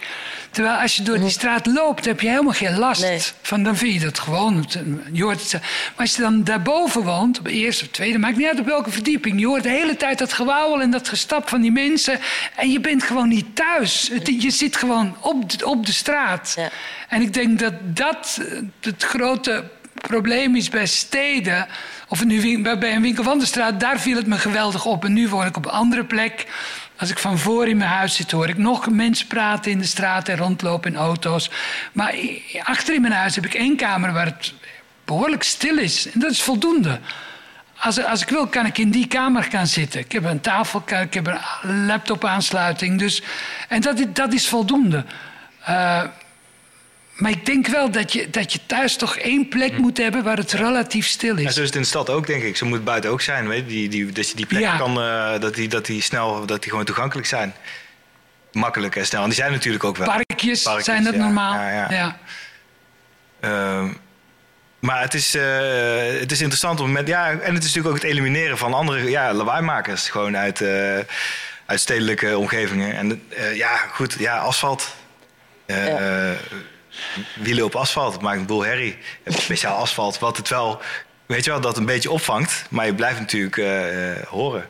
Terwijl 0.51 0.75
als 0.75 0.95
je 0.95 1.03
door 1.03 1.19
die 1.19 1.29
straat 1.29 1.65
loopt, 1.65 2.05
heb 2.05 2.21
je 2.21 2.29
helemaal 2.29 2.53
geen 2.53 2.77
last. 2.77 3.01
Nee. 3.01 3.21
Van, 3.41 3.63
dan 3.63 3.77
vind 3.77 3.93
je 3.93 3.99
dat 3.99 4.19
gewoon. 4.19 4.67
Je 5.11 5.23
hoort 5.23 5.41
het, 5.41 5.51
maar 5.61 5.61
als 5.95 6.15
je 6.15 6.21
dan 6.21 6.43
daarboven 6.43 7.03
woont, 7.03 7.39
op 7.39 7.45
de 7.45 7.51
eerste 7.51 7.83
of 7.85 7.91
tweede, 7.91 8.17
maakt 8.17 8.37
niet 8.37 8.47
uit 8.47 8.59
op 8.59 8.65
welke 8.65 8.91
verdieping. 8.91 9.39
Je 9.39 9.45
hoort 9.47 9.63
de 9.63 9.69
hele 9.69 9.97
tijd 9.97 10.17
dat 10.17 10.33
gewauwel 10.33 10.81
en 10.81 10.91
dat 10.91 11.07
gestap 11.09 11.49
van 11.49 11.61
die 11.61 11.71
mensen. 11.71 12.19
En 12.55 12.71
je 12.71 12.79
bent 12.79 13.03
gewoon 13.03 13.27
niet 13.27 13.55
thuis. 13.55 14.09
Het- 14.13 14.41
je 14.43 14.51
zit 14.51 14.75
gewoon 14.75 15.15
op 15.19 15.49
de, 15.59 15.65
op 15.65 15.85
de 15.85 15.91
straat. 15.91 16.53
Ja. 16.55 16.69
En 17.07 17.21
ik 17.21 17.33
denk 17.33 17.59
dat 17.59 17.73
dat 17.83 18.39
eh, 18.41 18.57
het 18.81 19.03
grote 19.03 19.63
probleem 19.93 20.55
is 20.55 20.69
bij 20.69 20.85
steden. 20.85 21.67
Of 22.07 22.25
nu 22.25 22.61
bij 22.61 22.95
een 22.95 23.01
winkel 23.01 23.23
van 23.23 23.39
de 23.39 23.45
straat, 23.45 23.79
daar 23.79 23.99
viel 23.99 24.15
het 24.15 24.27
me 24.27 24.37
geweldig 24.37 24.85
op. 24.85 25.05
En 25.05 25.13
nu 25.13 25.27
woon 25.29 25.45
ik 25.45 25.57
op 25.57 25.65
een 25.65 25.71
andere 25.71 26.03
plek. 26.03 26.45
Als 27.01 27.09
ik 27.09 27.19
van 27.19 27.37
voor 27.37 27.67
in 27.67 27.77
mijn 27.77 27.89
huis 27.89 28.15
zit, 28.15 28.31
hoor 28.31 28.49
ik 28.49 28.57
nog 28.57 28.89
mensen 28.89 29.27
praten 29.27 29.71
in 29.71 29.77
de 29.77 29.85
straat 29.85 30.27
en 30.27 30.37
rondlopen 30.37 30.91
in 30.91 30.97
auto's. 30.97 31.49
Maar 31.91 32.15
achter 32.63 32.93
in 32.93 33.01
mijn 33.01 33.13
huis 33.13 33.35
heb 33.35 33.45
ik 33.45 33.53
één 33.53 33.75
kamer 33.75 34.13
waar 34.13 34.25
het 34.25 34.53
behoorlijk 35.05 35.43
stil 35.43 35.77
is. 35.77 36.11
En 36.11 36.19
dat 36.19 36.31
is 36.31 36.41
voldoende. 36.41 36.99
Als, 37.77 38.03
als 38.03 38.21
ik 38.21 38.29
wil, 38.29 38.47
kan 38.47 38.65
ik 38.65 38.77
in 38.77 38.91
die 38.91 39.07
kamer 39.07 39.43
gaan 39.43 39.67
zitten. 39.67 39.99
Ik 39.99 40.11
heb 40.11 40.23
een 40.23 40.41
tafel, 40.41 40.83
ik 41.01 41.13
heb 41.13 41.27
een 41.27 41.85
laptop-aansluiting. 41.85 42.99
Dus, 42.99 43.21
en 43.67 43.81
dat, 43.81 44.05
dat 44.13 44.33
is 44.33 44.47
voldoende. 44.47 45.05
Eh, 45.63 46.03
maar 47.21 47.31
ik 47.31 47.45
denk 47.45 47.67
wel 47.67 47.91
dat 47.91 48.13
je, 48.13 48.29
dat 48.29 48.53
je 48.53 48.59
thuis 48.65 48.95
toch 48.95 49.17
één 49.17 49.47
plek 49.47 49.77
moet 49.77 49.97
hebben 49.97 50.23
waar 50.23 50.37
het 50.37 50.51
relatief 50.51 51.07
stil 51.07 51.37
En 51.37 51.43
is. 51.43 51.53
zo 51.53 51.59
is 51.61 51.65
het 51.65 51.75
in 51.75 51.81
de 51.81 51.87
stad 51.87 52.09
ook, 52.09 52.27
denk 52.27 52.43
ik. 52.43 52.57
Zo 52.57 52.65
moet 52.65 52.83
buiten 52.83 53.09
ook 53.09 53.21
zijn. 53.21 53.47
Weet 53.47 53.59
je? 53.59 53.65
Die, 53.67 53.89
die, 53.89 54.11
dat 54.11 54.29
je 54.29 54.35
die 54.35 54.45
plekken 54.45 54.71
Ja. 54.71 54.77
kan, 54.77 55.01
eh, 55.01 55.39
dat, 55.39 55.55
die, 55.55 55.67
dat 55.67 55.85
die 55.85 56.01
snel, 56.01 56.45
dat 56.45 56.61
die 56.61 56.69
gewoon 56.69 56.85
toegankelijk 56.85 57.27
zijn. 57.27 57.53
Makkelijk 58.51 58.95
en 58.95 59.05
snel. 59.05 59.21
En 59.21 59.27
die 59.27 59.35
zijn 59.37 59.51
natuurlijk 59.51 59.83
ook 59.83 59.97
wel. 59.97 60.07
Parkjes, 60.07 60.63
Parkjes, 60.63 60.85
zijn 60.85 61.03
dat 61.03 61.13
ja. 61.13 61.19
normaal. 61.19 61.53
Ja, 61.53 61.69
ja. 61.71 61.87
ja. 61.91 62.17
Ehm, 63.39 63.87
maar 64.79 65.01
het 65.01 65.13
is, 65.13 65.35
eh, 65.35 65.43
het 66.19 66.31
is 66.31 66.39
interessant 66.39 66.79
om 66.79 66.91
met. 66.91 67.07
Ja, 67.07 67.29
en 67.29 67.53
het 67.53 67.63
is 67.63 67.73
natuurlijk 67.73 67.87
ook 67.87 68.01
het 68.01 68.11
elimineren 68.11 68.57
van 68.57 68.73
andere 68.73 69.09
ja, 69.09 69.33
lawaaimakers. 69.33 70.09
Gewoon 70.09 70.37
uit, 70.37 70.61
eh, 70.61 70.97
uit 71.65 71.79
stedelijke 71.79 72.37
omgevingen. 72.37 72.95
En 72.95 73.23
eh, 73.29 73.55
ja, 73.55 73.75
goed, 73.77 74.15
ja, 74.19 74.37
asfalt. 74.37 74.95
Eh, 75.65 75.87
Ja. 75.87 76.33
Wielen 77.35 77.63
op 77.65 77.75
asfalt, 77.75 78.13
het 78.13 78.21
maakt 78.21 78.39
een 78.39 78.45
boel 78.45 78.65
herrie. 78.65 78.97
Speciaal 79.25 79.77
asfalt, 79.77 80.19
wat 80.19 80.37
het 80.37 80.49
wel, 80.49 80.81
weet 81.25 81.45
je 81.45 81.51
wel, 81.51 81.61
dat 81.61 81.77
een 81.77 81.85
beetje 81.85 82.11
opvangt. 82.11 82.65
Maar 82.69 82.85
je 82.85 82.93
blijft 82.95 83.19
natuurlijk 83.19 83.57
eh, 83.57 84.11
eh, 84.11 84.27
horen. 84.27 84.67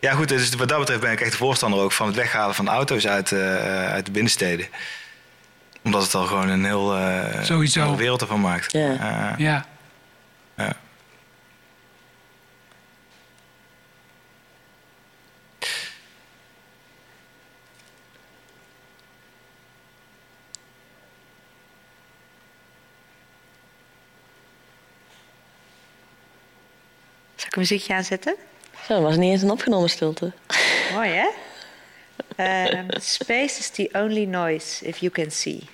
Ja, 0.00 0.12
goed, 0.12 0.28
dus 0.28 0.54
wat 0.54 0.68
dat 0.68 0.78
betreft 0.78 1.00
ben 1.00 1.12
ik 1.12 1.20
echt 1.20 1.30
de 1.30 1.36
voorstander 1.36 1.80
ook 1.80 1.92
van 1.92 2.06
het 2.06 2.16
weghalen 2.16 2.54
van 2.54 2.68
auto's 2.68 3.06
uit, 3.06 3.32
eh, 3.32 3.90
uit 3.90 4.04
de 4.06 4.10
binnensteden. 4.10 4.66
Omdat 5.84 6.02
het 6.02 6.14
al 6.14 6.24
gewoon 6.26 6.48
een 6.48 6.64
heel 6.64 6.96
eh, 6.96 7.42
Sowieso. 7.42 7.80
andere 7.80 7.98
wereld 7.98 8.20
ervan 8.20 8.40
maakt. 8.40 8.72
Ja. 8.72 9.64
Ik 27.54 27.60
een 27.60 27.68
muziekje 27.68 27.94
aanzetten? 27.94 28.36
Zo, 28.86 28.94
dat 28.94 29.02
was 29.02 29.16
niet 29.16 29.30
eens 29.30 29.42
een 29.42 29.50
opgenomen 29.50 29.90
stilte. 29.90 30.32
Mooi, 30.92 31.10
hè? 31.10 31.28
Ehm, 32.36 32.86
space 33.00 33.58
is 33.58 33.70
the 33.70 33.88
only 33.92 34.24
noise 34.24 34.84
if 34.86 34.98
you 34.98 35.12
can 35.12 35.30
see. 35.30 35.68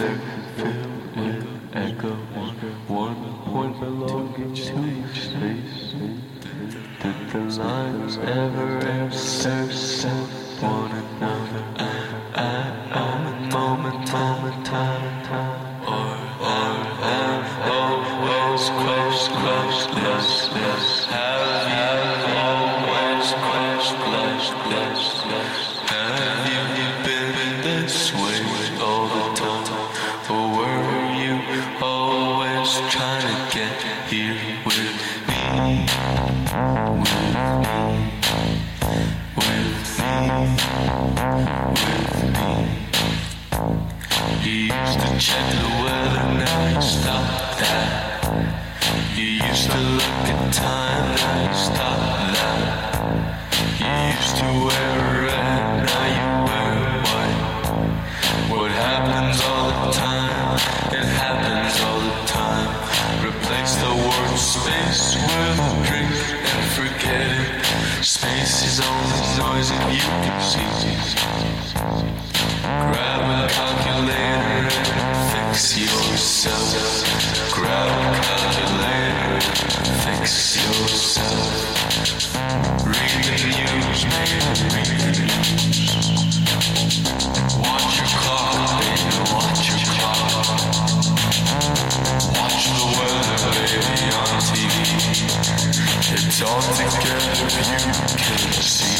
There 0.00 0.18
filled 0.56 1.16
with 1.16 1.76
echo. 1.76 2.14
One 2.88 3.16
point 3.44 3.78
belonging 3.80 4.52
each 4.52 4.64
space. 5.28 5.92
Did 7.02 7.18
the 7.30 7.42
lines 7.62 8.16
ever 8.18 8.78
intersect 8.78 9.72
check 45.20 45.52
the 45.52 45.68
weather, 45.84 46.32
now 46.32 46.80
stop 46.80 47.58
that. 47.60 48.24
You 49.14 49.44
used 49.44 49.70
to 49.70 49.76
look 49.76 50.24
at 50.32 50.52
time, 50.54 51.14
now 51.14 51.44
you 51.44 51.52
stop 51.52 52.00
that. 52.36 52.64
You 53.76 53.92
used 54.16 54.36
to 54.40 54.48
wear 54.64 54.96
red, 55.28 55.84
now 55.84 56.06
you 56.16 56.28
wear 56.48 56.72
white. 57.04 57.40
What 58.48 58.70
happens 58.72 59.36
all 59.44 59.68
the 59.68 59.92
time? 59.92 60.56
It 60.88 61.04
happens 61.04 61.76
all 61.84 62.00
the 62.00 62.16
time. 62.24 62.72
Replace 63.20 63.76
the 63.76 63.92
word 63.92 64.38
space 64.40 65.20
with 65.20 65.60
drink 65.84 66.16
and 66.48 66.66
forget 66.72 67.28
it. 67.28 68.02
Space 68.02 68.64
is 68.64 68.80
only 68.80 69.20
noise 69.36 69.68
that 69.68 69.92
you 69.92 70.00
can 70.00 70.40
see. 70.40 70.99
It's 96.12 96.42
all 96.42 96.60
together, 96.62 97.30
you 97.42 98.52
can 98.52 98.62
see. 98.62 98.99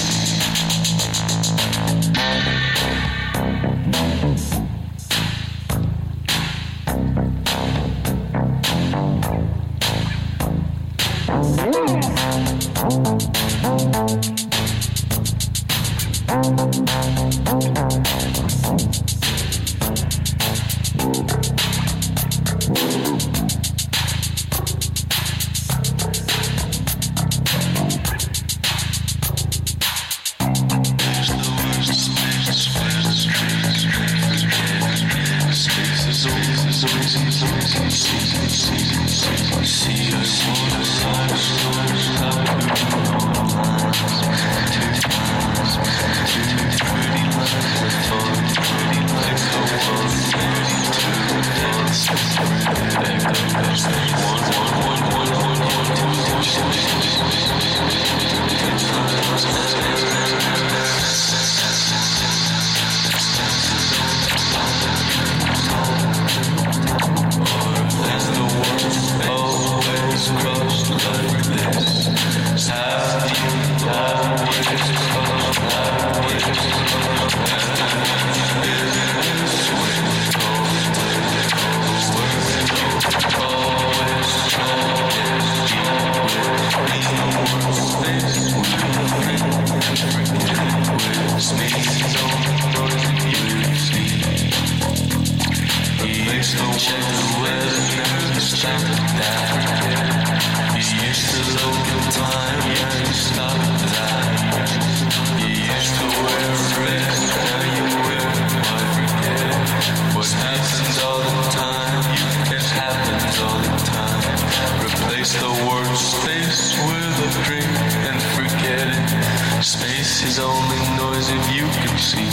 And 121.28 121.44
you 121.52 121.68
can 121.68 121.96
see. 121.98 122.24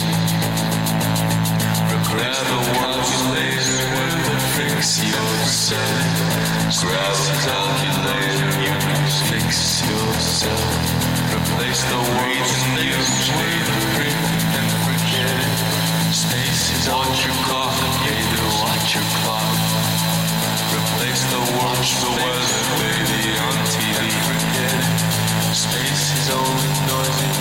The 1.91 2.61
ones 2.80 3.11
later 3.35 3.84
with 3.91 4.31
a 4.31 4.39
fix 4.56 5.03
yourself. 5.03 5.84
A 6.48 7.35
calculator, 7.44 8.52
you 8.64 8.72
can 8.72 9.03
fix 9.27 9.84
yourself. 9.84 10.64
Replace 11.35 11.84
the 11.91 11.99
words 12.07 12.52
and 12.64 12.80
use 12.88 13.27
with 13.35 13.68
print 13.99 14.23
and 14.56 14.69
forget 14.88 15.35
it. 15.35 15.60
Space 16.15 16.72
is 16.72 16.88
watch 16.88 17.19
your 17.27 17.35
clock, 17.52 17.76
baby, 18.07 18.39
watch 18.64 18.95
your 18.95 19.07
clock. 19.19 19.60
Replace 20.72 21.23
the 21.35 21.41
watch 21.60 21.89
the 21.99 22.11
weather, 22.15 22.64
baby, 22.80 23.35
on 23.44 23.57
TV. 23.76 23.99
Forget 24.23 24.72
it. 24.72 25.07
Space 25.52 26.06
is 26.15 26.30
only 26.31 26.66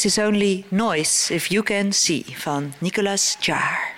Space 0.00 0.18
is 0.18 0.26
only 0.26 0.64
noise 0.70 1.30
if 1.30 1.50
you 1.50 1.62
can 1.62 1.92
see 1.92 2.24
van 2.36 2.72
Nicolas 2.78 3.36
Jaar. 3.40 3.94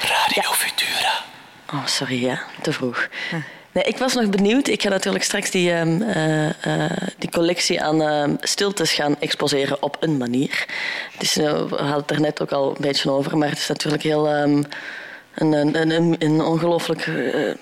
Radio 0.00 0.52
Futura. 0.52 1.24
Oh, 1.72 1.86
sorry, 1.86 2.24
ja, 2.24 2.42
te 2.62 2.72
vroeg. 2.72 3.08
Nee, 3.72 3.84
ik 3.84 3.98
was 3.98 4.14
nog 4.14 4.28
benieuwd. 4.28 4.68
Ik 4.68 4.82
ga 4.82 4.88
natuurlijk 4.88 5.24
straks 5.24 5.50
die, 5.50 5.72
ehm, 5.72 6.02
eh, 6.02 6.84
eh, 6.84 6.90
die 7.18 7.30
collectie 7.30 7.82
aan 7.82 8.02
ehm, 8.02 8.34
stiltes 8.40 8.92
gaan 8.92 9.20
exposeren 9.20 9.82
op 9.82 9.96
een 10.00 10.16
manier. 10.16 10.66
Het 11.12 11.22
is, 11.22 11.36
eh, 11.36 11.68
we 11.68 11.76
hadden 11.76 11.96
het 11.96 12.10
er 12.10 12.20
net 12.20 12.42
ook 12.42 12.52
al 12.52 12.68
een 12.70 12.80
beetje 12.80 13.10
over, 13.10 13.38
maar 13.38 13.48
het 13.48 13.58
is 13.58 13.68
natuurlijk 13.68 14.02
heel 14.02 14.28
ehm, 14.28 14.62
een, 15.38 15.90
een, 15.90 16.16
een, 16.18 16.40
ongelooflijk 16.40 17.06
eh, 17.06 17.54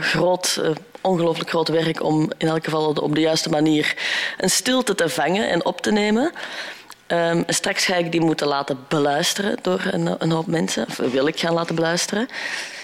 groot, 0.00 0.58
eh, 0.62 0.70
ongelooflijk 1.00 1.48
groot 1.48 1.68
werk 1.68 2.02
om 2.02 2.30
in 2.38 2.48
elk 2.48 2.64
geval 2.64 2.92
op 2.92 3.14
de 3.14 3.20
juiste 3.20 3.48
manier 3.48 3.96
een 4.38 4.50
stilte 4.50 4.94
te 4.94 5.08
vangen 5.08 5.48
en 5.48 5.64
op 5.64 5.80
te 5.80 5.92
nemen. 5.92 6.32
Ehm, 7.06 7.42
straks 7.46 7.84
ga 7.84 7.94
ik 7.94 8.12
die 8.12 8.20
moeten 8.20 8.46
laten 8.46 8.78
beluisteren 8.88 9.58
door 9.62 9.80
een, 9.90 10.14
een 10.18 10.30
hoop 10.30 10.46
mensen. 10.46 10.86
Of 10.88 10.96
wil 10.96 11.26
ik 11.26 11.40
gaan 11.40 11.54
laten 11.54 11.74
beluisteren. 11.74 12.28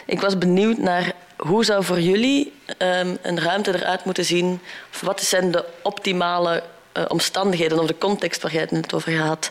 Ik 0.07 0.21
was 0.21 0.39
benieuwd 0.39 0.79
naar 0.79 1.13
hoe 1.37 1.65
zou 1.65 1.85
voor 1.85 2.01
jullie 2.01 2.53
ehm, 2.79 3.17
een 3.23 3.41
ruimte 3.41 3.75
eruit 3.75 4.05
moeten 4.05 4.25
zien? 4.25 4.61
Of 4.91 5.01
wat 5.01 5.23
zijn 5.23 5.51
de 5.51 5.65
optimale 5.83 6.63
eh, 6.93 7.05
omstandigheden 7.09 7.79
of 7.79 7.87
de 7.87 7.99
context 7.99 8.43
waar 8.43 8.53
jij 8.53 8.61
het 8.61 8.71
net 8.71 8.95
over 8.95 9.13
gaat 9.13 9.51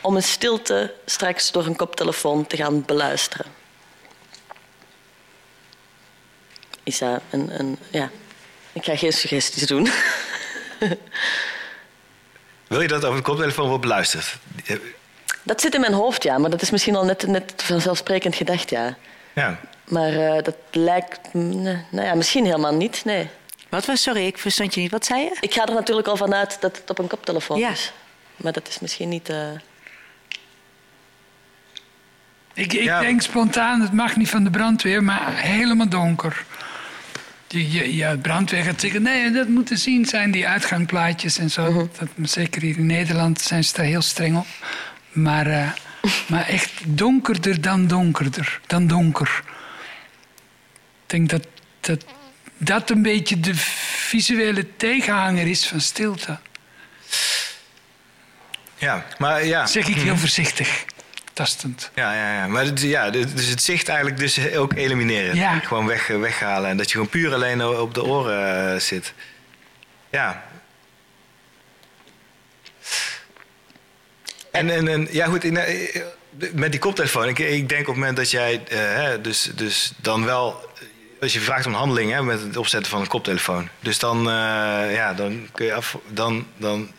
om 0.00 0.16
een 0.16 0.22
stilte 0.22 0.92
straks 1.04 1.52
door 1.52 1.66
een 1.66 1.76
koptelefoon 1.76 2.46
te 2.46 2.56
gaan 2.56 2.82
beluisteren? 2.86 3.53
Is 6.84 6.98
dat 6.98 7.20
een, 7.30 7.60
een 7.60 7.78
ja? 7.90 8.10
Ik 8.72 8.84
ga 8.84 8.96
geen 8.96 9.12
suggesties 9.12 9.66
doen. 9.66 9.88
Wil 12.66 12.80
je 12.80 12.88
dat 12.88 13.04
over 13.04 13.16
de 13.16 13.22
koptelefoon 13.22 13.66
wordt 13.66 13.80
beluisterd? 13.82 14.36
Dat 15.42 15.60
zit 15.60 15.74
in 15.74 15.80
mijn 15.80 15.92
hoofd, 15.92 16.22
ja, 16.22 16.38
maar 16.38 16.50
dat 16.50 16.62
is 16.62 16.70
misschien 16.70 16.96
al 16.96 17.04
net, 17.04 17.26
net 17.26 17.52
vanzelfsprekend 17.56 18.34
gedacht, 18.34 18.70
ja. 18.70 18.96
Ja. 19.32 19.60
Maar 19.84 20.12
eh, 20.12 20.42
dat 20.42 20.56
lijkt, 20.70 21.20
nou 21.32 21.78
ja, 21.90 22.14
misschien 22.14 22.44
helemaal 22.44 22.74
niet, 22.74 23.04
nee. 23.04 23.28
Wat 23.68 23.84
was, 23.86 24.02
sorry, 24.02 24.26
ik 24.26 24.38
verstond 24.38 24.74
je 24.74 24.80
niet. 24.80 24.90
Wat 24.90 25.04
zei 25.04 25.20
je? 25.22 25.36
Ik 25.40 25.52
ga 25.54 25.66
er 25.66 25.74
natuurlijk 25.74 26.06
al 26.08 26.16
vanuit 26.16 26.56
dat 26.60 26.76
het 26.76 26.90
op 26.90 26.98
een 26.98 27.06
koptelefoon 27.06 27.58
Ja. 27.58 27.70
is. 27.70 27.92
Maar 28.36 28.52
dat 28.52 28.68
is 28.68 28.78
misschien 28.80 29.08
niet... 29.08 29.28
eh, 29.28 29.36
Ik, 32.54 32.72
ik 32.72 32.82
Ja. 32.82 33.00
denk 33.00 33.22
spontaan, 33.22 33.80
het 33.80 33.92
mag 33.92 34.16
niet 34.16 34.30
van 34.30 34.44
de 34.44 34.50
brandweer, 34.50 35.02
maar 35.04 35.36
helemaal 35.36 35.88
donker. 35.88 36.44
Je, 37.54 37.70
je, 37.70 37.96
ja, 37.96 38.10
de 38.10 38.18
brandweer 38.18 38.64
gaat 38.64 38.80
zeggen, 38.80 39.02
nee, 39.02 39.30
dat 39.30 39.48
moet 39.48 39.66
te 39.66 39.76
zien 39.76 40.06
zijn, 40.06 40.30
die 40.30 40.48
uitgangplaatjes 40.48 41.38
en 41.38 41.50
zo. 41.50 41.90
dat, 41.98 42.08
zeker 42.22 42.62
hier 42.62 42.78
in 42.78 42.86
Nederland 42.86 43.40
zijn 43.40 43.64
ze 43.64 43.74
daar 43.74 43.84
heel 43.84 44.02
streng 44.02 44.36
op. 44.36 44.46
Maar, 45.12 45.46
eh, 45.46 45.70
maar 46.26 46.46
echt 46.48 46.72
donkerder 46.86 47.60
dan 47.60 47.86
donkerder, 47.86 48.60
dan 48.66 48.86
donker. 48.86 49.42
Ik 51.02 51.10
denk 51.10 51.28
dat 51.28 51.46
dat, 51.80 52.04
dat 52.56 52.90
een 52.90 53.02
beetje 53.02 53.40
de 53.40 53.54
visuele 53.54 54.76
tegenhanger 54.76 55.46
is 55.46 55.66
van 55.66 55.80
stilte. 55.80 56.38
Ja, 58.76 59.06
maar 59.18 59.46
ja. 59.46 59.66
zeg 59.66 59.88
ik 59.88 59.96
heel 59.96 60.16
voorzichtig, 60.16 60.84
tastend. 61.34 61.90
Ja, 61.94 62.14
ja, 62.14 62.34
ja. 62.34 62.46
Maar 62.46 62.64
het, 62.64 62.80
ja, 62.80 63.10
dus 63.10 63.48
het 63.48 63.62
zicht 63.62 63.88
eigenlijk 63.88 64.18
dus 64.18 64.54
ook 64.54 64.74
elimineren. 64.74 65.36
Ja. 65.36 65.58
Gewoon 65.58 65.86
weg, 65.86 66.06
weghalen. 66.06 66.70
En 66.70 66.76
dat 66.76 66.86
je 66.86 66.92
gewoon 66.92 67.08
puur 67.08 67.34
alleen 67.34 67.66
op 67.66 67.94
de 67.94 68.04
oren 68.04 68.72
eh, 68.72 68.80
zit. 68.80 69.14
Ja. 70.10 70.44
En, 74.50 74.70
en, 74.70 74.88
en 74.88 75.08
ja, 75.10 75.26
goed. 75.26 75.44
eh, 75.44 76.02
met 76.52 76.70
die 76.70 76.80
koptelefoon. 76.80 77.28
Ik, 77.28 77.38
ik 77.38 77.68
denk 77.68 77.80
op 77.80 77.86
het 77.86 77.96
moment 77.96 78.16
dat 78.16 78.30
jij 78.30 78.64
eh, 78.68 79.22
dus, 79.22 79.50
dus 79.54 79.92
dan 79.96 80.24
wel... 80.24 80.72
Als 81.20 81.32
je 81.32 81.40
vraagt 81.40 81.66
om 81.66 81.72
handeling 81.72 82.12
hè, 82.12 82.22
met 82.22 82.40
het 82.40 82.56
opzetten 82.56 82.90
van 82.90 83.00
een 83.00 83.06
koptelefoon. 83.06 83.68
Dus 83.80 83.98
dan, 83.98 84.18
eh, 84.18 84.94
ja, 84.94 85.14
dan 85.14 85.48
kun 85.52 85.66
je 85.66 85.74
af... 85.74 85.98
Dan, 86.08 86.46
dan 86.56 86.90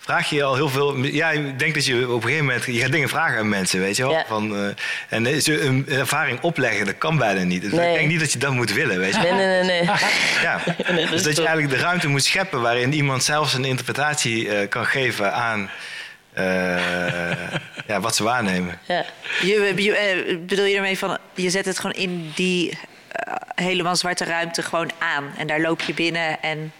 vraag 0.00 0.30
je 0.30 0.36
je 0.36 0.42
al 0.42 0.54
heel 0.54 0.68
veel. 0.68 0.96
Ja, 0.96 1.30
ik 1.30 1.58
denk 1.58 1.74
dat 1.74 1.84
je 1.86 2.08
op 2.08 2.14
een 2.14 2.22
gegeven 2.22 2.44
moment. 2.44 2.64
Je 2.64 2.80
gaat 2.80 2.92
dingen 2.92 3.08
vragen 3.08 3.38
aan 3.38 3.48
mensen, 3.48 3.80
weet 3.80 3.96
je 3.96 4.02
wel. 4.02 4.12
Ja. 4.12 4.24
Van, 4.28 4.56
eh, 4.56 4.66
en 5.08 5.26
eh, 5.26 5.46
een 5.46 5.86
ervaring 5.88 6.40
opleggen, 6.40 6.86
dat 6.86 6.98
kan 6.98 7.18
bijna 7.18 7.42
niet. 7.42 7.62
Dus 7.62 7.72
Nee. 7.72 7.88
ik 7.88 7.94
denk 7.94 8.08
niet 8.08 8.20
dat 8.20 8.32
je 8.32 8.38
dat 8.38 8.52
moet 8.52 8.72
willen, 8.72 8.98
weet 8.98 9.14
je 9.14 9.20
Nee, 9.20 9.32
nee, 9.32 9.46
nee. 9.46 9.62
nee. 9.62 9.82
Ja. 10.42 10.60
Nee, 10.92 11.00
dat 11.02 11.10
dus 11.10 11.22
dat 11.22 11.36
je 11.36 11.46
eigenlijk 11.46 11.74
de 11.76 11.82
ruimte 11.82 12.08
moet 12.08 12.24
scheppen 12.24 12.60
waarin 12.60 12.92
iemand 12.92 13.24
zelfs 13.24 13.54
een 13.54 13.64
interpretatie 13.64 14.48
eh, 14.54 14.68
kan 14.68 14.86
geven 14.86 15.32
aan. 15.34 15.70
eh, 16.32 16.44
ja, 17.86 18.00
wat 18.00 18.16
ze 18.16 18.22
waarnemen. 18.22 18.78
Ja. 18.86 19.04
Je, 19.42 19.72
je, 19.76 20.38
bedoel 20.46 20.64
je 20.64 20.76
ermee 20.76 20.98
van, 20.98 21.18
je 21.34 21.50
zet 21.50 21.64
het 21.64 21.78
gewoon 21.78 21.96
in 21.96 22.32
die 22.34 22.78
helemaal 23.54 23.96
zwarte 23.96 24.24
ruimte 24.24 24.62
gewoon 24.62 24.90
aan. 24.98 25.24
En 25.38 25.46
daar 25.46 25.60
loop 25.60 25.80
je 25.80 25.94
binnen 25.94 26.42
en... 26.42 26.72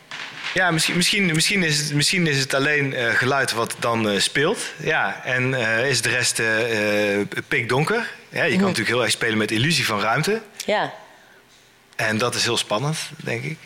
Ja, 0.54 0.70
misschien, 0.70 0.96
misschien, 0.96 1.26
misschien, 1.26 1.62
is, 1.62 1.78
het, 1.78 1.94
misschien 1.94 2.26
is 2.26 2.38
het 2.38 2.54
alleen 2.54 2.94
eh, 2.94 3.14
geluid 3.14 3.52
wat 3.52 3.76
dan 3.78 4.08
eh, 4.08 4.20
speelt. 4.20 4.58
Ja, 4.76 5.24
en 5.24 5.54
eh, 5.54 5.88
is 5.88 6.02
de 6.02 6.08
rest 6.08 6.42
pikdonker. 7.48 8.10
Ja, 8.28 8.44
je 8.44 8.50
kan 8.50 8.60
natuurlijk 8.60 8.88
heel 8.88 9.02
erg 9.02 9.10
spelen 9.10 9.38
met 9.38 9.50
illusie 9.50 9.86
van 9.86 10.00
ruimte. 10.00 10.42
ja. 10.66 10.92
En 11.96 12.18
dat 12.18 12.34
is 12.34 12.44
heel 12.44 12.56
spannend, 12.56 12.98
denk 13.16 13.44
ik. 13.44 13.58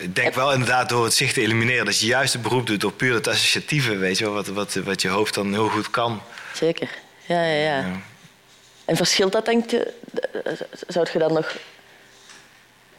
Ik 0.00 0.14
denk 0.14 0.34
wel 0.34 0.52
inderdaad 0.52 0.88
door 0.88 1.04
het 1.04 1.14
zicht 1.14 1.34
te 1.34 1.40
elimineren... 1.40 1.84
dat 1.84 2.00
je 2.00 2.06
juist 2.06 2.32
het 2.32 2.42
beroep 2.42 2.66
doet 2.66 2.84
op 2.84 2.96
puur 2.96 3.14
het 3.14 3.28
associatieve... 3.28 3.96
Weet 3.96 4.18
je 4.18 4.24
wel, 4.24 4.34
wat, 4.34 4.46
wat, 4.46 4.74
wat 4.74 5.02
je 5.02 5.08
hoofd 5.08 5.34
dan 5.34 5.52
heel 5.52 5.68
goed 5.68 5.90
kan. 5.90 6.22
Zeker. 6.54 6.88
Ja, 7.26 7.44
ja, 7.44 7.52
ja. 7.52 7.78
Ja. 7.78 8.00
En 8.84 8.96
verschilt 8.96 9.32
dat, 9.32 9.44
denk 9.44 9.70
je? 9.70 9.92
Zou 10.88 11.06
je 11.12 11.18
dan 11.18 11.32
nog 11.32 11.56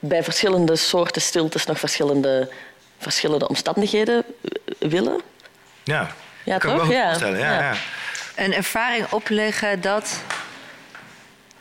bij 0.08 0.24
verschillende 0.24 0.76
soorten 0.76 1.22
stiltes 1.22 1.66
nog 1.66 1.80
verschillende, 1.80 2.50
verschillende 3.00 3.48
omstandigheden 3.48 4.24
eh, 4.42 4.90
willen. 4.90 5.22
Ja, 5.84 6.08
Ja, 6.44 6.58
kan 6.58 6.78
toch? 6.78 6.92
Ja. 6.92 7.16
Ja, 7.20 7.28
Ja. 7.28 7.60
ja. 7.60 7.74
Een 8.36 8.54
ervaring 8.54 9.06
opleggen, 9.12 9.82
dat, 9.82 10.22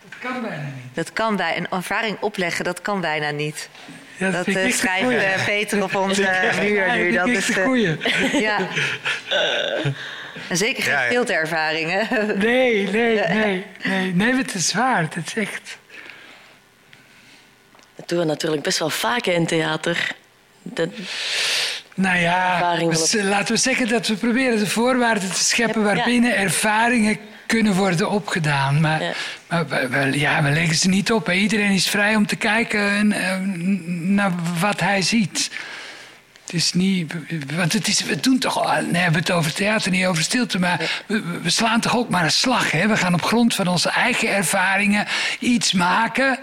Dat 0.09 0.19
kan 0.33 0.43
bijna 0.43 0.63
niet. 0.63 0.95
dat 0.95 1.13
kan 1.13 1.37
bij 1.37 1.57
een 1.57 1.67
ervaring 1.71 2.17
opleggen, 2.21 2.65
dat 2.65 2.83
kan 2.83 3.01
bijna 3.01 3.31
niet. 3.31 3.69
Ja, 4.17 4.31
Dat 4.31 4.47
ik 4.47 4.57
eh, 4.57 4.73
schrijft 4.73 5.11
eh, 5.11 5.45
Peter 5.45 5.83
op 5.83 5.95
onze 5.95 6.23
Ja, 6.43 6.51
muur 6.61 6.93
nu. 6.97 7.13
Dat 7.13 7.29
is, 7.29 7.51
eh, 7.51 7.65
goeie. 7.65 7.97
ja. 8.33 8.59
En 10.49 10.57
zeker 10.57 10.83
geen 10.83 10.93
Ja, 10.93 11.03
ja. 11.03 11.09
filterervaringen. 11.11 12.09
Nee, 12.39 12.89
nee, 12.89 13.21
nee, 13.29 13.65
nee. 13.83 14.15
Nee, 14.15 14.35
het 14.35 14.55
is 14.55 14.73
waar. 14.75 15.01
Het 15.01 15.17
is 15.27 15.35
echt... 15.35 15.79
Dat 18.07 18.17
doen 18.17 18.19
we 18.19 18.33
natuurlijk 18.33 18.63
best 18.63 18.79
wel 18.79 18.91
vaak 18.91 19.27
in 19.27 19.47
theater. 19.47 20.11
Dat, 20.63 20.89
Nou 21.95 22.19
ja, 22.19 22.59
laten 23.23 23.55
we 23.55 23.61
zeggen 23.61 23.89
dat 23.89 24.07
we 24.07 24.15
proberen 24.15 24.59
de 24.59 24.67
voorwaarden 24.67 25.31
te 25.33 25.45
scheppen 25.45 25.81
Ja. 25.81 25.95
waarbinnen 25.95 26.37
ervaringen 26.37 27.19
kunnen 27.47 27.73
worden 27.75 28.11
opgedaan. 28.11 28.81
Maar, 28.81 29.03
Ja. 29.03 29.13
maar 29.49 29.69
we, 29.69 29.89
we- 29.89 30.19
ja, 30.19 30.43
we 30.43 30.51
leggen 30.51 30.77
ze 30.77 30.89
niet 30.89 31.13
op. 31.13 31.27
hè. 31.27 31.33
Iedereen 31.33 31.71
is 31.71 31.89
vrij 31.89 32.17
om 32.17 32.27
te 32.27 32.37
kijken 32.37 33.13
eh, 33.13 33.37
naar 33.87 34.33
wat 34.61 34.81
hij 34.81 35.03
ziet. 35.03 35.51
Het 36.45 36.53
is 36.55 36.73
niet, 36.73 37.13
want 37.57 37.73
het 37.73 37.89
is, 37.89 38.05
we 38.05 38.21
doen 38.21 38.39
toch, 38.39 38.75
nee, 38.81 38.91
we 38.93 38.99
hebben 38.99 39.21
het 39.21 39.31
over 39.31 39.53
theater, 39.55 39.91
niet 39.91 40.07
over 40.07 40.23
stilte, 40.23 40.59
maar 40.59 41.03
we, 41.07 41.23
we 41.43 41.51
slaan 41.51 41.81
toch 41.81 41.97
ook 41.97 42.09
maar 42.09 42.25
een 42.25 42.31
slag. 42.31 42.71
Hè? 42.71 42.87
We 42.89 42.97
gaan 42.97 43.15
op 43.15 43.23
grond 43.25 43.55
van 43.55 43.67
onze 43.69 43.89
eigen 43.89 44.29
ervaringen 44.29 45.07
iets 45.39 45.73
maken 45.73 46.39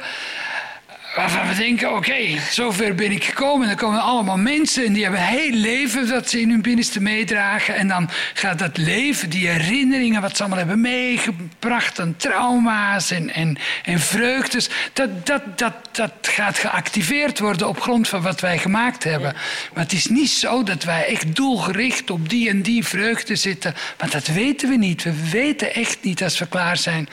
waarvan 1.15 1.47
we 1.47 1.55
denken, 1.55 1.95
oké, 1.95 2.39
zover 2.51 2.95
ben 2.95 3.11
ik 3.11 3.23
gekomen. 3.23 3.67
Dan 3.67 3.75
komen 3.75 4.01
allemaal 4.01 4.37
mensen 4.37 4.85
en 4.85 4.93
die 4.93 5.03
hebben 5.03 5.21
heel 5.21 5.51
leven 5.51 6.07
dat 6.07 6.29
ze 6.29 6.41
in 6.41 6.49
hun 6.49 6.61
binnenste 6.61 7.01
meedragen. 7.01 7.75
En 7.75 7.87
dan 7.87 8.09
gaat 8.33 8.59
dat 8.59 8.77
leven, 8.77 9.29
die 9.29 9.47
herinneringen, 9.47 10.21
wat 10.21 10.35
ze 10.35 10.41
allemaal 10.41 10.59
hebben 10.59 10.81
meegebracht 10.81 11.99
aan 11.99 12.15
trauma's 12.17 13.11
en, 13.11 13.33
en, 13.33 13.57
en 13.83 13.99
vreugdes, 13.99 14.69
dat, 14.93 15.25
dat, 15.25 15.57
dat, 15.57 15.73
dat 15.91 16.13
gaat 16.21 16.57
geactiveerd 16.57 17.39
worden 17.39 17.67
op 17.67 17.81
grond 17.81 18.07
van 18.07 18.21
wat 18.21 18.39
wij 18.39 18.57
gemaakt 18.57 19.03
hebben. 19.03 19.33
Maar 19.73 19.83
het 19.83 19.93
is 19.93 20.05
niet 20.05 20.29
zo 20.29 20.63
dat 20.63 20.83
wij 20.83 21.05
echt 21.05 21.35
doelgericht 21.35 22.09
op 22.09 22.29
die 22.29 22.49
en 22.49 22.61
die 22.61 22.85
vreugde 22.85 23.35
zitten. 23.35 23.75
Want 23.97 24.11
dat 24.11 24.27
weten 24.27 24.69
we 24.69 24.75
niet. 24.75 25.03
We 25.03 25.29
weten 25.29 25.73
echt 25.73 25.97
niet 26.01 26.23
als 26.23 26.39
we 26.39 26.47
klaar 26.47 26.77
zijn. 26.77 27.09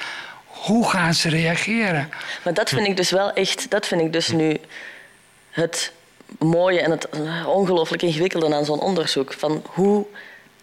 Hoe 0.69 0.89
gaan 0.89 1.15
ze 1.15 1.29
reageren? 1.29 2.11
maar 2.45 2.55
dat 2.55 2.69
vind 2.69 2.87
ik 2.87 2.97
dus 2.97 3.11
wel 3.11 3.33
echt, 3.33 3.71
dat 3.71 3.87
vind 3.87 4.01
ik 4.01 4.13
dus 4.13 4.29
nu 4.29 4.57
het 5.51 5.93
mooie 6.39 6.81
en 6.81 6.91
het 6.91 7.09
ongelooflijk 7.47 8.03
ingewikkelde 8.03 8.55
aan 8.55 8.65
zo'n 8.65 8.81
onderzoek. 8.81 9.33
Van 9.33 9.63
hoe, 9.67 10.07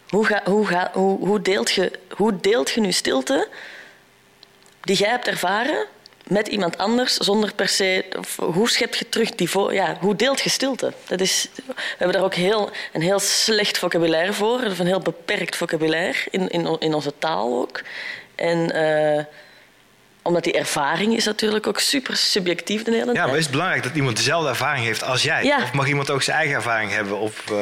hoe, 0.09 0.25
ga, 0.25 0.41
hoe, 0.43 0.65
ga, 0.67 0.89
hoe, 0.93 1.19
hoe, 1.19 1.41
deelt 1.41 1.71
je, 1.71 1.91
hoe 2.09 2.39
deelt 2.39 2.69
je 2.69 2.81
nu 2.81 2.91
stilte 2.91 3.47
die 4.81 4.95
jij 4.95 5.09
hebt 5.09 5.27
ervaren 5.27 5.85
met 6.27 6.47
iemand 6.47 6.77
anders 6.77 7.13
zonder 7.13 7.53
per 7.53 7.67
se. 7.67 8.05
Hoe 8.37 8.69
schep 8.69 8.95
je 8.95 9.09
terug 9.09 9.29
die 9.31 9.73
ja, 9.73 9.97
Hoe 9.99 10.15
deelt 10.15 10.41
je 10.41 10.49
stilte? 10.49 10.93
Dat 11.07 11.21
is, 11.21 11.47
we 11.65 11.73
hebben 11.97 12.15
daar 12.15 12.25
ook 12.25 12.33
heel, 12.33 12.69
een 12.93 13.01
heel 13.01 13.19
slecht 13.19 13.77
vocabulaire 13.77 14.33
voor, 14.33 14.63
of 14.65 14.79
een 14.79 14.87
heel 14.87 14.99
beperkt 14.99 15.55
vocabulaire 15.55 16.17
in, 16.29 16.49
in, 16.49 16.79
in 16.79 16.93
onze 16.93 17.13
taal 17.19 17.61
ook. 17.61 17.81
En 18.35 18.71
eh, 18.71 19.25
omdat 20.27 20.43
die 20.43 20.53
ervaring 20.53 21.15
is 21.15 21.25
natuurlijk 21.25 21.67
ook 21.67 21.79
super 21.79 22.15
subjectief 22.17 22.83
de 22.83 22.91
hele 22.91 23.05
Ja, 23.05 23.11
tijd. 23.13 23.25
maar 23.27 23.35
is 23.37 23.41
het 23.43 23.51
belangrijk 23.51 23.83
dat 23.83 23.95
iemand 23.95 24.17
dezelfde 24.17 24.49
ervaring 24.49 24.85
heeft 24.85 25.03
als 25.03 25.23
jij? 25.23 25.43
Ja. 25.43 25.57
Of 25.63 25.73
mag 25.73 25.87
iemand 25.87 26.09
ook 26.09 26.21
zijn 26.21 26.37
eigen 26.37 26.55
ervaring 26.55 26.91
hebben 26.91 27.19
op 27.19 27.33
eh, 27.49 27.55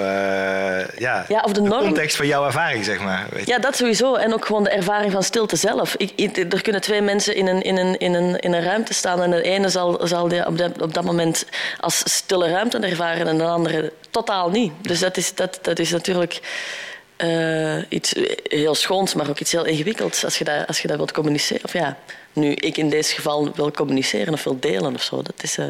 ja, 0.97 1.25
Ja, 1.27 1.41
of 1.45 1.51
de 1.51 1.61
norm. 1.61 1.81
context 1.81 2.15
van 2.15 2.27
jouw 2.27 2.45
ervaring, 2.45 2.85
zeg 2.85 2.99
maar? 2.99 3.25
Weet? 3.31 3.47
Ja, 3.47 3.59
dat 3.59 3.75
sowieso. 3.75 4.15
En 4.15 4.33
ook 4.33 4.45
gewoon 4.45 4.63
de 4.63 4.69
ervaring 4.69 5.11
van 5.11 5.23
stilte 5.23 5.55
zelf. 5.55 5.95
Ik, 5.97 6.11
ik- 6.15 6.53
er 6.53 6.61
kunnen 6.61 6.81
twee 6.81 7.01
mensen 7.01 7.35
in 7.35 7.47
een, 7.47 7.61
in 7.61 7.77
een, 7.77 7.97
in 7.97 8.13
een, 8.13 8.39
in 8.39 8.53
een 8.53 8.63
ruimte 8.63 8.93
staan 8.93 9.21
en 9.21 9.31
de 9.31 9.41
ene 9.41 9.69
zal, 9.69 9.99
zal 10.03 10.27
die 10.27 10.45
op, 10.45 10.57
dat, 10.57 10.81
op 10.81 10.93
dat 10.93 11.03
moment 11.03 11.45
als 11.79 12.01
stille 12.05 12.49
ruimte 12.49 12.77
ervaren 12.77 13.27
en 13.27 13.37
de 13.37 13.43
andere 13.43 13.91
totaal 14.11 14.49
niet. 14.49 14.71
Dus 14.81 14.99
dat 14.99 15.17
is, 15.17 15.35
dat, 15.35 15.59
dat 15.61 15.79
is 15.79 15.89
natuurlijk 15.91 16.39
eh, 17.15 17.77
iets 17.89 18.13
heel 18.43 18.75
schoons, 18.75 19.13
maar 19.13 19.29
ook 19.29 19.39
iets 19.39 19.51
heel 19.51 19.65
ingewikkelds 19.65 20.23
als 20.25 20.37
je 20.37 20.43
dat, 20.43 20.67
als 20.67 20.79
je 20.81 20.87
dat 20.87 20.97
wilt 20.97 21.11
communiceren. 21.11 21.63
Of 21.63 21.73
ja, 21.73 21.97
nu 22.33 22.51
ik 22.53 22.77
in 22.77 22.89
deze 22.89 23.15
geval 23.15 23.53
wil 23.53 23.71
communiceren 23.71 24.33
of 24.33 24.43
wil 24.43 24.59
delen 24.59 24.93
of 24.93 25.01
zo. 25.03 25.21
Dat 25.21 25.43
is... 25.43 25.57
eh, 25.57 25.65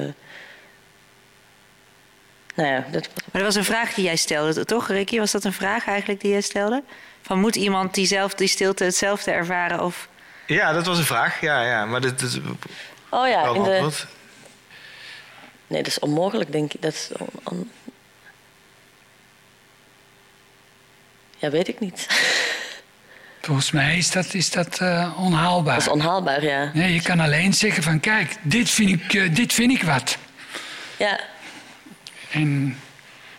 nou 2.56 2.70
ja, 2.70 2.86
dat, 2.92 3.08
Maar 3.16 3.42
dat 3.42 3.42
was 3.42 3.56
een 3.56 3.64
vraag 3.64 3.94
die 3.94 4.04
jij 4.06 4.16
stelde, 4.16 4.66
toch, 4.66 4.88
Ricky? 4.88 5.20
Was 5.20 5.32
dat 5.32 5.44
een 5.44 5.54
vraag 5.54 5.88
eigenlijk 5.88 6.22
die 6.22 6.32
jij 6.32 6.42
stelde? 6.42 6.84
Van 7.22 7.40
moet 7.40 7.56
iemand 7.56 7.94
die, 7.94 8.06
zelf, 8.06 8.34
die 8.34 8.48
stilte 8.48 8.84
hetzelfde 8.84 9.32
ervaren? 9.32 9.80
Of... 9.84 10.08
Ja, 10.48 10.72
dat 10.74 10.86
was 10.86 10.98
een 10.98 11.04
vraag. 11.04 11.42
Ja, 11.42 11.62
ja. 11.62 11.86
Maar 11.86 12.02
is 12.22 12.38
oh 13.10 13.28
ja, 13.28 13.54
in 13.54 13.64
de. 13.64 13.90
Nee, 15.68 15.84
dat 15.84 15.92
is 15.92 16.00
onmogelijk, 16.00 16.52
denk 16.52 16.74
ik. 16.74 16.82
Dat 16.82 16.94
is 16.94 17.10
on- 17.20 17.28
on- 17.44 17.72
Ja, 21.38 21.50
weet 21.50 21.68
ik 21.68 21.80
niet. 21.80 22.08
Volgens 23.46 23.72
mij 23.72 23.98
is 23.98 24.12
dat, 24.12 24.34
is 24.34 24.52
dat 24.52 24.80
eh, 24.80 25.14
onhaalbaar. 25.18 25.74
Dat 25.74 25.84
is 25.86 25.92
onhaalbaar, 25.92 26.44
ja. 26.44 26.70
Nee, 26.74 26.94
je 26.94 27.02
kan 27.02 27.20
alleen 27.20 27.54
zeggen 27.54 27.84
van 27.84 28.00
kijk, 28.00 28.36
dit 28.42 28.70
vind 28.70 28.90
ik, 28.90 29.14
eh, 29.14 29.36
dit 29.36 29.54
vind 29.54 29.72
ik 29.72 29.84
wat. 29.84 30.18
Ja, 30.98 31.20
En 32.32 32.80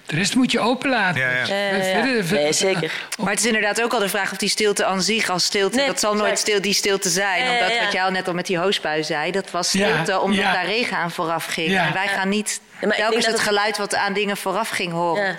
de 0.06 0.16
rest 0.16 0.34
moet 0.34 0.52
je 0.52 0.60
openlaten. 0.60 1.20
Ja, 1.20 1.30
ja. 1.30 1.44
Verder- 1.46 2.24
verder- 2.24 2.42
Nee, 2.44 2.52
zeker. 2.52 2.92
Maar 3.18 3.30
het 3.30 3.38
is 3.38 3.46
inderdaad 3.46 3.82
ook 3.82 3.92
al 3.92 3.98
de 3.98 4.08
vraag 4.08 4.32
of 4.32 4.38
die 4.38 4.48
stilte 4.48 4.84
aan 4.84 5.02
zich 5.02 5.28
als 5.30 5.44
stilte... 5.44 5.76
Nee, 5.76 5.86
dat 5.86 6.00
zal 6.00 6.14
nooit 6.14 6.38
stil, 6.38 6.60
die 6.60 6.74
stilte 6.74 7.08
zijn. 7.08 7.42
Omdat 7.50 7.74
ja. 7.74 7.82
wat 7.84 7.92
jij 7.92 8.02
al 8.02 8.10
net 8.10 8.28
al 8.28 8.34
met 8.34 8.46
die 8.46 8.58
hoosbui 8.58 9.04
zei... 9.04 9.30
dat 9.30 9.50
was 9.50 9.72
Ja, 9.72 9.88
stilte 9.92 10.20
omdat 10.20 10.40
ja. 10.44 10.52
daar 10.52 10.66
regen 10.66 10.96
aan 10.96 11.10
vooraf 11.10 11.44
ging. 11.44 11.70
Ja. 11.70 11.86
En 11.86 11.92
wij 11.92 12.08
gaan 12.08 12.28
niet 12.28 12.60
Ja, 12.80 12.86
maar 12.86 12.88
ik 12.90 12.94
telkens 13.02 13.24
denk 13.24 13.36
het 13.36 13.44
dat 13.46 13.54
het- 13.54 13.56
geluid 13.58 13.76
wat 13.78 13.94
aan 13.94 14.12
dingen 14.12 14.36
vooraf 14.36 14.68
ging 14.68 14.92
horen. 14.92 15.36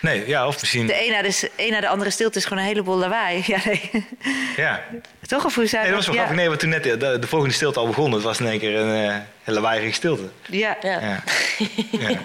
Nee, 0.00 0.28
ja, 0.28 0.46
of 0.46 0.60
misschien... 0.60 0.86
De 0.86 1.06
een 1.06 1.12
na 1.12 1.22
de, 1.22 1.50
een 1.56 1.70
na 1.70 1.80
de 1.80 1.88
andere 1.88 2.10
stilte 2.10 2.38
is 2.38 2.44
gewoon 2.44 2.62
een 2.62 2.68
heleboel 2.68 2.96
lawaai. 2.96 3.42
Ja, 3.46 3.58
nee. 3.64 4.06
Ja. 4.56 4.84
Toch? 5.26 5.44
Of 5.44 5.54
hoe 5.54 5.66
zou 5.66 5.82
Nee, 5.82 5.92
dat 5.92 6.06
was 6.06 6.06
wel 6.06 6.14
ja. 6.14 6.20
grappig. 6.20 6.40
Nee, 6.40 6.48
want 6.48 6.60
toen 6.60 6.68
net 6.68 6.82
de, 6.82 6.96
de, 6.96 7.18
de 7.18 7.26
volgende 7.26 7.54
stilte 7.54 7.78
al 7.78 7.86
begon, 7.86 8.12
het 8.12 8.22
was 8.22 8.40
in 8.40 8.46
één 8.46 8.58
keer 8.58 8.76
een 8.76 9.24
uh, 9.84 9.92
stilte. 9.92 10.28
Ja. 10.46 10.76
Ja. 10.82 11.00
Ja. 11.00 11.22
ja. 12.08 12.18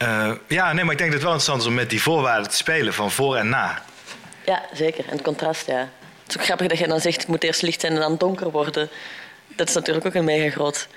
Eh, 0.00 0.32
ja, 0.48 0.72
nee, 0.72 0.84
maar 0.84 0.92
ik 0.92 0.98
denk 0.98 1.10
dat 1.10 1.20
het 1.20 1.28
wel 1.28 1.32
interessant 1.32 1.60
is 1.60 1.66
om 1.66 1.74
met 1.74 1.90
die 1.90 2.02
voorwaarden 2.02 2.50
te 2.50 2.56
spelen 2.56 2.94
van 2.94 3.10
voor 3.10 3.36
en 3.36 3.48
na. 3.48 3.82
ja, 4.44 4.62
zeker. 4.72 5.04
En 5.04 5.12
het 5.12 5.22
contrast, 5.22 5.66
ja. 5.66 5.88
Het 6.22 6.28
is 6.28 6.36
ook 6.36 6.44
grappig 6.44 6.66
dat 6.66 6.78
je 6.78 6.86
dan 6.86 7.00
zegt, 7.00 7.16
het 7.16 7.26
moet 7.26 7.44
eerst 7.44 7.62
licht 7.62 7.80
zijn 7.80 7.92
en 7.92 8.00
dan 8.00 8.16
donker 8.16 8.50
worden. 8.50 8.88
Dat 9.46 9.68
is 9.68 9.74
natuurlijk 9.74 10.06
ook 10.06 10.14
een 10.14 10.24
mega 10.24 10.50
groot. 10.50 10.88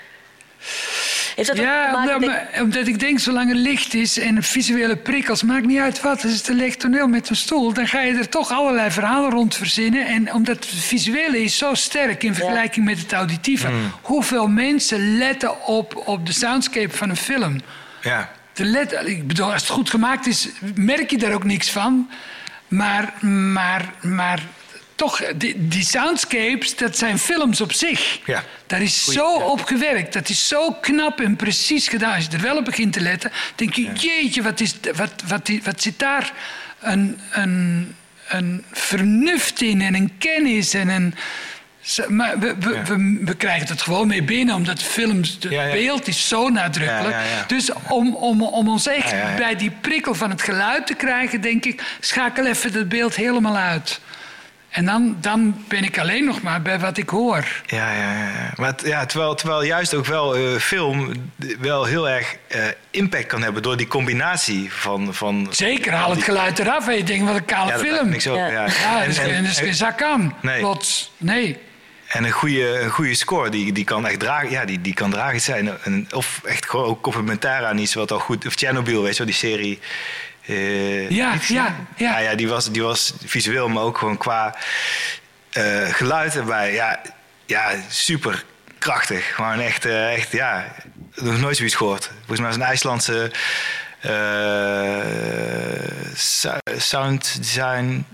Heeft 1.35 1.47
dat 1.49 1.57
ook 1.59 1.65
te 1.65 1.69
Ja, 1.71 1.91
maken 1.91 2.15
omdat, 2.15 2.29
met- 2.51 2.61
omdat 2.61 2.87
ik 2.87 2.99
denk, 2.99 3.19
zolang 3.19 3.49
er 3.49 3.55
licht 3.55 3.93
is 3.93 4.19
en 4.19 4.43
visuele 4.43 4.95
prikkels, 4.95 5.43
maakt 5.43 5.65
niet 5.65 5.79
uit 5.79 6.01
wat. 6.01 6.23
Als 6.23 6.33
het 6.33 6.47
een 6.47 6.55
licht 6.55 6.79
toneel 6.79 7.07
met 7.07 7.29
een 7.29 7.35
stoel, 7.35 7.73
dan 7.73 7.87
ga 7.87 8.01
je 8.01 8.13
er 8.17 8.29
toch 8.29 8.51
allerlei 8.51 8.91
verhalen 8.91 9.29
rond 9.31 9.55
verzinnen. 9.55 10.05
En 10.05 10.33
omdat 10.33 10.55
het 10.55 10.65
visuele 10.65 11.43
is 11.43 11.57
zo 11.57 11.73
sterk 11.73 12.23
in 12.23 12.33
vergelijking 12.35 12.85
met 12.85 12.99
het 12.99 13.13
auditieve. 13.13 13.69
Hoeveel 14.01 14.47
mensen 14.47 15.17
letten 15.17 15.65
op, 15.65 16.01
op 16.05 16.25
de 16.25 16.33
soundscape 16.33 16.97
van 16.97 17.09
een 17.09 17.15
film? 17.17 17.61
Ja. 18.01 18.31
De 18.53 18.65
let, 18.65 19.01
ik 19.05 19.27
bedoel, 19.27 19.51
als 19.53 19.61
het 19.61 19.71
goed 19.71 19.89
gemaakt 19.89 20.25
is, 20.27 20.47
merk 20.75 21.09
je 21.09 21.17
daar 21.17 21.33
ook 21.33 21.43
niks 21.43 21.69
van. 21.71 22.09
Maar, 22.67 23.13
maar, 23.21 23.93
maar 24.01 24.39
toch, 25.03 25.21
die, 25.35 25.67
die 25.67 25.83
soundscapes, 25.83 26.75
dat 26.75 26.97
zijn 26.97 27.19
films 27.19 27.61
op 27.61 27.73
zich. 27.73 28.19
Ja. 28.25 28.43
Daar 28.67 28.81
is 28.81 29.03
Goeie, 29.03 29.19
zo 29.19 29.39
ja. 29.39 29.45
op 29.45 29.63
gewerkt. 29.63 30.13
Dat 30.13 30.29
is 30.29 30.47
zo 30.47 30.71
knap 30.71 31.19
en 31.19 31.35
precies 31.35 31.87
gedaan. 31.87 32.15
Als 32.15 32.25
je 32.25 32.31
er 32.31 32.41
wel 32.41 32.57
op 32.57 32.65
begint 32.65 32.93
te 32.93 33.01
letten, 33.01 33.31
denk 33.55 33.73
je, 33.73 33.91
jeetje, 33.91 34.41
wat, 34.41 34.59
is, 34.59 34.75
wat, 34.95 35.23
wat, 35.27 35.49
wat 35.63 35.81
zit 35.81 35.99
daar 35.99 36.33
een, 36.79 37.19
een, 37.31 37.95
een 38.27 38.63
vernuft 38.71 39.61
in 39.61 39.81
en 39.81 39.95
een 39.95 40.11
kennis 40.17 40.73
en 40.73 40.87
een... 40.87 41.15
Maar 42.07 42.39
we, 42.39 42.55
we, 42.59 42.81
we, 42.83 43.19
we 43.25 43.35
krijgen 43.35 43.67
het 43.67 43.81
gewoon 43.81 44.07
mee 44.07 44.23
binnen, 44.23 44.55
omdat 44.55 44.83
films, 44.83 45.37
het 45.39 45.51
Ja, 45.51 45.63
ja. 45.63 45.73
beeld 45.73 46.07
is 46.07 46.27
zo 46.27 46.49
nadrukkelijk. 46.49 47.15
Dus 47.47 47.69
om, 47.89 48.15
om, 48.15 48.41
om 48.41 48.67
ons 48.67 48.87
echt 48.87 49.35
bij 49.37 49.55
die 49.55 49.71
prikkel 49.81 50.15
van 50.15 50.29
het 50.29 50.41
geluid 50.41 50.87
te 50.87 50.93
krijgen, 50.93 51.41
denk 51.41 51.65
ik, 51.65 51.83
schakel 51.99 52.45
even 52.45 52.73
het 52.73 52.89
beeld 52.89 53.15
helemaal 53.15 53.57
uit. 53.57 53.99
En 54.73 54.85
dan, 54.85 55.17
dan 55.21 55.63
ben 55.67 55.83
ik 55.83 55.99
alleen 55.99 56.25
nog 56.25 56.41
maar 56.41 56.61
bij 56.61 56.79
wat 56.79 56.97
ik 56.97 57.09
hoor. 57.09 57.45
Ja, 57.65 57.91
ja, 57.93 58.13
ja. 58.13 58.53
Maar 58.55 58.73
ja, 58.83 59.05
terwijl, 59.05 59.35
terwijl 59.35 59.63
juist 59.63 59.93
ook 59.93 60.05
wel 60.05 60.35
eh, 60.35 60.55
film 60.59 61.13
wel 61.59 61.85
heel 61.85 62.09
erg 62.09 62.35
eh, 62.47 62.61
impact 62.91 63.25
kan 63.25 63.41
hebben 63.43 63.61
door 63.63 63.77
die 63.77 63.87
combinatie 63.87 64.73
van. 64.73 65.13
van 65.13 65.47
Zeker, 65.49 65.93
haal 65.93 66.09
het 66.09 66.23
geluid 66.23 66.59
eraf 66.59 66.87
en 66.87 66.95
je 66.95 67.03
denkt, 67.03 67.25
wat 67.25 67.35
een 67.35 67.45
kale 67.45 67.71
Ja, 67.71 67.77
dat 67.77 67.85
film. 67.87 68.09
niks 68.09 68.27
op, 68.27 68.35
Ja. 68.35 68.47
ja. 68.47 68.65
Ja, 68.81 69.01
er 69.01 69.07
is, 69.07 69.17
En- 69.17 69.33
en- 69.35 69.45
is 69.45 69.57
geen 69.59 69.73
zak 69.73 70.01
aan. 70.03 70.35
Nee. 70.41 70.59
Plots, 70.59 71.11
nee. 71.17 71.57
En 72.07 72.23
een 72.23 72.31
goede, 72.31 72.79
een 72.81 72.89
goede 72.89 73.15
score, 73.15 73.49
die, 73.49 73.71
die 73.71 73.83
kan 73.83 74.07
echt 74.07 74.19
dragen, 74.19 74.49
ja, 74.51 74.65
die, 74.65 74.81
die 74.81 74.93
kan 74.93 75.09
dragend 75.11 75.41
zijn. 75.41 75.69
En, 75.83 76.07
of 76.11 76.41
echt 76.45 76.69
gewoon 76.69 76.85
ook 76.85 77.01
complementair 77.01 77.65
aan 77.65 77.77
iets 77.77 77.93
wat 77.93 78.11
al 78.11 78.19
goed... 78.19 78.45
Of 78.45 78.53
Chernobyl, 78.53 79.01
weet 79.01 79.11
je 79.11 79.17
wel, 79.17 79.25
die 79.27 79.35
serie... 79.35 79.79
eh, 80.45 81.09
Ja, 81.09 81.33
ja, 81.33 81.39
ja. 81.47 81.75
ja, 81.95 82.19
ja 82.19 82.35
die, 82.35 82.47
was, 82.47 82.71
die 82.71 82.81
was 82.83 83.13
visueel, 83.25 83.69
maar 83.69 83.83
ook 83.83 83.97
gewoon 83.97 84.17
qua 84.17 84.55
eh, 85.51 85.93
geluid 85.93 86.35
erbij. 86.35 86.73
Ja, 86.73 87.01
ja, 87.45 87.71
super 87.89 88.43
krachtig. 88.79 89.35
Gewoon 89.35 89.59
echt, 89.59 89.85
eh, 89.85 90.13
echt 90.13 90.31
ja, 90.31 90.65
nog 91.15 91.39
nooit 91.39 91.57
zoiets 91.57 91.75
gehoord. 91.75 92.11
Volgens 92.17 92.39
mij 92.39 92.49
is 92.49 92.55
een 92.55 92.61
IJslandse 92.61 93.31
sou- 96.15 96.59
sound 96.77 97.37
design 97.41 98.05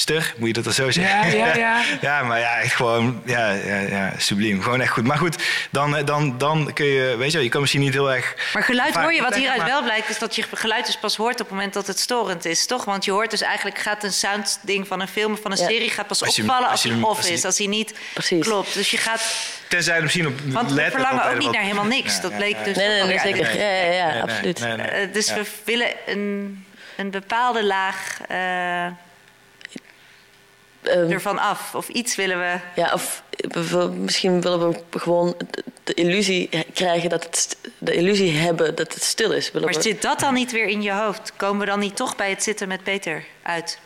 ster, 0.00 0.34
moet 0.36 0.46
je 0.48 0.52
dat 0.54 0.64
dan 0.64 0.72
zo 0.72 0.90
zeggen? 0.90 1.36
Ja, 1.38 1.46
ja, 1.46 1.56
ja. 1.56 1.82
ja, 2.00 2.22
maar 2.22 2.38
ja, 2.38 2.58
echt 2.60 2.74
gewoon, 2.74 3.22
ja, 3.24 3.50
ja, 3.50 3.78
ja, 3.78 4.12
subliem. 4.16 4.62
Gewoon 4.62 4.80
echt 4.80 4.92
goed. 4.92 5.04
Maar 5.06 5.18
goed, 5.18 5.42
dan, 5.70 5.96
eh, 5.96 6.06
dan, 6.06 6.38
dan 6.38 6.72
kun 6.72 6.86
je, 6.86 7.16
weet 7.16 7.26
je 7.26 7.32
wel, 7.36 7.42
je 7.42 7.48
kan 7.48 7.60
misschien 7.60 7.80
niet 7.82 7.92
heel 7.92 8.12
erg... 8.12 8.34
Maar 8.52 8.62
geluid 8.62 8.94
hoor 8.94 9.12
je, 9.12 9.22
wat 9.22 9.34
hieruit 9.34 9.58
maar- 9.58 9.66
wel 9.66 9.82
blijkt, 9.82 10.08
is 10.08 10.18
dat 10.18 10.34
je 10.36 10.44
geluid 10.54 10.86
dus 10.86 10.96
pas 10.96 11.16
hoort 11.16 11.32
op 11.40 11.46
het 11.46 11.50
moment 11.50 11.72
dat 11.74 11.86
het 11.86 11.98
storend 11.98 12.44
is, 12.44 12.66
toch? 12.66 12.84
Want 12.84 13.04
je 13.04 13.10
hoort 13.10 13.30
dus 13.30 13.40
eigenlijk, 13.40 13.78
gaat 13.78 14.04
een 14.04 14.12
soundding 14.12 14.86
van 14.86 15.00
een 15.00 15.08
film 15.08 15.32
of 15.32 15.40
van 15.40 15.50
een 15.52 15.58
Ja. 15.58 15.66
serie 15.68 15.90
gaat 15.90 16.06
pas 16.06 16.22
Als 16.24 16.36
je- 16.36 16.42
opvallen 16.42 16.68
als 16.68 16.82
hij 16.82 16.92
off 17.00 17.16
als 17.16 17.26
je- 17.26 17.32
is, 17.32 17.44
als 17.44 17.58
hij 17.58 17.66
niet 17.66 17.94
Precies. 18.14 18.44
klopt. 18.44 18.74
Dus 18.74 18.90
je 18.90 18.96
gaat, 18.96 19.22
Tenzij 19.68 19.96
er 19.96 20.02
misschien 20.02 20.26
op 20.26 20.40
want 20.44 20.72
we 20.72 20.88
verlangen 20.90 21.24
op 21.24 21.30
ook 21.30 21.38
niet 21.38 21.52
naar 21.52 21.62
helemaal 21.62 21.84
niks. 21.84 22.14
Ja, 22.14 22.20
Dat 22.22 22.36
bleek 22.36 22.56
ja. 22.56 22.64
dus 22.64 22.76
Nee, 22.76 22.88
nee, 22.88 23.02
nee, 23.02 23.18
zeker. 23.18 23.56
Ja, 23.56 23.62
ja, 23.64 23.92
ja, 23.92 24.04
Nee, 24.06 24.12
nee, 24.12 24.22
absoluut. 24.22 24.58
nee, 24.60 24.76
nee. 24.76 24.86
Eh, 24.86 25.12
dus 25.12 25.26
Ja. 25.26 25.34
we 25.34 25.46
willen 25.64 25.88
een, 26.06 26.64
een 26.96 27.10
bepaalde 27.10 27.64
laag 27.64 28.16
eh, 28.28 28.86
Ehm, 30.82 31.10
ervan 31.10 31.38
af. 31.38 31.74
Of 31.74 31.88
iets 31.88 32.16
willen 32.16 32.38
we. 32.38 32.56
Ja, 32.74 32.92
of 32.92 33.22
misschien 33.94 34.40
willen 34.40 34.68
we 34.70 34.98
gewoon 34.98 35.36
de, 35.84 35.94
illusie 35.94 36.48
krijgen 36.74 37.10
dat 37.10 37.24
het 37.24 37.56
de 37.78 37.92
illusie 37.94 38.32
hebben 38.36 38.74
dat 38.74 38.94
het 38.94 39.02
stil 39.02 39.32
is. 39.32 39.50
Willen 39.52 39.68
Maar 39.68 39.76
we- 39.76 39.82
zit 39.88 40.02
dat 40.02 40.20
dan 40.20 40.34
niet 40.34 40.52
weer 40.52 40.66
in 40.66 40.82
je 40.82 40.92
hoofd? 40.92 41.32
Komen 41.36 41.60
we 41.60 41.66
dan 41.66 41.78
niet 41.78 41.96
toch 41.96 42.16
bij 42.16 42.30
het 42.30 42.42
zitten 42.42 42.68
met 42.68 42.82
Peter 42.82 43.24
uit? 43.42 43.78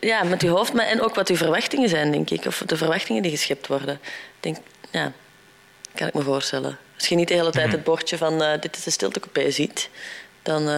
Ja, 0.00 0.22
met 0.22 0.42
uw 0.42 0.50
hoofd, 0.50 0.72
maar 0.72 0.86
en 0.86 1.00
ook 1.02 1.14
wat 1.14 1.28
uw 1.28 1.36
verwachtingen 1.36 1.88
zijn, 1.88 2.12
denk 2.12 2.30
ik. 2.30 2.44
Of 2.46 2.62
de 2.66 2.76
verwachtingen 2.76 3.22
die 3.22 3.30
geschept 3.30 3.66
worden. 3.66 3.94
Ik 3.94 4.00
Denk, 4.40 4.56
ja, 4.90 5.12
kan 5.94 6.06
ik 6.06 6.14
me 6.14 6.22
voorstellen. 6.22 6.78
Als 6.98 7.08
je 7.08 7.14
niet 7.14 7.28
de 7.28 7.34
hele 7.34 7.50
tijd 7.50 7.72
het 7.72 7.84
bordje 7.84 8.16
van 8.18 8.42
eh, 8.42 8.60
dit 8.60 8.76
is 8.76 8.82
de 8.82 8.90
stiltecoupé 8.90 9.50
ziet, 9.50 9.88
dan, 10.42 10.68
eh 10.68 10.74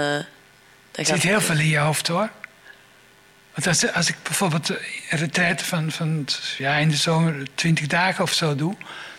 dan 0.91 1.05
gaat 1.05 1.07
zit 1.07 1.23
heel 1.23 1.41
veel 1.41 1.59
in 1.59 1.69
je 1.69 1.79
hoofd 1.79 2.07
hoor. 2.09 2.31
Want 3.55 3.66
als, 3.94 4.09
ik 4.09 4.16
bijvoorbeeld 4.22 4.68
een 4.68 5.18
retraite 5.18 5.64
van, 5.64 5.90
van 5.90 6.26
ja, 6.59 6.76
in 6.76 6.89
de 6.89 6.97
zomer 6.97 7.47
20 7.55 7.86
dagen 7.86 8.24
of 8.24 8.32
zo 8.32 8.55
doe, 8.55 8.76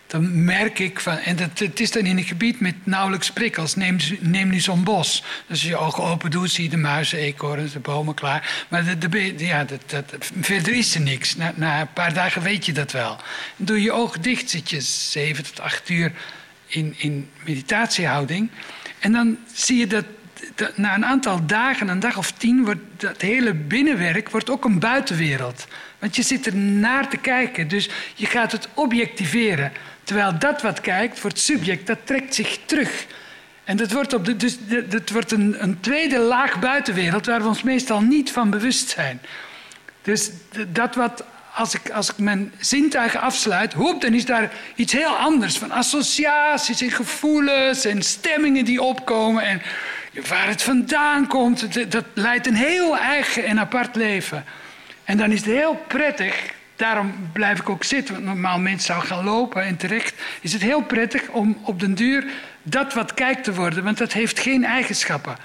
dan 0.07 0.43
merk 0.43 0.79
ik 0.79 0.99
van. 0.99 1.17
En 1.17 1.35
dat, 1.35 1.59
het 1.59 1.79
is 1.79 1.91
dan 1.91 2.05
in 2.05 2.17
een 2.17 2.23
gebied 2.23 2.59
met 2.59 2.75
nauwelijks 2.83 3.31
prikkels. 3.31 3.75
Neem, 3.75 3.97
neem 4.19 4.49
nu 4.49 4.59
zo'n 4.59 4.83
bos. 4.83 5.21
Dus 5.21 5.49
als 5.49 5.61
je 5.61 5.67
je 5.67 5.77
ogen 5.77 6.03
open 6.03 6.31
doet, 6.31 6.51
zie 6.51 6.63
je 6.63 6.69
de 6.69 6.77
muizen, 6.77 7.17
eekhoorns, 7.17 7.71
de 7.71 7.79
bomen 7.79 8.13
klaar. 8.13 8.65
Maar 8.69 8.99
de, 8.99 9.09
de, 9.09 9.33
ja, 9.37 9.63
dat, 9.63 9.81
dat, 9.85 10.31
verder 10.41 10.73
is 10.73 10.95
er 10.95 11.01
niks. 11.01 11.35
Na, 11.35 11.53
na 11.55 11.81
een 11.81 11.93
paar 11.93 12.13
dagen 12.13 12.41
weet 12.41 12.65
je 12.65 12.73
dat 12.73 12.91
wel. 12.91 13.17
Doe 13.55 13.81
je 13.81 13.91
ogen 13.91 14.21
dicht, 14.21 14.49
zit 14.49 14.69
je 14.69 14.81
zeven 14.81 15.43
tot 15.43 15.59
acht 15.59 15.89
uur 15.89 16.11
in, 16.67 16.95
in 16.97 17.29
meditatiehouding. 17.45 18.49
En 18.99 19.11
dan 19.11 19.37
zie 19.53 19.77
je 19.77 19.87
dat 19.87 20.05
na 20.75 20.95
een 20.95 21.05
aantal 21.05 21.45
dagen, 21.45 21.87
een 21.87 21.99
dag 21.99 22.17
of 22.17 22.31
tien, 22.31 22.65
wordt 22.65 22.81
dat 22.97 23.21
hele 23.21 23.53
binnenwerk 23.53 24.29
wordt 24.29 24.49
ook 24.49 24.65
een 24.65 24.79
buitenwereld. 24.79 25.67
Want 25.99 26.15
je 26.15 26.21
zit 26.21 26.45
er 26.45 26.55
naar 26.55 27.09
te 27.09 27.17
kijken, 27.17 27.67
dus 27.67 27.89
je 28.15 28.25
gaat 28.25 28.51
het 28.51 28.67
objectiveren. 28.73 29.71
Terwijl 30.03 30.39
dat 30.39 30.61
wat 30.61 30.81
kijkt, 30.81 31.19
voor 31.19 31.29
het 31.29 31.39
subject, 31.39 31.87
dat 31.87 31.99
trekt 32.03 32.35
zich 32.35 32.59
terug. 32.65 33.05
En 33.63 33.77
dat 33.77 33.91
wordt, 33.91 34.13
op 34.13 34.39
dus 34.39 34.57
dat 34.89 35.09
wordt 35.09 35.31
een, 35.31 35.63
een 35.63 35.79
tweede 35.79 36.19
laag 36.19 36.59
buitenwereld 36.59 37.25
waar 37.25 37.41
we 37.41 37.47
ons 37.47 37.63
meestal 37.63 38.01
niet 38.01 38.31
van 38.31 38.49
bewust 38.49 38.89
zijn. 38.89 39.21
Dus 40.01 40.31
dat 40.67 40.95
wat, 40.95 41.23
als 41.53 41.73
ik, 41.73 41.89
als 41.89 42.09
ik 42.09 42.17
mijn 42.17 42.53
zintuigen 42.59 43.21
afsluit, 43.21 43.73
hoep, 43.73 44.01
dan 44.01 44.13
is 44.13 44.25
daar 44.25 44.51
iets 44.75 44.93
heel 44.93 45.15
anders. 45.15 45.57
Van 45.57 45.71
associaties 45.71 46.81
en 46.81 46.91
gevoelens 46.91 47.85
en 47.85 48.01
stemmingen 48.01 48.65
die 48.65 48.81
opkomen. 48.81 49.43
En 49.43 49.61
waar 50.27 50.47
het 50.47 50.61
vandaan 50.61 51.27
komt, 51.27 51.73
dat, 51.73 51.91
dat 51.91 52.05
leidt 52.13 52.47
een 52.47 52.55
heel 52.55 52.97
eigen 52.97 53.45
en 53.45 53.59
apart 53.59 53.95
leven. 53.95 54.45
En 55.03 55.17
dan 55.17 55.31
is 55.31 55.39
het 55.39 55.49
heel 55.49 55.83
prettig, 55.87 56.53
daarom 56.75 57.29
blijf 57.33 57.59
ik 57.59 57.69
ook 57.69 57.83
zitten, 57.83 58.13
want 58.13 58.25
normaal 58.25 58.59
mensen 58.59 58.93
zou 58.93 59.05
gaan 59.05 59.23
lopen 59.23 59.63
en 59.63 59.77
terecht. 59.77 60.13
Is 60.41 60.53
het 60.53 60.61
heel 60.61 60.81
prettig 60.81 61.29
om 61.29 61.57
op 61.61 61.79
den 61.79 61.95
duur 61.95 62.25
dat 62.63 62.93
wat 62.93 63.13
kijkt 63.13 63.43
te 63.43 63.53
worden, 63.53 63.83
want 63.83 63.97
dat 63.97 64.13
heeft 64.13 64.39
geen 64.39 64.65
eigenschappen. 64.65 65.35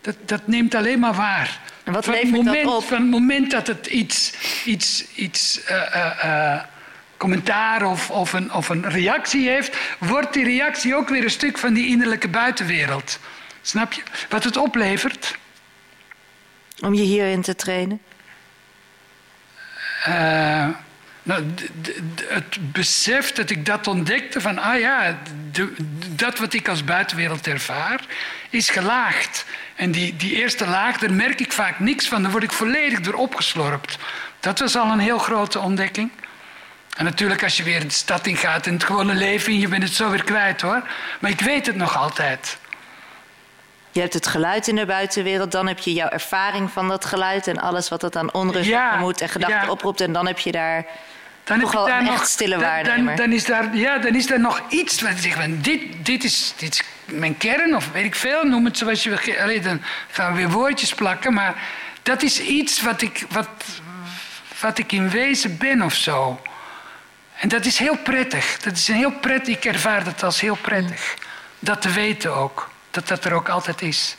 Dat, 0.00 0.16
dat 0.24 0.46
neemt 0.46 0.74
alleen 0.74 0.98
maar 0.98 1.14
waar. 1.14 1.60
En 1.84 1.92
wat 1.92 2.04
Van 2.04 2.14
levert 2.14 2.34
dat 2.34 2.44
moment, 2.44 2.66
op? 2.66 2.84
Van 2.84 3.00
het 3.00 3.10
moment 3.10 3.50
dat 3.50 3.66
het 3.66 3.86
iets, 3.86 4.32
iets, 4.64 5.04
iets 5.14 5.64
eh, 5.64 5.94
eh, 5.94 6.24
eh, 6.54 6.60
commentaar 7.16 7.84
of, 7.84 8.10
of, 8.10 8.32
een, 8.32 8.52
of 8.52 8.68
een 8.68 8.90
reactie 8.90 9.48
heeft, 9.48 9.76
wordt 9.98 10.32
die 10.32 10.44
reactie 10.44 10.94
ook 10.94 11.08
weer 11.08 11.24
een 11.24 11.30
stuk 11.30 11.58
van 11.58 11.74
die 11.74 11.86
innerlijke 11.86 12.28
buitenwereld. 12.28 13.18
Snap 13.70 13.92
je? 13.92 14.02
Wat 14.28 14.44
het 14.44 14.56
oplevert, 14.56 15.36
Om 16.80 16.94
je 16.94 17.02
hierin 17.02 17.42
te 17.42 17.54
trainen? 17.54 18.00
Eh, 20.04 20.68
nou, 21.22 21.44
het 22.28 22.72
besef 22.72 23.32
dat 23.32 23.50
ik 23.50 23.66
dat 23.66 23.86
ontdekte 23.86 24.40
van, 24.40 24.58
ah 24.58 24.78
ja, 24.78 25.18
dat 26.08 26.38
wat 26.38 26.52
ik 26.52 26.68
als 26.68 26.84
buitenwereld 26.84 27.46
ervaar, 27.46 28.00
is 28.50 28.70
gelaagd. 28.70 29.44
En 29.74 29.90
die, 29.90 30.16
die 30.16 30.34
eerste 30.34 30.66
laag, 30.66 30.98
daar 30.98 31.12
merk 31.12 31.40
ik 31.40 31.52
vaak 31.52 31.78
niks 31.78 32.08
van, 32.08 32.22
daar 32.22 32.30
word 32.30 32.44
ik 32.44 32.52
volledig 32.52 33.00
door 33.00 33.14
opgeslorpt. 33.14 33.98
Dat 34.40 34.58
was 34.58 34.76
al 34.76 34.92
een 34.92 34.98
heel 34.98 35.18
grote 35.18 35.58
ontdekking. 35.58 36.10
En 36.96 37.04
natuurlijk 37.04 37.42
als 37.42 37.56
je 37.56 37.62
weer 37.62 37.80
de 37.80 37.90
stad 37.90 38.26
in 38.26 38.36
gaat 38.36 38.66
en 38.66 38.72
het 38.72 38.84
gewone 38.84 39.14
leven 39.14 39.52
in, 39.52 39.60
je 39.60 39.68
bent 39.68 39.82
het 39.82 39.92
zo 39.94 40.10
weer 40.10 40.24
kwijt 40.24 40.60
hoor. 40.60 40.82
Maar 41.20 41.30
ik 41.30 41.40
weet 41.40 41.66
het 41.66 41.76
nog 41.76 41.96
altijd. 41.96 42.58
Je 43.92 44.00
hebt 44.00 44.14
het 44.14 44.26
geluid 44.26 44.68
in 44.68 44.76
de 44.76 44.86
buitenwereld, 44.86 45.52
dan 45.52 45.66
heb 45.66 45.78
je 45.78 45.92
jouw 45.92 46.08
ervaring 46.08 46.70
van 46.70 46.88
dat 46.88 47.04
geluid 47.04 47.46
en 47.46 47.58
alles 47.58 47.88
wat 47.88 48.00
dat 48.00 48.16
aan 48.16 48.32
onrust 48.32 48.68
Ja, 48.68 48.96
moet 48.96 49.20
en 49.20 49.28
gedachten 49.28 49.64
ja. 49.64 49.70
oproept. 49.70 50.00
En 50.00 50.12
dan 50.12 50.26
heb 50.26 50.38
je 50.38 50.52
daar 50.52 50.84
Dan 51.44 51.60
toch 51.60 51.72
wel 51.72 51.86
daar 51.86 51.98
een 51.98 52.04
nog, 52.04 52.14
echt 52.14 52.28
stille 52.28 52.50
dan- 52.54 52.60
waarnemer. 52.60 53.16
Dan, 53.16 53.24
dan, 53.26 53.32
is 53.34 53.44
daar, 53.44 53.76
ja, 53.76 53.98
dan 53.98 54.14
is 54.14 54.26
daar 54.26 54.40
nog 54.40 54.62
iets 54.68 55.00
wat 55.00 55.12
zegt, 55.16 55.64
dit, 55.64 55.82
dit, 56.06 56.24
is, 56.24 56.52
dit 56.56 56.72
is 56.74 56.82
mijn 57.16 57.36
kern, 57.36 57.74
of 57.76 57.92
weet 57.92 58.04
ik 58.04 58.14
veel, 58.14 58.44
noem 58.44 58.64
het 58.64 58.78
zoals 58.78 59.02
je 59.02 59.10
wil. 59.10 59.36
Allee, 59.42 59.60
dan 59.60 59.82
gaan 60.10 60.32
we 60.32 60.38
weer 60.38 60.50
woordjes 60.50 60.94
plakken, 60.94 61.34
maar 61.34 61.54
dat 62.02 62.22
is 62.22 62.40
iets 62.40 62.82
wat 62.82 63.02
ik, 63.02 63.24
wat, 63.30 63.48
wat 64.60 64.78
ik 64.78 64.92
in 64.92 65.10
wezen 65.10 65.56
ben 65.58 65.82
of 65.82 65.94
zo. 65.94 66.40
En 67.36 67.48
dat 67.48 67.64
is 67.64 67.78
heel 67.78 67.96
prettig. 67.96 68.58
Dat 68.58 68.72
is 68.72 68.88
een 68.88 68.94
heel 68.94 69.12
prettig. 69.20 69.56
Ik 69.56 69.64
ervaar 69.64 70.04
dat 70.04 70.22
als 70.22 70.40
heel 70.40 70.58
prettig. 70.60 71.16
Dat 71.58 71.82
te 71.82 71.90
weten 71.90 72.34
ook. 72.34 72.69
Dat 72.90 73.08
dat 73.08 73.24
er 73.24 73.32
ook 73.32 73.48
altijd 73.48 73.82
is. 73.82 74.16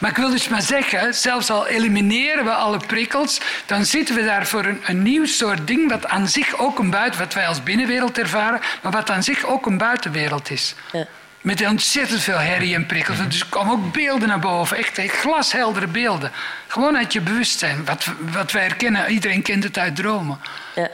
Maar 0.00 0.10
ik 0.10 0.16
wil 0.16 0.30
dus 0.30 0.48
maar 0.48 0.62
zeggen, 0.62 1.14
zelfs 1.14 1.50
al 1.50 1.66
elimineren 1.66 2.44
we 2.44 2.50
alle 2.50 2.78
prikkels, 2.86 3.40
dan 3.66 3.84
zitten 3.84 4.14
we 4.14 4.24
daar 4.24 4.46
voor 4.46 4.64
een, 4.64 4.80
een 4.86 5.02
nieuw 5.02 5.26
soort 5.26 5.66
ding, 5.66 5.90
wat 5.90 6.06
aan 6.06 6.28
zich 6.28 6.58
ook 6.58 6.78
een 6.78 6.90
buiten, 6.90 7.20
wat 7.20 7.34
wij 7.34 7.46
als 7.46 7.62
binnenwereld 7.62 8.18
ervaren, 8.18 8.60
maar 8.82 8.92
wat 8.92 9.10
aan 9.10 9.22
zich 9.22 9.44
ook 9.44 9.66
een 9.66 9.78
buitenwereld 9.78 10.50
is. 10.50 10.74
Ja. 10.92 11.06
Met 11.40 11.66
ontzettend 11.66 12.22
veel 12.22 12.38
herrie 12.38 12.74
en 12.74 12.86
prikkels. 12.86 13.18
Dus 13.28 13.40
er 13.40 13.46
komen 13.48 13.72
ook 13.72 13.92
beelden 13.92 14.28
naar 14.28 14.38
boven, 14.38 14.76
echt 14.76 14.98
echt 14.98 15.16
glasheldere 15.16 15.86
beelden. 15.86 16.32
Gewoon 16.66 16.96
uit 16.96 17.12
je 17.12 17.20
bewustzijn, 17.20 17.84
wat, 17.84 18.06
wat 18.32 18.52
wij 18.52 18.62
herkennen, 18.62 19.10
iedereen 19.10 19.42
kent 19.42 19.64
het 19.64 19.78
uit 19.78 19.96
dromen. 19.96 20.40
Ja. 20.74 20.90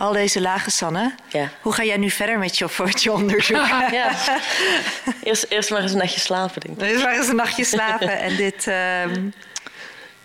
Al 0.00 0.12
deze 0.12 0.40
lagen, 0.40 0.72
Sanne. 0.72 1.14
Ja. 1.28 1.48
Hoe 1.60 1.72
ga 1.72 1.84
jij 1.84 1.96
nu 1.96 2.10
verder 2.10 2.38
met 2.38 2.58
je, 2.58 2.66
met 2.84 3.02
je 3.02 3.12
onderzoek? 3.12 3.66
ja. 4.00 4.14
Eerst, 5.22 5.46
eerst 5.48 5.70
maar 5.70 5.82
eens 5.82 5.92
een 5.92 5.98
nachtje 5.98 6.20
slapen, 6.20 6.60
denk 6.60 6.80
ik. 6.80 6.88
Dus 6.88 7.02
waar 7.02 7.18
is 7.18 7.28
een 7.28 7.36
nachtje 7.36 7.64
slapen 7.64 8.18
en 8.18 8.36
dit... 8.36 8.66
ehm, 8.66 9.28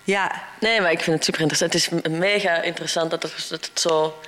ja, 0.03 0.31
Nee, 0.59 0.81
maar 0.81 0.91
ik 0.91 0.99
vind 0.99 1.15
het 1.15 1.25
super 1.25 1.41
interessant. 1.41 1.73
Het 1.73 2.03
is 2.05 2.11
mega 2.11 2.61
interessant 2.61 3.11
dat 3.11 3.23
het, 3.23 3.45
dat 3.49 3.65
het 3.65 3.79
zo. 3.79 4.19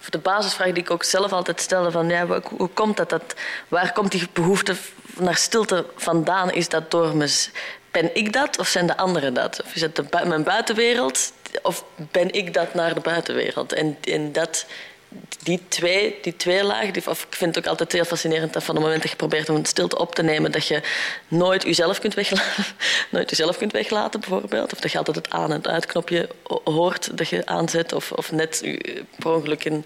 Voor 0.00 0.10
de 0.10 0.18
basisvraag 0.18 0.72
die 0.72 0.82
ik 0.82 0.90
ook 0.90 1.04
zelf 1.04 1.32
altijd 1.32 1.60
stelde: 1.60 1.90
van, 1.90 2.08
ja, 2.08 2.26
hoe, 2.56 2.68
komt 2.68 2.96
dat, 2.96 3.10
dat? 3.10 3.34
Waar 3.68 3.92
komt 3.92 4.12
die 4.12 4.28
behoefte 4.32 4.76
naar 5.16 5.36
stilte 5.36 5.86
vandaan? 5.96 6.52
Is 6.52 6.68
dat 6.68 6.90
door 6.90 7.16
me? 7.16 7.48
Ben 7.90 8.14
ik 8.14 8.32
dat 8.32 8.58
of 8.58 8.68
zijn 8.68 8.86
de 8.86 8.96
anderen 8.96 9.34
dat? 9.34 9.62
Of 9.64 9.74
is 9.74 9.80
het 9.80 9.96
de, 9.96 10.04
mijn 10.24 10.42
buitenwereld 10.42 11.32
of 11.62 11.84
ben 12.10 12.32
ik 12.32 12.54
dat 12.54 12.74
naar 12.74 12.94
de 12.94 13.00
buitenwereld? 13.00 13.72
En, 13.72 13.96
en 14.04 14.32
dat 14.32 14.66
die 15.42 15.60
twee, 15.68 16.18
die 16.22 16.36
twee 16.36 16.64
lagen, 16.64 16.92
of 17.06 17.26
ik 17.30 17.34
vind 17.34 17.54
het 17.54 17.64
ook 17.64 17.70
altijd 17.70 17.92
heel 17.92 18.04
fascinerend 18.04 18.52
dat 18.52 18.64
van 18.64 18.74
het 18.74 18.84
moment 18.84 19.02
dat 19.02 19.10
je 19.10 19.16
probeert 19.16 19.48
om 19.48 19.64
stilte 19.64 19.98
op 19.98 20.14
te 20.14 20.22
nemen, 20.22 20.52
dat 20.52 20.66
je 20.66 20.82
nooit 21.28 21.62
jezelf 21.62 21.98
kunt 21.98 22.14
weglaten, 22.14 22.64
nooit 23.10 23.30
jezelf 23.30 23.56
kunt 23.56 23.72
weglaten 23.72 24.20
bijvoorbeeld. 24.20 24.72
Of 24.72 24.80
dat 24.80 24.92
je 24.92 24.98
altijd 24.98 25.16
het 25.16 25.30
aan- 25.30 25.52
en 25.52 25.66
uitknopje 25.66 26.28
hoort 26.64 27.18
dat 27.18 27.28
je 27.28 27.46
aanzet, 27.46 27.92
of, 27.92 28.12
of 28.12 28.32
net 28.32 28.78
per 29.18 29.32
ongeluk 29.32 29.64
in, 29.64 29.84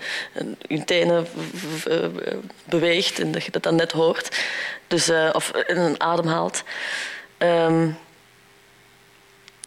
je 0.69 0.85
tenen 0.85 1.27
eh, 1.85 1.99
beweegt 2.65 3.21
en 3.21 3.33
dat 3.33 3.45
je 3.45 3.51
dat 3.51 3.63
dan 3.63 3.75
net 3.75 3.93
hoort. 3.93 4.41
Dus, 4.87 5.09
eh, 5.09 5.31
of 5.33 5.53
een 5.67 6.01
adem 6.01 6.27
haalt. 6.27 6.63
Ehm, 7.39 7.91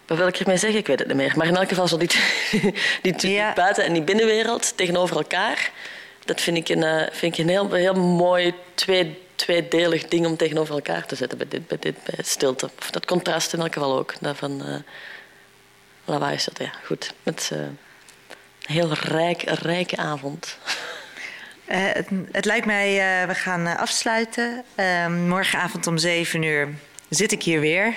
wat 0.07 0.17
wil 0.17 0.27
ik 0.27 0.39
ermee 0.39 0.57
zeggen? 0.57 0.79
Ik 0.79 0.87
weet 0.87 0.99
het 0.99 1.07
niet 1.07 1.17
meer. 1.17 1.33
Maar 1.35 1.47
in 1.47 1.55
elk 1.55 1.67
geval 1.69 1.87
zo 1.87 1.97
die, 1.97 2.09
die, 3.01 3.31
Ja. 3.31 3.53
buiten- 3.53 3.83
en 3.85 3.93
die 3.93 4.01
binnenwereld 4.01 4.77
tegenover 4.77 5.15
elkaar. 5.15 5.71
Dat 6.25 6.41
vind 6.41 6.57
ik 6.57 6.69
een, 6.69 6.83
eh, 6.83 7.07
vind 7.11 7.33
ik 7.33 7.43
een 7.43 7.49
heel, 7.49 7.73
heel 7.73 7.93
mooi 7.93 8.53
twee, 8.73 9.21
tweedelig 9.35 10.07
ding 10.07 10.25
om 10.25 10.37
tegenover 10.37 10.73
elkaar 10.75 11.05
te 11.05 11.15
zetten 11.15 11.37
bij, 11.37 11.47
dit, 11.47 11.67
bij, 11.67 11.77
dit, 11.79 11.95
bij 12.03 12.23
stilte. 12.25 12.69
Dat 12.91 13.05
contrast 13.05 13.53
in 13.53 13.59
elk 13.59 13.73
geval 13.73 13.97
ook. 13.97 14.13
Dat 14.19 14.37
van 14.37 14.65
eh 14.65 14.75
lawaai 16.05 16.35
is 16.35 16.43
dat, 16.45 16.57
ja. 16.59 16.71
Goed. 16.85 17.13
Met 17.23 17.49
eh, 17.53 17.59
een 17.59 17.77
heel 18.67 18.93
rijk, 18.93 19.41
rijke 19.41 19.97
avond. 19.97 20.57
Het, 21.65 22.07
het 22.31 22.45
lijkt 22.45 22.65
mij, 22.65 22.93
we 23.27 23.35
gaan 23.35 23.77
afsluiten. 23.77 24.63
Eh, 24.75 25.07
morgenavond 25.07 25.87
om 25.87 25.97
7 25.97 26.43
uur 26.43 26.69
zit 27.09 27.31
ik 27.31 27.43
hier 27.43 27.59
weer. 27.59 27.93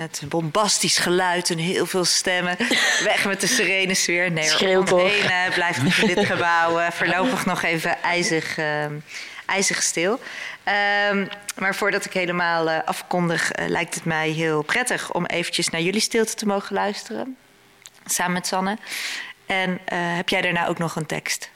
Het 0.00 0.22
bombastisch 0.28 0.98
geluid 0.98 1.50
en 1.50 1.58
heel 1.58 1.86
veel 1.86 2.04
stemmen. 2.04 2.56
Weg 3.04 3.24
met 3.24 3.40
de 3.40 3.46
serene 3.46 3.94
sfeer. 3.94 4.30
Nee, 4.30 4.50
eh, 4.50 5.54
blijft 5.54 5.98
in 6.00 6.06
dit 6.06 6.26
gebouw 6.26 6.78
eh, 6.78 6.90
voorlopig 6.90 7.46
nog 7.46 7.62
even 7.62 8.02
ijzig, 8.02 8.58
eh, 8.58 8.84
ijzig 9.46 9.82
stil. 9.82 10.20
Ehm, 10.64 11.26
maar 11.58 11.74
voordat 11.74 12.04
ik 12.04 12.12
helemaal 12.12 12.70
eh, 12.70 12.78
afkondig, 12.84 13.52
eh, 13.52 13.68
lijkt 13.68 13.94
het 13.94 14.04
mij 14.04 14.30
heel 14.30 14.62
prettig 14.62 15.12
om 15.12 15.26
eventjes 15.26 15.68
naar 15.68 15.80
jullie 15.80 16.00
stilte 16.00 16.34
te 16.34 16.46
mogen 16.46 16.74
luisteren. 16.74 17.36
Samen 18.06 18.32
met 18.32 18.46
Sanne. 18.46 18.78
En 19.46 19.80
heb 19.92 20.28
jij 20.28 20.40
daarna 20.40 20.66
ook 20.66 20.78
nog 20.78 20.96
een 20.96 21.06
tekst? 21.06 21.50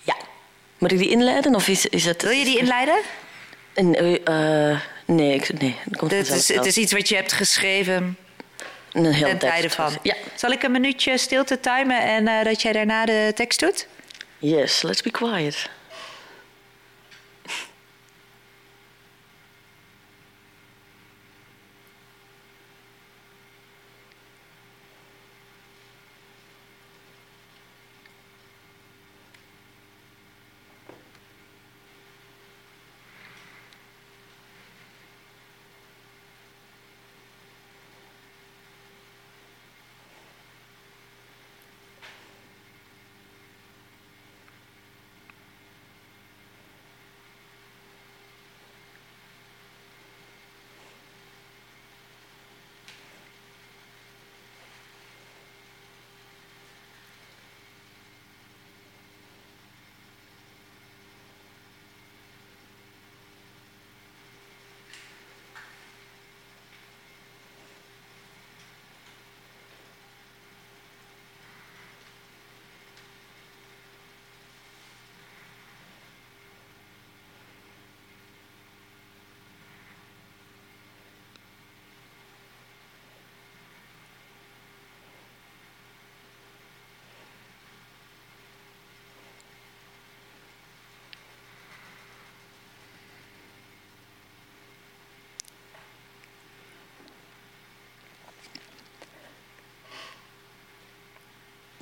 Ja. 0.00 0.16
Moet 0.78 0.92
ik 0.92 0.98
die 0.98 1.10
inleiden? 1.10 1.54
Of 1.54 1.68
is, 1.68 1.86
is 1.86 2.04
het... 2.04 2.22
Wil 2.22 2.30
je 2.30 2.44
die 2.44 2.58
inleiden? 2.58 2.98
En, 3.74 3.94
nee, 5.06 5.34
ik, 5.34 5.60
nee, 5.60 5.76
dat 5.84 5.98
komt 5.98 6.10
Het 6.10 6.28
is, 6.28 6.48
het 6.48 6.66
is 6.66 6.76
iets 6.76 6.92
wat 6.92 7.08
je 7.08 7.14
hebt 7.14 7.32
geschreven 7.32 8.16
een 8.92 9.12
heel 9.12 9.26
ten 9.26 9.38
tijde 9.38 9.60
tekst. 9.60 9.76
van. 9.76 9.98
Ja. 10.02 10.14
Zal 10.34 10.50
ik 10.50 10.62
een 10.62 10.72
minuutje 10.72 11.18
stilte 11.18 11.60
timen 11.60 12.02
en 12.02 12.28
eh, 12.28 12.44
dat 12.44 12.62
jij 12.62 12.72
daarna 12.72 13.04
de 13.04 13.32
tekst 13.34 13.60
doet? 13.60 13.86
Yes, 14.38 14.82
let's 14.82 15.02
be 15.02 15.10
quiet. 15.10 15.70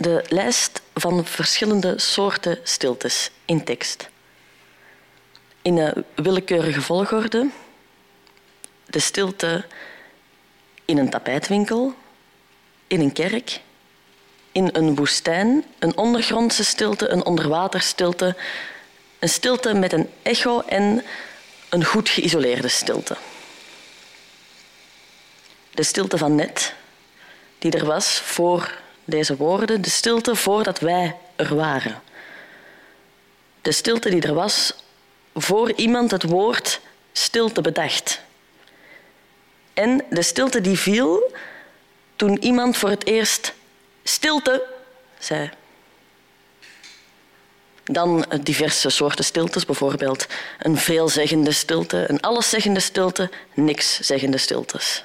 De 0.00 0.24
lijst 0.28 0.82
van 0.94 1.26
verschillende 1.26 1.98
soorten 1.98 2.58
stiltes 2.62 3.30
in 3.44 3.64
tekst. 3.64 4.08
In 5.62 5.76
een 5.76 6.04
willekeurige 6.14 6.80
volgorde. 6.80 7.48
De 8.86 8.98
stilte 8.98 9.64
in 10.84 10.98
een 10.98 11.10
tapijtwinkel, 11.10 11.94
in 12.86 13.00
een 13.00 13.12
kerk, 13.12 13.60
in 14.52 14.68
een 14.72 14.94
woestijn, 14.94 15.64
een 15.78 15.96
ondergrondse 15.96 16.64
stilte, 16.64 17.08
een 17.08 17.24
onderwaterstilte, 17.24 18.36
een 19.18 19.28
stilte 19.28 19.74
met 19.74 19.92
een 19.92 20.10
echo 20.22 20.60
en 20.60 21.04
een 21.68 21.84
goed 21.84 22.08
geïsoleerde 22.08 22.68
stilte. 22.68 23.16
De 25.70 25.82
stilte 25.82 26.18
van 26.18 26.34
net, 26.34 26.74
die 27.58 27.72
er 27.72 27.84
was 27.84 28.20
voor 28.20 28.78
deze 29.10 29.36
woorden, 29.36 29.82
de 29.82 29.90
stilte 29.90 30.34
voordat 30.34 30.78
wij 30.78 31.16
er 31.36 31.54
waren. 31.54 32.02
De 33.62 33.72
stilte 33.72 34.10
die 34.10 34.22
er 34.22 34.34
was 34.34 34.74
voor 35.34 35.72
iemand 35.72 36.10
het 36.10 36.22
woord 36.22 36.80
stilte 37.12 37.60
bedacht. 37.60 38.20
En 39.74 40.04
de 40.10 40.22
stilte 40.22 40.60
die 40.60 40.78
viel 40.78 41.32
toen 42.16 42.42
iemand 42.42 42.76
voor 42.76 42.90
het 42.90 43.06
eerst 43.06 43.54
stilte 44.02 44.62
zei. 45.18 45.50
Dan 47.84 48.24
diverse 48.40 48.90
soorten 48.90 49.24
stiltes, 49.24 49.64
bijvoorbeeld 49.64 50.26
een 50.58 50.76
veelzeggende 50.76 51.52
stilte, 51.52 52.04
een 52.08 52.20
alleszeggende 52.20 52.80
stilte, 52.80 53.30
nikszeggende 53.54 54.38
stiltes. 54.38 55.04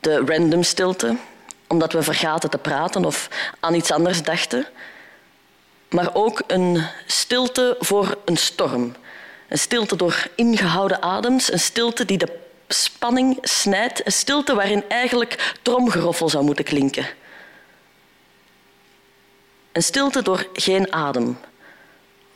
De 0.00 0.22
random 0.26 0.62
stilte, 0.62 1.16
omdat 1.68 1.92
we 1.92 2.02
vergaten 2.02 2.50
te 2.50 2.58
praten 2.58 3.04
of 3.04 3.28
aan 3.60 3.74
iets 3.74 3.90
anders 3.90 4.22
dachten. 4.22 4.66
Maar 5.88 6.14
ook 6.14 6.42
een 6.46 6.84
stilte 7.06 7.76
voor 7.78 8.18
een 8.24 8.36
storm. 8.36 8.96
Een 9.48 9.58
stilte 9.58 9.96
door 9.96 10.26
ingehouden 10.34 11.02
adems, 11.02 11.52
een 11.52 11.60
stilte 11.60 12.04
die 12.04 12.18
de 12.18 12.38
spanning 12.68 13.38
snijdt, 13.40 14.06
een 14.06 14.12
stilte 14.12 14.54
waarin 14.54 14.84
eigenlijk 14.88 15.54
tromgeroffel 15.62 16.28
zou 16.28 16.44
moeten 16.44 16.64
klinken. 16.64 17.06
Een 19.72 19.82
stilte 19.82 20.22
door 20.22 20.48
geen 20.52 20.92
adem. 20.92 21.38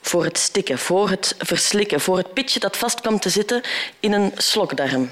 Voor 0.01 0.25
het 0.25 0.39
stikken, 0.39 0.79
voor 0.79 1.11
het 1.11 1.35
verslikken, 1.39 2.01
voor 2.01 2.17
het 2.17 2.33
pitje 2.33 2.61
dat 2.61 2.77
vast 2.77 3.01
kwam 3.01 3.19
te 3.19 3.29
zitten 3.29 3.63
in 4.01 4.13
een 4.13 4.33
slokdarm. 4.37 5.11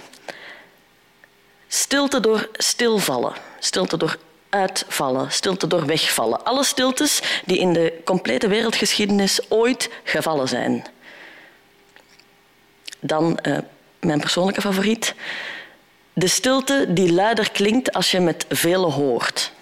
Stilte 1.73 2.21
door 2.21 2.49
stilvallen, 2.53 3.35
stilte 3.59 3.97
door 3.97 4.19
uitvallen, 4.49 5.33
stilte 5.33 5.67
door 5.67 5.87
wegvallen. 5.87 6.45
Alle 6.45 6.65
stiltes 6.65 7.23
die 7.45 7.59
in 7.59 7.73
de 7.73 8.01
complete 8.05 8.49
wereldgeschiedenis 8.49 9.41
ooit 9.51 9.91
gevallen 10.05 10.49
zijn. 10.49 10.87
Dan 13.01 13.39
uh, 13.43 13.59
mijn 14.01 14.21
persoonlijke 14.21 14.61
favoriet. 14.61 15.15
De 16.13 16.29
stilte 16.29 16.87
die 16.89 17.13
luider 17.13 17.51
klinkt 17.51 17.93
als 17.93 18.11
je 18.11 18.21
met 18.21 18.45
velen 18.49 18.91
hoort. 18.91 19.53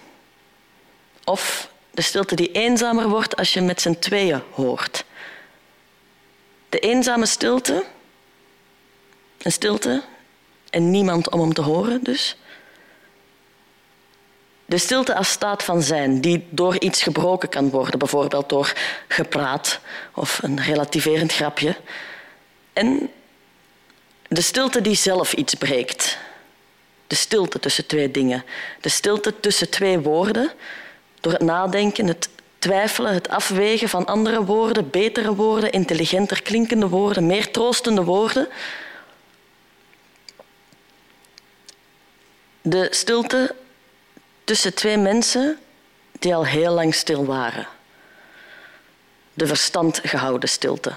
Of 1.23 1.69
de 1.91 2.01
stilte 2.01 2.35
die 2.35 2.51
eenzamer 2.51 3.07
wordt 3.07 3.35
als 3.35 3.53
je 3.53 3.61
met 3.61 3.81
z'n 3.81 3.99
tweeën 3.99 4.41
hoort. 4.51 5.03
De 6.69 6.79
eenzame 6.79 7.25
stilte, 7.25 7.85
een 9.41 9.51
stilte 9.51 10.03
en 10.69 10.91
niemand 10.91 11.29
om 11.29 11.39
hem 11.39 11.53
te 11.53 11.61
horen 11.61 12.03
dus. 12.03 12.37
De 14.65 14.77
stilte 14.77 15.15
als 15.15 15.29
staat 15.29 15.63
van 15.63 15.81
zijn, 15.81 16.21
die 16.21 16.47
door 16.49 16.79
iets 16.79 17.01
gebroken 17.01 17.49
kan 17.49 17.69
worden, 17.69 17.99
bijvoorbeeld 17.99 18.49
door 18.49 18.73
gepraat 19.07 19.79
of 20.13 20.39
een 20.43 20.61
relativerend 20.61 21.33
grapje. 21.33 21.75
En 22.73 23.09
de 24.27 24.41
stilte 24.41 24.81
die 24.81 24.95
zelf 24.95 25.33
iets 25.33 25.53
breekt. 25.53 26.17
De 27.07 27.15
stilte 27.15 27.59
tussen 27.59 27.85
twee 27.87 28.11
dingen. 28.11 28.43
De 28.81 28.89
stilte 28.89 29.39
tussen 29.39 29.69
twee 29.69 29.99
woorden. 29.99 30.51
Door 31.21 31.31
het 31.31 31.41
nadenken, 31.41 32.07
het 32.07 32.29
twijfelen, 32.59 33.13
het 33.13 33.29
afwegen 33.29 33.89
van 33.89 34.05
andere 34.05 34.45
woorden, 34.45 34.89
betere 34.89 35.35
woorden, 35.35 35.71
intelligenter 35.71 36.41
klinkende 36.41 36.87
woorden, 36.87 37.25
meer 37.25 37.51
troostende 37.51 38.03
woorden. 38.03 38.47
De 42.69 42.87
stilte 42.89 43.55
tussen 44.43 44.73
twee 44.73 44.97
mensen 44.97 45.59
die 46.11 46.35
al 46.35 46.45
heel 46.45 46.73
lang 46.73 46.93
stil 46.95 47.25
waren. 47.25 47.67
De 49.33 49.47
verstand 49.47 49.99
gehouden 50.03 50.49
stilte. 50.49 50.93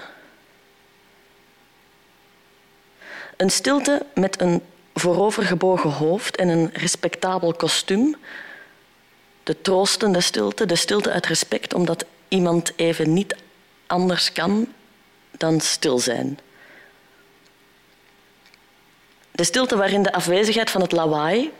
Een 3.37 3.49
stilte 3.49 4.05
met 4.13 4.41
een 4.41 4.61
voorovergebogen 4.93 5.89
hoofd 5.89 6.35
en 6.35 6.47
een 6.47 6.69
respectabel 6.73 7.53
kostuum. 7.53 8.15
De 9.43 9.61
troostende 9.61 10.21
stilte, 10.21 10.65
de 10.65 10.75
stilte 10.75 11.11
uit 11.11 11.25
respect 11.25 11.73
omdat 11.73 12.05
iemand 12.27 12.71
even 12.75 13.13
niet 13.13 13.35
anders 13.87 14.31
kan 14.31 14.73
dan 15.31 15.59
stil 15.61 15.99
zijn. 15.99 16.39
De 19.31 19.43
stilte 19.43 19.77
waarin 19.77 20.03
de 20.03 20.13
afwezigheid 20.13 20.71
van 20.71 20.81
het 20.81 20.91
lawaai 20.91 21.51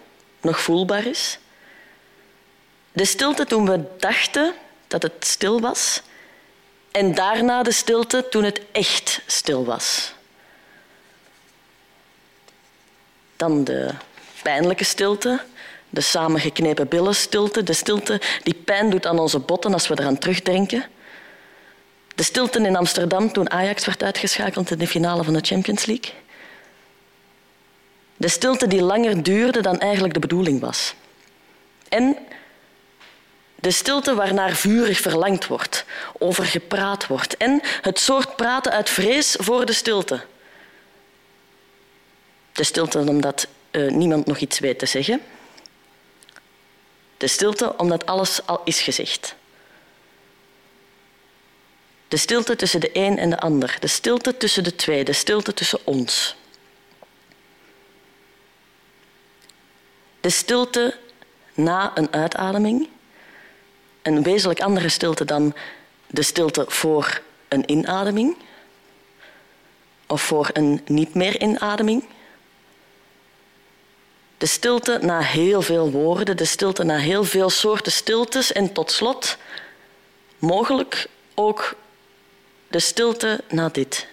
nog 0.44 0.60
voelbaar 0.60 1.06
is. 1.06 1.38
De 2.92 3.06
stilte 3.06 3.46
toen 3.46 3.66
we 3.66 3.84
dachten 3.98 4.54
dat 4.88 5.02
het 5.02 5.14
stil 5.20 5.62
was. 5.62 6.02
En 6.92 7.16
daarna 7.16 7.64
de 7.64 7.72
stilte 7.72 8.28
toen 8.30 8.44
het 8.44 8.62
echt 8.72 9.22
stil 9.26 9.66
was. 9.66 10.14
Dan 13.36 13.64
de 13.64 13.90
pijnlijke 14.44 14.84
stilte, 14.84 15.42
de 15.90 16.02
samengeknepen 16.02 16.88
billen 16.88 17.16
stilte, 17.16 17.64
de 17.64 17.74
stilte 17.74 18.22
die 18.44 18.54
pijn 18.54 18.90
doet 18.90 19.06
aan 19.06 19.20
onze 19.20 19.40
botten 19.40 19.74
als 19.74 19.88
we 19.88 20.00
eraan 20.00 20.18
terugdenken. 20.18 20.86
De 22.16 22.24
stilte 22.24 22.60
in 22.60 22.76
Amsterdam 22.76 23.32
toen 23.32 23.52
Ajax 23.52 23.86
werd 23.86 24.04
uitgeschakeld 24.04 24.72
in 24.72 24.78
de 24.78 24.88
finale 24.88 25.24
van 25.24 25.34
de 25.34 25.40
Champions 25.42 25.86
League. 25.86 26.14
De 28.24 28.30
stilte 28.30 28.68
die 28.68 28.82
langer 28.82 29.24
duurde 29.24 29.62
dan 29.62 29.80
eigenlijk 29.80 30.14
de 30.14 30.20
bedoeling 30.20 30.60
was. 30.60 30.94
En 31.90 32.18
de 33.56 33.72
stilte 33.72 34.16
waarnaar 34.16 34.52
vurig 34.52 35.00
verlangd 35.00 35.48
wordt, 35.48 35.86
over 36.18 36.46
gepraat 36.46 37.08
wordt. 37.08 37.38
En 37.38 37.62
het 37.82 38.00
soort 38.00 38.36
praten 38.36 38.72
uit 38.72 38.90
vrees 38.90 39.36
voor 39.40 39.66
de 39.66 39.74
stilte. 39.74 40.26
De 42.52 42.64
stilte 42.64 43.00
omdat 43.00 43.48
uh, 43.72 43.92
niemand 43.92 44.26
nog 44.26 44.38
iets 44.38 44.60
weet 44.60 44.80
te 44.80 44.86
zeggen. 44.86 45.22
De 47.18 47.28
stilte 47.28 47.78
omdat 47.78 48.06
alles 48.06 48.46
al 48.46 48.62
is 48.66 48.82
gezegd. 48.82 49.36
De 52.08 52.18
stilte 52.18 52.56
tussen 52.56 52.80
de 52.80 52.90
een 52.94 53.18
en 53.18 53.30
de 53.30 53.40
ander. 53.40 53.78
De 53.80 53.88
stilte 53.88 54.38
tussen 54.38 54.64
de 54.64 54.76
twee. 54.76 55.04
De 55.04 55.14
stilte 55.14 55.54
tussen 55.54 55.80
ons. 55.84 56.36
De 60.24 60.30
stilte 60.30 60.98
na 61.54 61.92
een 61.96 62.14
uitademing. 62.14 62.90
Een 64.02 64.24
wezenlijk 64.24 64.62
andere 64.62 64.90
stilte 64.90 65.26
dan 65.26 65.54
de 66.08 66.22
stilte 66.22 66.66
voor 66.68 67.22
een 67.48 67.72
inademing. 67.72 68.38
Of 70.08 70.22
voor 70.22 70.50
een 70.54 70.82
niet 70.86 71.14
meer 71.14 71.42
inademing. 71.42 72.04
De 74.38 74.46
stilte 74.46 75.00
na 75.02 75.20
heel 75.20 75.62
veel 75.62 75.92
woorden, 75.92 76.38
de 76.38 76.46
stilte 76.46 76.84
na 76.84 76.98
heel 76.98 77.24
veel 77.24 77.50
soorten 77.50 77.92
stiltes 77.92 78.52
en 78.52 78.74
tot 78.74 78.92
slot 78.92 79.38
mogelijk 80.38 81.08
ook 81.34 81.76
de 82.68 82.80
stilte 82.80 83.44
na 83.50 83.70
dit. 83.70 84.08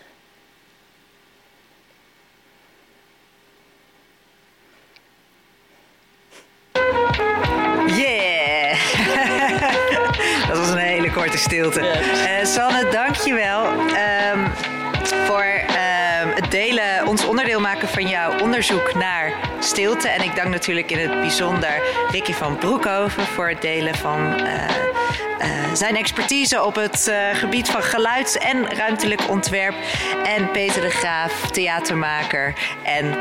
Yeah! 7.97 8.77
Dat 10.49 10.59
was 10.59 10.69
een 10.71 10.77
hele 10.77 11.11
korte 11.11 11.39
stilte. 11.39 11.81
Uh, 11.81 12.45
Sanne, 12.45 12.89
dank 12.91 13.15
je 13.17 13.35
wel 13.35 13.67
um, 13.67 14.53
voor 15.27 15.45
uh, 15.45 16.35
het 16.35 16.51
delen, 16.51 17.07
ons 17.07 17.25
onderdeel 17.25 17.61
maken 17.61 17.89
van 17.89 18.09
jouw 18.09 18.39
onderzoek 18.41 18.95
naar 18.95 19.33
stilte. 19.61 20.09
En 20.09 20.23
ik 20.23 20.37
dank 20.37 20.49
natuurlijk 20.49 20.91
in 20.91 20.99
het 20.99 21.21
bijzonder 21.21 21.83
Ricky 22.11 22.33
van 22.33 22.59
Broekhoven 22.59 23.27
voor 23.27 23.49
het 23.49 23.61
delen 23.61 23.95
van 23.95 24.41
uh, 24.41 24.53
uh, 25.41 25.75
zijn 25.75 25.97
expertise 25.97 26.65
op 26.65 26.75
het 26.75 27.07
uh, 27.09 27.17
gebied 27.33 27.69
van 27.69 27.83
geluids- 27.83 28.39
en 28.39 28.75
ruimtelijk 28.75 29.29
ontwerp. 29.29 29.75
En 30.25 30.51
Peter 30.51 30.83
de 30.83 30.91
Graaf, 30.91 31.51
theatermaker 31.51 32.55
en 32.83 33.15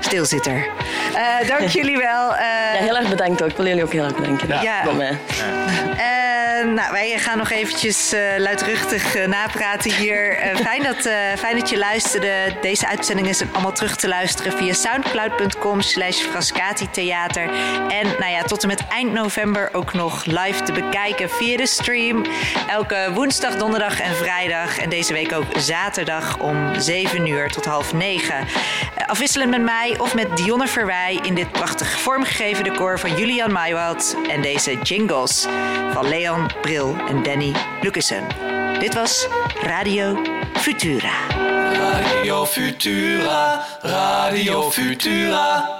stilzitter. 0.00 0.68
dank 1.46 1.68
jullie 1.78 1.96
wel. 1.96 2.30
ja, 2.30 2.70
heel 2.72 2.96
erg 2.96 3.08
bedankt 3.08 3.42
ook. 3.42 3.50
Ik 3.50 3.56
wil 3.56 3.66
jullie 3.66 3.82
ook 3.82 3.92
heel 3.92 4.04
erg 4.04 4.14
bedanken. 4.14 4.48
Ja. 4.48 4.62
ja. 4.62 4.84
nou, 6.64 6.92
wij 6.92 7.18
gaan 7.18 7.38
nog 7.38 7.50
eventjes 7.50 8.14
luidruchtig 8.38 9.26
napraten 9.26 9.92
hier. 9.92 10.38
fijn, 10.66 10.82
dat, 10.82 11.08
fijn 11.38 11.58
dat 11.58 11.70
je 11.70 11.78
luisterde. 11.78 12.56
Deze 12.60 12.88
uitzendingen 12.88 13.34
zijn 13.34 13.48
allemaal 13.52 13.72
terug 13.72 13.96
te 13.96 14.08
luisteren 14.08 14.52
via 14.52 14.72
soundcloud.com 14.72 15.80
slash 15.86 16.16
Frascati 16.16 16.90
Theater. 16.90 17.50
En 17.88 18.06
nou 18.18 18.30
ja, 18.30 18.42
tot 18.42 18.62
en 18.62 18.68
met 18.68 18.86
eind 18.88 19.12
november 19.12 19.68
ook 19.72 19.92
nog 19.92 20.24
live 20.24 20.62
te 20.62 20.72
bekijken 20.72 21.30
via 21.30 21.56
de 21.56 21.66
stream. 21.66 22.24
Elke 22.68 23.10
woensdag, 23.14 23.56
donderdag 23.56 24.00
en 24.00 24.14
vrijdag. 24.14 24.78
En 24.78 24.90
deze 24.90 25.12
week 25.12 25.32
ook 25.32 25.58
zaterdag 25.58 26.38
om 26.38 26.80
7 26.80 27.26
uur 27.26 27.50
tot 27.50 27.64
half 27.64 27.92
9. 27.92 28.46
Afwisselend 29.06 29.50
met 29.50 29.62
mij 29.62 29.98
of 29.98 30.14
met 30.14 30.36
Dionne 30.36 30.68
Verwij 30.68 31.18
in 31.22 31.34
dit 31.34 31.52
prachtig 31.52 32.00
vormgegeven 32.00 32.64
decor 32.64 32.98
van 32.98 33.16
Julian 33.16 33.52
Maywald. 33.52 34.16
En 34.28 34.42
deze 34.42 34.78
jingles 34.82 35.46
van 35.92 36.08
Leon 36.08 36.50
Bril 36.60 36.96
en 37.08 37.22
Danny 37.22 37.52
Lucassen. 37.80 38.26
Dit 38.78 38.94
was 38.94 39.28
Radio 39.62 40.22
Futura. 40.54 41.12
Radio 41.72 42.44
Futura, 42.44 43.64
Radio 43.82 44.70
Futura. 44.70 45.75